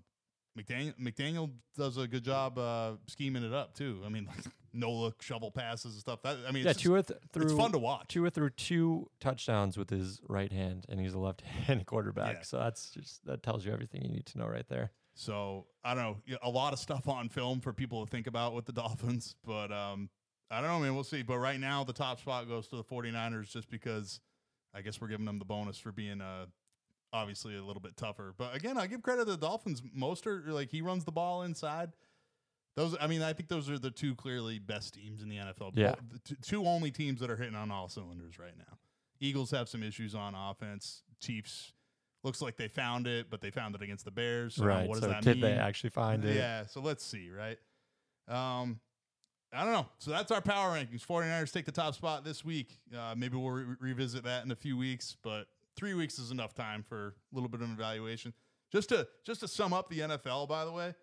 McDaniel 0.59 0.95
McDaniel 0.99 1.51
does 1.77 1.99
a 1.99 2.09
good 2.09 2.25
job 2.25 2.59
uh, 2.59 2.93
scheming 3.07 3.45
it 3.45 3.53
up 3.53 3.75
too. 3.75 4.01
I 4.05 4.09
mean, 4.09 4.29
no 4.77 4.93
look 4.93 5.23
shovel 5.23 5.51
passes 5.51 5.93
and 5.93 6.01
stuff. 6.01 6.23
That 6.23 6.39
I 6.47 6.53
mean, 6.53 6.65
Yeah, 6.65 6.71
it's, 6.71 6.87
or 6.87 7.03
th- 7.03 7.19
it's 7.23 7.33
through 7.33 7.57
fun 7.57 7.73
to 7.73 7.79
watch. 7.79 8.09
two 8.09 8.25
or 8.25 8.31
through 8.31 8.51
two 8.51 9.09
touchdowns 9.21 9.77
with 9.77 9.91
his 9.91 10.21
right 10.29 10.53
hand, 10.53 10.87
and 10.89 11.01
he's 11.01 11.15
a 11.15 11.19
left-handed 11.19 11.87
quarterback. 11.87 12.37
Yeah. 12.37 12.43
So 12.43 12.59
that's 12.59 12.91
just 12.91 13.25
that 13.27 13.43
tells 13.43 13.65
you 13.67 13.73
everything 13.73 14.03
you 14.03 14.09
need 14.11 14.27
to 14.27 14.39
know 14.39 14.47
right 14.47 14.69
there. 14.69 14.93
So 15.15 15.67
I 15.83 15.95
don't 15.95 16.05
know, 16.29 16.37
a 16.43 16.51
lot 16.51 16.73
of 16.73 16.79
stuff 16.79 17.09
on 17.09 17.29
film 17.29 17.61
for 17.61 17.73
people 17.73 18.05
to 18.05 18.11
think 18.11 18.27
about 18.27 18.55
with 18.55 18.67
the 18.67 18.73
Dolphins, 18.83 19.35
but 19.45 19.73
um, 19.73 20.11
I 20.51 20.61
don't 20.61 20.69
know, 20.69 20.77
I 20.77 20.81
mean, 20.83 20.95
We'll 20.95 21.05
see. 21.05 21.23
But 21.23 21.39
right 21.39 21.59
now, 21.59 21.85
the 21.85 21.93
top 21.95 22.21
spot 22.21 22.47
goes 22.49 22.69
to 22.69 22.77
the 22.77 22.85
49ers 22.85 23.51
just 23.51 23.71
because 23.71 24.21
I 24.75 24.83
guess 24.83 25.01
we're 25.01 25.09
giving 25.09 25.25
them 25.27 25.39
the 25.39 25.45
bonus 25.47 25.79
for 25.79 25.91
being 25.91 26.21
uh, 26.21 26.47
obviously 27.13 27.57
a 27.57 27.65
little 27.65 27.81
bit 27.81 27.97
tougher. 27.97 28.35
But 28.37 28.55
again, 28.55 28.77
I 28.77 28.87
give 28.87 29.03
credit 29.03 29.25
to 29.25 29.31
the 29.33 29.37
Dolphins. 29.39 29.81
Mostert, 29.81 30.47
like 30.49 30.71
he 30.71 30.83
runs 30.83 31.05
the 31.05 31.13
ball 31.13 31.43
inside. 31.45 31.93
Those, 32.77 32.95
I 33.01 33.07
mean, 33.07 33.23
I 33.23 33.33
think 33.33 33.49
those 33.49 33.71
are 33.71 33.79
the 33.79 33.91
two 33.91 34.15
clearly 34.15 34.59
best 34.59 34.95
teams 34.95 35.23
in 35.23 35.29
the 35.31 35.37
NFL. 35.37 35.73
Yeah. 35.75 35.95
The 36.13 36.19
t- 36.19 36.37
two 36.43 36.67
only 36.67 36.91
teams 36.91 37.21
that 37.21 37.31
are 37.31 37.37
hitting 37.37 37.55
on 37.55 37.71
all 37.71 37.89
cylinders 37.89 38.39
right 38.39 38.57
now. 38.57 38.79
Eagles 39.19 39.51
have 39.51 39.69
some 39.69 39.83
issues 39.83 40.15
on 40.15 40.35
offense. 40.35 41.03
Chiefs 41.19 41.73
looks 42.23 42.43
like 42.43 42.59
they 42.59 42.69
found 42.69 43.07
it, 43.07 43.31
but 43.31 43.41
they 43.41 43.51
found 43.51 43.75
it 43.75 43.81
against 43.81 44.05
the 44.05 44.11
Bears. 44.11 44.57
So 44.57 44.67
right. 44.67 44.87
What 44.87 44.97
does 44.97 45.05
so 45.05 45.09
that 45.09 45.23
did 45.23 45.37
mean? 45.37 45.43
they 45.43 45.53
actually 45.53 45.91
find 45.91 46.23
it? 46.23 46.37
Yeah, 46.37 46.67
so 46.67 46.81
let's 46.81 47.05
see, 47.05 47.31
right? 47.31 47.59
Um, 48.29 48.79
I 49.55 49.65
don't 49.65 49.73
know. 49.73 49.87
So 49.99 50.11
that's 50.11 50.31
our 50.31 50.43
power 50.43 50.77
rankings. 50.77 51.07
49ers 51.07 51.53
take 51.53 51.65
the 51.65 51.73
top 51.73 51.95
spot 51.95 52.25
this 52.25 52.45
week. 52.45 52.79
Uh, 52.95 53.15
maybe 53.17 53.37
we'll 53.37 53.51
re- 53.51 53.77
revisit 53.81 54.25
that 54.25 54.45
in 54.45 54.51
a 54.51 54.57
few 54.57 54.77
weeks, 54.77 55.17
but 55.23 55.47
three 55.77 55.95
weeks 55.95 56.19
is 56.19 56.31
enough 56.31 56.53
time 56.53 56.85
for 56.87 57.15
a 57.33 57.35
little 57.35 57.49
bit 57.49 57.63
of 57.63 57.69
an 57.69 57.75
evaluation. 57.75 58.35
Just 58.73 58.89
to 58.91 59.07
just 59.25 59.41
to 59.41 59.49
sum 59.49 59.73
up 59.73 59.89
the 59.89 60.01
NFL, 60.01 60.49
by 60.49 60.65
the 60.65 60.73
way, 60.73 60.95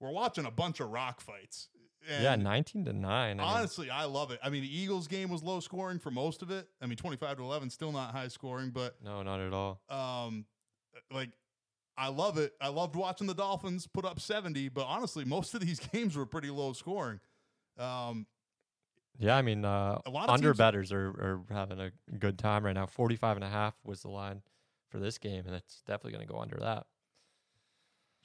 we're 0.00 0.10
watching 0.12 0.44
a 0.44 0.50
bunch 0.50 0.80
of 0.80 0.90
rock 0.90 1.20
fights. 1.20 1.68
And 2.08 2.22
Yeah, 2.22 2.36
19 2.36 2.84
to 2.86 2.92
9. 2.92 3.04
I 3.12 3.32
mean, 3.32 3.40
honestly, 3.40 3.90
I 3.90 4.04
love 4.04 4.30
it. 4.30 4.38
I 4.42 4.48
mean, 4.50 4.62
the 4.62 4.78
Eagles 4.78 5.08
game 5.08 5.28
was 5.28 5.42
low 5.42 5.60
scoring 5.60 5.98
for 5.98 6.10
most 6.10 6.42
of 6.42 6.50
it. 6.50 6.68
I 6.80 6.86
mean, 6.86 6.96
25 6.96 7.36
to 7.38 7.42
11, 7.42 7.70
still 7.70 7.92
not 7.92 8.12
high 8.12 8.28
scoring, 8.28 8.70
but 8.70 8.96
no, 9.04 9.22
not 9.22 9.40
at 9.40 9.52
all. 9.52 9.80
um 9.90 10.46
like 11.12 11.30
I 11.96 12.08
love 12.08 12.38
it. 12.38 12.52
I 12.60 12.68
loved 12.68 12.94
watching 12.94 13.26
the 13.26 13.34
Dolphins 13.34 13.88
put 13.88 14.04
up 14.04 14.20
70, 14.20 14.68
but 14.68 14.84
honestly, 14.86 15.24
most 15.24 15.54
of 15.54 15.60
these 15.60 15.80
games 15.92 16.16
were 16.16 16.26
pretty 16.26 16.50
low 16.50 16.72
scoring. 16.72 17.18
Um 17.76 18.26
Yeah, 19.18 19.36
I 19.36 19.42
mean, 19.42 19.64
uh, 19.64 19.98
A 20.06 20.10
lot 20.10 20.28
of 20.28 20.34
under 20.34 20.54
betters 20.54 20.92
are, 20.92 21.08
are 21.08 21.40
having 21.50 21.80
a 21.80 21.90
good 22.18 22.38
time 22.38 22.64
right 22.64 22.74
now. 22.74 22.86
45 22.86 23.36
and 23.38 23.44
a 23.44 23.48
half 23.48 23.74
was 23.84 24.02
the 24.02 24.08
line 24.10 24.42
for 24.88 24.98
this 25.00 25.18
game, 25.18 25.44
and 25.46 25.54
it's 25.56 25.82
definitely 25.82 26.12
going 26.12 26.26
to 26.26 26.32
go 26.32 26.38
under 26.38 26.56
that. 26.60 26.86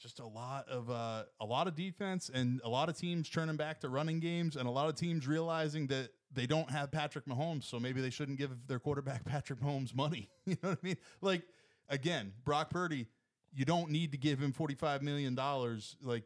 Just 0.04 0.20
a 0.20 0.28
lot 0.28 0.68
of 0.68 0.92
uh, 0.92 1.24
a 1.40 1.46
lot 1.46 1.66
of 1.66 1.76
defense 1.76 2.30
and 2.32 2.60
a 2.66 2.70
lot 2.70 2.90
of 2.90 2.98
teams 2.98 3.30
turning 3.30 3.56
back 3.56 3.80
to 3.80 3.90
running 3.90 4.20
games 4.20 4.58
and 4.58 4.68
a 4.68 4.72
lot 4.72 4.90
of 4.90 4.96
teams 4.96 5.26
realizing 5.26 5.88
that 5.88 6.10
they 6.34 6.46
don't 6.46 6.70
have 6.70 6.92
Patrick 6.92 7.26
Mahomes, 7.26 7.64
so 7.64 7.80
maybe 7.80 8.02
they 8.02 8.10
shouldn't 8.10 8.38
give 8.38 8.52
their 8.68 8.80
quarterback 8.80 9.24
Patrick 9.26 9.62
Mahomes 9.62 9.96
money. 9.96 10.30
you 10.46 10.58
know 10.62 10.70
what 10.70 10.80
I 10.84 10.86
mean? 10.86 10.98
Like 11.22 11.44
again, 11.88 12.34
Brock 12.44 12.70
Purdy, 12.70 13.08
you 13.54 13.64
don't 13.64 13.92
need 13.92 14.12
to 14.12 14.18
give 14.18 14.40
him 14.40 14.52
forty 14.52 14.76
five 14.76 15.02
million 15.02 15.36
dollars. 15.36 15.96
Like, 16.02 16.26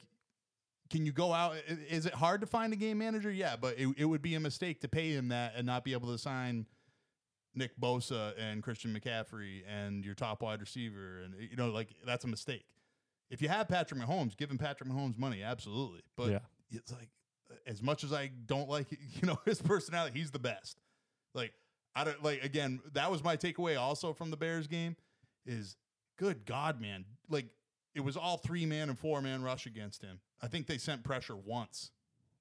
can 0.89 1.05
you 1.05 1.11
go 1.11 1.31
out? 1.31 1.55
Is 1.87 2.07
it 2.07 2.15
hard 2.15 2.41
to 2.41 2.47
find 2.47 2.73
a 2.73 2.77
game 2.77 2.97
manager? 2.97 3.29
Yeah, 3.31 3.57
but 3.61 3.77
it, 3.77 3.89
it 3.95 4.05
would 4.05 4.23
be 4.23 4.33
a 4.33 4.39
mistake 4.39 4.81
to 4.81 4.87
pay 4.87 5.11
him 5.11 5.27
that 5.27 5.53
and 5.55 5.67
not 5.67 5.83
be 5.83 5.93
able 5.93 6.11
to 6.11 6.17
sign. 6.17 6.65
Nick 7.55 7.79
Bosa 7.79 8.33
and 8.37 8.61
Christian 8.61 8.93
McCaffrey 8.93 9.63
and 9.67 10.05
your 10.05 10.13
top 10.13 10.43
wide 10.43 10.61
receiver, 10.61 11.21
and 11.23 11.33
you 11.39 11.55
know, 11.55 11.69
like 11.69 11.89
that's 12.05 12.23
a 12.23 12.27
mistake. 12.27 12.65
If 13.29 13.41
you 13.41 13.49
have 13.49 13.67
Patrick 13.67 13.99
Mahomes, 13.99 14.35
give 14.37 14.49
him 14.49 14.57
Patrick 14.57 14.89
Mahomes 14.89 15.17
money, 15.17 15.43
absolutely. 15.43 16.01
But 16.15 16.29
Yeah. 16.31 16.39
it's 16.71 16.91
like 16.91 17.09
as 17.65 17.81
much 17.81 18.03
as 18.03 18.13
I 18.13 18.31
don't 18.45 18.69
like 18.69 18.87
you 19.21 19.27
know 19.27 19.39
his 19.45 19.61
personality, 19.61 20.19
he's 20.19 20.31
the 20.31 20.39
best. 20.39 20.79
Like 21.33 21.53
I 21.95 22.03
don't 22.03 22.23
like 22.23 22.43
again, 22.43 22.79
that 22.93 23.11
was 23.11 23.23
my 23.23 23.35
takeaway 23.37 23.79
also 23.79 24.13
from 24.13 24.31
the 24.31 24.37
Bears 24.37 24.67
game 24.67 24.95
is 25.45 25.75
good 26.17 26.45
God, 26.45 26.79
man. 26.81 27.05
Like 27.29 27.47
it 27.95 28.01
was 28.01 28.15
all 28.17 28.37
three 28.37 28.65
man 28.65 28.89
and 28.89 28.97
four 28.97 29.21
man 29.21 29.41
rush 29.43 29.65
against 29.65 30.01
him. 30.03 30.19
I 30.41 30.47
think 30.47 30.67
they 30.67 30.77
sent 30.77 31.03
pressure 31.03 31.35
once. 31.35 31.91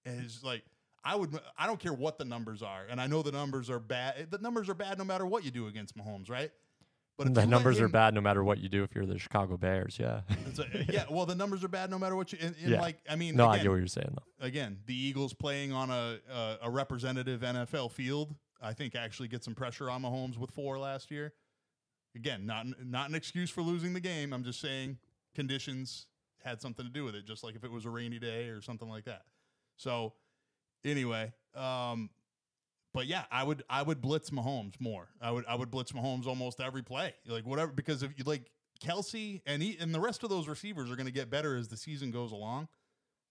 And 0.05 0.20
it's 0.22 0.45
like 0.45 0.62
I 1.05 1.16
would 1.16 1.39
I 1.59 1.66
don't 1.66 1.80
care 1.80 1.93
what 1.93 2.18
the 2.18 2.24
numbers 2.24 2.62
are. 2.62 2.84
And 2.89 3.01
I 3.01 3.07
know 3.07 3.22
the 3.22 3.32
numbers 3.32 3.70
are 3.70 3.78
bad. 3.80 4.30
The 4.30 4.39
numbers 4.39 4.68
are 4.68 4.74
bad 4.74 4.99
no 4.99 5.05
matter 5.05 5.24
what 5.26 5.45
you 5.45 5.51
do 5.51 5.66
against 5.66 5.97
Mahomes, 5.97 6.28
right? 6.30 6.51
But 7.18 7.32
the 7.34 7.46
numbers 7.46 7.80
are 7.80 7.88
bad 7.88 8.12
no 8.14 8.20
matter 8.20 8.44
what 8.44 8.58
you 8.58 8.68
do 8.68 8.82
if 8.82 8.94
you're 8.94 9.06
the 9.06 9.18
Chicago 9.18 9.56
Bears. 9.56 9.96
Yeah. 9.98 10.20
a- 10.58 10.92
yeah, 10.92 11.04
well, 11.10 11.24
the 11.26 11.34
numbers 11.34 11.64
are 11.64 11.68
bad 11.68 11.90
no 11.90 11.98
matter 11.98 12.14
what 12.16 12.32
you. 12.32 12.38
And, 12.42 12.54
and 12.62 12.72
Yeah. 12.72 12.80
like, 12.80 12.98
I 13.08 13.16
mean, 13.16 13.36
no, 13.36 13.46
I 13.46 13.54
again, 13.54 13.64
get 13.64 13.70
what 13.70 13.76
you're 13.78 13.86
saying, 13.86 14.14
though. 14.14 14.46
again, 14.46 14.78
the 14.86 14.94
Eagles 14.94 15.32
playing 15.32 15.72
on 15.72 15.90
a, 15.90 16.18
a 16.30 16.58
a 16.64 16.70
representative 16.70 17.40
NFL 17.40 17.92
field, 17.92 18.34
I 18.60 18.72
think 18.74 18.94
actually 18.94 19.28
get 19.28 19.44
some 19.44 19.54
pressure 19.54 19.88
on 19.90 20.02
Mahomes 20.02 20.36
with 20.36 20.50
four 20.50 20.78
last 20.78 21.10
year. 21.10 21.32
Again, 22.14 22.46
not 22.46 22.66
not 22.84 23.08
an 23.08 23.14
excuse 23.14 23.50
for 23.50 23.62
losing 23.62 23.92
the 23.92 24.00
game. 24.00 24.32
I'm 24.32 24.44
just 24.44 24.60
saying 24.60 24.98
conditions 25.34 26.06
had 26.44 26.60
something 26.62 26.84
to 26.86 26.92
do 26.92 27.04
with 27.04 27.14
it, 27.14 27.26
just 27.26 27.42
like 27.44 27.54
if 27.56 27.64
it 27.64 27.70
was 27.70 27.84
a 27.86 27.90
rainy 27.90 28.18
day 28.18 28.48
or 28.48 28.60
something 28.62 28.88
like 28.88 29.04
that. 29.04 29.22
So, 29.76 30.14
anyway, 30.84 31.32
um, 31.54 32.08
but 32.97 33.07
yeah, 33.07 33.24
I 33.30 33.44
would 33.44 33.62
I 33.68 33.82
would 33.82 34.01
blitz 34.01 34.30
Mahomes 34.30 34.80
more. 34.80 35.09
I 35.20 35.30
would 35.30 35.44
I 35.47 35.55
would 35.55 35.70
blitz 35.70 35.92
Mahomes 35.92 36.26
almost 36.26 36.62
every 36.62 36.82
play, 36.82 37.12
like 37.28 37.47
whatever, 37.47 37.70
because 37.70 38.03
if 38.03 38.12
you 38.16 38.24
like 38.24 38.51
Kelce 38.82 39.42
and 39.44 39.62
he 39.62 39.76
and 39.78 39.94
the 39.94 40.01
rest 40.01 40.24
of 40.24 40.30
those 40.30 40.49
receivers 40.49 40.90
are 40.90 40.97
going 40.97 41.07
to 41.07 41.12
get 41.12 41.28
better 41.28 41.57
as 41.57 41.68
the 41.68 41.76
season 41.76 42.11
goes 42.11 42.32
along. 42.32 42.68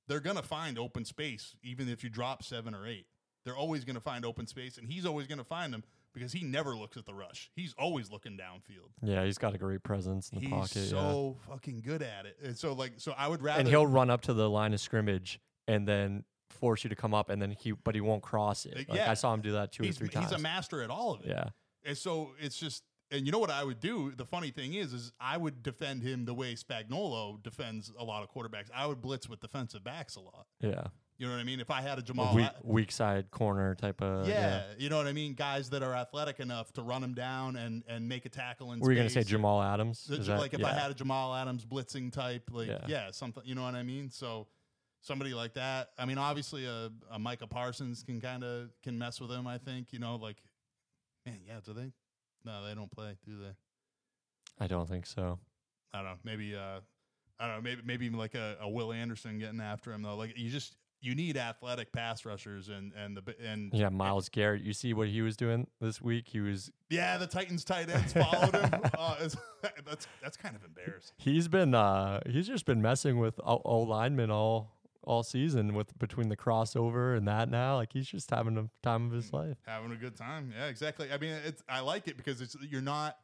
They're 0.08 0.20
going 0.20 0.36
to 0.36 0.44
find 0.44 0.78
open 0.78 1.04
space, 1.04 1.56
even 1.64 1.90
if 1.90 2.04
you 2.04 2.12
drop 2.12 2.44
seven 2.44 2.76
or 2.76 2.86
eight. 2.86 3.08
They're 3.44 3.58
always 3.58 3.84
going 3.86 3.96
to 3.96 4.02
find 4.02 4.24
open 4.24 4.46
space, 4.46 4.78
and 4.78 4.88
he's 4.88 5.04
always 5.04 5.26
going 5.26 5.40
to 5.40 5.44
find 5.44 5.74
them 5.74 5.84
because 6.14 6.32
he 6.32 6.44
never 6.44 6.76
looks 6.76 6.96
at 6.96 7.08
the 7.08 7.14
rush. 7.16 7.50
He's 7.56 7.74
always 7.76 8.12
looking 8.12 8.38
downfield. 8.38 8.92
Yeah, 9.02 9.26
he's 9.26 9.40
got 9.40 9.56
a 9.56 9.58
great 9.58 9.82
presence 9.82 10.30
in 10.30 10.36
the 10.40 10.42
He's 10.42 10.52
pocket. 10.52 10.76
yeah. 10.76 10.90
so 10.90 11.38
fucking 11.50 11.82
good 11.82 12.04
at 12.04 12.28
it. 12.28 12.38
And 12.44 12.56
so, 12.56 12.74
like, 12.74 12.94
so 12.98 13.16
I 13.18 13.28
would 13.28 13.42
rather. 13.42 13.60
and 13.60 13.68
he'll 13.68 13.88
run 13.88 14.12
up 14.12 14.22
to 14.22 14.34
the 14.34 14.48
line 14.48 14.76
of 14.76 14.80
scrimmage 14.80 15.40
and 15.68 15.88
then 15.88 16.24
force 16.50 16.84
you 16.84 16.90
to 16.90 16.96
come 16.96 17.14
up, 17.14 17.30
and 17.30 17.42
then 17.42 17.52
he, 17.52 17.72
but 17.72 17.96
he 17.96 18.02
won't 18.02 18.22
cross 18.24 18.66
it. 18.66 18.76
Like 18.90 18.94
yeah. 18.94 19.12
I 19.12 19.14
saw 19.14 19.34
him 19.34 19.42
do 19.42 19.54
that 19.54 19.72
two 19.72 19.84
he's, 19.84 19.96
or 19.96 20.00
three 20.00 20.10
times. 20.10 20.30
he's 20.32 20.40
a 20.40 20.42
master 20.42 20.82
at 20.82 20.90
all 20.90 21.14
of 21.14 21.22
it. 21.22 21.28
yeah, 21.28 21.50
And 21.84 21.98
so 21.98 22.32
it's 22.40 22.58
just, 22.58 22.84
and 23.12 23.26
you 23.26 23.32
know 23.32 23.40
what 23.40 23.52
I 23.52 23.64
would 23.64 23.80
do? 23.80 24.12
The 24.16 24.26
funny 24.26 24.50
thing 24.52 24.74
is, 24.74 24.94
is 24.94 25.12
I 25.20 25.38
would 25.38 25.62
defend 25.64 26.02
him 26.04 26.26
the 26.26 26.34
way 26.34 26.56
Spagnolo 26.56 27.42
defends 27.44 27.92
a 27.98 28.04
lot 28.04 28.24
of 28.24 28.30
quarterbacks. 28.32 28.70
I 28.74 28.88
would 28.88 29.02
blitz 29.02 29.30
with 29.30 29.40
defensive 29.42 29.84
backs 29.84 30.16
a 30.16 30.22
lot. 30.22 30.48
yeah. 30.60 30.88
You 31.18 31.26
know 31.28 31.32
what 31.32 31.40
I 31.40 31.46
mean? 31.46 31.62
If 31.62 31.72
I 31.72 31.80
had 31.82 31.98
a 31.98 32.02
A 32.02 32.04
Jamal, 32.04 32.36
weak, 32.36 32.50
weak 32.62 32.92
side 32.92 33.32
corner 33.32 33.74
type 33.74 34.02
of. 34.02 34.28
yeah, 34.28 34.64
you 34.78 34.90
know 34.90 34.98
what 34.98 35.08
I 35.08 35.14
mean. 35.14 35.34
Guys 35.34 35.70
that 35.70 35.82
are 35.82 35.94
athletic 35.96 36.42
enough 36.42 36.74
to 36.74 36.82
run 36.82 37.02
him 37.02 37.14
down 37.14 37.56
and 37.56 37.84
and 37.88 38.10
make 38.10 38.26
a 38.26 38.30
tackle 38.30 38.74
in 38.74 38.82
Were 38.82 38.92
you 38.92 38.98
gonna 38.98 39.10
say. 39.10 39.24
Jamal 39.24 39.64
Adams? 39.64 40.10
Is 40.10 40.28
that- 40.28 40.40
like 40.40 40.54
if 40.54 40.60
yeah. 40.60 40.68
I 40.68 40.74
had 40.74 40.92
a 40.92 40.94
Jamal 40.94 41.34
Adams 41.34 41.66
blitzing 41.66 42.12
type, 42.12 42.50
like 42.52 42.68
yeah. 42.68 42.80
Yeah. 42.88 43.12
something. 43.12 43.44
You 43.46 43.56
know 43.56 43.64
what 43.64 43.76
I 43.76 43.84
mean? 43.84 44.10
So 44.10 44.48
somebody 45.06 45.34
like 45.34 45.54
that. 45.54 45.90
I 46.00 46.06
mean, 46.06 46.18
obviously 46.18 46.66
a, 46.66 46.90
a 47.12 47.20
Micah 47.20 47.48
Parsons 47.48 48.04
can 48.04 48.20
kind 48.20 48.44
of 48.44 48.70
can 48.84 48.98
mess 48.98 49.22
with 49.22 49.30
him. 49.32 49.46
I 49.48 49.58
think 49.58 49.94
you 49.94 50.00
know, 50.00 50.16
like 50.16 50.38
man, 51.26 51.40
yeah. 51.48 51.60
Do 51.64 51.74
they? 51.74 51.92
No, 52.44 52.66
they 52.68 52.76
don't 52.76 52.92
play, 52.92 53.18
do 53.26 53.38
they? 53.38 54.64
I 54.64 54.68
don't 54.68 54.88
think 54.88 55.06
so. 55.06 55.40
I 55.94 55.98
don't 56.00 56.06
know. 56.06 56.18
Maybe 56.24 56.56
uh, 56.56 56.80
I 57.40 57.48
don't 57.48 57.56
know. 57.58 57.62
Maybe 57.62 57.82
maybe 57.86 58.10
like 58.10 58.36
a, 58.36 58.58
a 58.62 58.70
Will 58.70 58.92
Anderson 58.92 59.40
getting 59.40 59.62
after 59.62 59.92
him 59.94 60.02
though. 60.02 60.16
Like 60.16 60.38
you 60.38 60.50
just 60.50 60.76
you 61.02 61.14
need 61.14 61.38
athletic 61.38 61.92
pass 61.92 62.26
rushers 62.26 62.70
and 62.70 62.92
and 62.98 63.16
the 63.18 63.36
and 63.44 63.72
Yeah, 63.74 63.90
Myles 63.90 64.30
Garrett. 64.30 64.64
You 64.64 64.74
see 64.74 64.94
what 64.94 65.08
he 65.08 65.22
was 65.22 65.38
doing 65.38 65.68
this 65.80 66.02
week? 66.02 66.28
He 66.30 66.40
was. 66.40 66.72
yeah, 66.90 67.18
the 67.18 67.28
Titans 67.28 67.64
tight 67.64 67.90
ends 67.90 68.14
followed 68.14 68.56
him. 68.56 68.82
Uh, 68.98 69.16
it's, 69.22 69.38
that's 69.86 70.08
that's 70.22 70.38
kind 70.38 70.56
of 70.56 70.64
embarrassing. 70.64 71.14
He's 71.18 71.48
been. 71.48 71.76
uh 71.76 72.22
He's 72.28 72.48
just 72.48 72.66
been 72.66 72.82
messing 72.82 73.20
with 73.20 73.40
O 73.46 73.62
O 73.66 73.80
linemen 73.82 74.32
all 74.32 74.75
all 75.06 75.24
season 75.24 75.74
with 75.74 75.98
between 75.98 76.30
the 76.30 76.38
crossover 76.38 77.16
and 77.18 77.28
that 77.28 77.50
now. 77.50 77.76
Like 77.76 77.94
he's 77.94 78.08
just 78.08 78.30
having 78.30 78.58
a 78.58 78.70
time 78.84 79.06
of 79.08 79.12
his 79.12 79.32
life. 79.34 79.58
having 79.66 79.92
a 79.92 79.96
good 79.96 80.16
time. 80.16 80.54
Yeah, 80.58 80.68
exactly. 80.68 81.12
I 81.12 81.18
mean, 81.18 81.34
it's 81.46 81.64
I 81.70 81.80
like 81.82 82.08
it 82.08 82.18
because 82.18 82.42
it's 82.42 82.56
you're 82.62 82.82
not. 82.82 83.18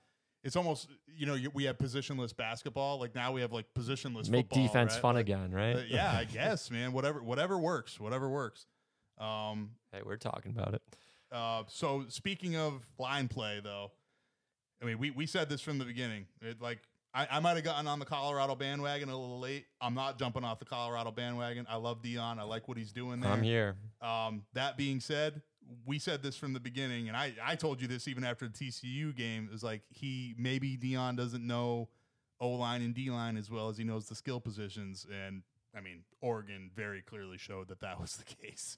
It's 0.44 0.56
almost 0.56 0.88
you 1.16 1.26
know 1.28 1.36
you, 1.36 1.52
we 1.54 1.66
have 1.66 1.78
positionless 1.78 2.36
basketball. 2.36 3.00
Like 3.00 3.14
now 3.14 3.32
we 3.32 3.42
have 3.42 3.52
like 3.52 3.68
positionless. 3.78 4.30
Make 4.30 4.48
football, 4.48 4.64
defense 4.64 4.94
right? 4.94 5.02
fun 5.02 5.16
Like, 5.16 5.22
again, 5.26 5.52
right? 5.52 5.76
uh, 5.76 5.82
yeah, 5.88 6.12
I 6.18 6.24
guess, 6.32 6.72
man. 6.72 6.94
Whatever, 6.94 7.22
whatever 7.22 7.58
works. 7.60 8.00
Whatever 8.00 8.30
works. 8.30 8.66
Um. 9.20 9.72
hey, 9.92 10.02
we're 10.04 10.18
talking 10.18 10.52
about 10.52 10.74
it. 10.74 10.82
Uh. 11.32 11.64
So 11.68 12.06
speaking 12.08 12.56
of 12.56 12.88
line 12.98 13.28
play, 13.28 13.60
though, 13.64 13.92
I 14.82 14.86
mean, 14.86 14.98
we 14.98 15.12
we 15.12 15.28
said 15.28 15.48
this 15.48 15.62
from 15.62 15.78
the 15.78 15.86
beginning. 15.86 16.26
It 16.42 16.60
like. 16.62 16.80
I, 17.14 17.28
I 17.30 17.40
might 17.40 17.56
have 17.56 17.64
gotten 17.64 17.88
on 17.88 18.00
the 18.00 18.06
Colorado 18.06 18.56
bandwagon 18.56 19.10
a 19.10 19.18
little 19.20 19.40
late. 19.40 19.66
I'm 19.82 19.94
not 19.94 20.18
jumping 20.18 20.44
off 20.46 20.60
the 20.60 20.66
Colorado 20.66 21.12
bandwagon. 21.12 21.66
I 21.70 21.76
love 21.76 22.02
Deion. 22.02 22.40
I 22.40 22.44
like 22.44 22.68
what 22.68 22.78
he's 22.78 22.94
doing 22.94 23.20
there. 23.20 23.32
I'm 23.32 23.44
here. 23.44 23.76
Um, 24.02 24.44
that 24.54 24.78
being 24.78 25.00
said, 25.02 25.42
we 25.86 26.00
said 26.00 26.24
this 26.24 26.36
from 26.38 26.54
the 26.54 26.60
beginning, 26.60 27.08
and 27.10 27.18
I, 27.18 27.34
I 27.44 27.56
told 27.56 27.82
you 27.82 27.88
this 27.88 28.08
even 28.08 28.24
after 28.24 28.48
the 28.48 28.54
TCU 28.54 29.16
game. 29.16 29.46
It 29.50 29.52
was 29.52 29.64
like 29.64 29.82
he 29.90 30.36
maybe 30.38 30.78
Deion 30.78 31.18
doesn't 31.18 31.46
know 31.46 31.90
O 32.40 32.50
line 32.52 32.82
and 32.82 32.94
D 32.94 33.10
line 33.10 33.36
as 33.38 33.50
well 33.52 33.70
as 33.70 33.78
he 33.78 33.84
knows 33.84 34.08
the 34.08 34.16
skill 34.16 34.40
positions, 34.40 35.06
and 35.26 35.44
I 35.76 35.82
mean 35.82 36.04
Oregon 36.22 36.72
very 36.76 37.02
clearly 37.02 37.38
showed 37.38 37.68
that 37.70 37.82
that 37.82 38.00
was 38.02 38.16
the 38.18 38.24
case. 38.42 38.78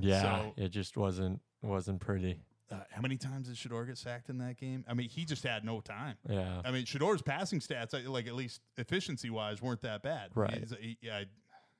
Yeah, 0.00 0.20
So- 0.22 0.54
it 0.56 0.68
just 0.68 0.96
wasn't 0.96 1.40
wasn't 1.62 2.00
pretty. 2.00 2.38
Uh, 2.70 2.76
how 2.90 3.00
many 3.00 3.16
times 3.16 3.48
did 3.48 3.56
Shedeur 3.56 3.86
get 3.86 3.96
sacked 3.96 4.28
in 4.28 4.38
that 4.38 4.58
game? 4.58 4.84
I 4.86 4.92
mean, 4.94 5.08
he 5.08 5.24
just 5.24 5.42
had 5.42 5.64
no 5.64 5.80
time. 5.80 6.16
Yeah. 6.28 6.60
I 6.64 6.70
mean, 6.70 6.84
Shedeur's 6.84 7.22
passing 7.22 7.60
stats, 7.60 7.94
like 8.08 8.26
at 8.26 8.34
least 8.34 8.60
efficiency 8.76 9.30
wise, 9.30 9.62
weren't 9.62 9.80
that 9.82 10.02
bad. 10.02 10.30
Right. 10.34 10.52
He's- 10.54 10.74
he- 10.80 10.98
yeah. 11.00 11.16
I, 11.18 11.24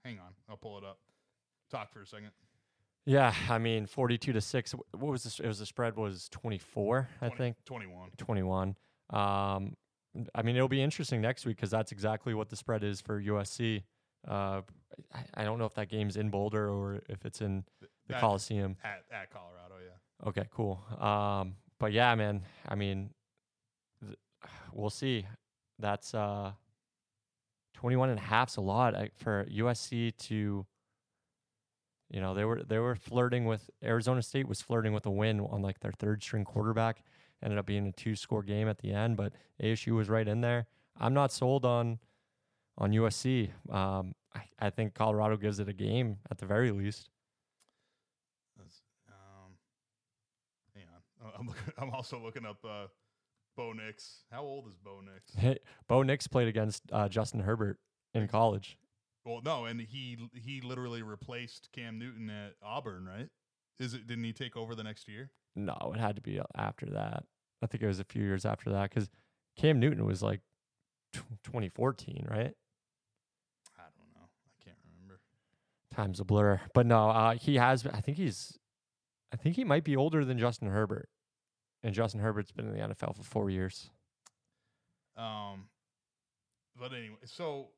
hang 0.05 0.18
on, 0.18 0.32
I'll 0.49 0.57
pull 0.57 0.78
it 0.78 0.84
up. 0.84 0.99
Talk 1.70 1.93
for 1.93 2.01
a 2.01 2.07
second. 2.07 2.30
Yeah, 3.05 3.34
I 3.51 3.59
mean, 3.59 3.86
42 3.86 4.32
to 4.32 4.41
6. 4.41 4.72
What 4.93 5.11
was 5.11 5.24
this? 5.24 5.41
It 5.41 5.47
was 5.47 5.59
the 5.59 5.66
spread 5.66 5.97
was 5.97 6.28
24, 6.30 7.09
I 7.22 7.28
think. 7.30 7.57
21. 7.64 8.11
21. 8.16 8.76
Um, 9.11 9.76
I 10.34 10.43
mean, 10.43 10.57
it'll 10.57 10.68
be 10.68 10.82
interesting 10.82 11.20
next 11.20 11.47
week 11.47 11.57
because 11.57 11.70
that's 11.70 11.93
exactly 11.93 12.34
what 12.34 12.49
the 12.49 12.57
spread 12.57 12.82
is 12.82 13.01
for 13.01 13.20
USC. 13.20 13.82
Uh, 14.26 14.62
I, 15.14 15.24
I 15.34 15.45
don't 15.45 15.59
know 15.59 15.64
if 15.64 15.74
that 15.74 15.89
game's 15.89 16.16
in 16.16 16.28
Boulder 16.30 16.68
or 16.68 17.01
if 17.09 17.24
it's 17.24 17.41
in 17.41 17.64
the 17.80 17.89
That- 18.09 18.20
Coliseum. 18.20 18.76
At, 18.84 19.05
at 19.12 19.30
Colorado, 19.30 19.76
yeah. 19.82 19.93
Okay, 20.27 20.45
cool. 20.53 20.81
Um, 21.01 21.55
but 21.79 21.93
yeah, 21.93 22.14
man, 22.14 22.43
I 22.69 22.75
mean, 22.75 23.11
th- 24.05 24.19
we'll 24.73 24.91
see. 24.91 25.27
That's 25.79 26.12
uh, 26.14 26.53
21 27.75 28.11
and 28.11 28.19
a 28.19 28.23
half's 28.23 28.57
a 28.57 28.61
lot 28.61 28.95
for 29.16 29.47
USC 29.47 30.16
to, 30.27 30.66
you 32.11 32.21
know, 32.21 32.35
they 32.35 32.45
were 32.45 32.62
they 32.64 32.79
were 32.79 32.97
flirting 32.97 33.45
with 33.45 33.71
Arizona 33.85 34.23
State 34.23 34.49
was 34.49 34.61
flirting 34.61 34.93
with 34.93 35.07
a 35.07 35.11
win 35.11 35.41
on 35.41 35.62
like 35.62 35.79
their 35.81 35.93
third 35.93 36.23
string 36.23 36.45
quarterback. 36.45 37.03
Ended 37.41 37.59
up 37.59 37.66
being 37.66 37.87
a 37.87 37.93
two 37.93 38.16
score 38.16 38.43
game 38.43 38.69
at 38.69 38.79
the 38.79 38.93
end, 38.93 39.16
but 39.16 39.33
ASU 39.62 39.93
was 39.93 40.09
right 40.09 40.27
in 40.27 40.41
there. 40.41 40.66
I'm 40.99 41.14
not 41.14 41.31
sold 41.31 41.64
on 41.64 42.01
on 42.79 42.93
USC. 42.93 43.51
Um, 43.71 44.14
I, 44.35 44.41
I 44.59 44.71
think 44.71 44.95
Colorado 44.95 45.37
gives 45.37 45.61
it 45.61 45.69
a 45.69 45.73
game 45.73 46.19
at 46.31 46.39
the 46.39 46.47
very 46.47 46.71
least. 46.71 47.11
That's, 48.57 48.83
um, 49.09 49.53
hang 50.75 50.85
on. 50.95 51.01
Uh, 51.18 51.18
I'm 51.39 51.47
looking, 51.47 51.72
I'm 51.79 51.91
also 51.91 52.20
looking 52.20 52.45
up 52.45 52.59
uh, 52.64 52.87
Bo 53.57 53.72
Nix. 53.72 54.24
How 54.31 54.43
old 54.43 54.66
is 54.68 54.76
Bo 54.76 55.01
Nix? 55.01 55.35
Hey, 55.35 55.59
Bo 55.89 56.03
Nix 56.03 56.26
played 56.26 56.49
against 56.49 56.83
uh, 56.93 57.09
Justin 57.09 57.41
Herbert 57.41 57.79
in 58.14 58.29
college. 58.29 58.79
Well, 59.24 59.41
no, 59.45 59.66
and 59.66 59.81
he 59.81 60.16
he 60.35 60.61
literally 60.61 61.03
replaced 61.03 61.68
Cam 61.72 61.99
Newton 61.99 62.31
at 62.31 62.55
Auburn, 62.62 63.05
right? 63.07 63.29
Is 63.79 63.95
it? 63.95 64.07
Didn't 64.07 64.24
he 64.24 64.33
take 64.33 64.57
over 64.57 64.74
the 64.74 64.83
next 64.83 65.09
year? 65.09 65.31
No, 65.55 65.76
it 65.95 66.01
had 66.01 66.16
to 66.16 66.22
be 66.22 66.41
after 66.57 66.87
that. 66.87 67.24
I 67.62 67.66
think 67.66 67.83
it 67.83 67.87
was 67.87 68.01
a 68.01 68.05
few 68.05 68.22
years 68.22 68.45
after 68.47 68.70
that 68.70 68.91
because 68.91 69.11
Cam 69.57 69.81
Newton 69.81 70.07
was 70.07 70.22
like 70.22 70.41
tw 71.12 71.22
2014, 71.45 72.26
right? 72.31 72.55
I 73.76 73.83
don't 73.97 74.12
know. 74.14 74.29
I 74.47 74.64
can't 74.64 74.76
remember. 74.85 75.20
Time's 75.95 76.20
a 76.20 76.24
blur. 76.24 76.61
But 76.74 76.87
no, 76.87 77.11
uh, 77.11 77.35
he 77.35 77.57
has. 77.57 77.87
I 77.87 78.01
think 78.01 78.16
he's. 78.16 78.59
I 79.33 79.37
think 79.37 79.57
he 79.57 79.64
might 79.64 79.85
be 79.85 79.97
older 79.97 80.24
than 80.24 80.39
Justin 80.39 80.68
Herbert, 80.68 81.09
and 81.83 81.95
Justin 81.95 82.20
Herbert's 82.20 82.53
been 82.53 82.66
in 82.68 82.72
the 82.72 82.95
NFL 82.95 83.16
for 83.16 83.22
four 83.22 83.51
years. 83.51 83.91
Um, 85.16 85.68
but 86.79 86.93
anyway, 86.93 87.16
so 87.24 87.68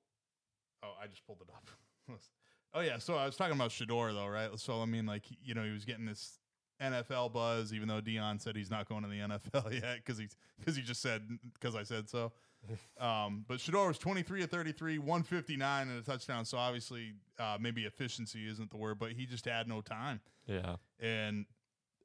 oh, 0.82 0.92
I 1.02 1.06
just 1.06 1.26
pulled 1.26 1.40
it 1.40 1.48
up. 1.52 2.18
oh 2.74 2.80
yeah, 2.80 2.98
so 2.98 3.14
I 3.14 3.26
was 3.26 3.36
talking 3.36 3.54
about 3.54 3.70
Shedeur 3.70 4.12
though, 4.12 4.26
right? 4.26 4.50
So 4.58 4.82
I 4.82 4.86
mean, 4.86 5.06
like 5.06 5.24
you 5.42 5.54
know, 5.54 5.64
he 5.64 5.70
was 5.70 5.84
getting 5.84 6.06
this 6.06 6.38
NFL 6.80 7.32
buzz, 7.32 7.72
even 7.72 7.88
though 7.88 8.00
Deion 8.00 8.40
said 8.40 8.56
he's 8.56 8.70
not 8.70 8.88
going 8.88 9.02
to 9.02 9.08
the 9.08 9.20
NFL 9.20 9.72
yet 9.82 9.96
because 9.96 10.18
he 10.18 10.28
because 10.58 10.76
he 10.76 10.82
just 10.82 11.02
said 11.02 11.22
because 11.54 11.74
I 11.74 11.82
said 11.82 12.08
so. 12.08 12.32
um, 13.00 13.44
but 13.48 13.58
Shedeur 13.58 13.88
was 13.88 13.98
23 13.98 14.42
of 14.42 14.50
33, 14.50 14.98
159 14.98 15.88
and 15.88 15.98
a 15.98 16.02
touchdown. 16.02 16.44
So 16.44 16.58
obviously, 16.58 17.14
uh, 17.38 17.56
maybe 17.58 17.84
efficiency 17.84 18.46
isn't 18.48 18.70
the 18.70 18.76
word, 18.76 18.98
but 18.98 19.12
he 19.12 19.24
just 19.24 19.46
had 19.46 19.66
no 19.66 19.80
time. 19.80 20.20
Yeah. 20.46 20.76
And 20.98 21.46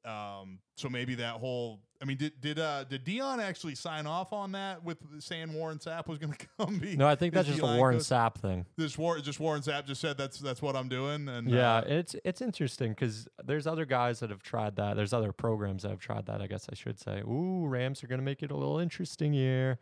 um, 0.06 0.58
so 0.76 0.88
maybe 0.88 1.16
that 1.16 1.34
whole 1.34 1.80
I 2.00 2.04
mean, 2.04 2.16
did 2.16 2.40
did 2.40 2.58
uh 2.58 2.84
did 2.84 3.04
Deion 3.04 3.38
actually 3.38 3.74
sign 3.74 4.06
off 4.06 4.32
on 4.32 4.52
that 4.52 4.84
with 4.84 4.98
saying 5.20 5.52
Warren 5.52 5.78
Sapp 5.78 6.06
was 6.06 6.18
going 6.18 6.32
to 6.38 6.46
come 6.58 6.78
be? 6.78 6.96
No, 6.96 7.06
I 7.06 7.14
think 7.14 7.34
that's 7.34 7.48
just 7.48 7.60
a 7.60 7.64
Warren? 7.64 7.98
Sapp 7.98 8.36
thing. 8.36 8.66
This 8.76 8.98
War, 8.98 9.18
just 9.18 9.40
Warren 9.40 9.62
Sapp 9.62 9.86
just 9.86 10.00
said 10.00 10.18
that's 10.18 10.38
that's 10.38 10.60
what 10.60 10.76
I'm 10.76 10.88
doing, 10.88 11.28
and 11.28 11.48
Yeah, 11.50 11.76
uh, 11.76 11.84
it's 11.86 12.16
it's 12.24 12.42
interesting 12.42 12.90
because 12.90 13.28
there's 13.44 13.66
other 13.66 13.84
guys 13.84 14.20
that 14.20 14.30
have 14.30 14.42
tried 14.42 14.76
that. 14.76 14.96
There's 14.96 15.12
other 15.12 15.32
programs 15.32 15.82
that 15.82 15.90
have 15.90 16.00
tried 16.00 16.26
that. 16.26 16.40
I 16.40 16.46
guess 16.46 16.66
I 16.70 16.74
should 16.74 16.98
say. 16.98 17.20
Ooh, 17.22 17.66
Rams 17.66 18.04
are 18.04 18.06
gonna 18.06 18.22
make 18.22 18.42
it 18.42 18.50
a 18.50 18.56
little 18.56 18.78
interesting 18.78 19.32
here. 19.32 19.78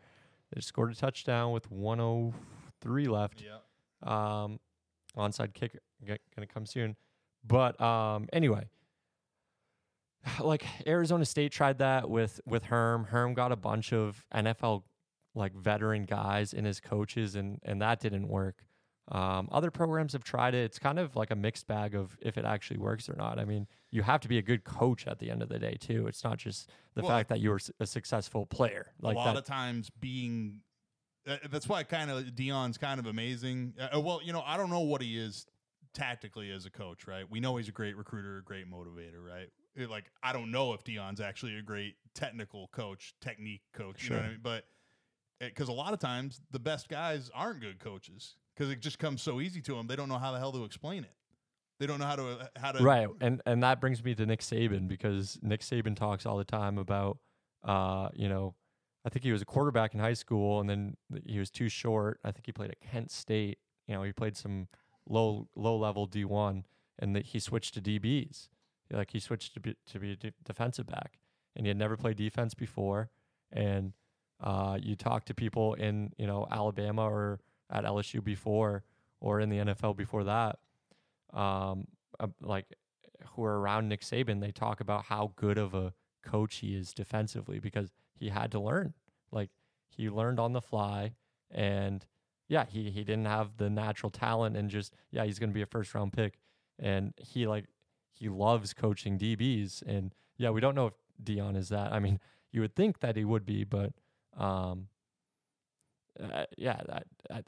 They 0.53 0.61
scored 0.61 0.91
a 0.91 0.95
touchdown 0.95 1.51
with 1.51 1.69
103 1.71 3.07
left. 3.07 3.43
yeah. 3.43 3.57
Um, 4.03 4.59
onside 5.17 5.53
kick 5.53 5.79
gonna 6.05 6.47
come 6.47 6.65
soon. 6.65 6.95
But 7.47 7.79
um, 7.81 8.27
anyway, 8.31 8.65
like 10.39 10.65
Arizona 10.87 11.25
State 11.25 11.51
tried 11.51 11.79
that 11.79 12.09
with 12.09 12.41
with 12.45 12.65
Herm. 12.65 13.05
Herm 13.05 13.33
got 13.33 13.51
a 13.51 13.55
bunch 13.55 13.93
of 13.93 14.25
NFL 14.33 14.83
like 15.33 15.53
veteran 15.53 16.05
guys 16.05 16.53
in 16.53 16.65
his 16.65 16.79
coaches, 16.79 17.35
and 17.35 17.59
and 17.63 17.81
that 17.81 17.99
didn't 17.99 18.27
work. 18.27 18.63
Um, 19.11 19.49
other 19.51 19.69
programs 19.69 20.13
have 20.13 20.23
tried 20.23 20.55
it. 20.55 20.63
It's 20.63 20.79
kind 20.79 20.97
of 20.97 21.15
like 21.15 21.29
a 21.29 21.35
mixed 21.35 21.67
bag 21.67 21.93
of 21.93 22.17
if 22.21 22.39
it 22.39 22.45
actually 22.45 22.79
works 22.79 23.07
or 23.07 23.15
not. 23.15 23.37
I 23.37 23.45
mean, 23.45 23.67
you 23.91 24.01
have 24.01 24.19
to 24.21 24.27
be 24.27 24.39
a 24.39 24.41
good 24.41 24.63
coach 24.63 25.05
at 25.05 25.19
the 25.19 25.29
end 25.29 25.43
of 25.43 25.49
the 25.49 25.59
day 25.59 25.77
too. 25.79 26.07
It's 26.07 26.23
not 26.23 26.37
just 26.37 26.71
the 26.95 27.03
Well, 27.03 27.11
fact 27.11 27.29
that 27.29 27.39
you 27.39 27.51
were 27.51 27.59
a 27.79 27.85
successful 27.85 28.47
player. 28.47 28.87
Like 28.99 29.15
a 29.15 29.19
lot 29.19 29.33
that. 29.33 29.39
of 29.39 29.45
times 29.45 29.91
being 29.99 30.61
uh, 31.27 31.37
that's 31.51 31.67
why 31.67 31.83
kind 31.83 32.09
of 32.09 32.23
Deion's 32.23 32.77
kind 32.79 32.99
of 32.99 33.05
amazing. 33.05 33.73
Uh, 33.79 33.99
well, 33.99 34.21
you 34.23 34.33
know, 34.33 34.43
I 34.45 34.57
don't 34.57 34.71
know 34.71 34.81
what 34.81 35.01
he 35.01 35.17
is 35.17 35.45
tactically 35.93 36.51
as 36.51 36.65
a 36.65 36.71
coach, 36.71 37.07
right? 37.07 37.29
We 37.29 37.39
know 37.39 37.57
he's 37.57 37.69
a 37.69 37.71
great 37.71 37.95
recruiter, 37.95 38.37
a 38.37 38.43
great 38.43 38.69
motivator, 38.69 39.23
right? 39.23 39.49
It- 39.75 39.89
like 39.89 40.11
I 40.23 40.33
don't 40.33 40.51
know 40.51 40.73
if 40.73 40.83
Deion's 40.83 41.21
actually 41.21 41.57
a 41.57 41.61
great 41.61 41.95
technical 42.13 42.67
coach, 42.69 43.13
technique 43.21 43.63
coach, 43.73 44.03
you 44.03 44.09
know 44.11 44.15
what 44.17 44.21
I 44.21 44.25
Sure. 44.27 44.31
mean? 44.33 44.39
But 44.41 44.65
because 45.39 45.67
a 45.67 45.73
lot 45.73 45.93
of 45.93 45.99
times 45.99 46.41
the 46.51 46.59
best 46.59 46.87
guys 46.87 47.29
aren't 47.33 47.59
good 47.59 47.79
coaches 47.79 48.35
because 48.55 48.71
it 48.71 48.79
just 48.79 48.99
comes 48.99 49.21
so 49.21 49.41
easy 49.41 49.61
to 49.61 49.75
them. 49.75 49.87
They 49.87 49.95
don't 49.97 50.07
know 50.09 50.17
how 50.17 50.31
the 50.31 50.39
hell 50.39 50.53
to 50.53 50.63
explain 50.63 51.03
it. 51.03 51.13
They 51.77 51.87
don't 51.87 51.99
know 51.99 52.05
how 52.05 52.15
to 52.15 52.27
uh, 52.39 52.47
how 52.55 52.71
to 52.71 52.81
right 52.83 53.09
and 53.19 53.41
and 53.45 53.61
that 53.63 53.81
brings 53.81 54.01
me 54.01 54.15
to 54.15 54.25
nick 54.25 54.39
saban 54.39 54.87
because 54.87 55.37
nick 55.41 55.59
saban 55.59 55.93
talks 55.93 56.25
all 56.25 56.37
the 56.37 56.45
time 56.45 56.77
about 56.77 57.17
uh 57.65 58.07
you 58.13 58.29
know 58.29 58.55
i 59.03 59.09
think 59.09 59.25
he 59.25 59.31
was 59.33 59.41
a 59.41 59.45
quarterback 59.45 59.93
in 59.93 59.99
high 59.99 60.13
school 60.13 60.61
and 60.61 60.69
then 60.69 60.95
he 61.25 61.37
was 61.37 61.49
too 61.51 61.67
short 61.67 62.17
i 62.23 62.31
think 62.31 62.45
he 62.45 62.53
played 62.53 62.71
at 62.71 62.79
kent 62.79 63.11
state 63.11 63.57
you 63.87 63.93
know 63.93 64.03
he 64.03 64.13
played 64.13 64.37
some 64.37 64.69
low 65.09 65.49
low 65.57 65.75
level 65.75 66.07
d1 66.07 66.63
and 66.99 67.13
that 67.13 67.25
he 67.25 67.39
switched 67.41 67.73
to 67.73 67.81
dbs 67.81 68.47
like 68.91 69.11
he 69.11 69.19
switched 69.19 69.53
to 69.53 69.59
be 69.59 69.75
to 69.85 69.99
be 69.99 70.11
a 70.13 70.15
de- 70.15 70.33
defensive 70.43 70.87
back 70.87 71.19
and 71.55 71.65
he 71.65 71.69
had 71.69 71.77
never 71.77 71.97
played 71.97 72.17
defense 72.17 72.53
before 72.53 73.09
and 73.51 73.93
uh 74.43 74.77
you 74.81 74.95
talk 74.95 75.25
to 75.25 75.33
people 75.33 75.73
in 75.75 76.11
you 76.17 76.27
know 76.27 76.47
alabama 76.51 77.03
or 77.03 77.39
at 77.69 77.83
lsu 77.83 78.23
before 78.23 78.83
or 79.19 79.39
in 79.39 79.49
the 79.49 79.57
nfl 79.57 79.95
before 79.95 80.23
that 80.23 80.59
um, 81.35 81.87
like 82.41 82.65
who 83.35 83.43
are 83.43 83.59
around 83.59 83.89
Nick 83.89 84.01
Saban, 84.01 84.39
they 84.41 84.51
talk 84.51 84.79
about 84.79 85.05
how 85.05 85.33
good 85.35 85.57
of 85.57 85.73
a 85.73 85.93
coach 86.23 86.57
he 86.57 86.75
is 86.75 86.93
defensively 86.93 87.59
because 87.59 87.91
he 88.13 88.29
had 88.29 88.51
to 88.51 88.59
learn. 88.59 88.93
Like 89.31 89.49
he 89.89 90.09
learned 90.09 90.39
on 90.39 90.53
the 90.53 90.61
fly, 90.61 91.13
and 91.51 92.05
yeah, 92.47 92.65
he 92.65 92.89
he 92.89 93.03
didn't 93.03 93.25
have 93.25 93.57
the 93.57 93.69
natural 93.69 94.09
talent, 94.09 94.55
and 94.55 94.69
just 94.69 94.93
yeah, 95.11 95.25
he's 95.25 95.39
gonna 95.39 95.51
be 95.51 95.61
a 95.61 95.67
first 95.67 95.93
round 95.93 96.13
pick, 96.13 96.39
and 96.79 97.13
he 97.17 97.47
like 97.47 97.65
he 98.15 98.29
loves 98.29 98.73
coaching 98.73 99.19
DBs, 99.19 99.81
and 99.81 100.13
yeah, 100.37 100.49
we 100.49 100.61
don't 100.61 100.75
know 100.75 100.87
if 100.87 100.93
Deion 101.23 101.57
is 101.57 101.69
that. 101.69 101.91
I 101.91 101.99
mean, 101.99 102.19
you 102.51 102.61
would 102.61 102.75
think 102.75 102.99
that 103.01 103.15
he 103.15 103.25
would 103.25 103.45
be, 103.45 103.63
but 103.63 103.91
um, 104.37 104.87
uh, 106.19 106.45
yeah, 106.57 106.79
that, 106.87 107.05
that, 107.29 107.45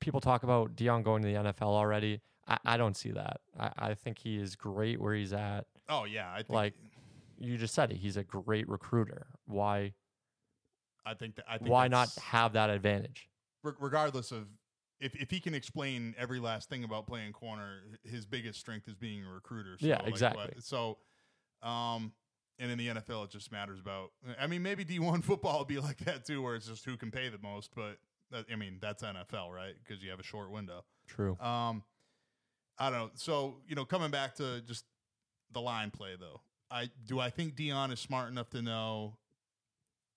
people 0.00 0.20
talk 0.20 0.42
about 0.42 0.74
Deion 0.74 1.02
going 1.02 1.22
to 1.22 1.28
the 1.28 1.34
NFL 1.34 1.68
already. 1.68 2.20
I, 2.48 2.58
I 2.64 2.76
don't 2.76 2.96
see 2.96 3.10
that. 3.10 3.40
I, 3.58 3.70
I 3.78 3.94
think 3.94 4.18
he 4.18 4.38
is 4.38 4.56
great 4.56 5.00
where 5.00 5.14
he's 5.14 5.32
at. 5.32 5.66
Oh 5.88 6.04
yeah, 6.04 6.30
I 6.32 6.38
think 6.38 6.50
Like 6.50 6.74
you 7.38 7.58
just 7.58 7.74
said 7.74 7.90
it. 7.92 7.96
He's 7.96 8.16
a 8.16 8.24
great 8.24 8.68
recruiter. 8.68 9.26
Why 9.46 9.92
I 11.04 11.14
think 11.14 11.36
that 11.36 11.44
I 11.48 11.58
think 11.58 11.70
why 11.70 11.88
not 11.88 12.08
have 12.16 12.54
that 12.54 12.70
advantage? 12.70 13.28
regardless 13.80 14.30
of 14.30 14.46
if, 15.00 15.14
if 15.16 15.30
he 15.30 15.40
can 15.40 15.54
explain 15.54 16.14
every 16.18 16.40
last 16.40 16.68
thing 16.68 16.84
about 16.84 17.06
playing 17.06 17.32
corner, 17.32 17.80
his 18.04 18.24
biggest 18.26 18.58
strength 18.60 18.88
is 18.88 18.94
being 18.94 19.24
a 19.24 19.30
recruiter. 19.30 19.76
So 19.78 19.86
Yeah, 19.86 19.94
like, 19.96 20.02
what- 20.04 20.08
exactly. 20.12 20.54
so, 20.60 20.98
um, 21.62 22.12
and 22.58 22.70
in 22.70 22.78
the 22.78 22.88
NFL, 22.88 23.24
it 23.24 23.30
just 23.30 23.52
matters 23.52 23.78
about. 23.80 24.12
I 24.40 24.46
mean, 24.46 24.62
maybe 24.62 24.82
D 24.84 24.98
one 24.98 25.20
football 25.22 25.58
would 25.58 25.68
be 25.68 25.78
like 25.78 25.98
that 25.98 26.24
too, 26.24 26.40
where 26.42 26.54
it's 26.54 26.66
just 26.66 26.84
who 26.86 26.96
can 26.96 27.10
pay 27.10 27.28
the 27.28 27.38
most. 27.42 27.70
But 27.74 27.98
that, 28.30 28.46
I 28.50 28.56
mean, 28.56 28.78
that's 28.80 29.02
NFL, 29.02 29.50
right? 29.52 29.74
Because 29.86 30.02
you 30.02 30.08
have 30.10 30.20
a 30.20 30.24
short 30.24 30.50
window. 30.50 30.84
True. 31.06 31.36
Um, 31.38 31.82
I 32.78 32.88
don't 32.90 32.98
know. 32.98 33.10
So 33.14 33.58
you 33.68 33.74
know, 33.74 33.84
coming 33.84 34.10
back 34.10 34.34
to 34.36 34.62
just 34.62 34.84
the 35.52 35.60
line 35.60 35.90
play 35.90 36.16
though, 36.18 36.40
I 36.70 36.88
do 37.06 37.20
I 37.20 37.28
think 37.30 37.56
Deion 37.56 37.92
is 37.92 38.00
smart 38.00 38.30
enough 38.30 38.48
to 38.50 38.62
know 38.62 39.18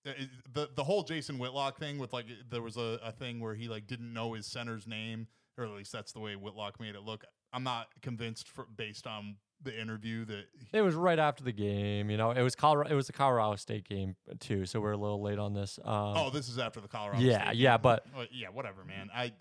the 0.04 0.68
the 0.74 0.84
whole 0.84 1.02
Jason 1.02 1.38
Whitlock 1.38 1.78
thing 1.78 1.98
with 1.98 2.12
like 2.12 2.26
there 2.50 2.62
was 2.62 2.76
a, 2.76 2.98
a 3.02 3.12
thing 3.12 3.40
where 3.40 3.54
he 3.54 3.68
like 3.68 3.86
didn't 3.86 4.12
know 4.12 4.32
his 4.32 4.46
center's 4.46 4.86
name, 4.86 5.26
or 5.58 5.64
at 5.64 5.70
least 5.70 5.92
that's 5.92 6.12
the 6.12 6.20
way 6.20 6.36
Whitlock 6.36 6.80
made 6.80 6.94
it 6.94 7.02
look. 7.02 7.24
I'm 7.52 7.64
not 7.64 7.88
convinced 8.00 8.48
for, 8.48 8.66
based 8.76 9.06
on 9.06 9.36
the 9.62 9.78
interview 9.78 10.24
that 10.24 10.44
It 10.72 10.82
was 10.82 10.94
right 10.94 11.18
after 11.18 11.44
the 11.44 11.52
game. 11.52 12.10
You 12.10 12.16
know, 12.16 12.30
it 12.30 12.42
was 12.42 12.54
Colorado. 12.54 12.90
It 12.90 12.94
was 12.94 13.06
the 13.06 13.12
Colorado 13.12 13.56
State 13.56 13.88
game 13.88 14.16
too, 14.38 14.66
so 14.66 14.80
we're 14.80 14.92
a 14.92 14.96
little 14.96 15.20
late 15.22 15.38
on 15.38 15.52
this. 15.52 15.78
Um, 15.84 16.14
oh 16.16 16.30
this 16.30 16.48
is 16.48 16.58
after 16.58 16.80
the 16.80 16.88
Colorado. 16.88 17.20
yeah, 17.20 17.46
State 17.46 17.56
yeah, 17.56 17.76
game. 17.76 17.82
but 17.82 18.06
yeah, 18.32 18.48
whatever, 18.48 18.84
man. 18.84 19.10
I 19.14 19.32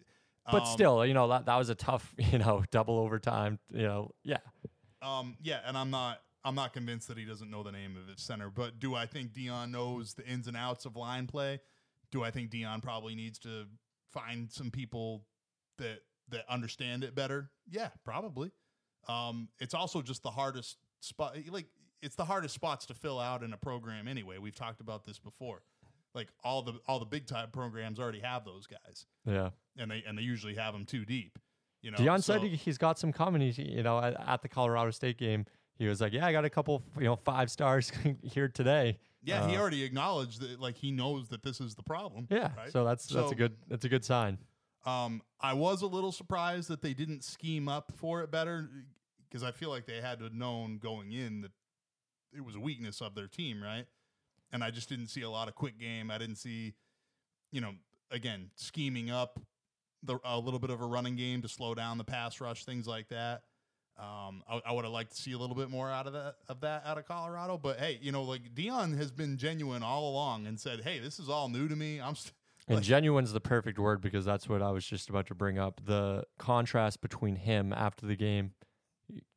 but 0.51 0.63
um, 0.63 0.67
still, 0.67 1.05
you 1.05 1.13
know 1.13 1.27
that 1.29 1.45
that 1.45 1.55
was 1.57 1.69
a 1.69 1.75
tough, 1.75 2.13
you 2.17 2.39
know, 2.39 2.63
double 2.71 2.97
overtime. 2.99 3.59
You 3.71 3.83
know, 3.83 4.11
yeah, 4.23 4.37
Um, 5.01 5.37
yeah, 5.41 5.59
and 5.65 5.77
I'm 5.77 5.91
not 5.91 6.19
I'm 6.43 6.55
not 6.55 6.73
convinced 6.73 7.07
that 7.09 7.17
he 7.17 7.25
doesn't 7.25 7.49
know 7.51 7.63
the 7.63 7.71
name 7.71 7.97
of 7.97 8.07
his 8.07 8.21
center, 8.21 8.49
but 8.49 8.79
do 8.79 8.95
I 8.95 9.05
think 9.05 9.33
Deion 9.33 9.71
knows 9.71 10.13
the 10.13 10.25
ins 10.25 10.47
and 10.47 10.55
outs 10.55 10.85
of 10.85 10.95
line 10.95 11.27
play? 11.27 11.59
Do 12.11 12.23
I 12.23 12.31
think 12.31 12.49
Deion 12.51 12.81
probably 12.81 13.13
needs 13.15 13.37
to 13.39 13.65
find 14.11 14.51
some 14.51 14.71
people 14.71 15.25
that 15.77 15.99
that 16.29 16.45
understand 16.49 17.03
it 17.03 17.13
better? 17.15 17.51
Yeah, 17.69 17.89
probably. 18.05 18.51
Um, 19.07 19.49
it's 19.59 19.73
also 19.73 20.01
just 20.01 20.23
the 20.23 20.31
hardest 20.31 20.77
spot 21.01 21.37
like 21.49 21.67
it's 22.01 22.15
the 22.15 22.25
hardest 22.25 22.55
spots 22.55 22.85
to 22.87 22.93
fill 22.93 23.19
out 23.19 23.43
in 23.43 23.53
a 23.53 23.57
program 23.57 24.07
anyway. 24.07 24.37
We've 24.37 24.55
talked 24.55 24.81
about 24.81 25.05
this 25.05 25.19
before. 25.19 25.61
Like 26.15 26.29
all 26.43 26.61
the 26.63 26.79
all 26.87 26.99
the 26.99 27.05
big 27.05 27.27
time 27.27 27.49
programs 27.51 27.99
already 27.99 28.19
have 28.19 28.45
those 28.45 28.65
guys. 28.65 29.05
yeah. 29.25 29.49
And 29.77 29.91
they 29.91 30.03
and 30.07 30.17
they 30.17 30.23
usually 30.23 30.55
have 30.55 30.73
them 30.73 30.85
too 30.85 31.05
deep. 31.05 31.37
You 31.81 31.91
know, 31.91 31.97
Deion 31.97 32.23
said 32.23 32.41
so- 32.41 32.47
he, 32.47 32.55
he's 32.55 32.77
got 32.77 32.99
some 32.99 33.13
coming. 33.13 33.41
He's, 33.41 33.57
you 33.57 33.83
know, 33.83 33.99
at, 33.99 34.15
at 34.27 34.41
the 34.41 34.49
Colorado 34.49 34.91
State 34.91 35.17
game, 35.17 35.45
he 35.79 35.87
was 35.87 35.99
like, 36.01 36.13
"Yeah, 36.13 36.27
I 36.27 36.31
got 36.31 36.45
a 36.45 36.49
couple, 36.49 36.83
you 36.97 37.05
know, 37.05 37.15
five 37.15 37.49
stars 37.49 37.91
here 38.21 38.47
today." 38.47 38.99
Yeah, 39.23 39.47
he 39.47 39.55
Uh, 39.57 39.59
already 39.59 39.83
acknowledged 39.83 40.39
that 40.41 40.59
like 40.59 40.75
he 40.77 40.91
knows 40.91 41.29
that 41.29 41.41
this 41.41 41.59
is 41.59 41.73
the 41.75 41.83
problem. 41.83 42.27
Yeah, 42.29 42.53
right? 42.55 42.71
so 42.71 42.83
that's 42.85 43.07
that's 43.07 43.27
So- 43.27 43.31
a 43.31 43.35
good 43.35 43.55
that's 43.67 43.85
a 43.85 43.89
good 43.89 44.05
sign. 44.05 44.37
Um, 44.85 45.21
I 45.41 45.53
was 45.53 45.81
a 45.81 45.87
little 45.87 46.11
surprised 46.13 46.69
that 46.69 46.81
they 46.81 46.93
didn't 46.93 47.23
scheme 47.23 47.67
up 47.67 47.91
for 47.97 48.21
it 48.21 48.31
better 48.31 48.69
because 49.27 49.43
I 49.43 49.51
feel 49.51 49.69
like 49.69 49.85
they 49.85 49.99
had 49.99 50.19
to 50.19 50.25
have 50.25 50.33
known 50.33 50.77
going 50.77 51.11
in 51.11 51.41
that 51.41 51.51
it 52.33 52.41
was 52.45 52.55
a 52.55 52.59
weakness 52.61 53.01
of 53.01 53.13
their 53.13 53.27
team, 53.27 53.61
right? 53.61 53.85
And 54.51 54.63
I 54.63 54.71
just 54.71 54.87
didn't 54.87 55.07
see 55.07 55.21
a 55.21 55.29
lot 55.29 55.47
of 55.49 55.55
quick 55.55 55.77
game. 55.79 56.09
I 56.09 56.17
didn't 56.17 56.37
see, 56.37 56.75
you 57.51 57.59
know, 57.61 57.73
again 58.09 58.51
scheming 58.55 59.09
up 59.11 59.39
the 60.01 60.17
a 60.23 60.39
little 60.39 60.59
bit 60.59 60.69
of 60.69 60.79
a 60.81 60.85
running 60.85 61.17
game 61.17 61.41
to 61.41 61.49
slow 61.49 61.75
down 61.75 61.97
the 61.97 62.05
pass 62.05 62.39
rush, 62.39 62.63
things 62.63 62.87
like 62.87 63.09
that. 63.09 63.43
Um, 63.99 64.43
I, 64.49 64.61
I 64.67 64.71
would 64.71 64.85
have 64.85 64.93
liked 64.93 65.15
to 65.15 65.21
see 65.21 65.33
a 65.33 65.37
little 65.37 65.55
bit 65.55 65.69
more 65.69 65.89
out 65.89 66.07
of 66.07 66.13
that 66.13 66.35
of 66.47 66.61
that 66.61 66.83
out 66.85 66.97
of 66.97 67.05
Colorado, 67.05 67.57
but 67.57 67.79
hey, 67.79 67.99
you 68.01 68.11
know, 68.11 68.23
like 68.23 68.53
Deion 68.55 68.97
has 68.97 69.11
been 69.11 69.37
genuine 69.37 69.83
all 69.83 70.09
along 70.09 70.47
and 70.47 70.59
said, 70.59 70.81
"Hey, 70.81 70.99
this 70.99 71.19
is 71.19 71.27
all 71.29 71.49
new 71.49 71.67
to 71.67 71.75
me. 71.75 71.99
I'm 71.99 72.15
st- 72.15 72.33
And 72.67 72.77
like- 72.77 72.85
genuine's 72.85 73.33
the 73.33 73.41
perfect 73.41 73.79
word 73.79 73.99
because 73.99 74.25
that's 74.25 74.47
what 74.47 74.61
I 74.61 74.69
was 74.71 74.85
just 74.85 75.09
about 75.09 75.27
to 75.27 75.35
bring 75.35 75.57
up. 75.57 75.81
The 75.85 76.23
contrast 76.37 77.01
between 77.01 77.35
him 77.35 77.73
after 77.73 78.05
the 78.05 78.15
game. 78.15 78.51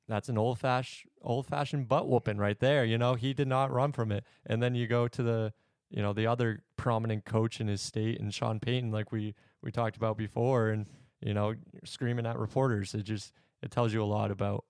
That's 0.06 0.28
an 0.28 0.36
old 0.36 0.59
fashioned 0.59 1.10
old 1.22 1.47
fashioned 1.47 1.89
butt 1.89 2.09
whooping 2.09 2.36
right 2.36 2.59
there. 2.59 2.84
You 2.84 2.98
know, 2.98 3.14
he 3.14 3.32
did 3.32 3.48
not 3.48 3.72
run 3.72 3.93
from 3.93 4.12
it. 4.12 4.24
And 4.44 4.62
then 4.62 4.74
you 4.74 4.86
go 4.86 5.09
to 5.09 5.22
the 5.22 5.52
you 5.93 6.01
know, 6.02 6.12
the 6.12 6.26
other 6.26 6.62
prominent 6.76 7.24
coach 7.24 7.60
in 7.60 7.68
his 7.68 7.82
state 7.82 8.18
and 8.18 8.32
Sean 8.32 8.59
Payton, 8.60 8.90
like 8.90 9.12
we 9.12 9.34
we 9.62 9.70
talked 9.70 9.97
about 9.97 10.16
before, 10.16 10.70
and 10.70 10.86
you 11.20 11.34
know, 11.34 11.55
screaming 11.84 12.26
at 12.26 12.39
reporters. 12.39 12.94
It 12.94 13.02
just 13.02 13.32
it 13.62 13.70
tells 13.70 13.93
you 13.93 14.02
a 14.02 14.06
lot 14.06 14.30
about 14.30 14.64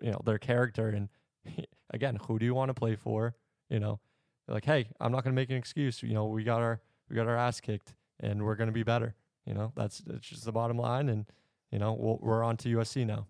you 0.00 0.10
know 0.10 0.20
their 0.24 0.38
character 0.38 0.88
and 0.88 1.08
again, 1.90 2.18
who 2.26 2.38
do 2.38 2.44
you 2.44 2.54
want 2.54 2.70
to 2.70 2.74
play 2.74 2.96
for? 2.96 3.34
You 3.68 3.80
know, 3.80 4.00
like 4.48 4.64
hey, 4.64 4.88
I'm 5.00 5.12
not 5.12 5.24
going 5.24 5.34
to 5.34 5.40
make 5.40 5.50
an 5.50 5.56
excuse. 5.56 6.02
You 6.02 6.14
know, 6.14 6.26
we 6.26 6.44
got 6.44 6.60
our 6.60 6.80
we 7.08 7.16
got 7.16 7.26
our 7.26 7.36
ass 7.36 7.60
kicked 7.60 7.94
and 8.20 8.44
we're 8.44 8.56
going 8.56 8.68
to 8.68 8.72
be 8.72 8.82
better. 8.82 9.14
You 9.46 9.54
know, 9.54 9.72
that's 9.74 9.98
that's 9.98 10.26
just 10.26 10.44
the 10.44 10.52
bottom 10.52 10.78
line. 10.78 11.08
And 11.08 11.26
you 11.70 11.78
know, 11.78 11.92
we'll, 11.92 12.18
we're 12.20 12.42
on 12.42 12.56
to 12.58 12.76
USC 12.76 13.06
now. 13.06 13.26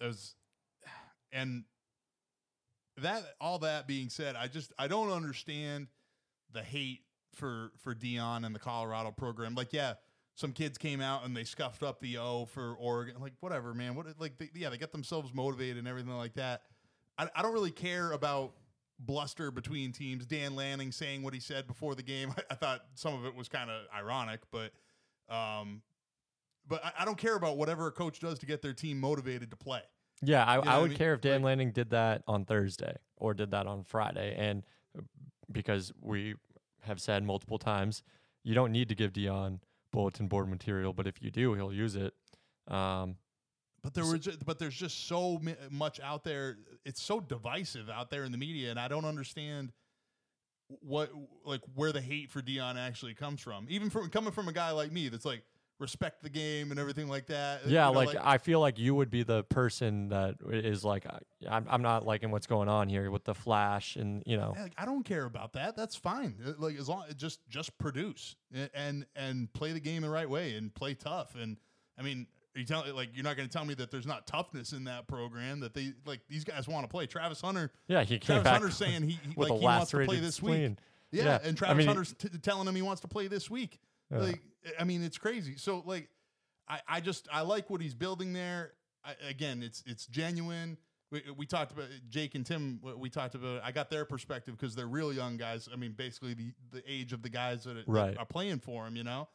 as 0.00 0.34
and 1.32 1.64
that 2.98 3.24
all 3.40 3.58
that 3.60 3.86
being 3.86 4.08
said, 4.08 4.36
I 4.36 4.46
just 4.46 4.72
I 4.78 4.88
don't 4.88 5.10
understand 5.10 5.88
the 6.52 6.62
hate 6.62 7.00
for 7.34 7.72
for 7.78 7.94
Deion 7.94 8.46
and 8.46 8.54
the 8.54 8.60
Colorado 8.60 9.10
program. 9.10 9.54
Like, 9.54 9.72
yeah, 9.72 9.94
some 10.36 10.52
kids 10.52 10.78
came 10.78 11.00
out 11.00 11.24
and 11.24 11.36
they 11.36 11.44
scuffed 11.44 11.82
up 11.82 12.00
the 12.00 12.18
O 12.18 12.46
for 12.46 12.74
Oregon. 12.74 13.16
Like, 13.20 13.34
whatever, 13.40 13.72
man. 13.74 13.94
What 13.94 14.06
like 14.18 14.38
they, 14.38 14.50
yeah, 14.54 14.68
they 14.70 14.78
get 14.78 14.92
themselves 14.92 15.32
motivated 15.32 15.78
and 15.78 15.86
everything 15.88 16.16
like 16.16 16.34
that. 16.34 16.62
I, 17.16 17.28
I 17.36 17.42
don't 17.42 17.52
really 17.52 17.70
care 17.70 18.10
about 18.12 18.54
bluster 18.98 19.50
between 19.50 19.92
teams. 19.92 20.26
Dan 20.26 20.56
Lanning 20.56 20.90
saying 20.92 21.22
what 21.22 21.34
he 21.34 21.40
said 21.40 21.66
before 21.66 21.94
the 21.94 22.02
game. 22.02 22.32
I, 22.38 22.42
I 22.50 22.54
thought 22.56 22.80
some 22.94 23.14
of 23.14 23.24
it 23.26 23.34
was 23.34 23.48
kind 23.48 23.70
of 23.70 23.82
ironic, 23.96 24.40
but 24.50 24.72
um, 25.28 25.82
but 26.66 26.84
I, 26.84 26.92
I 27.00 27.04
don't 27.04 27.18
care 27.18 27.36
about 27.36 27.56
whatever 27.56 27.86
a 27.86 27.92
coach 27.92 28.18
does 28.20 28.38
to 28.40 28.46
get 28.46 28.60
their 28.62 28.72
team 28.74 28.98
motivated 28.98 29.50
to 29.50 29.56
play. 29.56 29.80
Yeah, 30.22 30.44
I, 30.44 30.54
know 30.54 30.60
what 30.60 30.68
I 30.68 30.74
I 30.74 30.78
would 30.80 30.90
mean? 30.90 30.98
care 30.98 31.14
if 31.14 31.20
Dan 31.20 31.42
Like- 31.42 31.44
Lanning 31.46 31.70
did 31.72 31.90
that 31.90 32.22
on 32.26 32.44
Thursday 32.44 32.96
or 33.16 33.34
did 33.34 33.50
that 33.52 33.66
on 33.66 33.84
Friday. 33.84 34.34
And 34.36 34.62
uh, 34.98 35.02
because 35.52 35.92
we 36.00 36.34
have 36.82 37.00
said 37.00 37.22
multiple 37.24 37.58
times, 37.58 38.02
you 38.42 38.54
don't 38.54 38.72
need 38.72 38.88
to 38.88 38.94
give 38.94 39.12
Deion 39.12 39.60
bulletin 39.94 40.26
board 40.26 40.48
material, 40.48 40.92
but 40.92 41.06
if 41.06 41.22
you 41.22 41.30
do, 41.30 41.54
he'll 41.54 41.72
use 41.72 41.94
it. 41.94 42.12
Um, 42.66 43.16
But 43.82 43.94
there 43.94 44.04
were, 44.04 44.18
just, 44.18 44.44
but 44.44 44.58
there's 44.58 44.74
just 44.74 45.06
so 45.06 45.40
much 45.70 46.00
out 46.00 46.24
there. 46.24 46.56
It's 46.84 47.02
so 47.02 47.20
divisive 47.20 47.88
out 47.88 48.10
there 48.10 48.24
in 48.24 48.32
the 48.32 48.38
media, 48.38 48.70
and 48.70 48.80
I 48.80 48.88
don't 48.88 49.04
understand 49.04 49.72
what, 50.80 51.10
like, 51.44 51.60
where 51.74 51.92
the 51.92 52.00
hate 52.00 52.30
for 52.30 52.42
Deion 52.42 52.76
actually 52.76 53.14
comes 53.14 53.40
from. 53.40 53.66
Even 53.68 53.90
from 53.90 54.08
coming 54.08 54.32
from 54.32 54.48
a 54.48 54.52
guy 54.52 54.70
like 54.72 54.90
me, 54.90 55.10
that's 55.10 55.26
like 55.26 55.44
respect 55.80 56.22
the 56.22 56.30
game 56.30 56.70
and 56.70 56.78
everything 56.78 57.08
like 57.08 57.26
that. 57.26 57.66
yeah, 57.66 57.88
You 57.88 57.92
know, 57.94 57.98
like, 58.00 58.16
I 58.22 58.38
feel 58.38 58.60
like 58.60 58.78
you 58.78 58.94
would 58.94 59.10
be 59.10 59.22
the 59.24 59.42
person 59.44 60.08
that 60.10 60.36
is 60.48 60.84
like, 60.84 61.04
I- 61.06 61.18
I'm, 61.48 61.66
I'm 61.68 61.82
not 61.82 62.06
liking 62.06 62.30
what's 62.30 62.46
going 62.46 62.68
on 62.68 62.88
here 62.88 63.10
with 63.10 63.24
the 63.24 63.34
flash 63.34 63.96
and, 63.96 64.22
you 64.24 64.36
know, 64.36 64.54
like, 64.58 64.72
I 64.78 64.84
don't 64.84 65.02
care 65.04 65.24
about 65.24 65.54
that. 65.54 65.76
That's 65.76 65.96
fine. 65.96 66.36
Uh, 66.46 66.52
Like 66.58 66.78
as 66.78 66.88
long 66.88 67.04
just 67.16 67.40
just 67.48 67.76
produce 67.78 68.36
and 68.72 69.04
and 69.16 69.52
play 69.52 69.72
the 69.72 69.80
game 69.80 70.02
the 70.02 70.10
right 70.10 70.28
way 70.30 70.54
and 70.54 70.72
play 70.74 70.94
tough. 70.94 71.34
And 71.34 71.58
I 71.98 72.02
mean, 72.02 72.26
are 72.56 72.60
you 72.60 72.64
tell 72.66 72.84
like 72.94 73.08
you're 73.14 73.24
not 73.24 73.36
going 73.36 73.48
to 73.48 73.52
tell 73.52 73.64
me 73.64 73.74
that 73.74 73.90
there's 73.90 74.06
not 74.06 74.26
toughness 74.28 74.72
in 74.72 74.84
that 74.84 75.08
program 75.08 75.60
that 75.60 75.74
they 75.74 75.92
like 76.06 76.20
these 76.28 76.44
guys 76.44 76.68
want 76.68 76.84
to 76.84 76.88
play. 76.88 77.06
Travis 77.06 77.40
Hunter, 77.40 77.72
yeah, 77.88 78.04
he 78.04 78.18
came 78.18 78.36
Travis 78.42 78.44
back 78.44 78.52
Hunter's 78.60 78.76
saying 78.76 79.02
he, 79.02 79.18
he 79.22 79.28
with 79.36 79.50
like 79.50 79.58
he 79.58 79.64
wants 79.64 79.90
to 79.90 80.04
play 80.04 80.20
this 80.20 80.40
week. 80.40 80.76
Yeah, 81.10 81.24
Yeah, 81.24 81.38
and 81.42 81.56
I 81.56 81.58
Travis 81.58 81.78
mean- 81.78 81.86
Hunter's 81.88 82.14
t- 82.16 82.28
telling 82.42 82.66
him 82.68 82.74
he 82.76 82.82
wants 82.82 83.00
to 83.02 83.08
play 83.08 83.26
this 83.26 83.50
week. 83.50 83.80
Yeah. 84.14 84.20
Like, 84.20 84.42
I 84.78 84.84
mean, 84.84 85.02
it's 85.02 85.18
crazy. 85.18 85.56
So, 85.56 85.82
like, 85.84 86.08
I, 86.68 86.80
I 86.88 87.00
just 87.00 87.28
I 87.32 87.42
like 87.42 87.68
what 87.70 87.80
he's 87.80 87.94
building 87.94 88.32
there. 88.32 88.72
I, 89.04 89.14
again, 89.28 89.62
it's 89.62 89.82
it's 89.86 90.06
genuine. 90.06 90.78
We, 91.10 91.22
we 91.36 91.46
talked 91.46 91.70
about 91.72 91.86
Jake 92.08 92.34
and 92.34 92.44
Tim. 92.46 92.80
we- 92.82 92.94
We 92.94 93.10
talked 93.10 93.34
about. 93.34 93.62
I 93.62 93.70
got 93.72 93.90
their 93.90 94.04
perspective 94.06 94.56
because 94.58 94.74
they're 94.74 94.86
real 94.86 95.12
young 95.12 95.36
guys. 95.36 95.68
I 95.72 95.76
mean, 95.76 95.92
basically 95.92 96.32
the 96.34 96.52
the 96.72 96.82
age 96.90 97.12
of 97.12 97.22
the 97.22 97.28
guys 97.28 97.64
that, 97.64 97.76
that 98.14 98.18
are 98.18 98.24
playing 98.26 98.60
for 98.60 98.86
him. 98.86 98.96
You 98.96 99.04
know, 99.04 99.28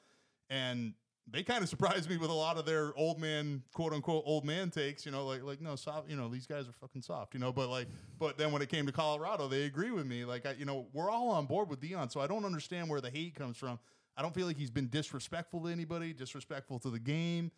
and 0.49 0.93
they 1.31 1.43
kind 1.43 1.61
of 1.61 1.69
surprised 1.69 2.09
me 2.09 2.17
with 2.17 2.31
a 2.31 2.33
lot 2.33 2.57
of 2.57 2.65
their 2.65 2.91
old 2.97 3.19
man, 3.19 3.61
quote 3.73 3.93
unquote, 3.93 4.23
old 4.25 4.43
man 4.45 4.71
takes. 4.71 5.05
You 5.05 5.11
know, 5.11 5.27
like 5.27 5.43
like 5.43 5.61
no 5.61 5.75
soft. 5.75 6.09
You 6.09 6.15
know, 6.15 6.27
these 6.29 6.47
guys 6.47 6.67
are 6.67 6.73
fucking 6.73 7.03
soft. 7.03 7.35
You 7.35 7.39
know, 7.39 7.53
but 7.53 7.69
like, 7.69 7.87
but 8.17 8.39
then 8.39 8.51
when 8.51 8.63
it 8.63 8.69
came 8.69 8.87
to 8.87 8.91
Colorado, 8.91 9.47
they 9.47 9.65
agree 9.65 9.91
with 9.91 10.07
me. 10.07 10.25
Like, 10.25 10.47
I, 10.47 10.53
you 10.53 10.65
know, 10.65 10.87
we're 10.93 11.11
all 11.11 11.29
on 11.29 11.45
board 11.45 11.69
with 11.69 11.79
Deion, 11.79 12.11
so 12.11 12.19
I 12.19 12.25
don't 12.25 12.45
understand 12.45 12.89
where 12.89 12.99
the 13.01 13.11
hate 13.11 13.35
comes 13.35 13.57
from. 13.57 13.77
I 14.19 14.21
don't 14.21 14.35
feel 14.35 14.45
like 14.47 14.57
he's 14.57 14.69
been 14.69 14.89
disrespectful 14.89 15.61
to 15.61 15.67
anybody, 15.69 16.11
disrespectful 16.11 16.77
to 16.79 16.89
the 16.89 16.99
game. 16.99 17.51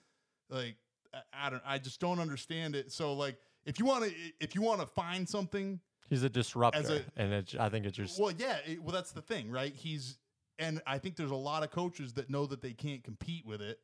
Like, 0.47 0.75
I, 1.11 1.47
I 1.47 1.49
don't. 1.49 1.63
I 1.65 1.79
just 1.79 1.99
don't 1.99 2.19
understand 2.19 2.75
it. 2.75 2.91
So 2.91 3.13
like, 3.13 3.35
if 3.65 3.79
you 3.79 3.85
want 3.85 4.05
to, 4.05 4.11
if 4.39 4.53
you 4.53 4.61
want 4.61 4.79
to 4.79 4.85
find 4.85 5.27
something 5.27 5.79
He's 6.07 6.21
a 6.23 6.29
disruptor. 6.29 7.03
A- 7.17 7.19
and 7.21 7.33
it, 7.33 7.55
I 7.59 7.69
think 7.69 7.85
it's 7.87 7.97
just, 7.97 8.19
well, 8.19 8.31
yeah. 8.37 8.57
It, 8.67 8.83
well, 8.83 8.93
that's 8.93 9.11
the 9.11 9.21
thing, 9.21 9.49
right? 9.49 9.73
He's, 9.73 10.17
and 10.59 10.81
I 10.85 10.97
think 10.99 11.15
there's 11.15 11.31
a 11.31 11.35
lot 11.35 11.63
of 11.63 11.71
coaches 11.71 12.13
that 12.13 12.29
know 12.29 12.45
that 12.45 12.61
they 12.61 12.73
can't 12.73 13.01
compete 13.03 13.45
with 13.45 13.61
it, 13.61 13.79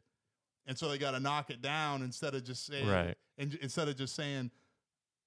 and 0.68 0.78
so 0.78 0.88
they 0.90 0.98
got 1.00 1.12
to 1.12 1.20
knock 1.20 1.50
it 1.50 1.62
down 1.64 2.04
instead 2.04 2.36
of 2.36 2.44
just 2.44 2.66
saying, 2.68 2.88
Right. 2.88 3.16
and 3.40 3.56
instead 3.62 3.88
of 3.88 3.96
just 3.96 4.14
saying, 4.14 4.52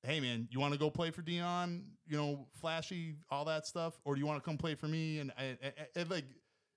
"Hey, 0.04 0.20
man, 0.20 0.46
you 0.50 0.60
want 0.60 0.72
to 0.74 0.78
go 0.78 0.90
play 0.90 1.10
for 1.10 1.22
Deion? 1.22 1.82
You 2.06 2.16
know, 2.18 2.46
flashy, 2.60 3.16
all 3.30 3.46
that 3.46 3.66
stuff, 3.66 3.98
or 4.04 4.14
do 4.14 4.20
you 4.20 4.26
want 4.26 4.40
to 4.40 4.44
come 4.48 4.58
play 4.58 4.74
for 4.76 4.86
me?" 4.86 5.18
And, 5.20 5.32
and, 5.38 5.56
and- 5.62 5.74
and, 5.96 6.10
like, 6.10 6.24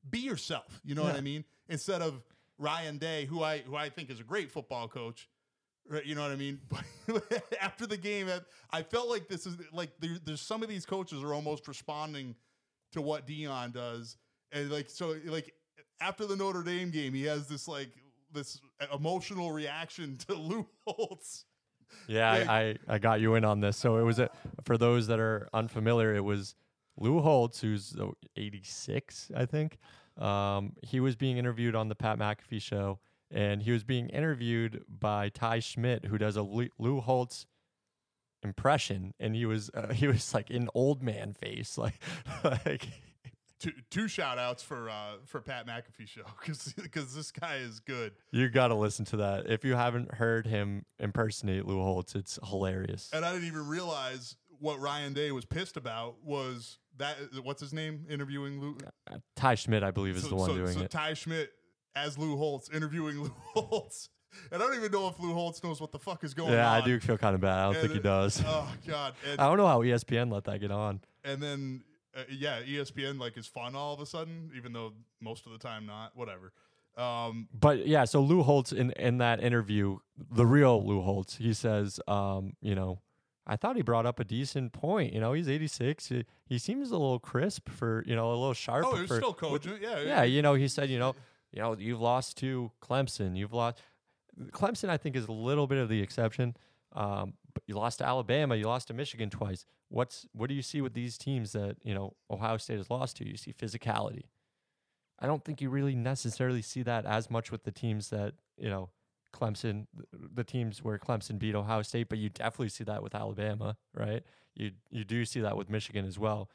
be 0.09 0.19
yourself. 0.19 0.81
You 0.84 0.95
know 0.95 1.03
what 1.03 1.15
I 1.15 1.21
mean? 1.21 1.43
Instead 1.69 2.01
of 2.01 2.21
Ryan 2.59 2.97
Day, 2.97 3.25
who 3.25 3.43
I 3.43 3.59
who 3.59 3.75
I 3.75 3.89
think 3.89 4.09
is 4.09 4.19
a 4.19 4.23
great 4.23 4.51
football 4.51 4.88
coach. 4.88 5.30
Right, 5.89 6.05
you 6.05 6.15
know 6.15 6.21
what 6.21 6.31
I 6.31 6.35
mean? 6.35 6.59
But 7.07 7.43
after 7.61 7.85
the 7.85 7.97
game, 7.97 8.30
I- 8.30 8.39
I 8.77 8.84
felt 8.84 9.09
like 9.09 9.27
this 9.27 9.45
is 9.45 9.57
like 9.73 9.89
there, 9.99 10.17
there's 10.23 10.39
some 10.41 10.63
of 10.63 10.69
these 10.69 10.85
coaches 10.85 11.21
are 11.21 11.34
almost 11.34 11.67
responding 11.67 12.35
to 12.93 13.01
what 13.01 13.27
Deion 13.27 13.73
does, 13.73 14.15
and 14.53 14.71
like 14.71 14.89
so 14.89 15.15
like 15.25 15.53
after 15.99 16.25
the 16.25 16.35
Notre 16.38 16.63
Dame 16.63 16.89
game, 16.91 17.13
he 17.13 17.23
has 17.25 17.47
this 17.47 17.67
like 17.67 17.89
this 18.31 18.61
emotional 18.93 19.51
reaction 19.51 20.17
to 20.27 20.34
Lou 20.49 20.65
Holtz. 20.88 21.43
Yeah, 22.07 22.31
Like- 22.31 22.47
I, 22.49 22.61
I, 22.69 22.75
I 22.95 22.97
got 22.99 23.19
you 23.19 23.35
in 23.35 23.43
on 23.45 23.59
this. 23.59 23.75
So 23.77 23.97
it 23.97 24.03
was 24.03 24.19
a, 24.19 24.30
for 24.63 24.77
those 24.77 25.07
that 25.07 25.19
are 25.19 25.49
unfamiliar, 25.53 26.15
it 26.15 26.23
was 26.23 26.55
Lou 26.98 27.20
Holtz, 27.22 27.61
who's 27.61 27.95
uh, 27.99 28.07
86, 28.36 29.32
I 29.36 29.45
think. 29.45 29.78
Um, 30.18 30.74
he 30.84 30.99
was 30.99 31.15
being 31.15 31.38
interviewed 31.38 31.76
on 31.76 31.90
the 31.90 31.95
Pat 31.95 32.20
McAfee 32.20 32.61
show, 32.61 32.99
and 33.32 33.61
he 33.64 33.72
was 33.72 33.84
being 33.84 34.10
interviewed 34.10 34.84
by 34.88 35.30
Ty 35.30 35.60
Schmidt, 35.60 36.06
who 36.06 36.18
does 36.18 36.36
a 36.36 36.44
Lou 36.44 36.70
Lou 36.78 37.02
Holtz 37.02 37.45
impression, 38.44 39.14
and 39.20 39.36
he 39.36 39.45
was 39.45 39.72
uh, 39.74 39.91
he 39.94 40.07
was 40.07 40.34
like 40.34 40.49
an 40.49 40.70
old 40.76 41.02
man 41.02 41.34
face, 41.34 41.78
like 41.78 41.99
like 42.44 42.88
Two, 43.64 43.72
two 43.90 44.07
shout 44.10 44.38
outs 44.38 44.61
for 44.61 44.90
uh, 44.90 45.14
for 45.26 45.40
Pat 45.40 45.65
McAfee 45.65 46.06
show 46.06 46.24
because 46.82 47.15
this 47.15 47.32
guy 47.32 47.56
is 47.57 47.80
good. 47.80 48.11
you 48.32 48.49
got 48.49 48.68
to 48.68 48.76
listen 48.76 49.06
to 49.06 49.18
that. 49.18 49.49
If 49.49 49.64
you 49.64 49.76
haven't 49.76 50.15
heard 50.15 50.45
him 50.45 50.84
impersonate 50.99 51.65
Lou 51.65 51.82
Holtz, 51.82 52.14
it's 52.14 52.38
hilarious. 52.45 53.10
And 53.14 53.24
I 53.24 53.32
didn't 53.32 53.48
even 53.48 53.65
realize 53.65 54.36
what 54.64 54.80
Ryan 54.80 55.14
Day 55.14 55.31
was 55.31 55.45
pissed 55.45 55.76
about 55.77 56.15
was 56.23 56.77
that 56.98 57.18
what's 57.44 57.60
his 57.61 57.73
name 57.73 58.06
interviewing 58.10 58.61
Lou 58.61 58.77
Uh, 59.11 59.18
Ty 59.35 59.56
Schmidt, 59.56 59.84
I 59.84 59.91
believe, 59.91 60.15
is 60.15 60.23
so, 60.23 60.30
the 60.30 60.35
one 60.35 60.49
so- 60.49 60.56
doing 60.56 60.73
so 60.73 60.81
it. 60.81 60.91
Ty 60.91 61.14
Schmidt 61.15 61.52
as 61.95 62.18
Lou 62.18 62.38
Holtz 62.38 62.69
interviewing 62.69 63.22
Lou 63.23 63.31
Holtz. 63.53 64.10
And 64.52 64.64
I 64.64 64.65
don't 64.65 64.76
even 64.77 64.91
know 64.91 65.07
if 65.10 65.19
Lou 65.19 65.34
Holtz 65.34 65.64
knows 65.64 65.80
what 65.80 65.91
the 65.91 65.99
fuck 65.99 66.23
is 66.23 66.34
going 66.34 66.53
Yeah, 66.53 66.68
on. 66.72 66.77
Yeah, 66.80 66.84
I 66.84 66.85
do 66.88 66.99
feel 66.99 67.18
kind 67.19 67.35
of 67.35 67.41
bad. 67.41 67.60
I 67.60 67.64
don't 67.65 67.76
And 67.76 67.81
think 67.84 67.94
he 67.94 67.99
does. 67.99 68.41
Oh 68.45 68.72
god. 68.88 69.14
And, 69.30 69.40
I 69.40 69.48
don't 69.48 69.57
know 69.57 69.68
how 69.68 69.81
ESPN 69.84 70.31
let 70.31 70.45
that 70.45 70.60
get 70.60 70.72
on. 70.72 71.02
and 71.23 71.41
then 71.41 71.84
uh, 72.15 72.22
yeah, 72.30 72.61
ESPN 72.61 73.19
like 73.19 73.38
is 73.38 73.48
fun 73.48 73.76
all 73.76 73.94
of 73.94 73.99
a 73.99 74.06
sudden, 74.06 74.52
even 74.56 74.72
though 74.73 74.94
most 75.19 75.45
of 75.45 75.52
the 75.52 75.57
time 75.60 75.85
not. 75.85 76.15
Whatever. 76.15 76.53
Um, 76.95 77.48
But 77.53 77.88
yeah, 77.88 78.06
so 78.06 78.22
Lou 78.22 78.44
Holtz 78.44 78.72
in 78.72 78.91
in 78.91 79.18
that 79.18 79.44
interview, 79.44 79.98
the 80.31 80.45
real 80.45 80.85
Lou 80.85 81.02
Holtz, 81.02 81.35
he 81.38 81.53
says, 81.53 81.99
um, 82.07 82.53
you 82.61 82.76
know, 82.76 83.02
I 83.45 83.57
thought 83.57 83.76
he 83.76 83.82
brought 83.82 84.06
up 84.06 84.20
a 84.20 84.24
decent 84.24 84.72
point. 84.72 85.14
You 85.14 85.20
know, 85.20 85.34
he's 85.34 85.49
86. 85.49 86.07
He, 86.07 86.26
he 86.45 86.57
seems 86.57 86.91
a 86.91 86.94
little 86.94 87.20
crisp 87.20 87.70
for, 87.70 88.03
you 88.07 88.15
know, 88.15 88.30
a 88.30 88.36
little 88.36 88.53
sharp. 88.53 88.86
oh, 88.88 88.95
he 88.95 89.02
was 89.02 89.10
for, 89.10 89.18
still 89.18 89.34
coaching. 89.34 89.80
yeah, 89.82 89.99
yeah, 89.99 90.24
you 90.24 90.41
know, 90.41 90.53
he 90.53 90.68
said, 90.68 90.90
you 90.90 90.99
know, 90.99 91.15
you 91.52 91.61
know, 91.61 91.76
you've 91.78 92.02
lost 92.02 92.38
to 92.38 92.72
Clemson. 92.82 93.36
You've 93.36 93.53
lost 93.53 93.82
Clemson. 94.52 94.90
I 94.90 94.98
think 94.98 95.15
is 95.15 95.28
a 95.28 95.32
little 95.32 95.68
bit 95.68 95.78
of 95.78 95.90
the 95.90 96.02
exception. 96.02 96.56
Um, 96.94 97.34
but 97.53 97.64
you 97.68 97.76
lost 97.76 97.99
to 97.99 98.06
Alabama. 98.06 98.56
You 98.56 98.65
lost 98.65 98.88
to 98.88 98.94
Michigan 98.94 99.30
twice. 99.30 99.65
What's 99.90 100.26
what 100.34 100.49
do 100.49 100.56
you 100.56 100.64
see 100.64 100.82
with 100.82 100.94
these 100.94 101.18
teams 101.18 101.52
that 101.52 101.78
you 101.84 101.94
know 101.94 102.15
Ohio 102.32 102.57
State 102.57 102.78
has 102.78 102.90
lost 102.90 103.18
to? 103.18 103.28
You 103.28 103.38
see 103.38 103.53
physicality. 103.53 104.24
I 105.20 105.28
don't 105.28 105.44
think 105.44 105.61
you 105.61 105.70
really 105.70 105.95
necessarily 105.95 106.61
see 106.61 106.82
that 106.84 107.06
as 107.06 107.30
much 107.30 107.52
with 107.52 107.64
the 107.64 107.72
teams 107.72 108.10
that 108.10 108.34
you 108.57 108.70
know 108.70 108.90
Clemson, 109.34 109.88
the 110.11 110.43
teams 110.43 110.84
where 110.84 110.97
Clemson 110.97 111.39
beat 111.39 111.55
Ohio 111.55 111.81
State, 111.81 112.10
but 112.10 112.18
you 112.18 112.30
definitely 112.30 112.69
see 112.69 112.84
that 112.85 113.03
with 113.03 113.15
Alabama, 113.15 113.77
right? 113.93 114.23
You 114.55 114.72
you 114.89 115.03
do 115.03 115.26
see 115.26 115.41
that 115.41 115.57
with 115.57 115.69
Michigan 115.69 116.05
as 116.05 116.19
well. 116.19 116.49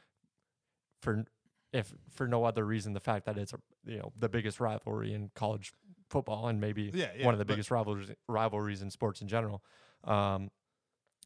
For 1.02 1.24
if 1.72 1.92
for 2.10 2.26
no 2.26 2.44
other 2.44 2.64
reason, 2.64 2.92
the 2.92 3.00
fact 3.00 3.26
that 3.26 3.36
it's 3.36 3.52
a, 3.52 3.58
you 3.84 3.98
know 3.98 4.12
the 4.16 4.28
biggest 4.28 4.60
rivalry 4.60 5.12
in 5.12 5.30
college 5.34 5.72
football 6.08 6.48
and 6.48 6.60
maybe 6.60 6.90
Yeah, 6.94 7.08
yeah, 7.16 7.26
one 7.26 7.34
of 7.34 7.38
the 7.38 7.44
biggest 7.44 7.70
rivalries 7.70 8.10
rivalries 8.28 8.82
in 8.82 8.90
sports 8.90 9.20
in 9.20 9.28
general. 9.28 9.62
Um, 10.04 10.50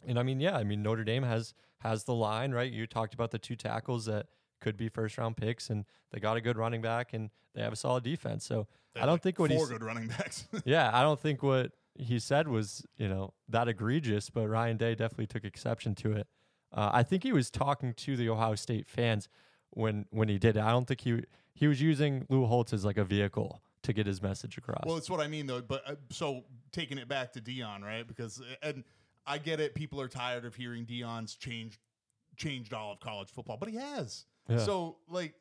and 0.07 0.19
I 0.19 0.23
mean, 0.23 0.41
yeah, 0.41 0.57
I 0.57 0.65
mean 0.65 0.83
Notre 0.83 1.05
Dame 1.05 1.23
has 1.23 1.55
has 1.79 2.05
the 2.05 2.15
line 2.15 2.53
right. 2.53 2.71
You 2.71 2.87
talked 2.87 3.15
about 3.15 3.31
the 3.31 3.39
two 3.39 3.57
tackles 3.57 4.07
that 4.07 4.27
could 4.63 4.77
be 4.79 4.89
first 4.89 5.19
round 5.19 5.37
picks, 5.37 5.69
and 5.69 5.85
they 6.11 6.21
got 6.21 6.37
a 6.39 6.41
good 6.41 6.57
running 6.57 6.81
back, 6.81 7.13
and 7.13 7.31
they 7.55 7.61
have 7.61 7.73
a 7.73 7.77
solid 7.77 8.03
defense. 8.05 8.47
So 8.47 8.67
They 8.95 9.03
I 9.03 9.05
don't 9.05 9.15
like, 9.17 9.23
think 9.23 9.39
what 9.39 9.51
four 9.53 9.67
good 9.67 9.83
running 9.83 10.09
backs. 10.09 10.47
yeah, 10.65 10.91
I 10.93 11.03
don't 11.03 11.21
think 11.21 11.43
what 11.43 11.73
he 11.95 12.19
said 12.19 12.49
was, 12.49 12.87
you 12.97 13.09
know, 13.09 13.35
that 13.49 13.69
egregious, 13.69 14.31
but 14.31 14.49
Ryan 14.49 14.79
Day 14.79 14.95
definitely 14.95 15.27
took 15.27 15.45
exception 15.45 15.95
to 15.97 16.13
it. 16.13 16.27
Uh, 16.73 16.91
I 16.93 17.03
think 17.03 17.23
he 17.23 17.33
was 17.33 17.51
talking 17.51 17.93
to 17.95 18.17
the 18.17 18.31
Ohio 18.31 18.55
State 18.55 18.89
fans 18.89 19.29
when 19.71 20.07
when 20.11 20.29
he 20.29 20.39
did 20.39 20.57
it. 20.57 20.63
I 20.63 20.71
don't 20.71 20.87
think 20.87 21.03
he 21.03 21.23
he 21.55 21.67
was 21.67 21.83
using 21.83 22.27
Lou 22.31 22.47
Holtz 22.47 22.73
as 22.73 22.85
like 22.85 22.97
a 22.97 23.05
vehicle 23.05 23.61
to 23.83 23.93
get 23.93 24.07
his 24.07 24.23
message 24.23 24.57
across. 24.57 24.85
Well, 24.87 24.97
it's 24.97 25.11
what 25.11 25.21
I 25.21 25.27
mean 25.29 25.47
though. 25.47 25.61
But 25.61 25.83
uh, 25.87 25.95
so 26.11 26.45
taking 26.71 26.99
it 26.99 27.09
back 27.09 27.33
to 27.33 27.41
Deion, 27.41 27.83
right? 27.83 28.07
Because 28.07 28.41
uh, 28.41 28.55
and 28.63 28.85
I 29.27 29.39
get 29.39 29.61
it. 29.61 29.75
People 29.75 30.01
are 30.01 30.09
tired 30.09 30.45
of 30.45 30.55
hearing 30.55 30.87
Deion's 30.87 31.35
changed 31.35 31.79
changed 32.37 32.73
all 32.73 32.93
of 32.93 33.01
college 33.01 33.29
football, 33.29 33.59
but 33.59 33.69
he 33.69 33.77
has. 33.77 34.25
Yeah. 34.49 34.59
So 34.59 34.97
like, 35.09 35.35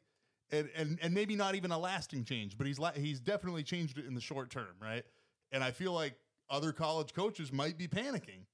and, 0.51 0.69
and 0.75 0.99
and 1.01 1.13
maybe 1.13 1.35
not 1.35 1.55
even 1.55 1.71
a 1.71 1.77
lasting 1.79 2.25
change, 2.25 2.57
but 2.57 2.67
he's 2.67 2.79
la- 2.79 2.91
he's 2.91 3.19
definitely 3.19 3.63
changed 3.63 3.97
it 3.97 4.05
in 4.05 4.13
the 4.13 4.21
short 4.21 4.49
term, 4.49 4.75
right? 4.81 5.03
And 5.51 5.63
I 5.63 5.71
feel 5.71 5.93
like 5.93 6.15
other 6.49 6.71
college 6.71 7.13
coaches 7.13 7.51
might 7.51 7.77
be 7.77 7.87
panicking 7.87 8.45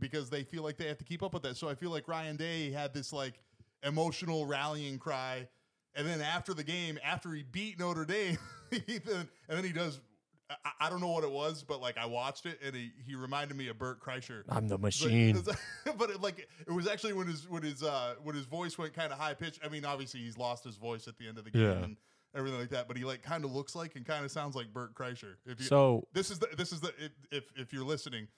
because 0.00 0.30
they 0.30 0.42
feel 0.42 0.62
like 0.62 0.76
they 0.76 0.88
have 0.88 0.98
to 0.98 1.04
keep 1.04 1.22
up 1.22 1.32
with 1.34 1.42
that. 1.44 1.56
So 1.56 1.68
I 1.68 1.74
feel 1.74 1.90
like 1.90 2.08
Ryan 2.08 2.36
Day 2.36 2.70
had 2.70 2.92
this 2.92 3.12
like 3.12 3.38
emotional 3.82 4.46
rallying 4.46 4.98
cry, 4.98 5.46
and 5.94 6.06
then 6.06 6.20
after 6.20 6.54
the 6.54 6.64
game, 6.64 6.98
after 7.04 7.32
he 7.32 7.42
beat 7.44 7.78
Notre 7.78 8.04
Dame, 8.04 8.38
and 8.72 9.28
then 9.48 9.64
he 9.64 9.72
does. 9.72 10.00
I, 10.50 10.56
I 10.80 10.90
don't 10.90 11.00
know 11.00 11.08
what 11.08 11.24
it 11.24 11.30
was, 11.30 11.62
but 11.62 11.80
like 11.80 11.96
I 11.96 12.06
watched 12.06 12.44
it, 12.46 12.58
and 12.64 12.74
he, 12.76 12.92
he 13.06 13.14
reminded 13.14 13.56
me 13.56 13.68
of 13.68 13.78
Bert 13.78 14.00
Kreischer. 14.00 14.42
I'm 14.48 14.68
the 14.68 14.78
machine. 14.78 15.42
but 15.96 16.10
it, 16.10 16.20
like 16.20 16.46
it 16.66 16.70
was 16.72 16.86
actually 16.86 17.14
when 17.14 17.26
his 17.26 17.48
when 17.48 17.62
his 17.62 17.82
uh 17.82 18.14
when 18.22 18.34
his 18.36 18.44
voice 18.44 18.76
went 18.76 18.92
kind 18.92 19.12
of 19.12 19.18
high 19.18 19.34
pitched. 19.34 19.60
I 19.64 19.68
mean, 19.68 19.84
obviously 19.84 20.20
he's 20.20 20.36
lost 20.36 20.64
his 20.64 20.76
voice 20.76 21.08
at 21.08 21.16
the 21.18 21.28
end 21.28 21.38
of 21.38 21.44
the 21.44 21.50
game 21.50 21.62
Yeah. 21.62 21.84
and 21.84 21.96
everything 22.34 22.60
like 22.60 22.70
that. 22.70 22.88
But 22.88 22.96
he 22.98 23.04
like 23.04 23.22
kind 23.22 23.44
of 23.44 23.52
looks 23.54 23.74
like 23.74 23.96
and 23.96 24.04
kind 24.04 24.24
of 24.24 24.30
sounds 24.30 24.54
like 24.54 24.72
Bert 24.72 24.94
Kreischer. 24.94 25.36
If 25.46 25.60
you, 25.60 25.66
so 25.66 26.06
this 26.12 26.30
is 26.30 26.38
the 26.38 26.48
this 26.56 26.72
is 26.72 26.80
the 26.80 26.92
if 27.30 27.44
if, 27.56 27.72
you're 27.72 27.84
listening 27.84 28.28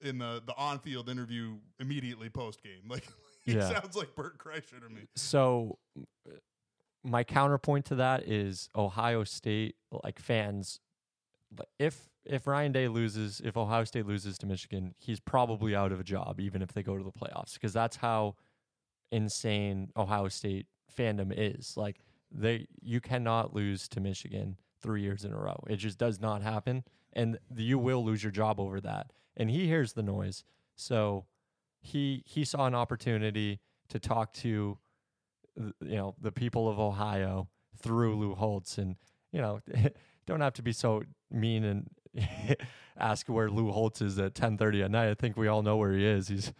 in 0.00 0.18
the 0.18 0.42
the 0.44 0.56
on 0.56 0.80
field 0.80 1.08
interview 1.08 1.54
immediately 1.78 2.28
post 2.28 2.62
game, 2.62 2.82
like 2.88 3.06
he 3.44 3.52
Yeah. 3.54 3.68
sounds 3.80 3.94
like 3.96 4.16
Bert 4.16 4.36
Kreischer 4.38 4.80
to 4.86 4.92
me. 4.92 5.02
so 5.14 5.78
uh, 6.28 6.32
my 7.04 7.22
counterpoint 7.24 7.84
to 7.86 7.94
that 7.96 8.26
is 8.28 8.68
Ohio 8.74 9.22
State 9.24 9.76
like 10.04 10.18
fans 10.18 10.80
but 10.80 10.91
if 11.78 12.08
if 12.24 12.46
Ryan 12.46 12.72
Day 12.72 12.88
loses, 12.88 13.40
if 13.44 13.56
Ohio 13.56 13.84
State 13.84 14.06
loses 14.06 14.38
to 14.38 14.46
Michigan, 14.46 14.94
he's 14.98 15.20
probably 15.20 15.74
out 15.74 15.92
of 15.92 16.00
a 16.00 16.04
job 16.04 16.40
even 16.40 16.62
if 16.62 16.72
they 16.72 16.82
go 16.82 16.96
to 16.96 17.02
the 17.02 17.12
playoffs 17.12 17.54
because 17.54 17.72
that's 17.72 17.96
how 17.96 18.36
insane 19.10 19.90
Ohio 19.96 20.28
State 20.28 20.66
fandom 20.96 21.32
is. 21.36 21.74
Like 21.76 21.98
they 22.30 22.66
you 22.80 23.00
cannot 23.00 23.54
lose 23.54 23.88
to 23.88 24.00
Michigan 24.00 24.56
3 24.82 25.02
years 25.02 25.24
in 25.24 25.32
a 25.32 25.38
row. 25.38 25.62
It 25.68 25.76
just 25.76 25.98
does 25.98 26.20
not 26.20 26.42
happen 26.42 26.84
and 27.12 27.38
you 27.54 27.78
will 27.78 28.04
lose 28.04 28.22
your 28.22 28.32
job 28.32 28.58
over 28.58 28.80
that. 28.80 29.12
And 29.36 29.50
he 29.50 29.66
hears 29.66 29.92
the 29.92 30.02
noise. 30.02 30.44
So 30.76 31.26
he 31.80 32.22
he 32.26 32.44
saw 32.44 32.66
an 32.66 32.74
opportunity 32.74 33.60
to 33.88 33.98
talk 33.98 34.32
to 34.34 34.78
you 35.56 35.72
know 35.80 36.14
the 36.20 36.32
people 36.32 36.68
of 36.68 36.78
Ohio 36.78 37.48
through 37.76 38.18
Lou 38.18 38.34
Holtz 38.34 38.78
and 38.78 38.96
you 39.32 39.40
know 39.40 39.60
don't 40.26 40.40
have 40.40 40.54
to 40.54 40.62
be 40.62 40.72
so 40.72 41.02
mean 41.30 41.64
and 41.64 41.90
ask 42.98 43.26
where 43.28 43.50
Lou 43.50 43.70
Holtz 43.70 44.00
is 44.02 44.18
at 44.18 44.34
10:30 44.34 44.84
at 44.84 44.90
night. 44.90 45.10
I 45.10 45.14
think 45.14 45.36
we 45.36 45.48
all 45.48 45.62
know 45.62 45.76
where 45.76 45.92
he 45.92 46.04
is. 46.04 46.28
He's 46.28 46.52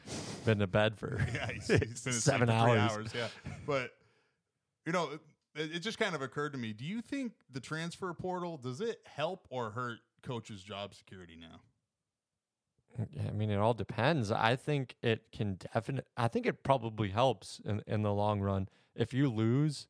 been 0.45 0.59
to 0.59 0.67
bed 0.67 0.99
for 0.99 1.25
Yeah, 1.35 1.51
he's, 1.53 1.67
he's 1.69 2.01
seven 2.25 2.49
hours. 2.51 2.79
hours. 2.93 3.13
Yeah, 3.15 3.29
but 3.67 3.91
you 4.87 4.93
know, 4.93 5.11
it, 5.55 5.77
it 5.77 5.79
just 5.81 5.99
kind 5.99 6.15
of 6.15 6.23
occurred 6.23 6.53
to 6.53 6.59
me. 6.59 6.73
Do 6.73 6.85
you 6.85 7.01
think 7.03 7.33
the 7.51 7.61
transfer 7.61 8.13
portal 8.15 8.57
does 8.57 8.81
it 8.81 9.01
help 9.05 9.47
or 9.51 9.71
hurt 9.71 9.99
coaches' 10.23 10.63
job 10.63 10.95
security 10.95 11.37
now? 11.41 11.61
I 13.27 13.31
mean, 13.31 13.49
it 13.51 13.57
all 13.57 13.73
depends. 13.73 14.31
I 14.31 14.55
think 14.55 14.97
it 15.03 15.33
can 15.33 15.55
definitely. 15.55 16.05
I 16.17 16.29
think 16.29 16.47
it 16.47 16.63
probably 16.63 17.09
helps 17.09 17.61
in 17.65 17.83
in 17.87 18.03
the 18.03 18.13
long 18.13 18.41
run. 18.41 18.69
If 18.95 19.15
you 19.15 19.31
lose, 19.31 19.87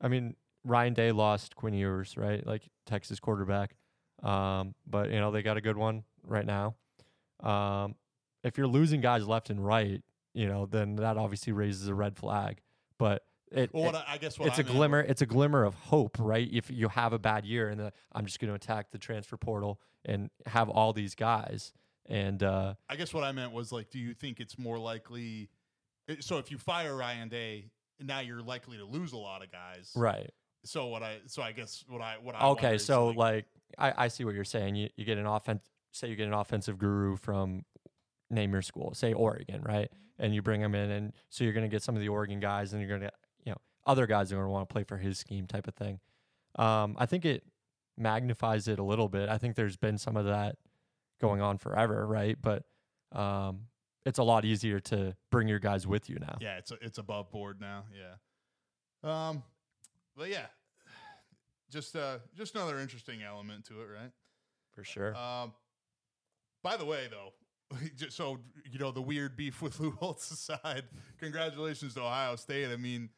I 0.00 0.08
mean, 0.08 0.34
Ryan 0.64 0.94
Day 0.94 1.12
lost 1.12 1.56
Quinn 1.56 1.74
Ewers, 1.74 2.16
right? 2.16 2.46
Like 2.46 2.68
Texas 2.86 3.20
quarterback. 3.20 3.76
Um, 4.22 4.74
but 4.86 5.10
you 5.10 5.20
know 5.20 5.30
they 5.30 5.42
got 5.42 5.56
a 5.56 5.60
good 5.60 5.76
one 5.76 6.04
right 6.26 6.44
now. 6.46 6.74
Um, 7.40 7.94
if 8.42 8.58
you're 8.58 8.66
losing 8.66 9.00
guys 9.00 9.26
left 9.26 9.50
and 9.50 9.64
right, 9.64 10.02
you 10.34 10.46
know, 10.48 10.66
then 10.66 10.96
that 10.96 11.16
obviously 11.16 11.52
raises 11.52 11.86
a 11.88 11.94
red 11.94 12.16
flag. 12.16 12.58
But 12.98 13.22
it, 13.52 13.72
Well, 13.72 13.84
what 13.84 13.94
it- 13.94 14.02
I, 14.06 14.18
guess 14.18 14.38
what 14.38 14.48
it's 14.48 14.58
I 14.58 14.62
a 14.62 14.64
meant 14.64 14.76
glimmer. 14.76 15.00
It's 15.00 15.22
a 15.22 15.26
glimmer 15.26 15.64
of 15.64 15.74
hope, 15.74 16.16
right? 16.18 16.48
If 16.52 16.70
you 16.70 16.88
have 16.88 17.12
a 17.12 17.18
bad 17.18 17.44
year 17.46 17.68
and 17.68 17.78
the, 17.80 17.92
I'm 18.12 18.26
just 18.26 18.40
going 18.40 18.48
to 18.48 18.54
attack 18.54 18.90
the 18.90 18.98
transfer 18.98 19.36
portal 19.36 19.80
and 20.04 20.30
have 20.46 20.68
all 20.68 20.92
these 20.92 21.14
guys, 21.14 21.72
and 22.06 22.42
uh, 22.42 22.74
I 22.88 22.96
guess 22.96 23.12
what 23.14 23.24
I 23.24 23.32
meant 23.32 23.52
was 23.52 23.70
like, 23.72 23.90
do 23.90 23.98
you 23.98 24.14
think 24.14 24.40
it's 24.40 24.58
more 24.58 24.78
likely? 24.78 25.48
So 26.20 26.38
if 26.38 26.50
you 26.50 26.58
fire 26.58 26.96
Ryan 26.96 27.28
Day, 27.28 27.70
now 28.00 28.20
you're 28.20 28.42
likely 28.42 28.78
to 28.78 28.84
lose 28.84 29.12
a 29.12 29.16
lot 29.18 29.42
of 29.42 29.50
guys. 29.52 29.92
right. 29.94 30.30
So 30.68 30.86
what 30.88 31.02
I 31.02 31.18
so 31.26 31.40
I 31.40 31.52
guess 31.52 31.82
what 31.88 32.02
I 32.02 32.16
what 32.22 32.34
I 32.34 32.48
Okay, 32.48 32.76
so 32.76 33.06
like, 33.06 33.16
like 33.16 33.46
I, 33.96 34.04
I 34.04 34.08
see 34.08 34.24
what 34.24 34.34
you're 34.34 34.44
saying. 34.44 34.76
You 34.76 34.90
you 34.96 35.06
get 35.06 35.16
an 35.16 35.24
offense. 35.24 35.62
Say 35.92 36.08
you 36.08 36.16
get 36.16 36.26
an 36.26 36.34
offensive 36.34 36.76
guru 36.78 37.16
from 37.16 37.64
name 38.30 38.52
your 38.52 38.60
school, 38.60 38.92
say 38.92 39.14
Oregon, 39.14 39.62
right? 39.62 39.90
And 40.18 40.34
you 40.34 40.42
bring 40.42 40.60
him 40.60 40.74
in, 40.74 40.90
and 40.90 41.12
so 41.30 41.42
you're 41.42 41.54
going 41.54 41.64
to 41.64 41.74
get 41.74 41.82
some 41.82 41.94
of 41.94 42.02
the 42.02 42.10
Oregon 42.10 42.38
guys, 42.38 42.74
and 42.74 42.82
you're 42.82 42.88
going 42.90 43.00
to 43.00 43.10
you 43.44 43.52
know 43.52 43.58
other 43.86 44.06
guys 44.06 44.30
are 44.30 44.36
going 44.36 44.46
to 44.46 44.50
want 44.50 44.68
to 44.68 44.72
play 44.72 44.84
for 44.84 44.98
his 44.98 45.18
scheme, 45.18 45.46
type 45.46 45.66
of 45.66 45.74
thing. 45.74 46.00
Um, 46.56 46.96
I 46.98 47.06
think 47.06 47.24
it 47.24 47.44
magnifies 47.96 48.68
it 48.68 48.78
a 48.78 48.84
little 48.84 49.08
bit. 49.08 49.30
I 49.30 49.38
think 49.38 49.56
there's 49.56 49.78
been 49.78 49.96
some 49.96 50.18
of 50.18 50.26
that 50.26 50.56
going 51.18 51.40
on 51.40 51.56
forever, 51.56 52.06
right? 52.06 52.36
But 52.38 52.64
um, 53.12 53.60
it's 54.04 54.18
a 54.18 54.22
lot 54.22 54.44
easier 54.44 54.80
to 54.80 55.16
bring 55.30 55.48
your 55.48 55.60
guys 55.60 55.86
with 55.86 56.10
you 56.10 56.18
now. 56.20 56.36
yeah, 56.42 56.58
it's 56.58 56.72
a, 56.72 56.76
it's 56.82 56.98
above 56.98 57.30
board 57.30 57.58
now. 57.58 57.84
Yeah. 57.96 59.28
Um, 59.28 59.42
but 60.14 60.28
yeah, 60.28 60.46
just 61.70 61.94
uh 61.96 62.18
just 62.36 62.54
another 62.54 62.78
interesting 62.78 63.22
element 63.22 63.64
to 63.66 63.80
it, 63.82 63.86
right? 63.86 64.10
For 64.72 64.84
sure. 64.84 65.14
Um, 65.16 65.52
by 66.62 66.76
the 66.76 66.84
way, 66.84 67.08
though, 67.10 67.32
just 67.96 68.16
so 68.16 68.38
you 68.70 68.78
know, 68.78 68.90
the 68.90 69.02
weird 69.02 69.36
beef 69.36 69.60
with 69.62 69.78
Lou 69.80 69.90
Holtz 69.92 70.30
aside, 70.30 70.84
congratulations 71.18 71.94
to 71.94 72.00
Ohio 72.00 72.36
State. 72.36 72.70
I 72.70 72.76
mean, 72.76 73.10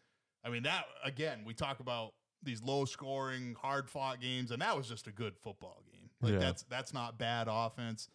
I 0.44 0.50
mean 0.50 0.62
that 0.64 0.84
again. 1.04 1.40
We 1.44 1.54
talk 1.54 1.80
about 1.80 2.12
these 2.42 2.62
low 2.62 2.84
scoring, 2.86 3.54
hard 3.60 3.88
fought 3.88 4.20
games, 4.20 4.50
and 4.50 4.62
that 4.62 4.76
was 4.76 4.88
just 4.88 5.06
a 5.06 5.12
good 5.12 5.36
football 5.36 5.82
game. 5.90 6.08
Like 6.22 6.32
Yeah. 6.34 6.38
that's 6.38 6.62
that's 6.64 6.92
not 6.94 7.18
bad 7.18 7.48
offense. 7.50 8.08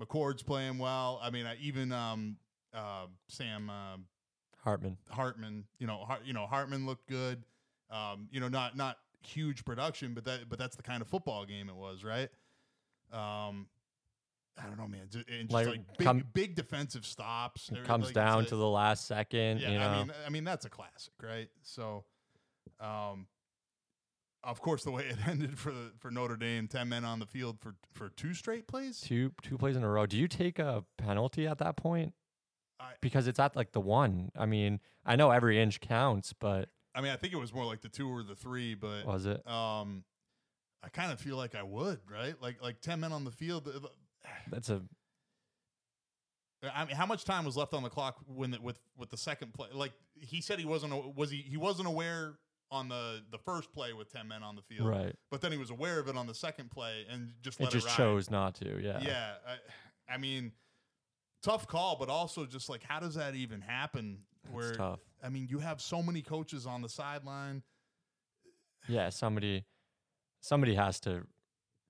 McCord's 0.00 0.42
playing 0.42 0.78
well. 0.78 1.18
I 1.22 1.30
mean, 1.30 1.46
I, 1.46 1.56
even 1.56 1.90
um, 1.92 2.36
uh, 2.74 3.06
Sam 3.28 3.70
uh, 3.70 3.96
Hartman. 4.62 4.98
Hartman, 5.08 5.64
you 5.78 5.86
know, 5.86 5.98
Hart, 5.98 6.20
you 6.24 6.32
know, 6.34 6.46
Hartman 6.46 6.84
looked 6.86 7.08
good. 7.08 7.44
Um, 7.90 8.28
you 8.30 8.40
know, 8.40 8.48
not 8.48 8.76
not 8.76 8.96
huge 9.22 9.64
production, 9.64 10.14
but 10.14 10.24
that 10.24 10.48
but 10.48 10.58
that's 10.58 10.76
the 10.76 10.82
kind 10.82 11.02
of 11.02 11.08
football 11.08 11.44
game 11.44 11.68
it 11.68 11.76
was, 11.76 12.04
right? 12.04 12.28
Um, 13.12 13.66
I 14.58 14.64
don't 14.66 14.78
know, 14.78 14.88
man. 14.88 15.02
And 15.28 15.48
just 15.48 15.52
Like, 15.52 15.66
like, 15.66 15.98
big, 15.98 16.06
come- 16.06 16.24
big 16.32 16.54
defensive 16.54 17.04
stops. 17.04 17.68
It 17.70 17.84
comes 17.84 18.06
like, 18.06 18.14
down 18.14 18.42
a- 18.44 18.46
to 18.46 18.56
the 18.56 18.68
last 18.68 19.06
second. 19.06 19.60
yeah. 19.60 19.70
you 19.70 19.78
know, 19.78 19.88
I 19.88 19.98
mean, 19.98 20.12
I 20.26 20.30
mean 20.30 20.44
that's 20.44 20.64
a 20.64 20.70
classic, 20.70 21.12
right? 21.22 21.48
So, 21.62 22.04
um, 22.80 23.26
of 24.42 24.60
course, 24.60 24.84
the 24.84 24.90
way 24.92 25.04
it 25.06 25.16
ended 25.26 25.58
for 25.58 25.72
the 25.72 25.92
for 25.98 26.10
Notre 26.10 26.36
Dame, 26.36 26.68
ten 26.68 26.88
men 26.88 27.04
on 27.04 27.18
the 27.18 27.26
field 27.26 27.58
for 27.60 27.74
for 27.92 28.08
two 28.10 28.32
straight 28.32 28.66
plays. 28.66 29.00
two 29.00 29.32
two 29.42 29.58
plays 29.58 29.76
in 29.76 29.82
a 29.82 29.88
row. 29.90 30.06
Do 30.06 30.16
you 30.16 30.28
take 30.28 30.58
a 30.58 30.84
penalty 30.96 31.46
at 31.46 31.58
that 31.58 31.76
point? 31.76 32.14
I- 32.80 32.92
because 33.00 33.26
it's 33.26 33.38
at 33.38 33.56
like 33.56 33.72
the 33.72 33.80
one. 33.80 34.30
I 34.36 34.46
mean, 34.46 34.80
I 35.04 35.16
know 35.16 35.30
every 35.30 35.60
inch 35.60 35.80
counts, 35.80 36.32
but 36.32 36.68
I 36.96 37.02
mean, 37.02 37.12
I 37.12 37.16
think 37.16 37.32
it 37.32 37.36
was 37.36 37.52
more 37.52 37.64
like 37.64 37.82
the 37.82 37.88
two 37.88 38.08
or 38.08 38.22
the 38.22 38.34
three, 38.34 38.74
but 38.74 39.06
was 39.06 39.26
it? 39.26 39.46
um, 39.46 40.02
I 40.82 40.88
kind 40.88 41.12
of 41.12 41.20
feel 41.20 41.36
like 41.36 41.54
I 41.54 41.62
would, 41.62 42.00
right? 42.10 42.34
Like 42.40 42.62
like 42.62 42.80
ten 42.80 43.00
men 43.00 43.12
on 43.12 43.24
the 43.24 43.30
field. 43.30 43.68
That's 44.50 44.70
a 44.70 44.82
I 46.74 46.84
mean, 46.84 46.96
how 46.96 47.06
much 47.06 47.24
time 47.24 47.44
was 47.44 47.56
left 47.56 47.74
on 47.74 47.82
the 47.82 47.90
clock 47.90 48.16
when 48.26 48.50
the, 48.50 48.60
with 48.60 48.80
with 48.96 49.10
the 49.10 49.16
second 49.16 49.52
play? 49.52 49.68
Like 49.72 49.92
he 50.18 50.40
said, 50.40 50.58
he 50.58 50.64
wasn't 50.64 51.14
was 51.14 51.30
he 51.30 51.38
he 51.38 51.56
wasn't 51.56 51.88
aware 51.88 52.38
on 52.70 52.88
the 52.88 53.22
the 53.30 53.38
first 53.38 53.72
play 53.72 53.92
with 53.92 54.10
ten 54.12 54.28
men 54.28 54.42
on 54.42 54.56
the 54.56 54.62
field, 54.62 54.88
right. 54.88 55.14
but 55.30 55.40
then 55.40 55.52
he 55.52 55.58
was 55.58 55.70
aware 55.70 55.98
of 56.00 56.08
it 56.08 56.16
on 56.16 56.26
the 56.26 56.34
second 56.34 56.70
play 56.70 57.04
and 57.10 57.32
just 57.42 57.60
It 57.60 57.64
let 57.64 57.72
just 57.72 57.86
ride. 57.86 57.96
chose 57.96 58.30
not 58.30 58.54
to. 58.56 58.82
Yeah. 58.82 59.00
Yeah, 59.00 59.32
I, 59.46 60.14
I 60.14 60.18
mean, 60.18 60.52
tough 61.42 61.66
call, 61.66 61.96
but 61.96 62.08
also 62.08 62.46
just 62.46 62.68
like 62.68 62.82
how 62.82 63.00
does 63.00 63.14
that 63.14 63.34
even 63.34 63.60
happen? 63.60 64.20
Where 64.50 64.74
tough. 64.74 65.00
I 65.22 65.28
mean, 65.28 65.46
you 65.50 65.58
have 65.58 65.80
so 65.80 66.02
many 66.02 66.22
coaches 66.22 66.66
on 66.66 66.82
the 66.82 66.88
sideline. 66.88 67.62
Yeah. 68.88 69.08
Somebody, 69.10 69.64
somebody 70.40 70.74
has 70.74 71.00
to 71.00 71.26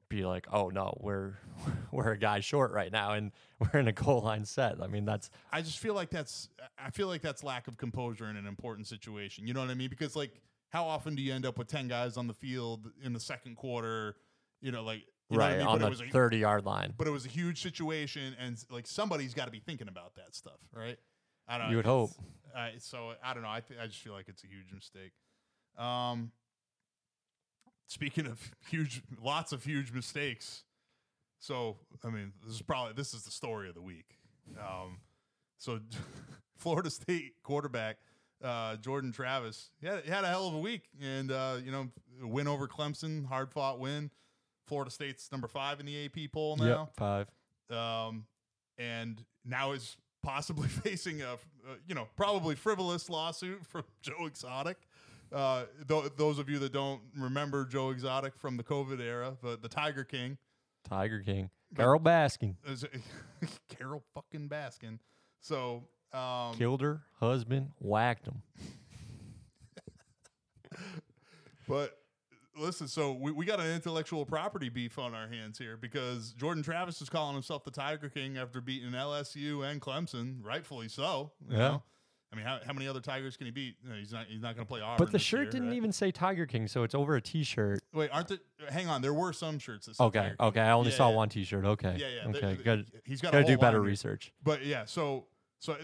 be 0.09 0.25
like, 0.25 0.47
oh 0.53 0.69
no, 0.69 0.97
we're 1.01 1.35
we're 1.93 2.13
a 2.13 2.19
guy 2.19 2.41
short 2.41 2.73
right 2.73 2.93
now, 2.93 3.13
and 3.13 3.33
we're 3.59 3.81
in 3.81 3.89
a 3.89 3.93
goal 3.93 4.21
line 4.23 4.45
set. 4.45 4.77
I 4.83 4.87
mean, 4.87 5.05
that's 5.05 5.31
I 5.53 5.63
just 5.63 5.79
feel 5.79 5.95
like 5.95 6.11
that's 6.11 6.49
I 6.79 6.91
feel 6.91 7.09
like 7.09 7.23
that's 7.23 7.43
lack 7.43 7.69
of 7.69 7.77
composure 7.77 8.29
in 8.29 8.37
an 8.37 8.47
important 8.47 8.87
situation. 8.87 9.47
You 9.47 9.55
know 9.55 9.61
what 9.61 9.71
I 9.71 9.75
mean? 9.75 9.91
Because 9.91 10.17
like 10.17 10.41
how 10.71 10.85
often 10.85 11.15
do 11.15 11.23
you 11.23 11.33
end 11.33 11.47
up 11.47 11.59
with 11.59 11.69
10 11.69 11.89
guys 11.89 12.17
on 12.17 12.27
the 12.27 12.35
field 12.35 12.91
in 13.03 13.13
the 13.13 13.21
second 13.21 13.57
quarter, 13.57 14.17
you 14.61 14.73
know, 14.73 14.83
like 14.83 15.03
you 15.31 15.39
know 15.39 15.45
what 15.45 15.45
I 15.45 15.51
right 15.51 15.59
mean? 15.59 15.67
on 15.67 15.79
but 15.81 15.99
the 15.99 16.05
a, 16.05 16.09
thirty 16.09 16.39
yard 16.39 16.65
line. 16.65 16.95
but 16.97 17.07
it 17.07 17.11
was 17.11 17.25
a 17.25 17.29
huge 17.29 17.63
situation 17.63 18.37
and 18.39 18.57
like 18.71 18.87
somebody's 18.87 19.35
got 19.35 19.47
to 19.47 19.51
be 19.51 19.61
thinking 19.61 19.89
about 19.89 20.15
that 20.17 20.35
stuff, 20.35 20.59
right? 20.73 20.99
I 21.49 21.59
don't 21.59 21.67
know. 21.67 21.71
You 21.71 21.77
would 21.79 21.87
hope. 21.87 22.11
I 22.57 22.73
so 22.79 23.13
I 23.23 23.35
don't 23.35 23.43
know. 23.43 23.51
I 23.51 23.61
th- 23.61 23.79
I 23.81 23.87
just 23.87 23.99
feel 24.01 24.13
like 24.15 24.29
it's 24.29 24.43
a 24.45 24.47
huge 24.47 24.73
mistake. 24.73 25.13
Um 25.79 26.33
speaking 27.87 28.27
of 28.27 28.51
huge 28.71 29.03
lots 29.23 29.53
of 29.53 29.65
huge 29.65 29.93
mistakes. 29.93 30.65
So, 31.39 31.77
I 32.05 32.09
mean, 32.09 32.33
this 32.45 32.55
is 32.57 32.63
probably 32.63 32.95
this 32.95 33.13
is 33.15 33.25
the 33.25 33.31
story 33.31 33.69
of 33.69 33.75
the 33.75 33.83
week. 33.83 34.17
Um 34.59 34.99
so 35.59 35.81
Florida 36.57 36.91
State 36.91 37.35
quarterback 37.43 37.99
uh, 38.45 38.77
Jordan 38.77 39.13
Travis 39.13 39.71
he 39.81 39.87
had, 39.87 40.05
he 40.05 40.11
had 40.11 40.23
a 40.25 40.29
hell 40.29 40.47
of 40.49 40.55
a 40.55 40.59
week, 40.59 40.83
and 41.03 41.33
uh, 41.33 41.57
you 41.65 41.73
know, 41.73 41.89
win 42.21 42.47
over 42.47 42.69
Clemson, 42.69 43.27
hard 43.27 43.51
fought 43.51 43.79
win. 43.81 44.11
Florida 44.67 44.91
State's 44.91 45.33
number 45.33 45.49
five 45.49 45.81
in 45.81 45.87
the 45.87 46.05
AP 46.05 46.31
poll 46.33 46.57
now, 46.59 46.65
Yep. 46.65 46.97
Five. 46.97 47.29
um, 47.71 48.27
and 48.77 49.25
now 49.47 49.73
is 49.73 49.97
possibly 50.27 50.67
facing 50.85 51.23
a, 51.23 51.35
uh, 51.35 51.77
you 51.87 51.95
know, 51.95 52.09
probably 52.17 52.57
frivolous 52.57 53.09
lawsuit 53.09 53.65
from 53.65 53.85
Joe 54.03 54.27
Exotic. 54.27 54.77
Uh, 55.33 55.65
th- 55.89 56.13
those 56.17 56.39
of 56.39 56.49
you 56.49 56.59
that 56.59 56.73
don't 56.73 57.01
remember 57.17 57.65
Joe 57.65 57.91
Exotic 57.91 58.37
from 58.37 58.57
the 58.57 58.63
COVID 58.63 59.01
era, 59.01 59.37
the, 59.43 59.57
the 59.57 59.69
Tiger 59.69 60.05
King, 60.05 60.37
Tiger 60.89 61.21
King. 61.21 61.51
Carole 61.75 62.01
Baskin 62.01 62.55
Carole 63.69 64.05
fucking 64.15 64.49
Baskin. 64.49 64.99
So, 65.41 65.85
um, 66.13 66.55
killed 66.57 66.81
her 66.81 67.03
husband, 67.19 67.71
whacked 67.81 68.27
him. 68.27 68.43
But 71.69 71.99
listen, 72.59 72.89
so 72.89 73.13
we, 73.13 73.33
we 73.33 73.45
got 73.45 73.61
an 73.61 73.67
intellectual 73.73 74.25
property 74.27 74.69
beef 74.69 74.99
on 74.99 75.15
our 75.15 75.29
hands 75.29 75.59
here 75.59 75.77
because 75.77 76.33
Jordan 76.33 76.63
Travis 76.63 77.01
is 77.03 77.09
calling 77.09 77.35
himself 77.35 77.65
the 77.65 77.71
Tiger 77.71 78.09
King 78.09 78.39
after 78.39 78.61
beating 78.61 78.91
LSU 78.91 79.69
and 79.71 79.81
Clemson, 79.81 80.45
rightfully 80.45 80.89
so. 80.89 81.33
you 81.49 81.53
Yeah. 81.57 81.59
know? 81.69 81.83
I 82.33 82.37
mean, 82.37 82.45
how, 82.45 82.59
how 82.67 82.73
many 82.73 82.89
other 82.89 83.01
Tigers 83.01 83.37
can 83.37 83.47
he 83.47 83.53
beat? 83.53 83.77
You 83.85 83.89
know, 83.91 83.95
he's 83.95 84.13
not. 84.13 84.27
He's 84.27 84.43
not 84.43 84.57
going 84.57 84.67
to 84.67 84.69
play 84.69 84.81
Auburn. 84.81 84.97
But 84.99 85.13
the 85.13 85.19
shirt 85.19 85.43
year, 85.43 85.51
didn't 85.53 85.69
right? 85.69 85.77
even 85.77 85.93
say 85.93 86.11
Tiger 86.11 86.45
King, 86.45 86.67
so 86.67 86.83
it's 86.83 86.95
over 86.95 87.15
a 87.15 87.21
T-shirt. 87.21 87.79
Wait, 87.95 88.11
aren't 88.13 88.27
there? 88.29 88.39
Hang 88.69 88.89
on, 88.89 89.01
there 89.01 89.15
were 89.15 89.33
some 89.33 89.61
shirts 89.61 89.87
that. 89.87 89.99
Okay, 90.01 90.33
okay. 90.41 90.61
I 90.61 90.73
only 90.73 90.91
Yeah, 90.91 90.97
saw 90.97 91.11
yeah. 91.11 91.15
one 91.17 91.29
T-shirt. 91.29 91.65
Okay, 91.65 91.97
Yeah, 91.99 92.09
yeah. 92.25 92.37
okay. 92.37 92.59
good. 92.63 92.91
He's 93.05 93.21
got 93.23 93.31
to 93.31 93.45
do 93.45 93.57
better 93.57 93.81
research. 93.81 94.33
But 94.43 94.67
yeah, 94.67 94.87
so 94.87 95.27
so 95.61 95.77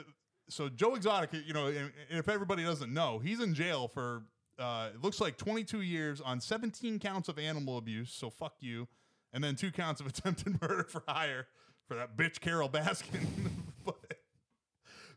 so 0.48 0.68
Joe 0.68 0.96
Exotic, 0.96 1.30
you 1.46 1.54
know, 1.54 1.68
and, 1.68 1.92
and 2.10 2.18
if 2.18 2.28
everybody 2.28 2.64
doesn't 2.64 2.92
know, 2.92 3.20
he's 3.20 3.38
in 3.40 3.54
jail 3.54 3.86
for 3.86 4.24
uh, 4.62 4.88
it 4.94 5.02
looks 5.02 5.20
like 5.20 5.36
22 5.36 5.80
years 5.80 6.20
on 6.20 6.40
17 6.40 6.98
counts 6.98 7.28
of 7.28 7.38
animal 7.38 7.78
abuse. 7.78 8.12
So 8.12 8.30
fuck 8.30 8.54
you, 8.60 8.88
and 9.32 9.42
then 9.42 9.56
two 9.56 9.70
counts 9.70 10.00
of 10.00 10.06
attempted 10.08 10.60
murder 10.62 10.84
for 10.84 11.02
hire 11.06 11.46
for 11.88 11.94
that 11.96 12.16
bitch 12.16 12.40
Carole 12.40 12.68
Baskin. 12.68 13.26
but, 13.84 13.96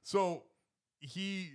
so 0.03 0.43
he 0.99 1.51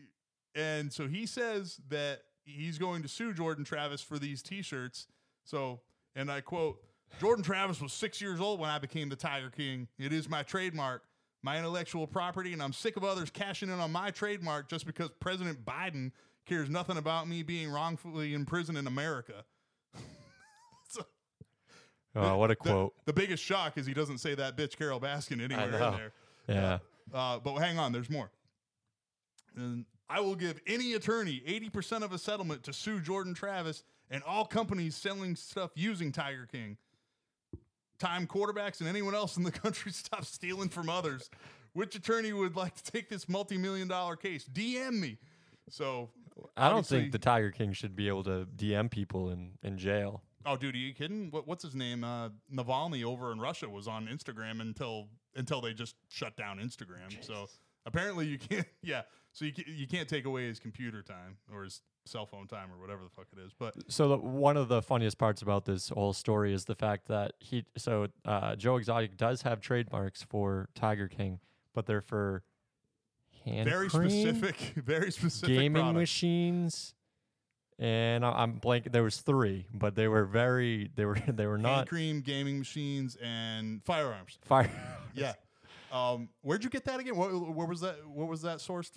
and 0.55 0.93
so 0.93 1.09
he 1.09 1.27
says 1.27 1.81
that 1.89 2.23
he's 2.45 2.79
going 2.79 3.03
to 3.03 3.09
sue 3.09 3.33
Jordan 3.33 3.65
Travis 3.65 4.01
for 4.01 4.19
these 4.19 4.43
T-shirts. 4.43 5.07
So 5.45 5.81
and 6.15 6.31
I 6.31 6.41
quote. 6.41 6.79
Jordan 7.19 7.43
Travis 7.43 7.81
was 7.81 7.93
six 7.93 8.21
years 8.21 8.41
old 8.41 8.61
when 8.61 8.71
I 8.71 8.79
became 8.79 9.09
the 9.09 9.17
Tiger 9.17 9.51
King. 9.51 9.89
It 9.99 10.13
is 10.13 10.29
my 10.29 10.45
trademark, 10.45 11.03
my 11.43 11.59
intellectual 11.59 12.07
property, 12.07 12.53
and 12.53 12.63
I'm 12.63 12.73
sick 12.73 12.97
of 12.97 13.03
others 13.03 13.31
cashing 13.31 13.69
in 13.69 13.81
on 13.81 13.91
my 13.91 14.13
trademark 14.13 14.69
just 14.69 14.87
because 14.87 15.11
President 15.19 15.65
Biden 15.65 16.13
cares 16.51 16.69
nothing 16.69 16.97
about 16.97 17.29
me 17.29 17.43
being 17.45 17.71
wrongfully 17.71 18.35
imprisoned 18.35 18.77
in 18.77 18.87
America. 18.87 19.45
So, 20.89 21.03
Oh, 22.17 22.37
what 22.39 22.51
a 22.51 22.55
the- 22.55 22.57
quote. 22.57 22.93
The, 23.07 23.13
biggest 23.13 23.43
shock 23.43 23.79
is 23.79 23.87
he 23.87 23.95
doesn't 23.95 24.19
say 24.19 24.35
that 24.35 24.57
bitch 24.57 24.77
Carole 24.77 24.99
Baskin 25.01 25.41
anywhere 25.41 25.67
in 25.67 25.71
there. 25.71 26.13
Yeah. 26.49 26.79
Uh, 27.15 27.39
but 27.39 27.55
hang 27.59 27.79
on, 27.79 27.93
there's 27.93 28.11
more. 28.11 28.31
And 29.57 29.85
I 30.09 30.19
will 30.19 30.35
give 30.35 30.61
any 30.67 30.95
attorney 30.95 31.41
80% 31.47 32.03
of 32.03 32.13
a 32.13 32.19
settlement 32.19 32.65
to 32.65 32.73
sue 32.73 32.99
Jordan 33.01 33.33
Travis 33.35 33.85
and 34.11 34.25
all 34.25 34.45
companies 34.45 34.97
selling 34.97 35.37
stuff 35.37 35.71
using 35.77 36.11
Tiger 36.11 36.49
King. 36.51 36.77
Time 38.01 38.27
quarterbacks 38.27 38.81
and 38.81 38.89
anyone 38.89 39.15
else 39.15 39.37
in 39.37 39.45
the 39.45 39.53
country 39.63 39.93
stop 39.93 40.25
stealing 40.25 40.69
from 40.69 40.89
others. 40.89 41.31
Which 41.75 41.95
attorney 41.95 42.33
would 42.33 42.57
like 42.57 42.75
to 42.83 42.91
take 42.91 43.09
this 43.09 43.29
multi 43.29 43.57
million 43.57 43.87
dollar 43.87 44.17
case? 44.17 44.45
DM 44.53 44.99
me. 44.99 45.19
So 45.69 46.11
I 46.57 46.69
don't 46.69 46.79
Obviously- 46.79 47.01
think 47.01 47.13
the 47.13 47.19
Tiger 47.19 47.51
King 47.51 47.73
should 47.73 47.95
be 47.97 48.09
able 48.09 48.25
to 48.25 48.47
DM 48.57 48.91
people 48.91 49.31
in, 49.31 49.53
in 49.63 49.77
jail. 49.79 50.23
Oh, 50.47 50.57
dude, 50.57 50.75
are 50.75 50.79
you 50.79 50.95
kidding? 50.95 51.31
What, 51.31 51.47
what's 51.47 51.63
his 51.63 51.75
name? 51.75 52.03
Uh, 52.03 52.31
Navalny 52.53 53.05
over 53.05 53.31
in 53.31 53.41
Russia 53.41 53.69
was 53.69 53.87
on 53.87 54.07
Instagram 54.07 54.61
until 54.61 55.09
until 55.37 55.61
they 55.61 55.75
just 55.75 55.95
shut 56.09 56.35
down 56.37 56.59
Instagram. 56.59 57.23
So 57.23 57.47
apparently 57.87 58.27
you 58.27 58.39
can't. 58.39 58.67
Yeah, 58.83 59.03
so 59.33 59.45
you 59.45 59.53
you 59.67 59.87
can't 59.87 60.09
take 60.09 60.25
away 60.25 60.47
his 60.47 60.59
computer 60.59 61.03
time 61.03 61.37
or 61.53 61.65
his 61.65 61.83
cell 62.07 62.25
phone 62.25 62.47
time 62.47 62.73
or 62.73 62.81
whatever 62.81 63.03
the 63.05 63.11
fuck 63.11 63.27
it 63.37 63.39
is. 63.39 63.53
But 63.59 63.75
So 63.93 64.09
the, 64.09 64.17
one 64.17 64.57
of 64.57 64.69
the 64.69 64.81
funniest 64.81 65.19
parts 65.19 65.43
about 65.43 65.67
this 65.67 65.91
whole 65.91 66.15
story 66.15 66.55
is 66.55 66.65
the 66.65 66.75
fact 66.75 67.09
that 67.09 67.33
he 67.41 67.67
so 67.77 68.09
uh, 68.25 68.57
Joe 68.57 68.77
Exotic 68.77 69.19
does 69.19 69.43
have 69.43 69.61
trademarks 69.61 70.23
for 70.23 70.71
Tiger 70.75 71.07
King, 71.07 71.41
but 71.75 71.85
they're 71.85 72.01
for 72.01 72.43
hand 73.45 73.69
very 73.69 73.89
cream, 73.89 74.11
specific, 74.11 74.57
very 74.85 75.11
specific 75.11 75.55
gaming 75.57 75.83
product. 75.83 75.99
machines, 75.99 76.95
and 77.79 78.25
I, 78.25 78.31
I'm 78.43 78.53
blank. 78.55 78.93
There 78.93 79.03
was 79.03 79.19
three, 79.19 79.67
but 79.73 79.95
they 79.95 80.09
were 80.09 80.25
very 80.25 80.91
they 80.95 81.05
were 81.05 81.17
they 81.29 81.47
were 81.47 81.53
Hand 81.55 81.63
not 81.63 81.89
cream, 81.89 82.21
gaming 82.21 82.59
machines, 82.59 83.17
and 83.23 83.83
firearms. 83.85 84.39
fire. 84.43 84.71
Yeah. 85.15 85.33
Um, 85.93 86.29
where'd 86.43 86.63
you 86.63 86.71
get 86.71 86.85
that 86.85 87.01
again? 87.01 87.17
What, 87.17 87.33
where 87.33 87.67
was 87.67 87.81
that? 87.81 87.97
What 88.07 88.29
was 88.29 88.43
that 88.43 88.59
sourced? 88.59 88.93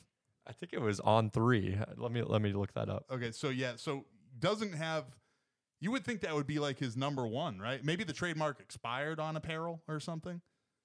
I 0.45 0.51
think 0.51 0.73
it 0.73 0.79
was 0.81 0.99
on 0.99 1.31
three. 1.31 1.75
Let 1.97 2.11
me 2.11 2.21
let 2.21 2.41
me 2.41 2.53
look 2.53 2.73
that 2.73 2.87
up. 2.87 3.05
Okay, 3.11 3.31
so 3.31 3.49
yeah, 3.49 3.73
so 3.77 4.05
doesn't 4.39 4.73
have. 4.73 5.05
You 5.81 5.89
would 5.91 6.05
think 6.05 6.21
that 6.21 6.33
would 6.35 6.45
be 6.47 6.59
like 6.59 6.77
his 6.79 6.95
number 6.95 7.25
one, 7.27 7.59
right? 7.59 7.83
Maybe 7.83 8.03
the 8.03 8.13
trademark 8.13 8.59
expired 8.59 9.19
on 9.19 9.35
apparel 9.35 9.81
or 9.87 9.99
something. 9.99 10.39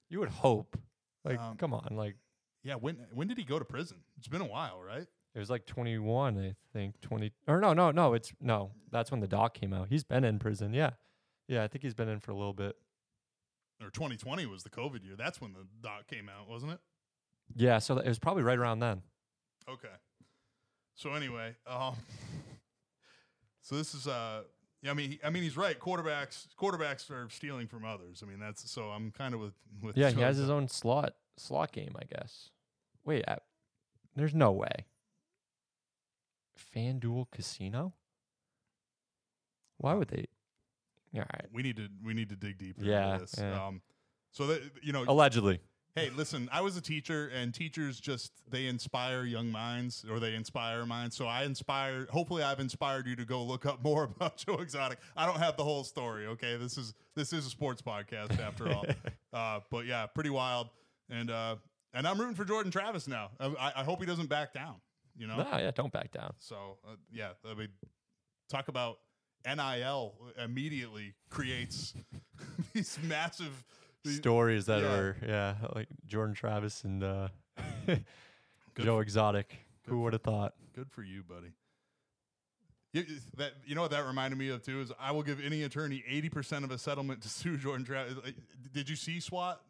You 0.09 0.19
would 0.19 0.29
hope. 0.29 0.77
Like, 1.23 1.39
Um, 1.39 1.55
come 1.57 1.73
on, 1.73 1.87
like 1.91 2.15
Yeah, 2.63 2.75
when 2.75 2.97
when 3.13 3.27
did 3.27 3.37
he 3.37 3.43
go 3.43 3.59
to 3.59 3.65
prison? 3.65 3.97
It's 4.17 4.27
been 4.27 4.41
a 4.41 4.45
while, 4.47 4.81
right? 4.81 5.07
it 5.35 5.39
was 5.39 5.49
like 5.49 5.65
21, 5.65 6.37
I 6.37 6.55
think 6.73 6.99
20 7.01 7.31
or 7.47 7.61
no, 7.61 7.73
no, 7.73 7.91
no. 7.91 8.13
It's 8.13 8.33
no. 8.41 8.71
That's 8.91 9.11
when 9.11 9.19
the 9.19 9.27
doc 9.27 9.53
came 9.53 9.73
out. 9.73 9.87
He's 9.89 10.03
been 10.03 10.23
in 10.23 10.39
prison. 10.39 10.73
Yeah, 10.73 10.91
yeah. 11.47 11.63
I 11.63 11.67
think 11.67 11.83
he's 11.83 11.93
been 11.93 12.09
in 12.09 12.19
for 12.19 12.31
a 12.31 12.35
little 12.35 12.53
bit. 12.53 12.75
Or 13.81 13.89
2020 13.89 14.45
was 14.47 14.63
the 14.63 14.69
COVID 14.69 15.05
year. 15.05 15.15
That's 15.17 15.39
when 15.39 15.53
the 15.53 15.65
doc 15.81 16.07
came 16.07 16.27
out, 16.29 16.49
wasn't 16.49 16.73
it? 16.73 16.79
Yeah, 17.55 17.79
so 17.79 17.97
it 17.97 18.07
was 18.07 18.19
probably 18.19 18.43
right 18.43 18.57
around 18.57 18.79
then. 18.79 19.01
Okay. 19.69 19.87
So 20.95 21.13
anyway, 21.13 21.55
um, 21.65 21.95
so 23.61 23.75
this 23.75 23.93
is 23.93 24.07
uh, 24.07 24.41
yeah, 24.81 24.91
I 24.91 24.93
mean, 24.93 25.11
he, 25.11 25.19
I 25.23 25.29
mean, 25.29 25.43
he's 25.43 25.55
right. 25.55 25.79
Quarterbacks, 25.79 26.47
quarterbacks 26.59 27.09
are 27.11 27.29
stealing 27.29 27.67
from 27.67 27.85
others. 27.85 28.23
I 28.23 28.29
mean, 28.29 28.39
that's 28.39 28.69
so 28.69 28.89
I'm 28.89 29.11
kind 29.11 29.33
of 29.33 29.39
with 29.39 29.53
with. 29.81 29.95
Yeah, 29.95 30.09
he 30.09 30.21
has 30.21 30.37
his 30.37 30.49
own 30.49 30.67
slot 30.67 31.13
slot 31.39 31.71
game, 31.71 31.95
I 31.99 32.03
guess. 32.05 32.49
Wait, 33.05 33.23
I, 33.27 33.37
there's 34.15 34.33
no 34.35 34.51
way. 34.51 34.85
FanDuel 36.75 37.27
Casino? 37.31 37.93
Why 39.77 39.93
would 39.93 40.09
they? 40.09 40.25
All 41.15 41.21
right. 41.21 41.45
We 41.51 41.63
need 41.63 41.77
to 41.77 41.87
we 42.03 42.13
need 42.13 42.29
to 42.29 42.35
dig 42.35 42.57
deeper 42.57 42.83
Yeah, 42.83 43.13
into 43.13 43.25
this. 43.25 43.35
yeah. 43.39 43.65
Um, 43.67 43.81
so 44.31 44.47
that 44.47 44.61
you 44.83 44.91
know, 44.93 45.05
Allegedly. 45.07 45.59
hey, 45.95 46.11
listen, 46.15 46.49
I 46.51 46.61
was 46.61 46.77
a 46.77 46.81
teacher, 46.81 47.31
and 47.33 47.51
teachers 47.53 47.99
just 47.99 48.31
they 48.47 48.67
inspire 48.67 49.23
young 49.23 49.49
minds, 49.49 50.05
or 50.11 50.19
they 50.19 50.35
inspire 50.35 50.85
minds. 50.85 51.15
So 51.15 51.25
I 51.25 51.45
inspire. 51.45 52.05
Hopefully, 52.11 52.43
I've 52.43 52.59
inspired 52.59 53.07
you 53.07 53.15
to 53.15 53.25
go 53.25 53.41
look 53.43 53.65
up 53.65 53.81
more 53.83 54.03
about 54.15 54.37
Joe 54.37 54.55
Exotic. 54.55 54.99
I 55.17 55.25
don't 55.25 55.39
have 55.39 55.57
the 55.57 55.63
whole 55.63 55.83
story. 55.83 56.27
Okay, 56.27 56.57
this 56.57 56.77
is 56.77 56.93
this 57.15 57.33
is 57.33 57.47
a 57.47 57.49
sports 57.49 57.81
podcast 57.81 58.39
after 58.39 58.69
all. 58.71 58.85
uh, 59.33 59.61
but 59.71 59.85
yeah, 59.87 60.05
pretty 60.07 60.29
wild, 60.29 60.69
and 61.09 61.29
uh, 61.31 61.55
and 61.93 62.07
I'm 62.07 62.19
rooting 62.19 62.35
for 62.35 62.45
Jordan 62.45 62.71
Travis 62.71 63.07
now. 63.07 63.31
I, 63.39 63.47
I- 63.47 63.73
I 63.77 63.83
hope 63.83 63.99
he 63.99 64.05
doesn't 64.05 64.27
back 64.29 64.53
down. 64.53 64.75
You 65.17 65.27
know. 65.27 65.37
No, 65.37 65.57
yeah, 65.57 65.71
don't 65.71 65.91
back 65.91 66.11
down. 66.11 66.33
So 66.39 66.77
uh, 66.87 66.95
yeah, 67.11 67.29
I 67.49 67.53
mean, 67.53 67.67
talk 68.49 68.67
about 68.69 68.99
NIL 69.45 70.13
immediately 70.43 71.13
creates 71.29 71.93
these 72.73 72.97
massive. 73.03 73.63
these- 74.03 74.17
Stories 74.17 74.65
that 74.67 74.81
yeah. 74.81 74.93
are 74.93 75.17
yeah, 75.27 75.55
like 75.75 75.87
Jordan 76.05 76.35
Travis 76.35 76.83
and 76.85 77.03
uh, 77.03 77.27
Good 77.85 78.05
Joe 78.79 78.99
Exotic. 78.99 79.57
Who 79.87 80.01
would 80.03 80.13
have 80.13 80.21
thought? 80.21 80.53
Good 80.75 80.89
for 80.91 81.01
you, 81.03 81.23
buddy. 81.23 81.51
You, 82.93 83.03
that 83.37 83.51
you 83.65 83.75
know 83.75 83.81
what 83.81 83.91
that 83.91 84.05
reminded 84.07 84.37
me 84.39 84.49
of 84.49 84.63
too 84.63 84.81
is 84.81 84.91
I 84.99 85.11
will 85.11 85.21
give 85.23 85.43
any 85.43 85.63
attorney 85.63 86.03
eighty 86.07 86.29
percent 86.29 86.63
of 86.65 86.71
a 86.71 86.77
settlement 86.77 87.21
to 87.23 87.29
sue 87.29 87.57
Jordan 87.57 87.85
Travis. 87.85 88.15
Did 88.73 88.89
you 88.89 88.95
see 88.95 89.19
SWAT? 89.19 89.61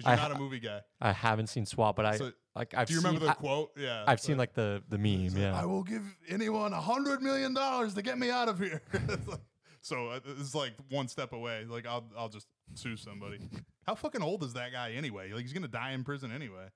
Because 0.00 0.18
I 0.18 0.22
you're 0.22 0.28
not 0.30 0.36
a 0.36 0.40
movie 0.40 0.60
guy. 0.60 0.80
I 1.00 1.12
haven't 1.12 1.48
seen 1.48 1.66
SWAT, 1.66 1.96
but 1.96 2.06
I 2.06 2.16
So, 2.16 2.32
like 2.54 2.74
I've 2.74 2.88
do 2.88 2.94
you 2.94 3.00
seen 3.00 3.06
remember 3.06 3.26
the 3.26 3.32
I, 3.32 3.34
quote? 3.34 3.70
Yeah, 3.76 4.04
I've 4.06 4.20
seen 4.20 4.36
like 4.38 4.54
the 4.54 4.82
the 4.88 4.98
meme. 4.98 5.28
like, 5.28 5.36
Yeah. 5.36 5.60
I 5.60 5.64
will 5.66 5.82
give 5.82 6.02
anyone 6.28 6.72
a 6.72 6.80
hundred 6.80 7.22
million 7.22 7.54
dollars 7.54 7.94
to 7.94 8.02
get 8.02 8.18
me 8.18 8.30
out 8.30 8.48
of 8.48 8.58
here. 8.58 8.82
Like- 9.26 9.40
so 9.82 10.08
uh, 10.08 10.20
it's 10.38 10.54
like 10.54 10.72
one 10.90 11.08
step 11.08 11.32
away. 11.32 11.64
Like 11.66 11.86
I'll 11.86 12.04
I'll 12.16 12.28
just 12.28 12.46
sue 12.74 12.96
somebody. 12.96 13.38
How 13.86 13.94
fucking 13.94 14.22
old 14.22 14.42
is 14.42 14.52
that 14.52 14.72
guy 14.72 14.92
anyway? 14.92 15.32
Like 15.32 15.42
he's 15.42 15.54
gonna 15.54 15.68
die 15.68 15.92
in 15.92 16.04
prison 16.04 16.30
anyway. 16.30 16.66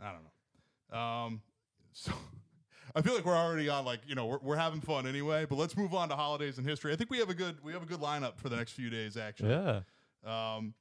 I 0.00 0.12
don't 0.12 0.22
know. 0.24 0.98
Um, 0.98 1.42
so 1.92 2.12
I 2.96 3.02
feel 3.02 3.14
like 3.14 3.24
we're 3.24 3.36
already 3.36 3.68
on 3.68 3.84
like 3.84 4.00
you 4.08 4.16
know 4.16 4.26
we're, 4.26 4.38
we're 4.42 4.56
having 4.56 4.80
fun 4.80 5.06
anyway. 5.06 5.44
But 5.48 5.56
let's 5.56 5.76
move 5.76 5.94
on 5.94 6.08
to 6.08 6.16
holidays 6.16 6.58
and 6.58 6.66
history. 6.68 6.92
I 6.92 6.96
think 6.96 7.10
we 7.10 7.18
have 7.18 7.30
a 7.30 7.34
good 7.34 7.62
we 7.62 7.72
have 7.72 7.82
a 7.84 7.86
good 7.86 8.00
lineup 8.00 8.38
for 8.38 8.48
the 8.48 8.56
next 8.56 8.72
few 8.72 8.90
days 8.90 9.16
actually. 9.16 9.50
yeah. 9.50 9.80
Um, 10.24 10.74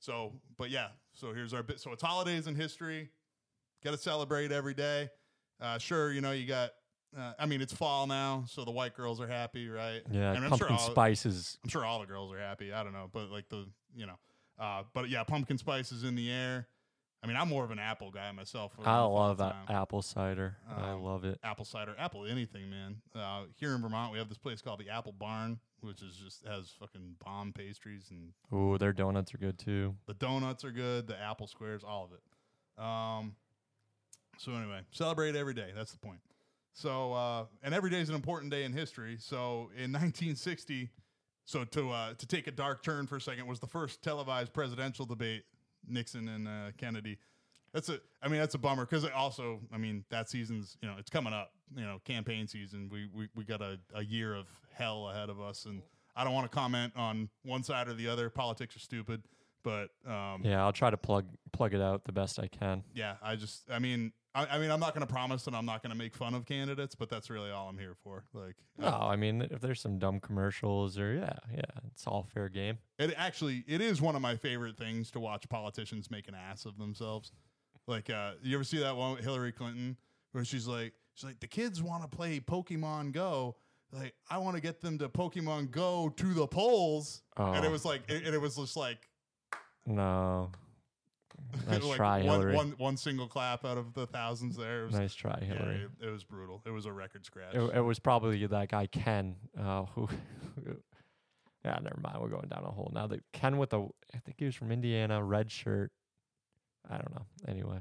so, 0.00 0.32
but 0.58 0.70
yeah, 0.70 0.88
so 1.20 1.32
here's 1.32 1.52
our 1.54 1.62
bit. 1.62 1.80
So 1.80 1.92
it's 1.92 2.02
holidays 2.02 2.46
in 2.46 2.54
history. 2.54 3.10
Got 3.84 3.92
to 3.92 3.98
celebrate 3.98 4.52
every 4.52 4.74
day. 4.74 5.10
Uh, 5.60 5.78
sure, 5.78 6.12
you 6.12 6.20
know 6.20 6.32
you 6.32 6.46
got. 6.46 6.70
Uh, 7.16 7.32
I 7.38 7.46
mean, 7.46 7.60
it's 7.60 7.72
fall 7.72 8.06
now, 8.06 8.44
so 8.46 8.64
the 8.64 8.70
white 8.70 8.94
girls 8.94 9.20
are 9.20 9.26
happy, 9.26 9.68
right? 9.68 10.00
Yeah. 10.12 10.32
And 10.32 10.44
I'm 10.44 10.50
pumpkin 10.50 10.68
sure 10.68 10.76
all, 10.76 10.90
spice 10.92 11.24
I'm 11.64 11.68
sure 11.68 11.84
all 11.84 11.98
the 12.00 12.06
girls 12.06 12.32
are 12.32 12.38
happy. 12.38 12.72
I 12.72 12.84
don't 12.84 12.92
know, 12.92 13.10
but 13.12 13.30
like 13.30 13.48
the 13.48 13.66
you 13.94 14.06
know, 14.06 14.18
uh, 14.58 14.84
but 14.94 15.08
yeah, 15.08 15.24
pumpkin 15.24 15.58
spice 15.58 15.90
is 15.92 16.04
in 16.04 16.14
the 16.14 16.30
air. 16.30 16.68
I 17.22 17.26
mean, 17.26 17.36
I'm 17.36 17.48
more 17.48 17.64
of 17.64 17.70
an 17.70 17.78
apple 17.78 18.10
guy 18.10 18.30
myself. 18.32 18.72
I 18.82 19.00
love 19.00 19.38
that 19.38 19.66
time. 19.66 19.76
apple 19.76 20.00
cider. 20.02 20.56
I 20.74 20.92
Um, 20.92 21.02
love 21.02 21.24
it. 21.24 21.38
apple 21.42 21.66
cider, 21.66 21.94
apple 21.98 22.24
anything, 22.26 22.70
man. 22.70 23.02
Uh, 23.14 23.42
here 23.56 23.74
in 23.74 23.82
Vermont, 23.82 24.12
we 24.12 24.18
have 24.18 24.28
this 24.30 24.38
place 24.38 24.62
called 24.62 24.78
the 24.80 24.88
Apple 24.88 25.12
Barn, 25.12 25.58
which 25.82 26.02
is 26.02 26.16
just 26.16 26.46
has 26.46 26.70
fucking 26.78 27.16
bomb 27.24 27.52
pastries 27.52 28.10
and 28.10 28.32
Ooh, 28.52 28.78
their 28.78 28.92
donuts 28.92 29.34
are 29.34 29.38
good 29.38 29.58
too. 29.58 29.94
The 30.06 30.14
donuts 30.14 30.64
are 30.64 30.70
good. 30.70 31.06
The 31.06 31.20
apple 31.20 31.46
squares, 31.46 31.82
all 31.84 32.04
of 32.04 32.12
it. 32.12 32.82
Um, 32.82 33.34
so 34.38 34.52
anyway, 34.52 34.80
celebrate 34.90 35.36
every 35.36 35.54
day. 35.54 35.70
That's 35.74 35.92
the 35.92 35.98
point. 35.98 36.20
So 36.72 37.12
uh, 37.12 37.44
and 37.62 37.74
every 37.74 37.90
day 37.90 38.00
is 38.00 38.08
an 38.08 38.14
important 38.14 38.50
day 38.50 38.64
in 38.64 38.72
history. 38.72 39.16
So 39.18 39.70
in 39.76 39.92
1960, 39.92 40.90
so 41.44 41.64
to 41.64 41.90
uh, 41.90 42.14
to 42.14 42.26
take 42.26 42.46
a 42.46 42.52
dark 42.52 42.82
turn 42.82 43.06
for 43.06 43.16
a 43.16 43.20
second, 43.20 43.46
was 43.46 43.60
the 43.60 43.66
first 43.66 44.02
televised 44.02 44.52
presidential 44.52 45.04
debate, 45.04 45.44
Nixon 45.86 46.28
and 46.28 46.48
uh, 46.48 46.70
Kennedy. 46.78 47.18
That's 47.72 47.88
a, 47.88 48.00
I 48.22 48.28
mean, 48.28 48.40
that's 48.40 48.54
a 48.54 48.58
bummer 48.58 48.84
because 48.84 49.04
also, 49.04 49.60
I 49.72 49.78
mean, 49.78 50.04
that 50.10 50.28
season's, 50.28 50.76
you 50.82 50.88
know, 50.88 50.96
it's 50.98 51.10
coming 51.10 51.32
up, 51.32 51.52
you 51.76 51.84
know, 51.84 52.00
campaign 52.04 52.46
season. 52.48 52.88
We 52.92 53.08
we, 53.14 53.28
we 53.34 53.44
got 53.44 53.62
a, 53.62 53.78
a 53.94 54.02
year 54.04 54.34
of 54.34 54.48
hell 54.72 55.08
ahead 55.08 55.28
of 55.30 55.40
us, 55.40 55.66
and 55.66 55.82
I 56.16 56.24
don't 56.24 56.34
want 56.34 56.50
to 56.50 56.54
comment 56.54 56.92
on 56.96 57.28
one 57.44 57.62
side 57.62 57.86
or 57.88 57.94
the 57.94 58.08
other. 58.08 58.28
Politics 58.28 58.74
are 58.74 58.80
stupid, 58.80 59.22
but 59.62 59.90
um, 60.06 60.42
Yeah, 60.42 60.64
I'll 60.64 60.72
try 60.72 60.90
to 60.90 60.96
plug 60.96 61.26
plug 61.52 61.72
it 61.74 61.80
out 61.80 62.04
the 62.04 62.12
best 62.12 62.40
I 62.40 62.48
can. 62.48 62.82
yeah, 62.92 63.14
I 63.22 63.36
just, 63.36 63.70
I 63.70 63.78
mean, 63.78 64.12
I, 64.34 64.46
I 64.46 64.58
mean, 64.58 64.70
I'm 64.70 64.80
not 64.80 64.94
going 64.94 65.06
to 65.06 65.12
promise 65.12 65.44
that 65.44 65.54
I'm 65.54 65.66
not 65.66 65.82
going 65.82 65.90
to 65.90 65.96
make 65.98 66.14
fun 66.14 66.34
of 66.34 66.46
candidates, 66.46 66.94
but 66.94 67.08
that's 67.08 67.30
really 67.30 67.50
all 67.50 67.68
I'm 67.68 67.78
here 67.78 67.96
for. 68.02 68.24
Like, 68.32 68.54
No, 68.78 68.88
I 68.88 69.16
mean 69.16 69.42
if 69.42 69.60
there's 69.60 69.80
some 69.80 69.98
dumb 69.98 70.18
commercials 70.20 70.98
or 70.98 71.14
yeah, 71.14 71.34
yeah, 71.54 71.62
it's 71.86 72.06
all 72.06 72.26
fair 72.34 72.48
game. 72.48 72.78
it 72.98 73.14
actually, 73.16 73.64
it 73.66 73.80
is 73.80 74.00
one 74.02 74.16
of 74.16 74.22
my 74.22 74.34
favorite 74.36 74.76
things 74.76 75.10
to 75.12 75.20
watch 75.20 75.48
politicians 75.48 76.10
make 76.10 76.26
an 76.28 76.34
ass 76.34 76.64
of 76.64 76.78
themselves. 76.78 77.32
Like, 77.86 78.10
uh, 78.10 78.32
you 78.42 78.54
ever 78.54 78.64
see 78.64 78.78
that 78.78 78.96
one 78.96 79.14
with 79.16 79.24
Hillary 79.24 79.52
Clinton 79.52 79.96
where 80.32 80.44
she's 80.44 80.66
like, 80.66 80.92
she's 81.14 81.24
like, 81.24 81.40
the 81.40 81.46
kids 81.48 81.82
want 81.82 82.02
to 82.08 82.08
play 82.16 82.38
Pokemon 82.40 83.12
Go. 83.12 83.56
Like, 83.92 84.14
I 84.30 84.38
want 84.38 84.54
to 84.56 84.62
get 84.62 84.80
them 84.80 84.98
to 84.98 85.08
Pokemon 85.08 85.70
Go 85.72 86.08
to 86.16 86.34
the 86.34 86.46
polls. 86.46 87.22
And 87.36 87.64
it 87.64 87.68
Oh. 87.68 87.72
was 87.72 87.84
like, 87.84 88.02
and 88.08 88.24
it 88.26 88.40
was 88.40 88.56
just 88.56 88.76
like, 88.76 89.08
No. 89.86 90.50
Nice 91.68 91.82
like 91.82 91.96
try, 91.96 92.16
one, 92.18 92.24
Hillary. 92.40 92.54
one, 92.54 92.74
one 92.76 92.96
single 92.96 93.26
clap 93.26 93.64
out 93.64 93.78
of 93.78 93.94
the 93.94 94.06
thousands 94.06 94.56
there. 94.56 94.84
Was, 94.84 94.94
Nice 94.94 95.14
try, 95.14 95.36
yeah, 95.40 95.54
Hillary. 95.54 95.88
it, 96.00 96.06
it 96.06 96.10
was 96.10 96.22
brutal. 96.22 96.62
It 96.66 96.70
was 96.70 96.84
a 96.86 96.92
record 96.92 97.24
scratch. 97.24 97.54
It, 97.54 97.76
it 97.76 97.80
was 97.80 97.98
probably 97.98 98.44
that 98.46 98.68
guy 98.68 98.86
Ken, 98.86 99.34
uh, 99.58 99.84
who. 99.86 100.08
yeah, 101.64 101.78
never 101.82 101.98
mind. 102.00 102.18
We're 102.20 102.28
going 102.28 102.48
down 102.48 102.64
a 102.64 102.70
hole 102.70 102.90
now. 102.94 103.06
The 103.06 103.20
Ken 103.32 103.58
with 103.58 103.70
the, 103.70 103.80
I 104.14 104.18
think 104.18 104.36
he 104.38 104.44
was 104.44 104.54
from 104.54 104.70
Indiana, 104.70 105.24
red 105.24 105.50
shirt. 105.50 105.90
I 106.90 106.94
don't 106.96 107.14
know. 107.14 107.26
Anyway, 107.48 107.78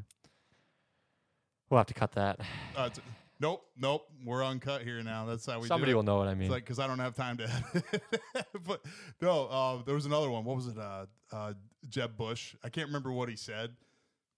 we'll 1.69 1.77
have 1.79 1.87
to 1.87 1.93
cut 1.93 2.11
that. 2.13 2.39
Uh, 2.75 2.85
it's- 2.91 2.99
nope, 3.39 3.65
nope. 3.77 4.07
We're 4.23 4.43
uncut 4.45 4.83
here 4.83 5.01
now. 5.03 5.25
That's 5.25 5.45
how 5.45 5.59
we. 5.59 5.67
Somebody 5.67 5.91
do 5.91 5.93
it. 5.93 5.95
will 5.97 6.03
know 6.03 6.17
what 6.17 6.27
I 6.27 6.33
mean. 6.35 6.43
It's 6.43 6.51
like 6.51 6.63
because 6.63 6.79
I 6.79 6.87
don't 6.87 6.99
have 6.99 7.15
time 7.15 7.37
to. 7.37 7.49
but 8.67 8.85
no, 9.21 9.47
uh, 9.47 9.83
there 9.83 9.95
was 9.95 10.05
another 10.05 10.29
one. 10.29 10.43
What 10.45 10.55
was 10.57 10.67
it? 10.67 10.77
Uh, 10.77 11.05
uh, 11.31 11.53
Jeb 11.89 12.15
Bush. 12.17 12.55
I 12.63 12.69
can't 12.69 12.87
remember 12.87 13.11
what 13.11 13.29
he 13.29 13.35
said, 13.35 13.71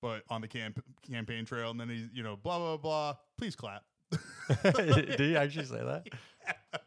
but 0.01 0.23
on 0.29 0.41
the 0.41 0.47
camp- 0.47 0.83
campaign 1.09 1.45
trail, 1.45 1.71
and 1.71 1.79
then 1.79 1.89
he, 1.89 2.07
you 2.13 2.23
know, 2.23 2.37
blah 2.37 2.57
blah 2.57 2.77
blah. 2.77 3.15
Please 3.37 3.55
clap. 3.55 3.83
Did 4.63 5.19
he 5.19 5.35
actually 5.37 5.65
say 5.65 5.83
that? 5.83 6.07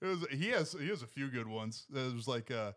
it 0.00 0.06
was 0.06 0.26
he 0.30 0.48
has 0.50 0.72
he 0.78 0.88
has 0.88 1.02
a 1.02 1.06
few 1.06 1.28
good 1.28 1.46
ones. 1.46 1.86
It 1.94 2.14
was 2.14 2.28
like 2.28 2.50
uh 2.50 2.72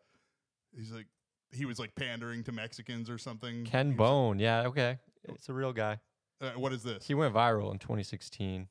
he's 0.76 0.92
like 0.92 1.08
he 1.52 1.66
was 1.66 1.80
like 1.80 1.96
pandering 1.96 2.44
to 2.46 2.52
Mexicans 2.52 3.10
or 3.10 3.18
something. 3.18 3.66
Ken 3.66 3.90
was 3.90 3.98
Bone. 3.98 4.40
Yeah, 4.40 4.68
okay. 4.68 4.98
It's 5.30 5.50
a 5.50 5.54
real 5.54 5.74
guy. 5.74 6.00
uh, 6.42 6.52
what 6.52 6.74
is 6.74 6.84
this? 6.84 7.06
He 7.08 7.14
went 7.14 7.34
viral 7.34 7.72
in 7.72 7.80
2016. 7.80 8.68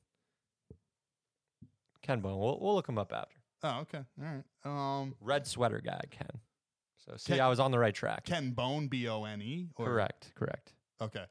Ken 2.03 2.21
Bone. 2.21 2.39
We'll, 2.39 2.59
we'll 2.61 2.75
look 2.75 2.89
him 2.89 2.99
up 2.99 3.13
after. 3.13 3.37
oh, 3.65 3.81
okay. 3.81 4.03
All 4.21 4.25
right. 4.25 4.45
Um 4.65 5.15
Red 5.21 5.47
sweater 5.47 5.81
guy, 5.85 6.01
Ken. 6.11 6.29
So 7.05 7.17
see, 7.17 7.33
Ken- 7.35 7.41
I 7.41 7.49
was 7.49 7.61
on 7.61 7.71
the 7.71 7.79
right 7.79 7.95
track. 7.95 8.25
Ken 8.25 8.51
Bone 8.51 8.89
B 8.89 9.09
O 9.09 9.25
N 9.25 9.41
E 9.43 9.69
Correct, 9.77 10.33
correct. 10.35 10.73
Okay. 11.01 11.25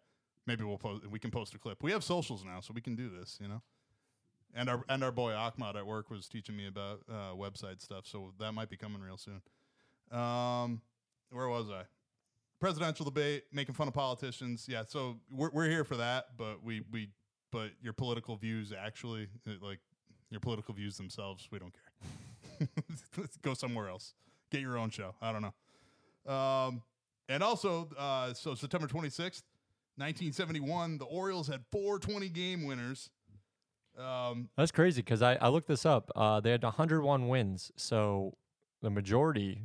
Maybe 0.47 0.63
we'll 0.63 0.77
post 0.77 1.07
we 1.07 1.19
can 1.19 1.31
post 1.31 1.53
a 1.55 1.57
clip. 1.59 1.81
We 1.81 1.91
have 1.91 2.03
socials 2.03 2.43
now, 2.45 2.59
so 2.59 2.71
we 2.73 2.81
can 2.81 2.95
do 2.95 3.09
this, 3.09 3.37
you 3.41 3.47
know. 3.47 3.61
And 4.53 4.69
our 4.69 4.83
and 4.89 5.03
our 5.03 5.11
boy 5.11 5.33
Ahmad 5.33 5.75
at 5.75 5.85
work 5.85 6.09
was 6.09 6.27
teaching 6.27 6.55
me 6.55 6.67
about 6.67 7.01
uh, 7.09 7.33
website 7.35 7.81
stuff, 7.81 8.05
so 8.05 8.31
that 8.39 8.51
might 8.53 8.69
be 8.69 8.77
coming 8.77 9.01
real 9.01 9.17
soon. 9.17 9.41
Um, 10.11 10.81
where 11.35 11.49
was 11.49 11.69
I? 11.69 11.83
Presidential 12.59 13.03
debate, 13.03 13.43
making 13.51 13.75
fun 13.75 13.87
of 13.87 13.93
politicians. 13.93 14.65
Yeah, 14.69 14.83
so 14.87 15.17
we're 15.29 15.51
we're 15.51 15.69
here 15.69 15.83
for 15.83 15.97
that, 15.97 16.37
but 16.37 16.63
we 16.63 16.81
we 16.91 17.09
but 17.51 17.71
your 17.81 17.93
political 17.93 18.37
views 18.37 18.73
actually 18.77 19.27
like 19.61 19.79
your 20.29 20.39
political 20.39 20.73
views 20.73 20.97
themselves, 20.97 21.47
we 21.51 21.59
don't 21.59 21.73
care. 21.73 22.67
Let's 23.17 23.37
go 23.41 23.53
somewhere 23.53 23.89
else. 23.89 24.13
Get 24.51 24.61
your 24.61 24.77
own 24.77 24.89
show. 24.89 25.13
I 25.21 25.31
don't 25.33 25.41
know. 25.41 26.33
Um, 26.33 26.81
and 27.27 27.43
also, 27.43 27.89
uh, 27.97 28.33
so 28.33 28.55
September 28.55 28.87
26th, 28.87 29.43
1971, 29.97 30.97
the 30.97 31.05
Orioles 31.05 31.47
had 31.47 31.63
four 31.71 31.99
20 31.99 32.29
game 32.29 32.65
winners. 32.65 33.09
Um, 33.97 34.49
That's 34.57 34.71
crazy 34.71 35.01
because 35.01 35.21
I, 35.21 35.35
I 35.35 35.49
looked 35.49 35.67
this 35.67 35.85
up. 35.85 36.11
Uh, 36.15 36.39
they 36.39 36.51
had 36.51 36.63
101 36.63 37.27
wins, 37.27 37.71
so 37.75 38.35
the 38.81 38.89
majority 38.89 39.61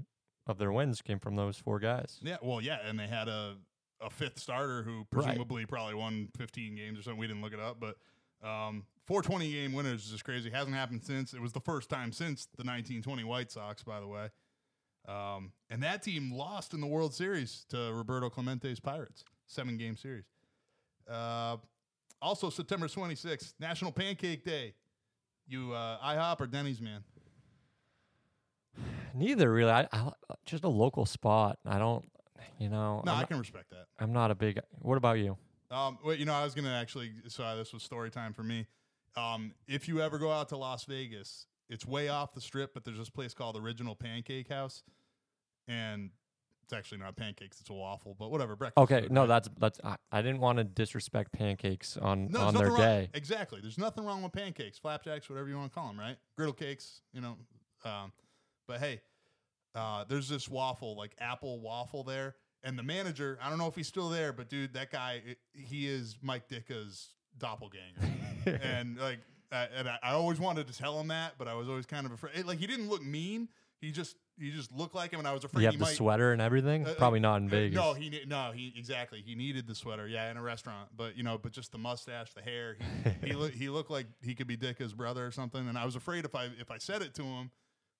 of 0.51 0.59
their 0.59 0.73
wins 0.73 1.01
came 1.01 1.19
from 1.19 1.37
those 1.37 1.57
four 1.57 1.79
guys. 1.79 2.19
yeah, 2.23 2.37
well, 2.43 2.61
yeah, 2.61 2.79
and 2.85 2.99
they 2.99 3.07
had 3.07 3.29
a, 3.29 3.57
a 4.01 4.11
fifth 4.11 4.39
starter 4.39 4.83
who 4.83 4.99
Right. 4.99 5.11
presumably 5.11 5.65
probably 5.67 5.95
won 5.95 6.29
15 6.37 6.75
games 6.75 6.99
or 6.99 7.03
something. 7.03 7.19
We 7.19 7.27
didn't 7.27 7.43
look 7.43 7.53
it 7.55 7.61
up, 7.61 7.79
but 7.81 7.97
um, 8.47 8.85
four 9.07 9.23
20 9.23 9.51
game 9.53 9.73
winners 9.73 10.05
is 10.05 10.11
just 10.11 10.25
crazy. 10.25 10.51
Hasn't 10.51 10.75
happened 10.77 11.03
since. 11.05 11.33
It 11.35 11.41
was 11.41 11.53
the 11.53 11.61
first 11.61 11.89
time 11.89 12.13
since 12.13 12.47
the 12.57 12.63
1920 12.65 13.25
White 13.25 13.51
Sox, 13.51 13.83
by 13.83 14.01
the 14.01 14.07
way. 14.07 14.29
Um, 15.09 15.53
and 15.71 15.83
that 15.83 16.03
team 16.03 16.33
lost 16.33 16.75
in 16.75 16.81
the 16.81 16.87
World 16.87 17.15
Series 17.15 17.65
to 17.71 17.93
Roberto 17.93 18.29
Clemente's 18.29 18.81
Pirates, 18.81 19.25
seven 19.47 19.77
game 19.79 19.97
series. 19.97 20.25
Uh, 21.11 21.57
also, 22.23 22.51
September 22.51 22.87
26th, 22.87 23.55
National 23.59 23.93
Pancake 23.93 24.45
Day. 24.45 24.75
You 25.47 25.73
uh, 25.73 25.99
IHOP 26.05 26.41
or 26.43 26.47
Denny's, 26.47 26.81
man? 26.81 27.03
Neither 29.15 29.53
really. 29.53 29.71
I, 29.71 29.89
I 29.93 30.11
just 30.47 30.65
a 30.65 30.69
local 30.69 31.07
spot. 31.07 31.59
I 31.67 31.79
don't, 31.79 32.05
you 32.59 32.69
know. 32.69 33.03
No, 33.05 33.13
I'm, 33.13 33.19
I 33.19 33.21
not, 33.21 33.29
can 33.29 33.39
respect 33.39 33.71
that. 33.71 33.87
I'm 33.99 34.13
not 34.13 34.31
a 34.31 34.35
big. 34.35 34.61
What 34.81 34.97
about 34.97 35.19
you? 35.19 35.37
Um, 35.71 35.99
well, 36.05 36.15
you 36.15 36.25
know, 36.25 36.35
I 36.35 36.45
was 36.45 36.55
gonna 36.55 36.73
actually. 36.75 37.13
So 37.29 37.57
this 37.57 37.73
was 37.73 37.83
story 37.83 38.11
time 38.11 38.33
for 38.33 38.43
me. 38.43 38.67
Um, 39.17 39.53
if 39.69 39.89
you 39.89 40.01
ever 40.01 40.19
go 40.19 40.31
out 40.31 40.49
to 40.51 40.57
Las 40.57 40.85
Vegas, 40.85 41.47
it's 41.69 41.87
way 41.87 42.09
off 42.09 42.33
the 42.35 42.41
strip, 42.41 42.75
but 42.75 42.85
there's 42.85 42.99
this 42.99 43.11
place 43.11 43.35
called 43.35 43.57
Original 43.57 43.95
Pancake 43.95 44.49
House, 44.49 44.83
and 45.69 46.11
it's 46.65 46.73
actually 46.73 46.99
not 46.99 47.17
pancakes; 47.17 47.61
it's 47.61 47.71
a 47.71 47.73
waffle. 47.73 48.17
But 48.19 48.31
whatever, 48.31 48.57
breakfast. 48.57 48.79
Okay, 48.83 49.03
food, 49.03 49.13
no, 49.13 49.21
right? 49.23 49.27
that's 49.29 49.51
that's. 49.59 49.81
I, 49.85 49.97
I 50.13 50.23
didn't 50.23 50.41
want 50.41 50.59
to 50.59 50.65
disrespect 50.65 51.33
pancakes 51.33 51.97
on 51.97 52.29
No, 52.29 52.41
on 52.41 52.55
their 52.55 52.69
wrong- 52.69 52.79
day. 52.79 53.11
Exactly. 53.15 53.61
There's 53.61 53.79
nothing 53.79 54.05
wrong 54.05 54.23
with 54.23 54.33
pancakes, 54.33 54.79
flapjacks, 54.79 55.29
whatever 55.29 55.49
you 55.49 55.57
want 55.57 55.71
to 55.73 55.75
call 55.75 55.89
them, 55.89 55.99
right? 55.99 56.17
Griddle 56.37 56.55
cakes, 56.55 57.03
you 57.13 57.21
know. 57.21 57.37
Um, 57.85 58.13
but 58.71 58.79
hey, 58.79 59.01
uh, 59.75 60.05
there's 60.09 60.29
this 60.29 60.49
waffle, 60.49 60.97
like 60.97 61.17
apple 61.19 61.61
waffle 61.61 62.05
there. 62.05 62.37
And 62.63 62.79
the 62.79 62.83
manager, 62.85 63.37
I 63.43 63.49
don't 63.49 63.59
know 63.59 63.67
if 63.67 63.75
he's 63.75 63.89
still 63.89 64.09
there, 64.11 64.33
but 64.33 64.49
dude, 64.49 64.75
that 64.75 64.93
guy, 64.93 65.23
he 65.53 65.89
is 65.89 66.17
Mike 66.23 66.49
Ditka's 66.49 67.09
doppelganger. 67.37 68.01
and 68.63 68.97
like, 68.97 69.19
uh, 69.51 69.67
and 69.77 69.89
I, 69.89 69.99
I 70.03 70.13
always 70.13 70.39
wanted 70.39 70.69
to 70.69 70.79
tell 70.79 71.01
him 71.01 71.09
that, 71.09 71.33
but 71.37 71.49
I 71.49 71.55
was 71.55 71.69
always 71.69 71.87
kind 71.87 72.07
of 72.07 72.13
afraid. 72.13 72.45
Like, 72.45 72.59
he 72.59 72.67
didn't 72.69 72.89
look 72.89 73.03
mean. 73.03 73.49
He 73.81 73.91
just, 73.91 74.15
he 74.39 74.51
just 74.51 74.71
looked 74.73 74.95
like 74.95 75.11
him, 75.11 75.19
and 75.21 75.27
I 75.27 75.33
was 75.33 75.43
afraid 75.43 75.63
You 75.63 75.67
have 75.69 75.75
he 75.75 75.79
the 75.79 75.85
might. 75.87 75.95
sweater 75.97 76.33
and 76.33 76.43
everything. 76.43 76.87
Uh, 76.87 76.91
uh, 76.91 76.95
Probably 76.95 77.19
not 77.21 77.41
in 77.41 77.47
uh, 77.47 77.51
Vegas. 77.51 77.77
No, 77.77 77.95
he 77.95 78.23
no 78.27 78.53
he 78.55 78.75
exactly 78.77 79.23
he 79.25 79.35
needed 79.35 79.67
the 79.67 79.75
sweater. 79.75 80.07
Yeah, 80.07 80.31
in 80.31 80.37
a 80.37 80.43
restaurant, 80.43 80.91
but 80.95 81.17
you 81.17 81.23
know, 81.23 81.39
but 81.39 81.53
just 81.53 81.73
the 81.73 81.79
mustache, 81.79 82.35
the 82.35 82.43
hair. 82.43 82.77
He 83.23 83.29
he, 83.29 83.33
loo- 83.37 83.49
he 83.49 83.69
looked 83.71 83.91
like 83.91 84.07
he 84.23 84.35
could 84.35 84.47
be 84.47 84.57
Ditka's 84.57 84.93
brother 84.93 85.27
or 85.27 85.31
something. 85.31 85.67
And 85.67 85.79
I 85.79 85.87
was 85.87 85.97
afraid 85.97 86.25
if 86.27 86.35
I 86.35 86.51
if 86.59 86.71
I 86.71 86.77
said 86.79 87.01
it 87.01 87.15
to 87.15 87.23
him, 87.23 87.51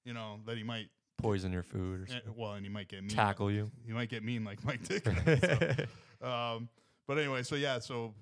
you 0.05 0.15
know, 0.15 0.41
that 0.47 0.57
he 0.57 0.63
might 0.63 0.89
Poison 1.21 1.53
your 1.53 1.63
food 1.63 2.01
or 2.01 2.05
eh, 2.05 2.13
something. 2.15 2.35
well, 2.37 2.53
and 2.55 2.65
he 2.65 2.71
might 2.71 2.89
get 2.89 3.01
mean. 3.01 3.11
tackle 3.11 3.51
you. 3.51 3.71
He 3.87 3.93
might 3.93 4.09
get 4.09 4.25
mean 4.25 4.45
like 4.45 4.65
Mike 4.65 4.83
Dick. 4.83 5.05
so, 6.21 6.27
um, 6.27 6.69
but 7.07 7.19
anyway, 7.19 7.43
so 7.43 7.57
yeah, 7.57 7.79
so 7.79 8.15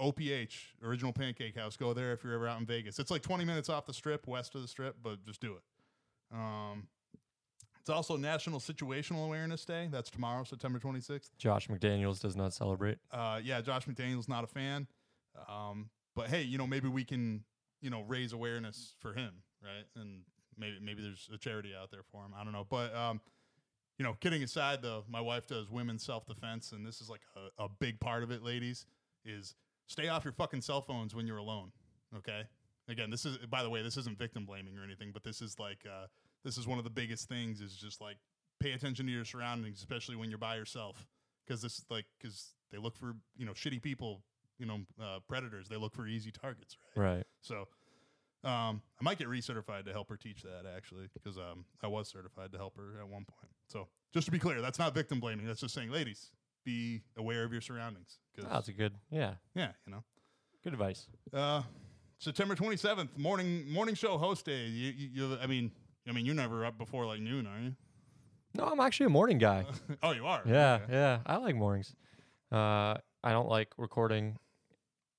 OPH 0.00 0.54
Original 0.84 1.12
Pancake 1.12 1.56
House. 1.56 1.76
Go 1.76 1.92
there 1.92 2.12
if 2.12 2.22
you're 2.22 2.34
ever 2.34 2.46
out 2.46 2.60
in 2.60 2.66
Vegas. 2.66 2.98
It's 2.98 3.10
like 3.10 3.22
20 3.22 3.44
minutes 3.44 3.68
off 3.68 3.86
the 3.86 3.94
strip, 3.94 4.26
west 4.26 4.54
of 4.54 4.62
the 4.62 4.68
strip, 4.68 4.96
but 5.02 5.24
just 5.24 5.40
do 5.40 5.54
it. 5.54 5.62
Um, 6.32 6.88
it's 7.80 7.90
also 7.90 8.16
National 8.16 8.60
Situational 8.60 9.24
Awareness 9.24 9.64
Day. 9.64 9.88
That's 9.90 10.10
tomorrow, 10.10 10.44
September 10.44 10.78
26th. 10.78 11.30
Josh 11.38 11.68
McDaniels 11.68 12.20
does 12.20 12.36
not 12.36 12.52
celebrate. 12.52 12.98
Uh, 13.10 13.40
yeah, 13.42 13.62
Josh 13.62 13.86
McDaniel's 13.86 14.28
not 14.28 14.44
a 14.44 14.46
fan. 14.46 14.86
Um, 15.48 15.88
but 16.14 16.28
hey, 16.28 16.42
you 16.42 16.58
know, 16.58 16.66
maybe 16.66 16.88
we 16.88 17.04
can, 17.04 17.44
you 17.80 17.88
know, 17.88 18.02
raise 18.02 18.34
awareness 18.34 18.94
for 18.98 19.14
him, 19.14 19.30
right? 19.62 19.86
And 19.96 20.20
maybe 20.58 20.76
maybe 20.82 21.02
there's 21.02 21.28
a 21.32 21.38
charity 21.38 21.70
out 21.80 21.90
there 21.90 22.02
for 22.10 22.24
him. 22.24 22.32
I 22.38 22.44
don't 22.44 22.52
know. 22.52 22.66
But 22.68 22.94
um, 22.94 23.20
you 23.98 24.04
know, 24.04 24.14
kidding 24.20 24.42
aside 24.42 24.82
though, 24.82 25.04
my 25.08 25.20
wife 25.20 25.46
does 25.46 25.70
women's 25.70 26.04
self 26.04 26.26
defense, 26.26 26.72
and 26.72 26.86
this 26.86 27.00
is 27.00 27.08
like 27.08 27.22
a, 27.36 27.64
a 27.64 27.68
big 27.68 28.00
part 28.00 28.22
of 28.22 28.30
it, 28.30 28.42
ladies, 28.42 28.86
is 29.24 29.54
stay 29.86 30.08
off 30.08 30.24
your 30.24 30.32
fucking 30.32 30.60
cell 30.60 30.80
phones 30.80 31.14
when 31.14 31.26
you're 31.26 31.38
alone. 31.38 31.72
Okay. 32.16 32.42
Again, 32.88 33.10
this 33.10 33.26
is 33.26 33.38
by 33.50 33.62
the 33.62 33.70
way, 33.70 33.82
this 33.82 33.96
isn't 33.96 34.18
victim 34.18 34.46
blaming 34.46 34.78
or 34.78 34.84
anything, 34.84 35.10
but 35.12 35.22
this 35.24 35.42
is 35.42 35.58
like 35.58 35.84
uh, 35.86 36.06
this 36.44 36.56
is 36.56 36.66
one 36.66 36.78
of 36.78 36.84
the 36.84 36.90
biggest 36.90 37.28
things 37.28 37.60
is 37.60 37.76
just 37.76 38.00
like 38.00 38.16
pay 38.60 38.72
attention 38.72 39.06
to 39.06 39.12
your 39.12 39.24
surroundings, 39.24 39.78
especially 39.78 40.16
when 40.16 40.30
you're 40.30 40.38
by 40.38 40.56
yourself, 40.56 41.06
because 41.46 41.60
this 41.60 41.78
is 41.78 41.84
like 41.90 42.06
because 42.18 42.54
they 42.70 42.78
look 42.78 42.96
for 42.96 43.14
you 43.36 43.44
know 43.44 43.52
shitty 43.52 43.82
people, 43.82 44.22
you 44.58 44.66
know 44.66 44.80
uh, 45.02 45.18
predators. 45.28 45.68
They 45.68 45.76
look 45.76 45.94
for 45.94 46.06
easy 46.06 46.30
targets, 46.30 46.76
right? 46.96 47.16
Right. 47.16 47.24
So 47.40 47.68
um, 48.44 48.82
I 49.00 49.02
might 49.02 49.18
get 49.18 49.26
recertified 49.28 49.84
to 49.86 49.92
help 49.92 50.08
her 50.10 50.16
teach 50.16 50.42
that 50.42 50.64
actually, 50.76 51.08
because 51.14 51.36
um, 51.38 51.64
I 51.82 51.86
was 51.88 52.08
certified 52.08 52.52
to 52.52 52.58
help 52.58 52.76
her 52.76 52.98
at 53.00 53.08
one 53.08 53.24
point. 53.24 53.52
So 53.66 53.88
just 54.12 54.26
to 54.26 54.30
be 54.30 54.38
clear, 54.38 54.60
that's 54.60 54.78
not 54.78 54.94
victim 54.94 55.20
blaming. 55.20 55.46
That's 55.46 55.60
just 55.60 55.74
saying, 55.74 55.90
ladies, 55.90 56.30
be 56.64 57.02
aware 57.16 57.44
of 57.44 57.52
your 57.52 57.60
surroundings. 57.60 58.18
'cause- 58.34 58.44
Oh, 58.48 58.52
that's 58.54 58.68
a 58.68 58.72
good. 58.72 58.94
Yeah. 59.10 59.34
yeah, 59.54 59.72
you 59.86 59.92
know. 59.92 60.04
Good 60.64 60.72
advice. 60.72 61.06
Uh, 61.32 61.62
September 62.18 62.54
twenty 62.54 62.76
seventh, 62.76 63.16
morning 63.16 63.70
morning 63.70 63.94
show 63.94 64.18
host 64.18 64.44
day. 64.44 64.66
You, 64.66 64.92
you, 64.96 65.08
you, 65.28 65.38
I 65.40 65.46
mean, 65.46 65.70
I 66.08 66.12
mean, 66.12 66.26
you're 66.26 66.34
never 66.34 66.64
up 66.64 66.76
before 66.78 67.06
like 67.06 67.20
noon, 67.20 67.46
are 67.46 67.60
you? 67.60 67.74
No, 68.54 68.64
I'm 68.64 68.80
actually 68.80 69.06
a 69.06 69.10
morning 69.10 69.38
guy. 69.38 69.64
oh, 70.02 70.12
you 70.12 70.26
are. 70.26 70.42
Yeah, 70.46 70.80
Okay. 70.82 70.92
yeah. 70.94 71.18
I 71.26 71.36
like 71.36 71.54
mornings. 71.54 71.94
Uh, 72.50 72.96
I 73.22 73.30
don't 73.30 73.48
like 73.48 73.68
recording 73.78 74.36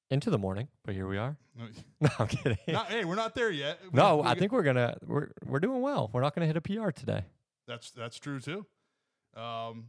into 0.09 0.29
the 0.29 0.37
morning, 0.37 0.67
but 0.85 0.93
here 0.95 1.07
we 1.07 1.17
are. 1.17 1.37
No, 2.01 2.09
I'm 2.17 2.27
kidding. 2.27 2.57
Not, 2.69 2.87
hey, 2.87 3.03
we're 3.03 3.15
not 3.15 3.35
there 3.35 3.51
yet. 3.51 3.79
We- 3.91 3.97
no, 3.97 4.17
we 4.17 4.23
I 4.29 4.35
think 4.35 4.51
we're 4.53 4.63
gonna 4.63 4.95
we're 5.05 5.31
we're 5.45 5.59
doing 5.59 5.81
well. 5.81 6.09
We're 6.13 6.21
not 6.21 6.33
gonna 6.33 6.47
hit 6.47 6.55
a 6.55 6.61
PR 6.61 6.91
today. 6.91 7.25
That's 7.67 7.91
that's 7.91 8.17
true 8.17 8.39
too. 8.39 8.65
Um, 9.35 9.87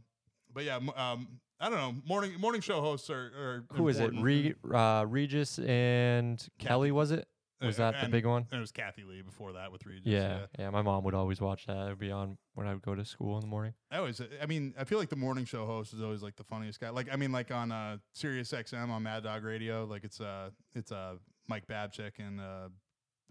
but 0.53 0.65
yeah, 0.65 0.75
um, 0.75 1.39
I 1.59 1.69
don't 1.69 1.77
know. 1.79 1.95
Morning 2.05 2.33
morning 2.39 2.59
show 2.61 2.81
hosts 2.81 3.09
are. 3.09 3.63
are 3.71 3.75
Who 3.77 3.87
is 3.87 3.99
it? 3.99 4.11
Re, 4.19 4.53
uh, 4.73 5.05
Regis 5.07 5.59
and 5.59 6.45
Kelly 6.59 6.91
was 6.91 7.11
it? 7.11 7.27
Was 7.61 7.77
that 7.77 7.95
the 8.01 8.09
big 8.09 8.25
one? 8.25 8.47
It 8.51 8.57
was 8.57 8.71
Kathie 8.71 9.03
Lee 9.03 9.21
before 9.21 9.53
that 9.53 9.71
with 9.71 9.85
Regis. 9.85 10.03
Yeah, 10.05 10.45
yeah. 10.57 10.69
My 10.69 10.81
mom 10.81 11.03
would 11.03 11.13
always 11.13 11.39
watch 11.39 11.65
that. 11.67 11.77
It 11.77 11.89
would 11.89 11.99
be 11.99 12.11
on 12.11 12.37
when 12.55 12.67
I 12.67 12.73
would 12.73 12.81
go 12.81 12.95
to 12.95 13.05
school 13.05 13.35
in 13.35 13.41
the 13.41 13.47
morning. 13.47 13.73
I 13.91 13.97
always, 13.97 14.21
I 14.41 14.45
mean, 14.45 14.73
I 14.79 14.83
feel 14.83 14.97
like 14.97 15.09
the 15.09 15.15
morning 15.15 15.45
show 15.45 15.65
host 15.65 15.93
is 15.93 16.01
always 16.01 16.21
like 16.21 16.35
the 16.35 16.43
funniest 16.43 16.79
guy. 16.79 16.89
Like, 16.89 17.07
I 17.11 17.15
mean, 17.15 17.31
like 17.31 17.51
on 17.51 17.71
uh, 17.71 17.97
Sirius 18.13 18.51
XM 18.51 18.89
on 18.89 19.03
Mad 19.03 19.23
Dog 19.23 19.43
Radio, 19.43 19.85
like 19.85 20.03
it's 20.03 20.19
uh, 20.19 20.49
it's 20.73 20.91
uh, 20.91 21.15
Mike 21.47 21.67
Babchik 21.67 22.13
and 22.19 22.39
uh, 22.39 22.69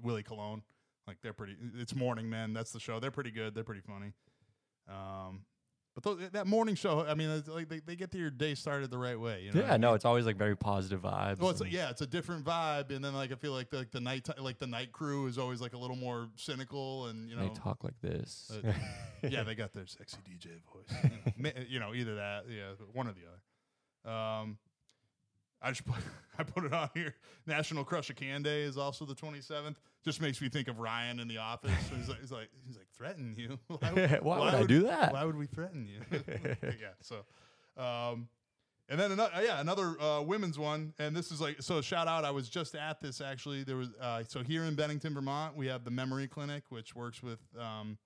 Willie 0.01 0.23
Colon. 0.23 0.63
Like 1.07 1.19
they're 1.23 1.33
pretty. 1.33 1.57
It's 1.79 1.95
Morning 1.95 2.31
Men. 2.31 2.53
That's 2.53 2.71
the 2.71 2.81
show. 2.81 3.01
They're 3.01 3.11
pretty 3.11 3.33
good. 3.33 3.55
They're 3.55 3.65
pretty 3.65 3.81
funny. 3.81 4.13
Um, 4.89 5.41
but 5.95 6.05
those, 6.05 6.31
that 6.31 6.47
morning 6.47 6.75
show, 6.75 7.05
I 7.07 7.15
mean, 7.15 7.31
it's 7.31 7.49
like 7.49 7.69
they, 7.69 7.81
they 7.81 7.97
get 7.97 8.13
to 8.13 8.19
your 8.19 8.31
day 8.31 8.55
started 8.55 8.91
the 8.91 8.99
right 8.99 9.19
way. 9.19 9.43
You 9.43 9.53
know 9.53 9.61
yeah, 9.61 9.75
I 9.75 9.77
no, 9.77 9.95
it's 9.95 10.05
always 10.05 10.25
like 10.25 10.37
very 10.37 10.57
positive 10.57 11.03
vibes. 11.03 11.39
Well, 11.39 11.51
it's 11.51 11.63
yeah, 11.69 11.91
it's 11.91 12.01
a 12.01 12.07
different 12.07 12.45
vibe, 12.45 12.95
and 12.95 13.05
then 13.05 13.15
like 13.15 13.33
I 13.33 13.35
feel 13.35 13.53
like 13.53 13.71
the 13.71 13.79
like 13.79 13.91
the 13.91 14.01
night 14.01 14.29
like 14.39 14.59
the 14.59 14.67
night 14.67 14.93
crew 14.93 15.27
is 15.27 15.37
always 15.39 15.61
like 15.61 15.73
a 15.73 15.79
little 15.79 15.97
more 15.97 16.29
cynical, 16.37 17.07
and 17.07 17.29
you 17.29 17.37
know, 17.37 17.43
they 17.43 17.55
talk 17.55 17.83
like 17.83 18.01
this. 18.01 18.53
uh, 18.65 18.73
yeah, 19.29 19.43
they 19.43 19.55
got 19.55 19.73
their 19.73 19.87
sexy 19.87 20.19
DJ 20.29 20.61
voice. 20.73 20.87
You 21.37 21.43
know, 21.43 21.53
you 21.69 21.81
know, 21.81 21.95
either 21.95 22.17
that, 22.17 22.45
yeah, 22.49 22.73
one 22.93 23.09
or 23.09 23.13
the 23.13 23.21
other. 23.27 24.15
Um, 24.17 24.59
I 25.63 25.71
just 25.71 25.85
put 25.85 25.97
I 26.39 26.43
put 26.43 26.65
it 26.65 26.73
on 26.73 26.89
here. 26.95 27.15
National 27.47 27.85
Crush 27.85 28.09
a 28.11 28.15
Can 28.15 28.43
Day 28.43 28.63
is 28.63 28.79
also 28.79 29.05
the 29.05 29.15
27th. 29.15 29.77
Just 30.05 30.23
makes 30.23 30.41
me 30.41 30.49
think 30.49 30.69
of 30.69 30.79
Ryan 30.79 31.21
in 31.21 31.29
the 31.29 31.39
office. 31.39 31.73
he's 31.95 32.09
like 32.09 32.21
he's 32.21 32.33
like 32.33 32.49
he's 32.67 32.77
like 32.77 32.89
threaten 32.97 33.35
you. 33.37 33.59
Why, 33.67 34.19
Why 34.23 34.39
would 34.39 34.55
I 34.55 34.65
do 34.65 34.83
that? 34.85 35.13
Why 35.13 35.25
would 35.25 35.37
we 35.37 35.47
threaten 35.47 35.87
you? 35.87 36.01
yeah. 36.63 36.95
So, 37.03 37.25
um, 37.77 38.29
and 38.89 38.99
then 38.99 39.13
another 39.13 39.33
yeah 39.43 39.61
another 39.61 40.01
uh, 40.01 40.23
women's 40.23 40.59
one, 40.59 40.95
and 40.99 41.15
this 41.15 41.31
is 41.31 41.41
like 41.41 41.61
so 41.61 41.81
shout 41.83 42.09
out. 42.09 42.25
I 42.25 42.31
was 42.31 42.49
just 42.49 42.75
at 42.75 43.01
this 43.03 43.21
actually. 43.21 43.63
There 43.63 43.77
was 43.77 43.91
uh, 44.01 44.25
so 44.27 44.43
here 44.43 44.65
in 44.65 44.75
Bennington, 44.75 45.13
Vermont, 45.13 45.57
we 45.57 45.67
have 45.67 45.85
the 45.85 45.91
Memory 45.91 46.27
Clinic, 46.29 46.65
which 46.71 46.97
works 46.97 47.23
with 47.23 47.41
um, 47.59 47.99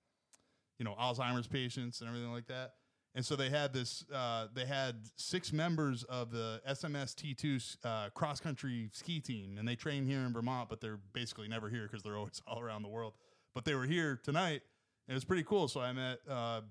you 0.77 0.83
know 0.83 0.95
Alzheimer's 0.99 1.47
patients 1.47 2.01
and 2.01 2.09
everything 2.09 2.31
like 2.31 2.47
that. 2.47 2.73
And 3.15 3.25
so 3.25 3.37
they 3.37 3.49
had 3.49 3.71
this. 3.71 4.03
Uh, 4.13 4.47
they 4.53 4.65
had 4.65 4.95
six 5.15 5.53
members 5.53 6.03
of 6.03 6.31
the 6.31 6.61
SMS 6.69 7.15
T2 7.15 7.77
uh, 7.85 8.09
cross 8.09 8.41
country 8.41 8.89
ski 8.91 9.21
team, 9.21 9.57
and 9.57 9.65
they 9.65 9.75
train 9.75 10.05
here 10.05 10.19
in 10.19 10.33
Vermont, 10.33 10.67
but 10.67 10.81
they're 10.81 10.99
basically 11.13 11.47
never 11.47 11.69
here 11.69 11.83
because 11.83 12.03
they're 12.03 12.17
always 12.17 12.41
all 12.45 12.59
around 12.59 12.81
the 12.81 12.89
world. 12.89 13.13
But 13.53 13.63
they 13.63 13.73
were 13.73 13.85
here 13.85 14.19
tonight, 14.21 14.61
and 15.07 15.13
it 15.13 15.13
was 15.13 15.23
pretty 15.23 15.43
cool. 15.43 15.69
So 15.69 15.79
I 15.79 15.93
met, 15.93 16.19
uh, 16.29 16.61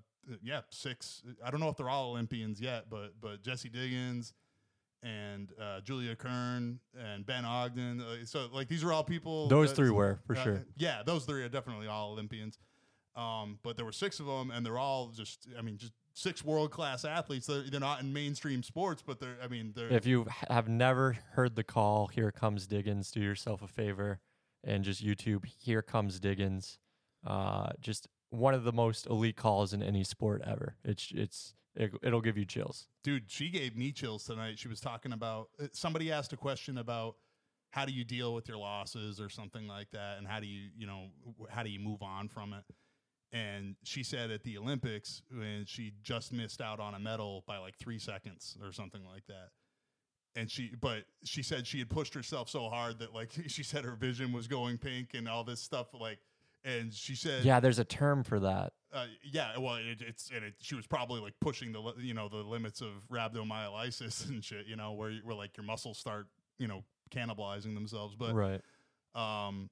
yeah, 0.43 0.61
six. 0.69 1.23
I 1.43 1.49
don't 1.49 1.59
know 1.59 1.69
if 1.69 1.77
they're 1.77 1.89
all 1.89 2.11
Olympians 2.11 2.61
yet, 2.61 2.91
but 2.91 3.19
but 3.19 3.41
Jessie 3.41 3.69
Diggins 3.69 4.33
and 5.01 5.51
uh, 5.59 5.81
Julia 5.81 6.15
Kern 6.15 6.79
and 6.95 7.25
Ben 7.25 7.43
Ogden. 7.43 8.01
Uh, 8.01 8.23
so 8.23 8.49
like 8.53 8.67
these 8.67 8.83
are 8.83 8.93
all 8.93 9.03
people. 9.03 9.47
Those 9.47 9.69
that- 9.69 9.77
three 9.77 9.89
were 9.89 10.19
for 10.27 10.35
uh, 10.35 10.43
sure. 10.43 10.65
Yeah, 10.77 11.01
those 11.03 11.25
three 11.25 11.41
are 11.41 11.49
definitely 11.49 11.87
all 11.87 12.11
Olympians. 12.11 12.59
Um, 13.15 13.59
but 13.63 13.77
there 13.77 13.85
were 13.85 13.93
six 13.93 14.19
of 14.19 14.25
them, 14.25 14.51
and 14.51 14.65
they're 14.65 14.77
all 14.77 15.07
just, 15.07 15.47
I 15.57 15.61
mean, 15.61 15.77
just 15.77 15.93
six 16.15 16.43
world 16.43 16.71
class 16.71 17.05
athletes. 17.05 17.45
They're, 17.45 17.61
they're 17.69 17.79
not 17.79 18.01
in 18.01 18.11
mainstream 18.11 18.63
sports, 18.63 19.03
but 19.05 19.19
they're, 19.19 19.37
I 19.43 19.47
mean, 19.47 19.73
they're, 19.75 19.89
If 19.89 20.07
you 20.07 20.25
have 20.49 20.67
never 20.67 21.17
heard 21.33 21.55
the 21.55 21.63
call, 21.63 22.07
here 22.07 22.31
comes 22.31 22.65
Diggins. 22.65 23.11
Do 23.11 23.19
yourself 23.19 23.61
a 23.61 23.67
favor 23.67 24.19
and 24.63 24.83
just 24.83 25.05
YouTube. 25.05 25.45
Here 25.45 25.83
comes 25.83 26.19
Diggins. 26.19 26.79
Uh, 27.25 27.69
just 27.79 28.07
one 28.29 28.53
of 28.53 28.63
the 28.63 28.73
most 28.73 29.05
elite 29.05 29.35
calls 29.35 29.73
in 29.73 29.83
any 29.83 30.03
sport 30.03 30.41
ever. 30.45 30.77
It's 30.83 31.11
it's 31.13 31.53
it, 31.75 31.91
it'll 32.01 32.21
give 32.21 32.37
you 32.37 32.45
chills. 32.45 32.87
dude, 33.03 33.29
she 33.29 33.49
gave 33.49 33.75
me 33.75 33.91
chills 33.91 34.23
tonight. 34.23 34.57
She 34.57 34.69
was 34.69 34.79
talking 34.79 35.11
about, 35.11 35.49
uh, 35.61 35.67
somebody 35.73 36.11
asked 36.11 36.31
a 36.31 36.37
question 36.37 36.77
about 36.77 37.15
how 37.71 37.83
do 37.83 37.91
you 37.91 38.05
deal 38.05 38.33
with 38.33 38.47
your 38.47 38.57
losses 38.57 39.19
or 39.19 39.27
something 39.27 39.67
like 39.67 39.91
that, 39.91 40.17
and 40.17 40.25
how 40.25 40.39
do 40.39 40.47
you, 40.47 40.69
you 40.77 40.87
know, 40.87 41.07
how 41.49 41.63
do 41.63 41.69
you 41.69 41.79
move 41.79 42.01
on 42.01 42.29
from 42.29 42.53
it? 42.53 42.63
And 43.35 43.75
she 43.83 44.03
said 44.03 44.31
at 44.31 44.43
the 44.43 44.57
Olympics 44.57 45.21
when 45.29 45.65
she 45.65 45.91
just 46.01 46.31
missed 46.31 46.61
out 46.61 46.79
on 46.79 46.93
a 46.93 46.99
medal 46.99 47.43
by 47.45 47.57
like 47.57 47.75
three 47.75 47.99
seconds 47.99 48.57
or 48.63 48.71
something 48.71 49.01
like 49.03 49.25
that. 49.27 49.49
And 50.37 50.49
she, 50.49 50.71
but 50.79 51.03
she 51.25 51.43
said 51.43 51.67
she 51.67 51.79
had 51.79 51.89
pushed 51.89 52.13
herself 52.13 52.49
so 52.49 52.69
hard 52.69 52.99
that 52.99 53.13
like 53.13 53.31
she 53.47 53.61
said 53.61 53.83
her 53.83 53.95
vision 53.95 54.31
was 54.31 54.47
going 54.47 54.77
pink 54.77 55.09
and 55.13 55.27
all 55.27 55.43
this 55.43 55.59
stuff. 55.59 55.87
Like, 55.93 56.19
and 56.63 56.93
she 56.93 57.13
said, 57.15 57.43
Yeah, 57.43 57.59
there's 57.59 57.77
a 57.77 57.83
term 57.83 58.23
for 58.23 58.39
that. 58.39 58.71
uh, 58.93 59.07
yeah, 59.21 59.57
well, 59.57 59.75
it, 59.75 60.01
it's 60.01 60.31
and 60.33 60.45
it, 60.45 60.53
she 60.61 60.75
was 60.75 60.87
probably 60.87 61.19
like 61.19 61.33
pushing 61.41 61.73
the 61.73 61.93
you 61.99 62.13
know 62.13 62.29
the 62.29 62.37
limits 62.37 62.79
of 62.79 62.89
rhabdomyolysis 63.11 64.25
and 64.29 64.43
shit, 64.43 64.65
you 64.65 64.77
know, 64.77 64.93
where 64.93 65.11
where 65.23 65.35
like 65.35 65.57
your 65.57 65.65
muscles 65.65 65.97
start 65.97 66.27
you 66.57 66.67
know 66.67 66.85
cannibalizing 67.11 67.73
themselves. 67.73 68.15
But 68.15 68.33
right. 68.33 68.61
um, 69.13 69.69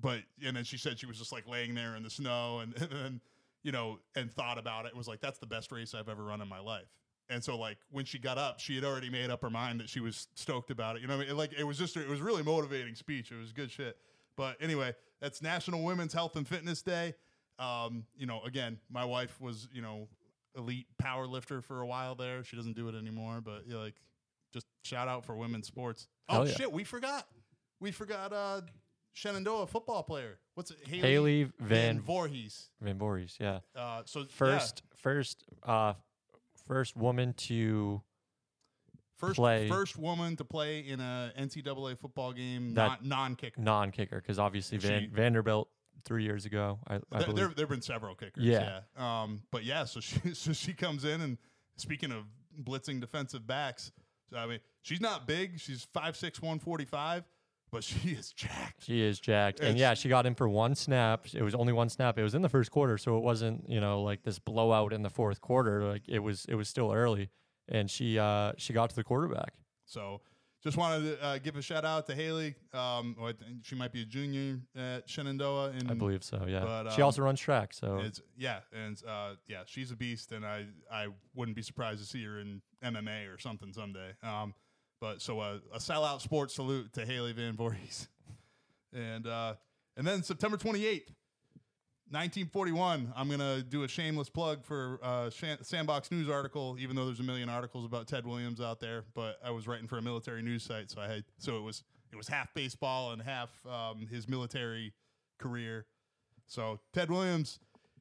but 0.00 0.20
and 0.44 0.56
then 0.56 0.64
she 0.64 0.78
said 0.78 0.98
she 0.98 1.06
was 1.06 1.18
just 1.18 1.32
like 1.32 1.46
laying 1.48 1.74
there 1.74 1.96
in 1.96 2.02
the 2.02 2.10
snow 2.10 2.60
and, 2.60 2.74
and 2.80 2.90
then 2.90 3.20
you 3.62 3.72
know 3.72 3.98
and 4.14 4.32
thought 4.32 4.58
about 4.58 4.86
it. 4.86 4.96
Was 4.96 5.08
like 5.08 5.20
that's 5.20 5.38
the 5.38 5.46
best 5.46 5.72
race 5.72 5.94
I've 5.94 6.08
ever 6.08 6.24
run 6.24 6.40
in 6.40 6.48
my 6.48 6.60
life. 6.60 6.88
And 7.30 7.44
so 7.44 7.58
like 7.58 7.78
when 7.90 8.04
she 8.04 8.18
got 8.18 8.38
up, 8.38 8.58
she 8.58 8.74
had 8.74 8.84
already 8.84 9.10
made 9.10 9.30
up 9.30 9.42
her 9.42 9.50
mind 9.50 9.80
that 9.80 9.88
she 9.88 10.00
was 10.00 10.28
stoked 10.34 10.70
about 10.70 10.96
it. 10.96 11.02
You 11.02 11.08
know, 11.08 11.16
what 11.16 11.26
I 11.26 11.28
mean? 11.28 11.36
like 11.36 11.52
it 11.58 11.64
was 11.64 11.78
just 11.78 11.96
it 11.96 12.08
was 12.08 12.20
really 12.20 12.42
motivating 12.42 12.94
speech. 12.94 13.30
It 13.32 13.38
was 13.38 13.52
good 13.52 13.70
shit. 13.70 13.96
But 14.36 14.56
anyway, 14.60 14.94
that's 15.20 15.42
National 15.42 15.82
Women's 15.82 16.12
Health 16.12 16.36
and 16.36 16.46
Fitness 16.46 16.80
Day. 16.80 17.14
Um, 17.58 18.04
you 18.16 18.26
know, 18.26 18.40
again, 18.46 18.78
my 18.88 19.04
wife 19.04 19.40
was 19.40 19.68
you 19.72 19.82
know 19.82 20.08
elite 20.56 20.86
power 20.98 21.26
lifter 21.26 21.60
for 21.60 21.80
a 21.80 21.86
while 21.86 22.14
there. 22.14 22.44
She 22.44 22.56
doesn't 22.56 22.76
do 22.76 22.88
it 22.88 22.94
anymore, 22.94 23.40
but 23.44 23.66
you 23.66 23.74
know, 23.74 23.80
like 23.80 23.96
just 24.52 24.66
shout 24.82 25.08
out 25.08 25.24
for 25.24 25.36
women's 25.36 25.66
sports. 25.66 26.06
Oh 26.28 26.44
yeah. 26.44 26.52
shit, 26.52 26.72
we 26.72 26.84
forgot. 26.84 27.26
We 27.80 27.90
forgot 27.90 28.32
uh 28.32 28.62
Shenandoah 29.18 29.66
football 29.66 30.04
player. 30.04 30.38
What's 30.54 30.70
it? 30.70 30.78
Haley 30.86 31.50
Van 31.58 32.00
Voorhis. 32.00 32.68
Van 32.80 32.98
Voorhis. 32.98 33.36
Yeah. 33.40 33.58
Uh, 33.74 34.02
so 34.04 34.20
yeah, 34.20 34.26
First, 34.30 34.82
first, 34.94 35.44
uh, 35.64 35.94
first 36.66 36.96
woman 36.96 37.32
to 37.34 38.00
first 39.16 39.34
play- 39.36 39.68
first 39.68 39.96
woman 39.98 40.36
to 40.36 40.44
play 40.44 40.80
in 40.86 41.00
a 41.00 41.32
NCAA 41.36 41.96
football 41.98 42.32
game, 42.32 42.74
That- 42.74 42.88
not 42.88 43.04
non-kicker. 43.04 43.60
non-kicker 43.60 44.20
because 44.20 44.38
obviously 44.38 44.78
Van, 44.78 45.02
She- 45.02 45.06
Vanderbilt 45.08 45.68
three 46.04 46.22
years 46.22 46.46
ago. 46.46 46.78
I, 46.86 46.94
I 46.94 46.98
There, 46.98 47.20
believe. 47.20 47.36
there, 47.36 47.48
there've 47.48 47.68
been 47.68 47.82
several 47.82 48.14
kickers. 48.14 48.44
Yeah. 48.44 48.82
yeah. 48.96 49.22
Um, 49.22 49.42
but 49.50 49.64
yeah, 49.64 49.84
so 49.84 49.98
she 50.00 50.20
so 50.34 50.52
she 50.52 50.72
comes 50.74 51.04
in 51.04 51.20
and 51.22 51.38
speaking 51.76 52.12
of 52.12 52.24
blitzing 52.62 53.00
defensive 53.00 53.46
backs, 53.48 53.90
so, 54.30 54.36
I 54.36 54.46
mean, 54.46 54.60
she's 54.82 55.00
not 55.00 55.26
big. 55.26 55.58
She's 55.58 55.86
5'6", 55.86 56.40
145, 56.42 57.24
but 57.70 57.84
she 57.84 58.10
is 58.18 58.32
jacked. 58.32 58.84
She 58.84 59.02
is 59.02 59.18
jacked. 59.20 59.60
And 59.60 59.70
It's- 59.70 59.80
yeah, 59.80 59.94
she 59.94 60.08
got 60.08 60.26
in 60.26 60.34
for 60.34 60.48
one 60.48 60.74
snap. 60.74 61.26
It 61.32 61.42
was 61.42 61.54
only 61.54 61.72
one 61.72 61.88
snap. 61.88 62.18
It 62.18 62.22
was 62.22 62.34
in 62.34 62.42
the 62.42 62.48
first 62.48 62.70
quarter, 62.70 62.98
so 62.98 63.16
it 63.16 63.22
wasn't, 63.22 63.68
you 63.68 63.80
know, 63.80 64.02
like 64.02 64.22
this 64.22 64.38
blowout 64.38 64.92
in 64.92 65.02
the 65.02 65.10
fourth 65.10 65.40
quarter. 65.40 65.84
Like 65.84 66.02
it 66.08 66.20
was 66.20 66.44
it 66.48 66.54
was 66.54 66.68
still 66.68 66.92
early. 66.92 67.30
And 67.68 67.90
she 67.90 68.18
uh 68.18 68.52
she 68.56 68.72
got 68.72 68.90
to 68.90 68.96
the 68.96 69.04
quarterback. 69.04 69.52
So 69.84 70.20
just 70.62 70.76
wanted 70.76 71.04
to 71.04 71.24
uh, 71.24 71.38
give 71.38 71.56
a 71.56 71.62
shout 71.62 71.84
out 71.84 72.06
to 72.06 72.14
Haley. 72.14 72.56
Um, 72.72 73.14
well, 73.18 73.28
I 73.28 73.32
think 73.32 73.64
she 73.64 73.76
might 73.76 73.92
be 73.92 74.02
a 74.02 74.04
junior 74.04 74.58
at 74.76 75.08
Shenandoah. 75.08 75.70
In, 75.70 75.88
I 75.88 75.94
believe 75.94 76.24
so, 76.24 76.44
yeah. 76.48 76.64
but, 76.64 76.90
she 76.90 77.00
um, 77.00 77.06
also 77.06 77.22
runs 77.22 77.38
track, 77.38 77.72
so 77.72 78.00
It's 78.04 78.20
yeah, 78.36 78.60
and 78.72 79.00
uh, 79.06 79.34
yeah, 79.46 79.62
she's 79.66 79.92
a 79.92 79.96
beast, 79.96 80.32
and 80.32 80.44
I 80.44 80.66
I 80.90 81.08
wouldn't 81.34 81.56
be 81.56 81.62
surprised 81.62 82.00
to 82.00 82.06
see 82.06 82.24
her 82.24 82.40
in 82.40 82.60
MMA 82.84 83.32
or 83.32 83.38
something 83.38 83.72
someday. 83.72 84.10
Um, 84.22 84.52
but 85.00 85.22
so 85.22 85.40
uh, 85.40 85.58
a 85.72 85.78
sellout 85.78 86.20
sports 86.20 86.54
salute 86.54 86.92
to 86.94 87.04
Haley 87.04 87.32
Van 87.32 87.56
Voorhis, 87.56 88.08
and 88.92 89.26
uh, 89.26 89.54
and 89.96 90.06
then 90.06 90.22
September 90.22 90.56
twenty 90.56 90.86
eighth. 90.86 91.12
1941. 92.10 93.12
I'm 93.14 93.28
gonna 93.28 93.60
do 93.60 93.82
a 93.82 93.88
shameless 93.88 94.30
plug 94.30 94.64
for 94.64 94.98
uh, 95.02 95.28
Sandbox 95.28 96.10
News 96.10 96.30
article, 96.30 96.78
even 96.80 96.96
though 96.96 97.04
there's 97.04 97.20
a 97.20 97.24
million 97.24 97.50
articles 97.50 97.84
about 97.84 98.06
Ted 98.08 98.26
Williams 98.26 98.62
out 98.62 98.80
there. 98.80 99.04
But 99.14 99.36
I 99.44 99.50
was 99.50 99.68
writing 99.68 99.86
for 99.86 99.98
a 99.98 100.02
military 100.02 100.40
news 100.40 100.62
site, 100.62 100.90
so 100.90 101.02
I 101.02 101.06
had 101.06 101.24
so 101.36 101.58
it 101.58 101.62
was 101.62 101.84
it 102.10 102.16
was 102.16 102.26
half 102.26 102.52
baseball 102.54 103.12
and 103.12 103.20
half 103.20 103.50
um, 103.66 104.06
his 104.10 104.26
military 104.26 104.94
career. 105.38 105.84
So 106.46 106.80
Ted 106.94 107.10
Williams, 107.10 107.58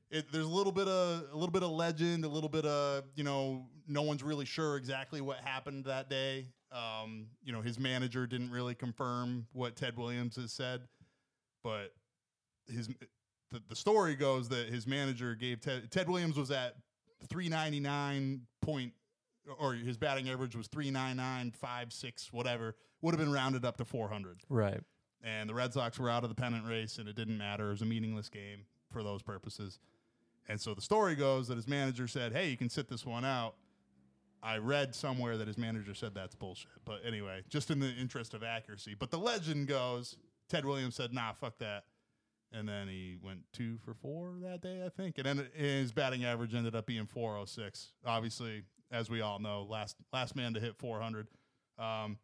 it, 0.10 0.32
there's 0.32 0.46
a 0.46 0.50
little 0.50 0.72
bit 0.72 0.88
of 0.88 1.24
a 1.34 1.36
little 1.36 1.52
bit 1.52 1.64
of 1.64 1.72
legend, 1.72 2.24
a 2.24 2.30
little 2.30 2.50
bit 2.50 2.66
of 2.66 3.04
you 3.16 3.26
know, 3.26 3.66
no 3.90 4.04
one's 4.04 4.24
really 4.24 4.46
sure 4.46 4.78
exactly 4.78 5.20
what 5.20 5.40
happened 5.40 5.84
that 5.84 6.10
day. 6.10 6.48
Um, 6.72 7.28
you 7.44 7.54
know, 7.54 7.62
his 7.62 7.80
manager 7.80 8.28
didn't 8.28 8.52
really 8.52 8.76
confirm 8.76 9.48
what 9.54 9.76
Ted 9.76 9.98
Williams 9.98 10.36
has 10.36 10.52
said, 10.52 10.82
but 11.64 11.94
his 12.68 12.90
the, 13.52 13.62
the 13.70 13.76
story 13.76 14.16
goes 14.16 14.50
that 14.50 14.68
his 14.68 14.86
manager 14.86 15.36
gave 15.36 15.62
Ted 15.62 15.90
Ted 15.90 16.10
Williams 16.10 16.38
was 16.38 16.52
at 16.52 16.76
399 17.30 18.42
point 18.62 18.94
or 19.60 19.74
his 19.74 19.98
batting 19.98 20.30
average 20.30 20.56
was 20.56 20.68
399 20.68 21.52
5 21.52 21.94
6 21.94 22.34
whatever 22.34 22.76
would 23.02 23.14
have 23.14 23.20
been 23.20 23.32
rounded 23.32 23.64
up 23.64 23.78
to 23.78 23.86
400 23.86 24.42
right. 24.50 24.82
and 25.24 25.50
the 25.50 25.54
Red 25.54 25.74
Sox 25.74 25.98
were 26.00 26.10
out 26.10 26.24
of 26.24 26.30
the 26.30 26.36
pennant 26.36 26.68
race, 26.68 26.98
and 26.98 27.08
it 27.08 27.16
didn't 27.16 27.38
matter. 27.38 27.68
It 27.68 27.72
was 27.72 27.82
a 27.82 27.86
meaningless 27.86 28.30
game 28.30 28.66
for 28.92 29.04
those 29.04 29.22
purposes. 29.22 29.80
And 30.50 30.60
so 30.60 30.74
the 30.74 30.82
story 30.82 31.16
goes 31.16 31.48
that 31.50 31.56
his 31.56 31.68
manager 31.68 32.08
said, 32.08 32.34
"Hey, 32.34 32.50
you 32.50 32.58
can 32.58 32.70
sit 32.70 32.88
this 32.88 33.06
one 33.06 33.26
out." 33.26 33.56
I 34.44 34.58
read 34.58 34.94
somewhere 34.96 35.38
that 35.38 35.48
his 35.48 35.58
manager 35.58 35.94
said 35.94 36.14
that's 36.14 36.36
bullshit. 36.36 36.72
But 36.86 37.02
anyway, 37.06 37.44
just 37.50 37.72
in 37.72 37.80
the 37.80 37.90
interest 37.90 38.34
of 38.34 38.44
accuracy. 38.44 38.96
But 38.98 39.12
the 39.12 39.18
legend 39.18 39.68
goes, 39.68 40.18
Ted 40.50 40.66
Williams 40.66 40.96
said, 40.96 41.14
"Nah, 41.14 41.34
fuck 41.34 41.58
that." 41.60 41.86
And 42.54 42.68
then 42.68 42.88
he 42.88 43.18
went 43.22 43.42
two 43.52 43.78
for 43.84 43.94
four 43.94 44.34
that 44.42 44.62
day, 44.62 44.86
I 44.86 44.90
think. 44.90 45.18
And 45.18 45.26
then 45.26 45.48
his 45.54 45.92
batting 45.92 46.24
average 46.24 46.56
ended 46.56 46.76
up 46.76 46.86
being 46.86 47.06
406. 47.06 47.92
Obviously, 48.06 48.64
as 48.90 49.10
we 49.10 49.22
all 49.22 49.40
know, 49.40 49.64
last 49.70 49.98
last 50.14 50.36
man 50.36 50.54
to 50.54 50.60
hit 50.60 50.78
400. 50.78 51.28
Um, 51.78 52.18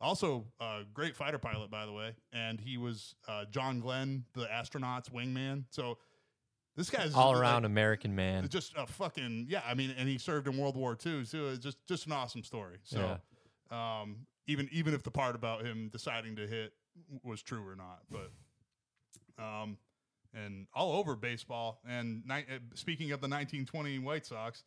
also, 0.00 0.44
a 0.60 0.80
great 0.92 1.14
fighter 1.14 1.38
pilot, 1.38 1.70
by 1.70 1.86
the 1.86 1.92
way, 1.92 2.14
and 2.32 2.60
he 2.60 2.76
was 2.76 3.14
uh, 3.28 3.44
John 3.50 3.78
Glenn, 3.78 4.24
the 4.34 4.52
astronaut's 4.52 5.08
wingman. 5.08 5.64
So 5.70 5.96
this 6.76 6.90
guy's 6.90 7.14
All 7.14 7.32
like, 7.32 7.40
around 7.40 7.64
American 7.64 8.14
man. 8.14 8.48
just 8.48 8.72
a 8.76 8.86
fucking 8.86 9.46
yeah. 9.48 9.62
I 9.66 9.74
mean, 9.74 9.94
and 9.96 10.08
he 10.08 10.18
served 10.18 10.48
in 10.48 10.56
World 10.56 10.76
War 10.76 10.96
II, 11.04 11.24
so 11.24 11.48
it's 11.48 11.58
just 11.58 11.78
just 11.86 12.06
an 12.06 12.12
awesome 12.12 12.42
story. 12.42 12.78
So, 12.82 13.18
um, 13.70 14.26
even 14.46 14.68
even 14.72 14.94
if 14.94 15.02
the 15.02 15.10
part 15.10 15.34
about 15.34 15.64
him 15.64 15.90
deciding 15.92 16.36
to 16.36 16.46
hit 16.46 16.72
was 17.22 17.42
true 17.42 17.66
or 17.66 17.76
not, 17.76 18.00
but 18.10 18.30
um, 19.42 19.76
and 20.34 20.66
all 20.74 20.92
over 20.92 21.14
baseball. 21.14 21.80
And 21.86 22.22
ni- 22.26 22.46
uh, 22.50 22.58
speaking 22.74 23.12
of 23.12 23.20
the 23.20 23.28
1920 23.28 23.98
White 23.98 24.24
Sox, 24.24 24.64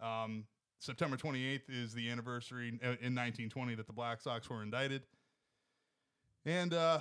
um, 0.00 0.44
September 0.78 1.16
28th 1.16 1.62
is 1.68 1.94
the 1.94 2.10
anniversary 2.10 2.68
in, 2.68 2.74
in 2.82 3.14
1920 3.14 3.76
that 3.76 3.86
the 3.86 3.92
Black 3.92 4.20
Sox 4.20 4.48
were 4.50 4.62
indicted. 4.62 5.02
And 6.44 6.74
uh, 6.74 7.00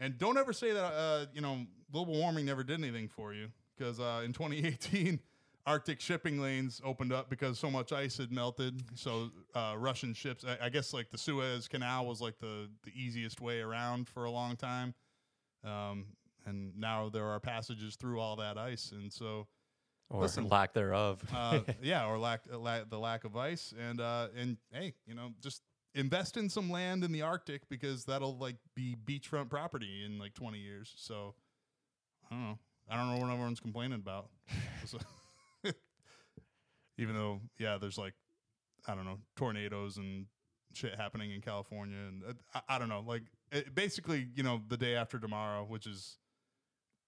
and 0.00 0.16
don't 0.18 0.38
ever 0.38 0.52
say 0.52 0.72
that 0.72 0.84
uh, 0.84 1.26
you 1.34 1.40
know 1.42 1.66
global 1.92 2.14
warming 2.14 2.46
never 2.46 2.64
did 2.64 2.78
anything 2.82 3.08
for 3.08 3.34
you 3.34 3.48
because 3.80 3.98
uh, 3.98 4.22
in 4.24 4.32
2018 4.32 5.18
Arctic 5.66 6.00
shipping 6.00 6.40
lanes 6.40 6.80
opened 6.84 7.12
up 7.12 7.28
because 7.28 7.58
so 7.58 7.70
much 7.70 7.92
ice 7.92 8.16
had 8.18 8.32
melted. 8.32 8.82
So 8.94 9.30
uh, 9.54 9.74
Russian 9.76 10.14
ships, 10.14 10.44
I, 10.44 10.66
I 10.66 10.68
guess, 10.68 10.92
like 10.92 11.10
the 11.10 11.18
Suez 11.18 11.68
Canal 11.68 12.06
was 12.06 12.20
like 12.20 12.38
the 12.38 12.68
the 12.84 12.92
easiest 12.94 13.40
way 13.40 13.60
around 13.60 14.08
for 14.08 14.24
a 14.24 14.30
long 14.30 14.56
time. 14.56 14.94
Um, 15.64 16.06
and 16.46 16.72
now 16.78 17.10
there 17.10 17.26
are 17.26 17.38
passages 17.38 17.96
through 17.96 18.20
all 18.20 18.36
that 18.36 18.56
ice, 18.56 18.92
and 18.92 19.12
so 19.12 19.46
or 20.08 20.22
Listen. 20.22 20.48
lack 20.48 20.72
thereof. 20.72 21.22
uh, 21.34 21.60
yeah, 21.82 22.06
or 22.06 22.18
lack, 22.18 22.40
uh, 22.52 22.58
la- 22.58 22.84
the 22.88 22.98
lack 22.98 23.24
of 23.24 23.36
ice, 23.36 23.74
and 23.78 24.00
uh, 24.00 24.28
and 24.36 24.56
hey, 24.72 24.94
you 25.06 25.14
know, 25.14 25.32
just 25.42 25.62
invest 25.94 26.38
in 26.38 26.48
some 26.48 26.70
land 26.70 27.04
in 27.04 27.12
the 27.12 27.22
Arctic 27.22 27.68
because 27.68 28.06
that'll 28.06 28.38
like 28.38 28.56
be 28.74 28.96
beachfront 29.04 29.50
property 29.50 30.04
in 30.04 30.18
like 30.18 30.32
twenty 30.32 30.58
years. 30.58 30.94
So 30.96 31.34
I 32.30 32.34
don't 32.34 32.44
know. 32.44 32.58
I 32.90 32.96
don't 32.96 33.14
know 33.14 33.20
what 33.20 33.30
everyone's 33.32 33.60
complaining 33.60 34.00
about. 34.00 34.28
So- 34.86 34.98
Even 36.98 37.14
though, 37.14 37.40
yeah, 37.58 37.78
there's 37.78 37.96
like 37.96 38.12
I 38.86 38.94
don't 38.94 39.04
know 39.06 39.18
tornadoes 39.36 39.96
and 39.96 40.26
shit 40.74 40.94
happening 40.94 41.30
in 41.32 41.40
California, 41.40 41.96
and 41.96 42.22
uh, 42.24 42.32
I, 42.68 42.76
I 42.76 42.78
don't 42.78 42.88
know, 42.90 43.02
like 43.06 43.22
it, 43.52 43.74
basically, 43.74 44.28
you 44.34 44.42
know, 44.42 44.60
the 44.68 44.76
day 44.76 44.94
after 44.96 45.18
tomorrow, 45.18 45.64
which 45.64 45.86
is 45.86 46.18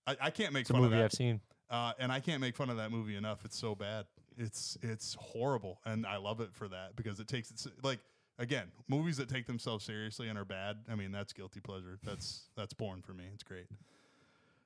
I, 0.07 0.17
I 0.21 0.31
can't 0.31 0.53
make 0.55 0.63
it's 0.63 0.71
a 0.71 0.75
fun 0.75 0.85
of 0.85 0.91
movie 0.91 0.97
that 1.01 1.05
I've 1.07 1.13
seen. 1.13 1.41
uh, 1.71 1.93
and 1.99 2.11
I 2.11 2.21
can't 2.21 2.41
make 2.41 2.57
fun 2.57 2.71
of 2.71 2.79
that 2.79 2.91
movie 2.91 3.17
enough. 3.17 3.45
It's 3.45 3.59
so 3.59 3.75
bad. 3.75 4.07
It's 4.39 4.79
it's 4.83 5.15
horrible, 5.21 5.79
and 5.85 6.07
I 6.07 6.17
love 6.17 6.41
it 6.41 6.55
for 6.55 6.69
that 6.69 6.97
because 6.97 7.21
it 7.21 7.29
takes 7.29 7.51
it 7.51 7.73
like 7.83 7.99
again 8.39 8.69
movies 8.89 9.19
that 9.19 9.29
take 9.29 9.47
themselves 9.47 9.85
seriously 9.85 10.29
and 10.29 10.39
are 10.39 10.45
bad. 10.47 10.79
I 10.91 10.95
mean 10.95 11.13
that's 11.13 11.35
guilty 11.35 11.61
pleasure. 11.61 11.99
That's 12.03 12.49
that's 12.57 12.73
born 12.73 13.03
for 13.03 13.13
me. 13.13 13.25
It's 13.35 13.43
great. 13.43 13.67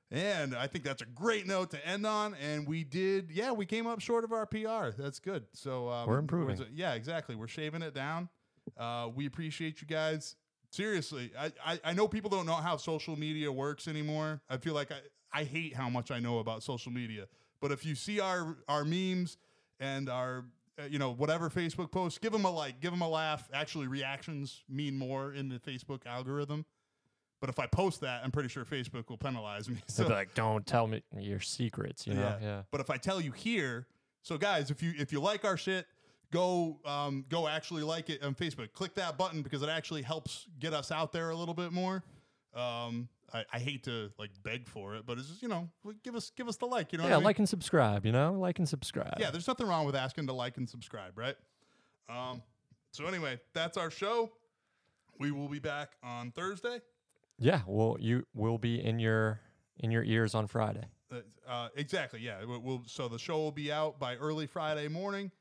And 0.09 0.55
I 0.55 0.67
think 0.67 0.85
that's 0.85 1.01
a 1.01 1.05
great 1.05 1.47
note 1.47 1.71
to 1.71 1.85
end 1.87 2.05
on. 2.05 2.35
And 2.35 2.67
we 2.67 2.83
did, 2.83 3.29
yeah, 3.31 3.51
we 3.51 3.65
came 3.65 3.87
up 3.87 3.99
short 3.99 4.23
of 4.23 4.31
our 4.31 4.45
PR. 4.45 4.89
That's 4.97 5.19
good. 5.19 5.45
So 5.53 5.89
um, 5.89 6.07
We're 6.07 6.19
improving. 6.19 6.57
yeah, 6.73 6.93
exactly. 6.93 7.35
We're 7.35 7.47
shaving 7.47 7.81
it 7.81 7.93
down. 7.93 8.29
Uh, 8.77 9.09
we 9.13 9.25
appreciate 9.25 9.81
you 9.81 9.87
guys. 9.87 10.35
Seriously, 10.69 11.31
I, 11.37 11.51
I, 11.65 11.79
I 11.85 11.93
know 11.93 12.07
people 12.07 12.29
don't 12.29 12.45
know 12.45 12.53
how 12.53 12.77
social 12.77 13.17
media 13.17 13.51
works 13.51 13.87
anymore. 13.87 14.41
I 14.49 14.57
feel 14.57 14.73
like 14.73 14.91
I, 14.91 14.99
I 15.33 15.43
hate 15.43 15.75
how 15.75 15.89
much 15.89 16.11
I 16.11 16.19
know 16.19 16.39
about 16.39 16.63
social 16.63 16.91
media. 16.91 17.25
But 17.61 17.71
if 17.71 17.85
you 17.85 17.95
see 17.95 18.19
our 18.19 18.57
our 18.67 18.83
memes 18.85 19.37
and 19.79 20.09
our 20.09 20.45
uh, 20.79 20.83
you 20.89 20.99
know 20.99 21.11
whatever 21.13 21.49
Facebook 21.49 21.91
posts, 21.91 22.19
give 22.19 22.31
them 22.33 22.45
a 22.45 22.51
like, 22.51 22.81
give 22.81 22.91
them 22.91 23.01
a 23.01 23.07
laugh. 23.09 23.47
Actually, 23.53 23.87
reactions 23.87 24.63
mean 24.69 24.97
more 24.97 25.33
in 25.33 25.49
the 25.49 25.57
Facebook 25.59 26.05
algorithm. 26.05 26.65
But 27.39 27.49
if 27.49 27.59
I 27.59 27.67
post 27.67 28.01
that, 28.01 28.21
I'm 28.23 28.31
pretty 28.31 28.49
sure 28.49 28.65
Facebook 28.65 29.09
will 29.09 29.17
penalize 29.17 29.69
me. 29.69 29.77
So 29.87 30.07
like, 30.07 30.33
don't 30.33 30.65
tell 30.65 30.87
me 30.87 31.03
your 31.17 31.39
secrets. 31.39 32.07
You 32.07 32.15
know? 32.15 32.35
Yeah. 32.41 32.61
but 32.71 32.81
if 32.81 32.89
I 32.89 32.97
tell 32.97 33.21
you 33.21 33.31
here, 33.31 33.85
so 34.23 34.37
guys, 34.37 34.71
if 34.71 34.81
you 34.81 34.93
if 34.97 35.11
you 35.13 35.19
like 35.19 35.45
our 35.45 35.55
shit, 35.57 35.85
go 36.31 36.79
um, 36.85 37.25
go 37.29 37.47
actually 37.47 37.83
like 37.83 38.09
it 38.09 38.23
on 38.23 38.33
Facebook. 38.35 38.73
Click 38.73 38.95
that 38.95 39.17
button 39.17 39.41
because 39.43 39.61
it 39.61 39.69
actually 39.69 40.01
helps 40.01 40.47
get 40.59 40.73
us 40.73 40.91
out 40.91 41.11
there 41.11 41.29
a 41.29 41.35
little 41.35 41.53
bit 41.53 41.71
more. 41.71 42.03
Um, 42.55 43.07
I, 43.33 43.43
I 43.53 43.59
hate 43.59 43.83
to 43.83 44.09
like 44.17 44.31
beg 44.41 44.67
for 44.67 44.95
it, 44.95 45.05
but 45.05 45.17
it's 45.19 45.27
just 45.27 45.41
you 45.43 45.47
know 45.47 45.69
give 46.03 46.15
us 46.15 46.31
give 46.35 46.47
us 46.47 46.57
the 46.57 46.65
like. 46.65 46.91
You 46.91 46.97
know, 46.97 47.05
Yeah, 47.07 47.13
I 47.13 47.17
mean? 47.17 47.23
like 47.25 47.39
and 47.39 47.47
subscribe. 47.47 48.05
You 48.05 48.11
know, 48.13 48.33
like 48.33 48.57
and 48.59 48.67
subscribe. 48.67 49.15
yeah. 49.19 49.29
There's 49.31 49.47
nothing 49.47 49.67
wrong 49.67 49.85
with 49.85 49.95
asking 49.95 50.25
to 50.27 50.33
like 50.33 50.57
and 50.57 50.67
subscribe, 50.67 51.17
right? 51.17 51.35
Um, 52.09 52.41
so 52.91 53.05
anyway, 53.05 53.39
that's 53.53 53.77
our 53.77 53.91
show. 53.91 54.31
We 55.19 55.31
will 55.31 55.49
be 55.49 55.59
back 55.59 55.91
on 56.03 56.31
Thursday. 56.31 56.79
Yeah. 57.39 57.61
Well, 57.67 57.97
you 57.99 58.25
will 58.33 58.57
be 58.57 58.83
in 58.83 58.99
your 58.99 59.39
in 59.79 59.91
your 59.91 60.03
ears 60.03 60.33
on 60.35 60.47
Friday. 60.47 60.85
Uh, 61.11 61.19
uh, 61.47 61.69
exactly. 61.75 62.19
Yeah. 62.19 62.43
We'll, 62.45 62.59
we'll, 62.59 62.83
so 62.87 63.07
the 63.07 63.19
show 63.19 63.37
will 63.37 63.51
be 63.51 63.71
out 63.71 63.99
by 63.99 64.15
early 64.15 64.47
Friday 64.47 64.87
morning. 64.87 65.31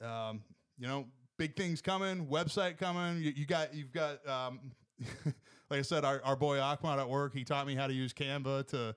Um, 0.00 0.42
you 0.78 0.86
know, 0.86 1.06
big 1.38 1.56
things 1.56 1.82
coming. 1.82 2.26
Website 2.26 2.78
coming. 2.78 3.22
You, 3.22 3.32
you 3.34 3.46
got. 3.46 3.74
You've 3.74 3.92
got. 3.92 4.26
Um, 4.26 4.72
like 5.24 5.80
I 5.80 5.82
said, 5.82 6.04
our, 6.04 6.20
our 6.24 6.36
boy 6.36 6.60
Ahmad 6.60 6.98
at 6.98 7.08
work. 7.08 7.34
He 7.34 7.44
taught 7.44 7.66
me 7.66 7.74
how 7.74 7.86
to 7.86 7.92
use 7.92 8.12
Canva 8.12 8.68
to 8.68 8.94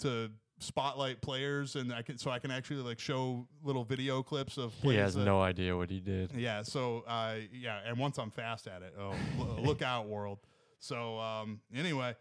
to 0.00 0.30
spotlight 0.58 1.20
players, 1.20 1.76
and 1.76 1.92
I 1.92 2.02
can 2.02 2.18
so 2.18 2.30
I 2.30 2.38
can 2.38 2.50
actually 2.50 2.82
like 2.82 2.98
show 2.98 3.46
little 3.62 3.84
video 3.84 4.22
clips 4.22 4.58
of. 4.58 4.72
He 4.82 4.94
has 4.96 5.14
that- 5.14 5.24
no 5.24 5.40
idea 5.40 5.76
what 5.76 5.90
he 5.90 6.00
did. 6.00 6.32
yeah. 6.32 6.62
So, 6.62 7.04
uh, 7.06 7.36
yeah, 7.52 7.80
and 7.86 7.98
once 7.98 8.18
I'm 8.18 8.30
fast 8.30 8.66
at 8.66 8.82
it, 8.82 8.94
oh, 8.98 9.14
look 9.58 9.82
out, 9.82 10.08
world. 10.08 10.38
So, 10.78 11.18
um, 11.18 11.60
anyway, 11.74 12.14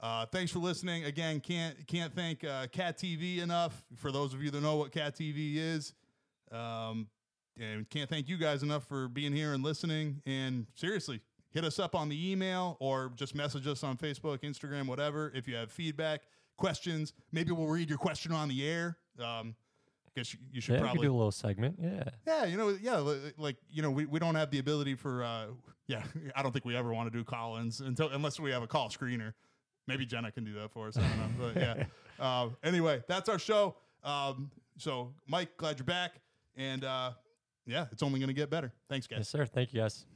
uh, 0.00 0.26
thanks 0.26 0.52
for 0.52 0.58
listening. 0.58 1.04
Again, 1.04 1.40
can't 1.40 1.86
can't 1.86 2.14
thank 2.14 2.44
uh, 2.44 2.66
Cat 2.68 2.98
TV 2.98 3.38
enough. 3.38 3.84
For 3.96 4.10
those 4.10 4.34
of 4.34 4.42
you 4.42 4.50
that 4.50 4.60
know 4.60 4.76
what 4.76 4.92
Cat 4.92 5.16
TV 5.16 5.56
is, 5.56 5.94
um, 6.50 7.08
and 7.58 7.88
can't 7.88 8.10
thank 8.10 8.28
you 8.28 8.36
guys 8.36 8.62
enough 8.62 8.84
for 8.84 9.08
being 9.08 9.32
here 9.32 9.52
and 9.52 9.62
listening. 9.62 10.20
And 10.26 10.66
seriously, 10.74 11.20
hit 11.50 11.64
us 11.64 11.78
up 11.78 11.94
on 11.94 12.08
the 12.08 12.32
email 12.32 12.76
or 12.80 13.12
just 13.14 13.34
message 13.34 13.66
us 13.66 13.84
on 13.84 13.96
Facebook, 13.96 14.40
Instagram, 14.40 14.86
whatever. 14.86 15.30
If 15.34 15.46
you 15.46 15.54
have 15.56 15.70
feedback, 15.70 16.22
questions, 16.56 17.12
maybe 17.30 17.52
we'll 17.52 17.68
read 17.68 17.88
your 17.88 17.98
question 17.98 18.32
on 18.32 18.48
the 18.48 18.68
air. 18.68 18.96
Um, 19.20 19.54
guess 20.14 20.32
you, 20.32 20.40
you 20.52 20.60
should 20.60 20.74
Yeah, 20.74 20.80
we 20.80 20.84
probably 20.84 20.98
could 21.00 21.06
do 21.06 21.12
a 21.12 21.16
little 21.16 21.30
segment. 21.32 21.76
Yeah. 21.80 22.04
yeah, 22.26 22.44
you 22.44 22.56
know, 22.56 22.76
yeah, 22.80 22.98
like 23.38 23.56
you 23.70 23.82
know, 23.82 23.90
we, 23.90 24.06
we 24.06 24.18
don't 24.18 24.34
have 24.34 24.50
the 24.50 24.58
ability 24.58 24.94
for 24.94 25.22
uh 25.22 25.46
yeah, 25.92 26.02
I 26.36 26.42
don't 26.42 26.52
think 26.52 26.64
we 26.64 26.76
ever 26.76 26.92
want 26.92 27.12
to 27.12 27.16
do 27.16 27.22
call-ins 27.24 27.80
until 27.80 28.08
unless 28.08 28.40
we 28.40 28.50
have 28.50 28.62
a 28.62 28.66
call 28.66 28.88
screener. 28.88 29.34
Maybe 29.86 30.06
Jenna 30.06 30.30
can 30.30 30.44
do 30.44 30.54
that 30.54 30.70
for 30.70 30.88
us. 30.88 30.96
I 30.96 31.00
don't 31.00 31.18
know, 31.18 31.52
but 31.54 31.60
yeah. 31.60 31.84
Uh, 32.18 32.48
anyway, 32.64 33.02
that's 33.08 33.28
our 33.28 33.38
show. 33.38 33.76
Um, 34.04 34.50
so 34.78 35.12
Mike, 35.26 35.56
glad 35.56 35.78
you're 35.78 35.84
back, 35.84 36.12
and 36.56 36.84
uh, 36.84 37.12
yeah, 37.66 37.86
it's 37.92 38.02
only 38.02 38.18
going 38.20 38.28
to 38.28 38.34
get 38.34 38.48
better. 38.48 38.72
Thanks, 38.88 39.06
guys. 39.06 39.18
Yes, 39.20 39.28
sir. 39.28 39.44
Thank 39.46 39.72
you, 39.72 39.80
guys. 39.80 40.06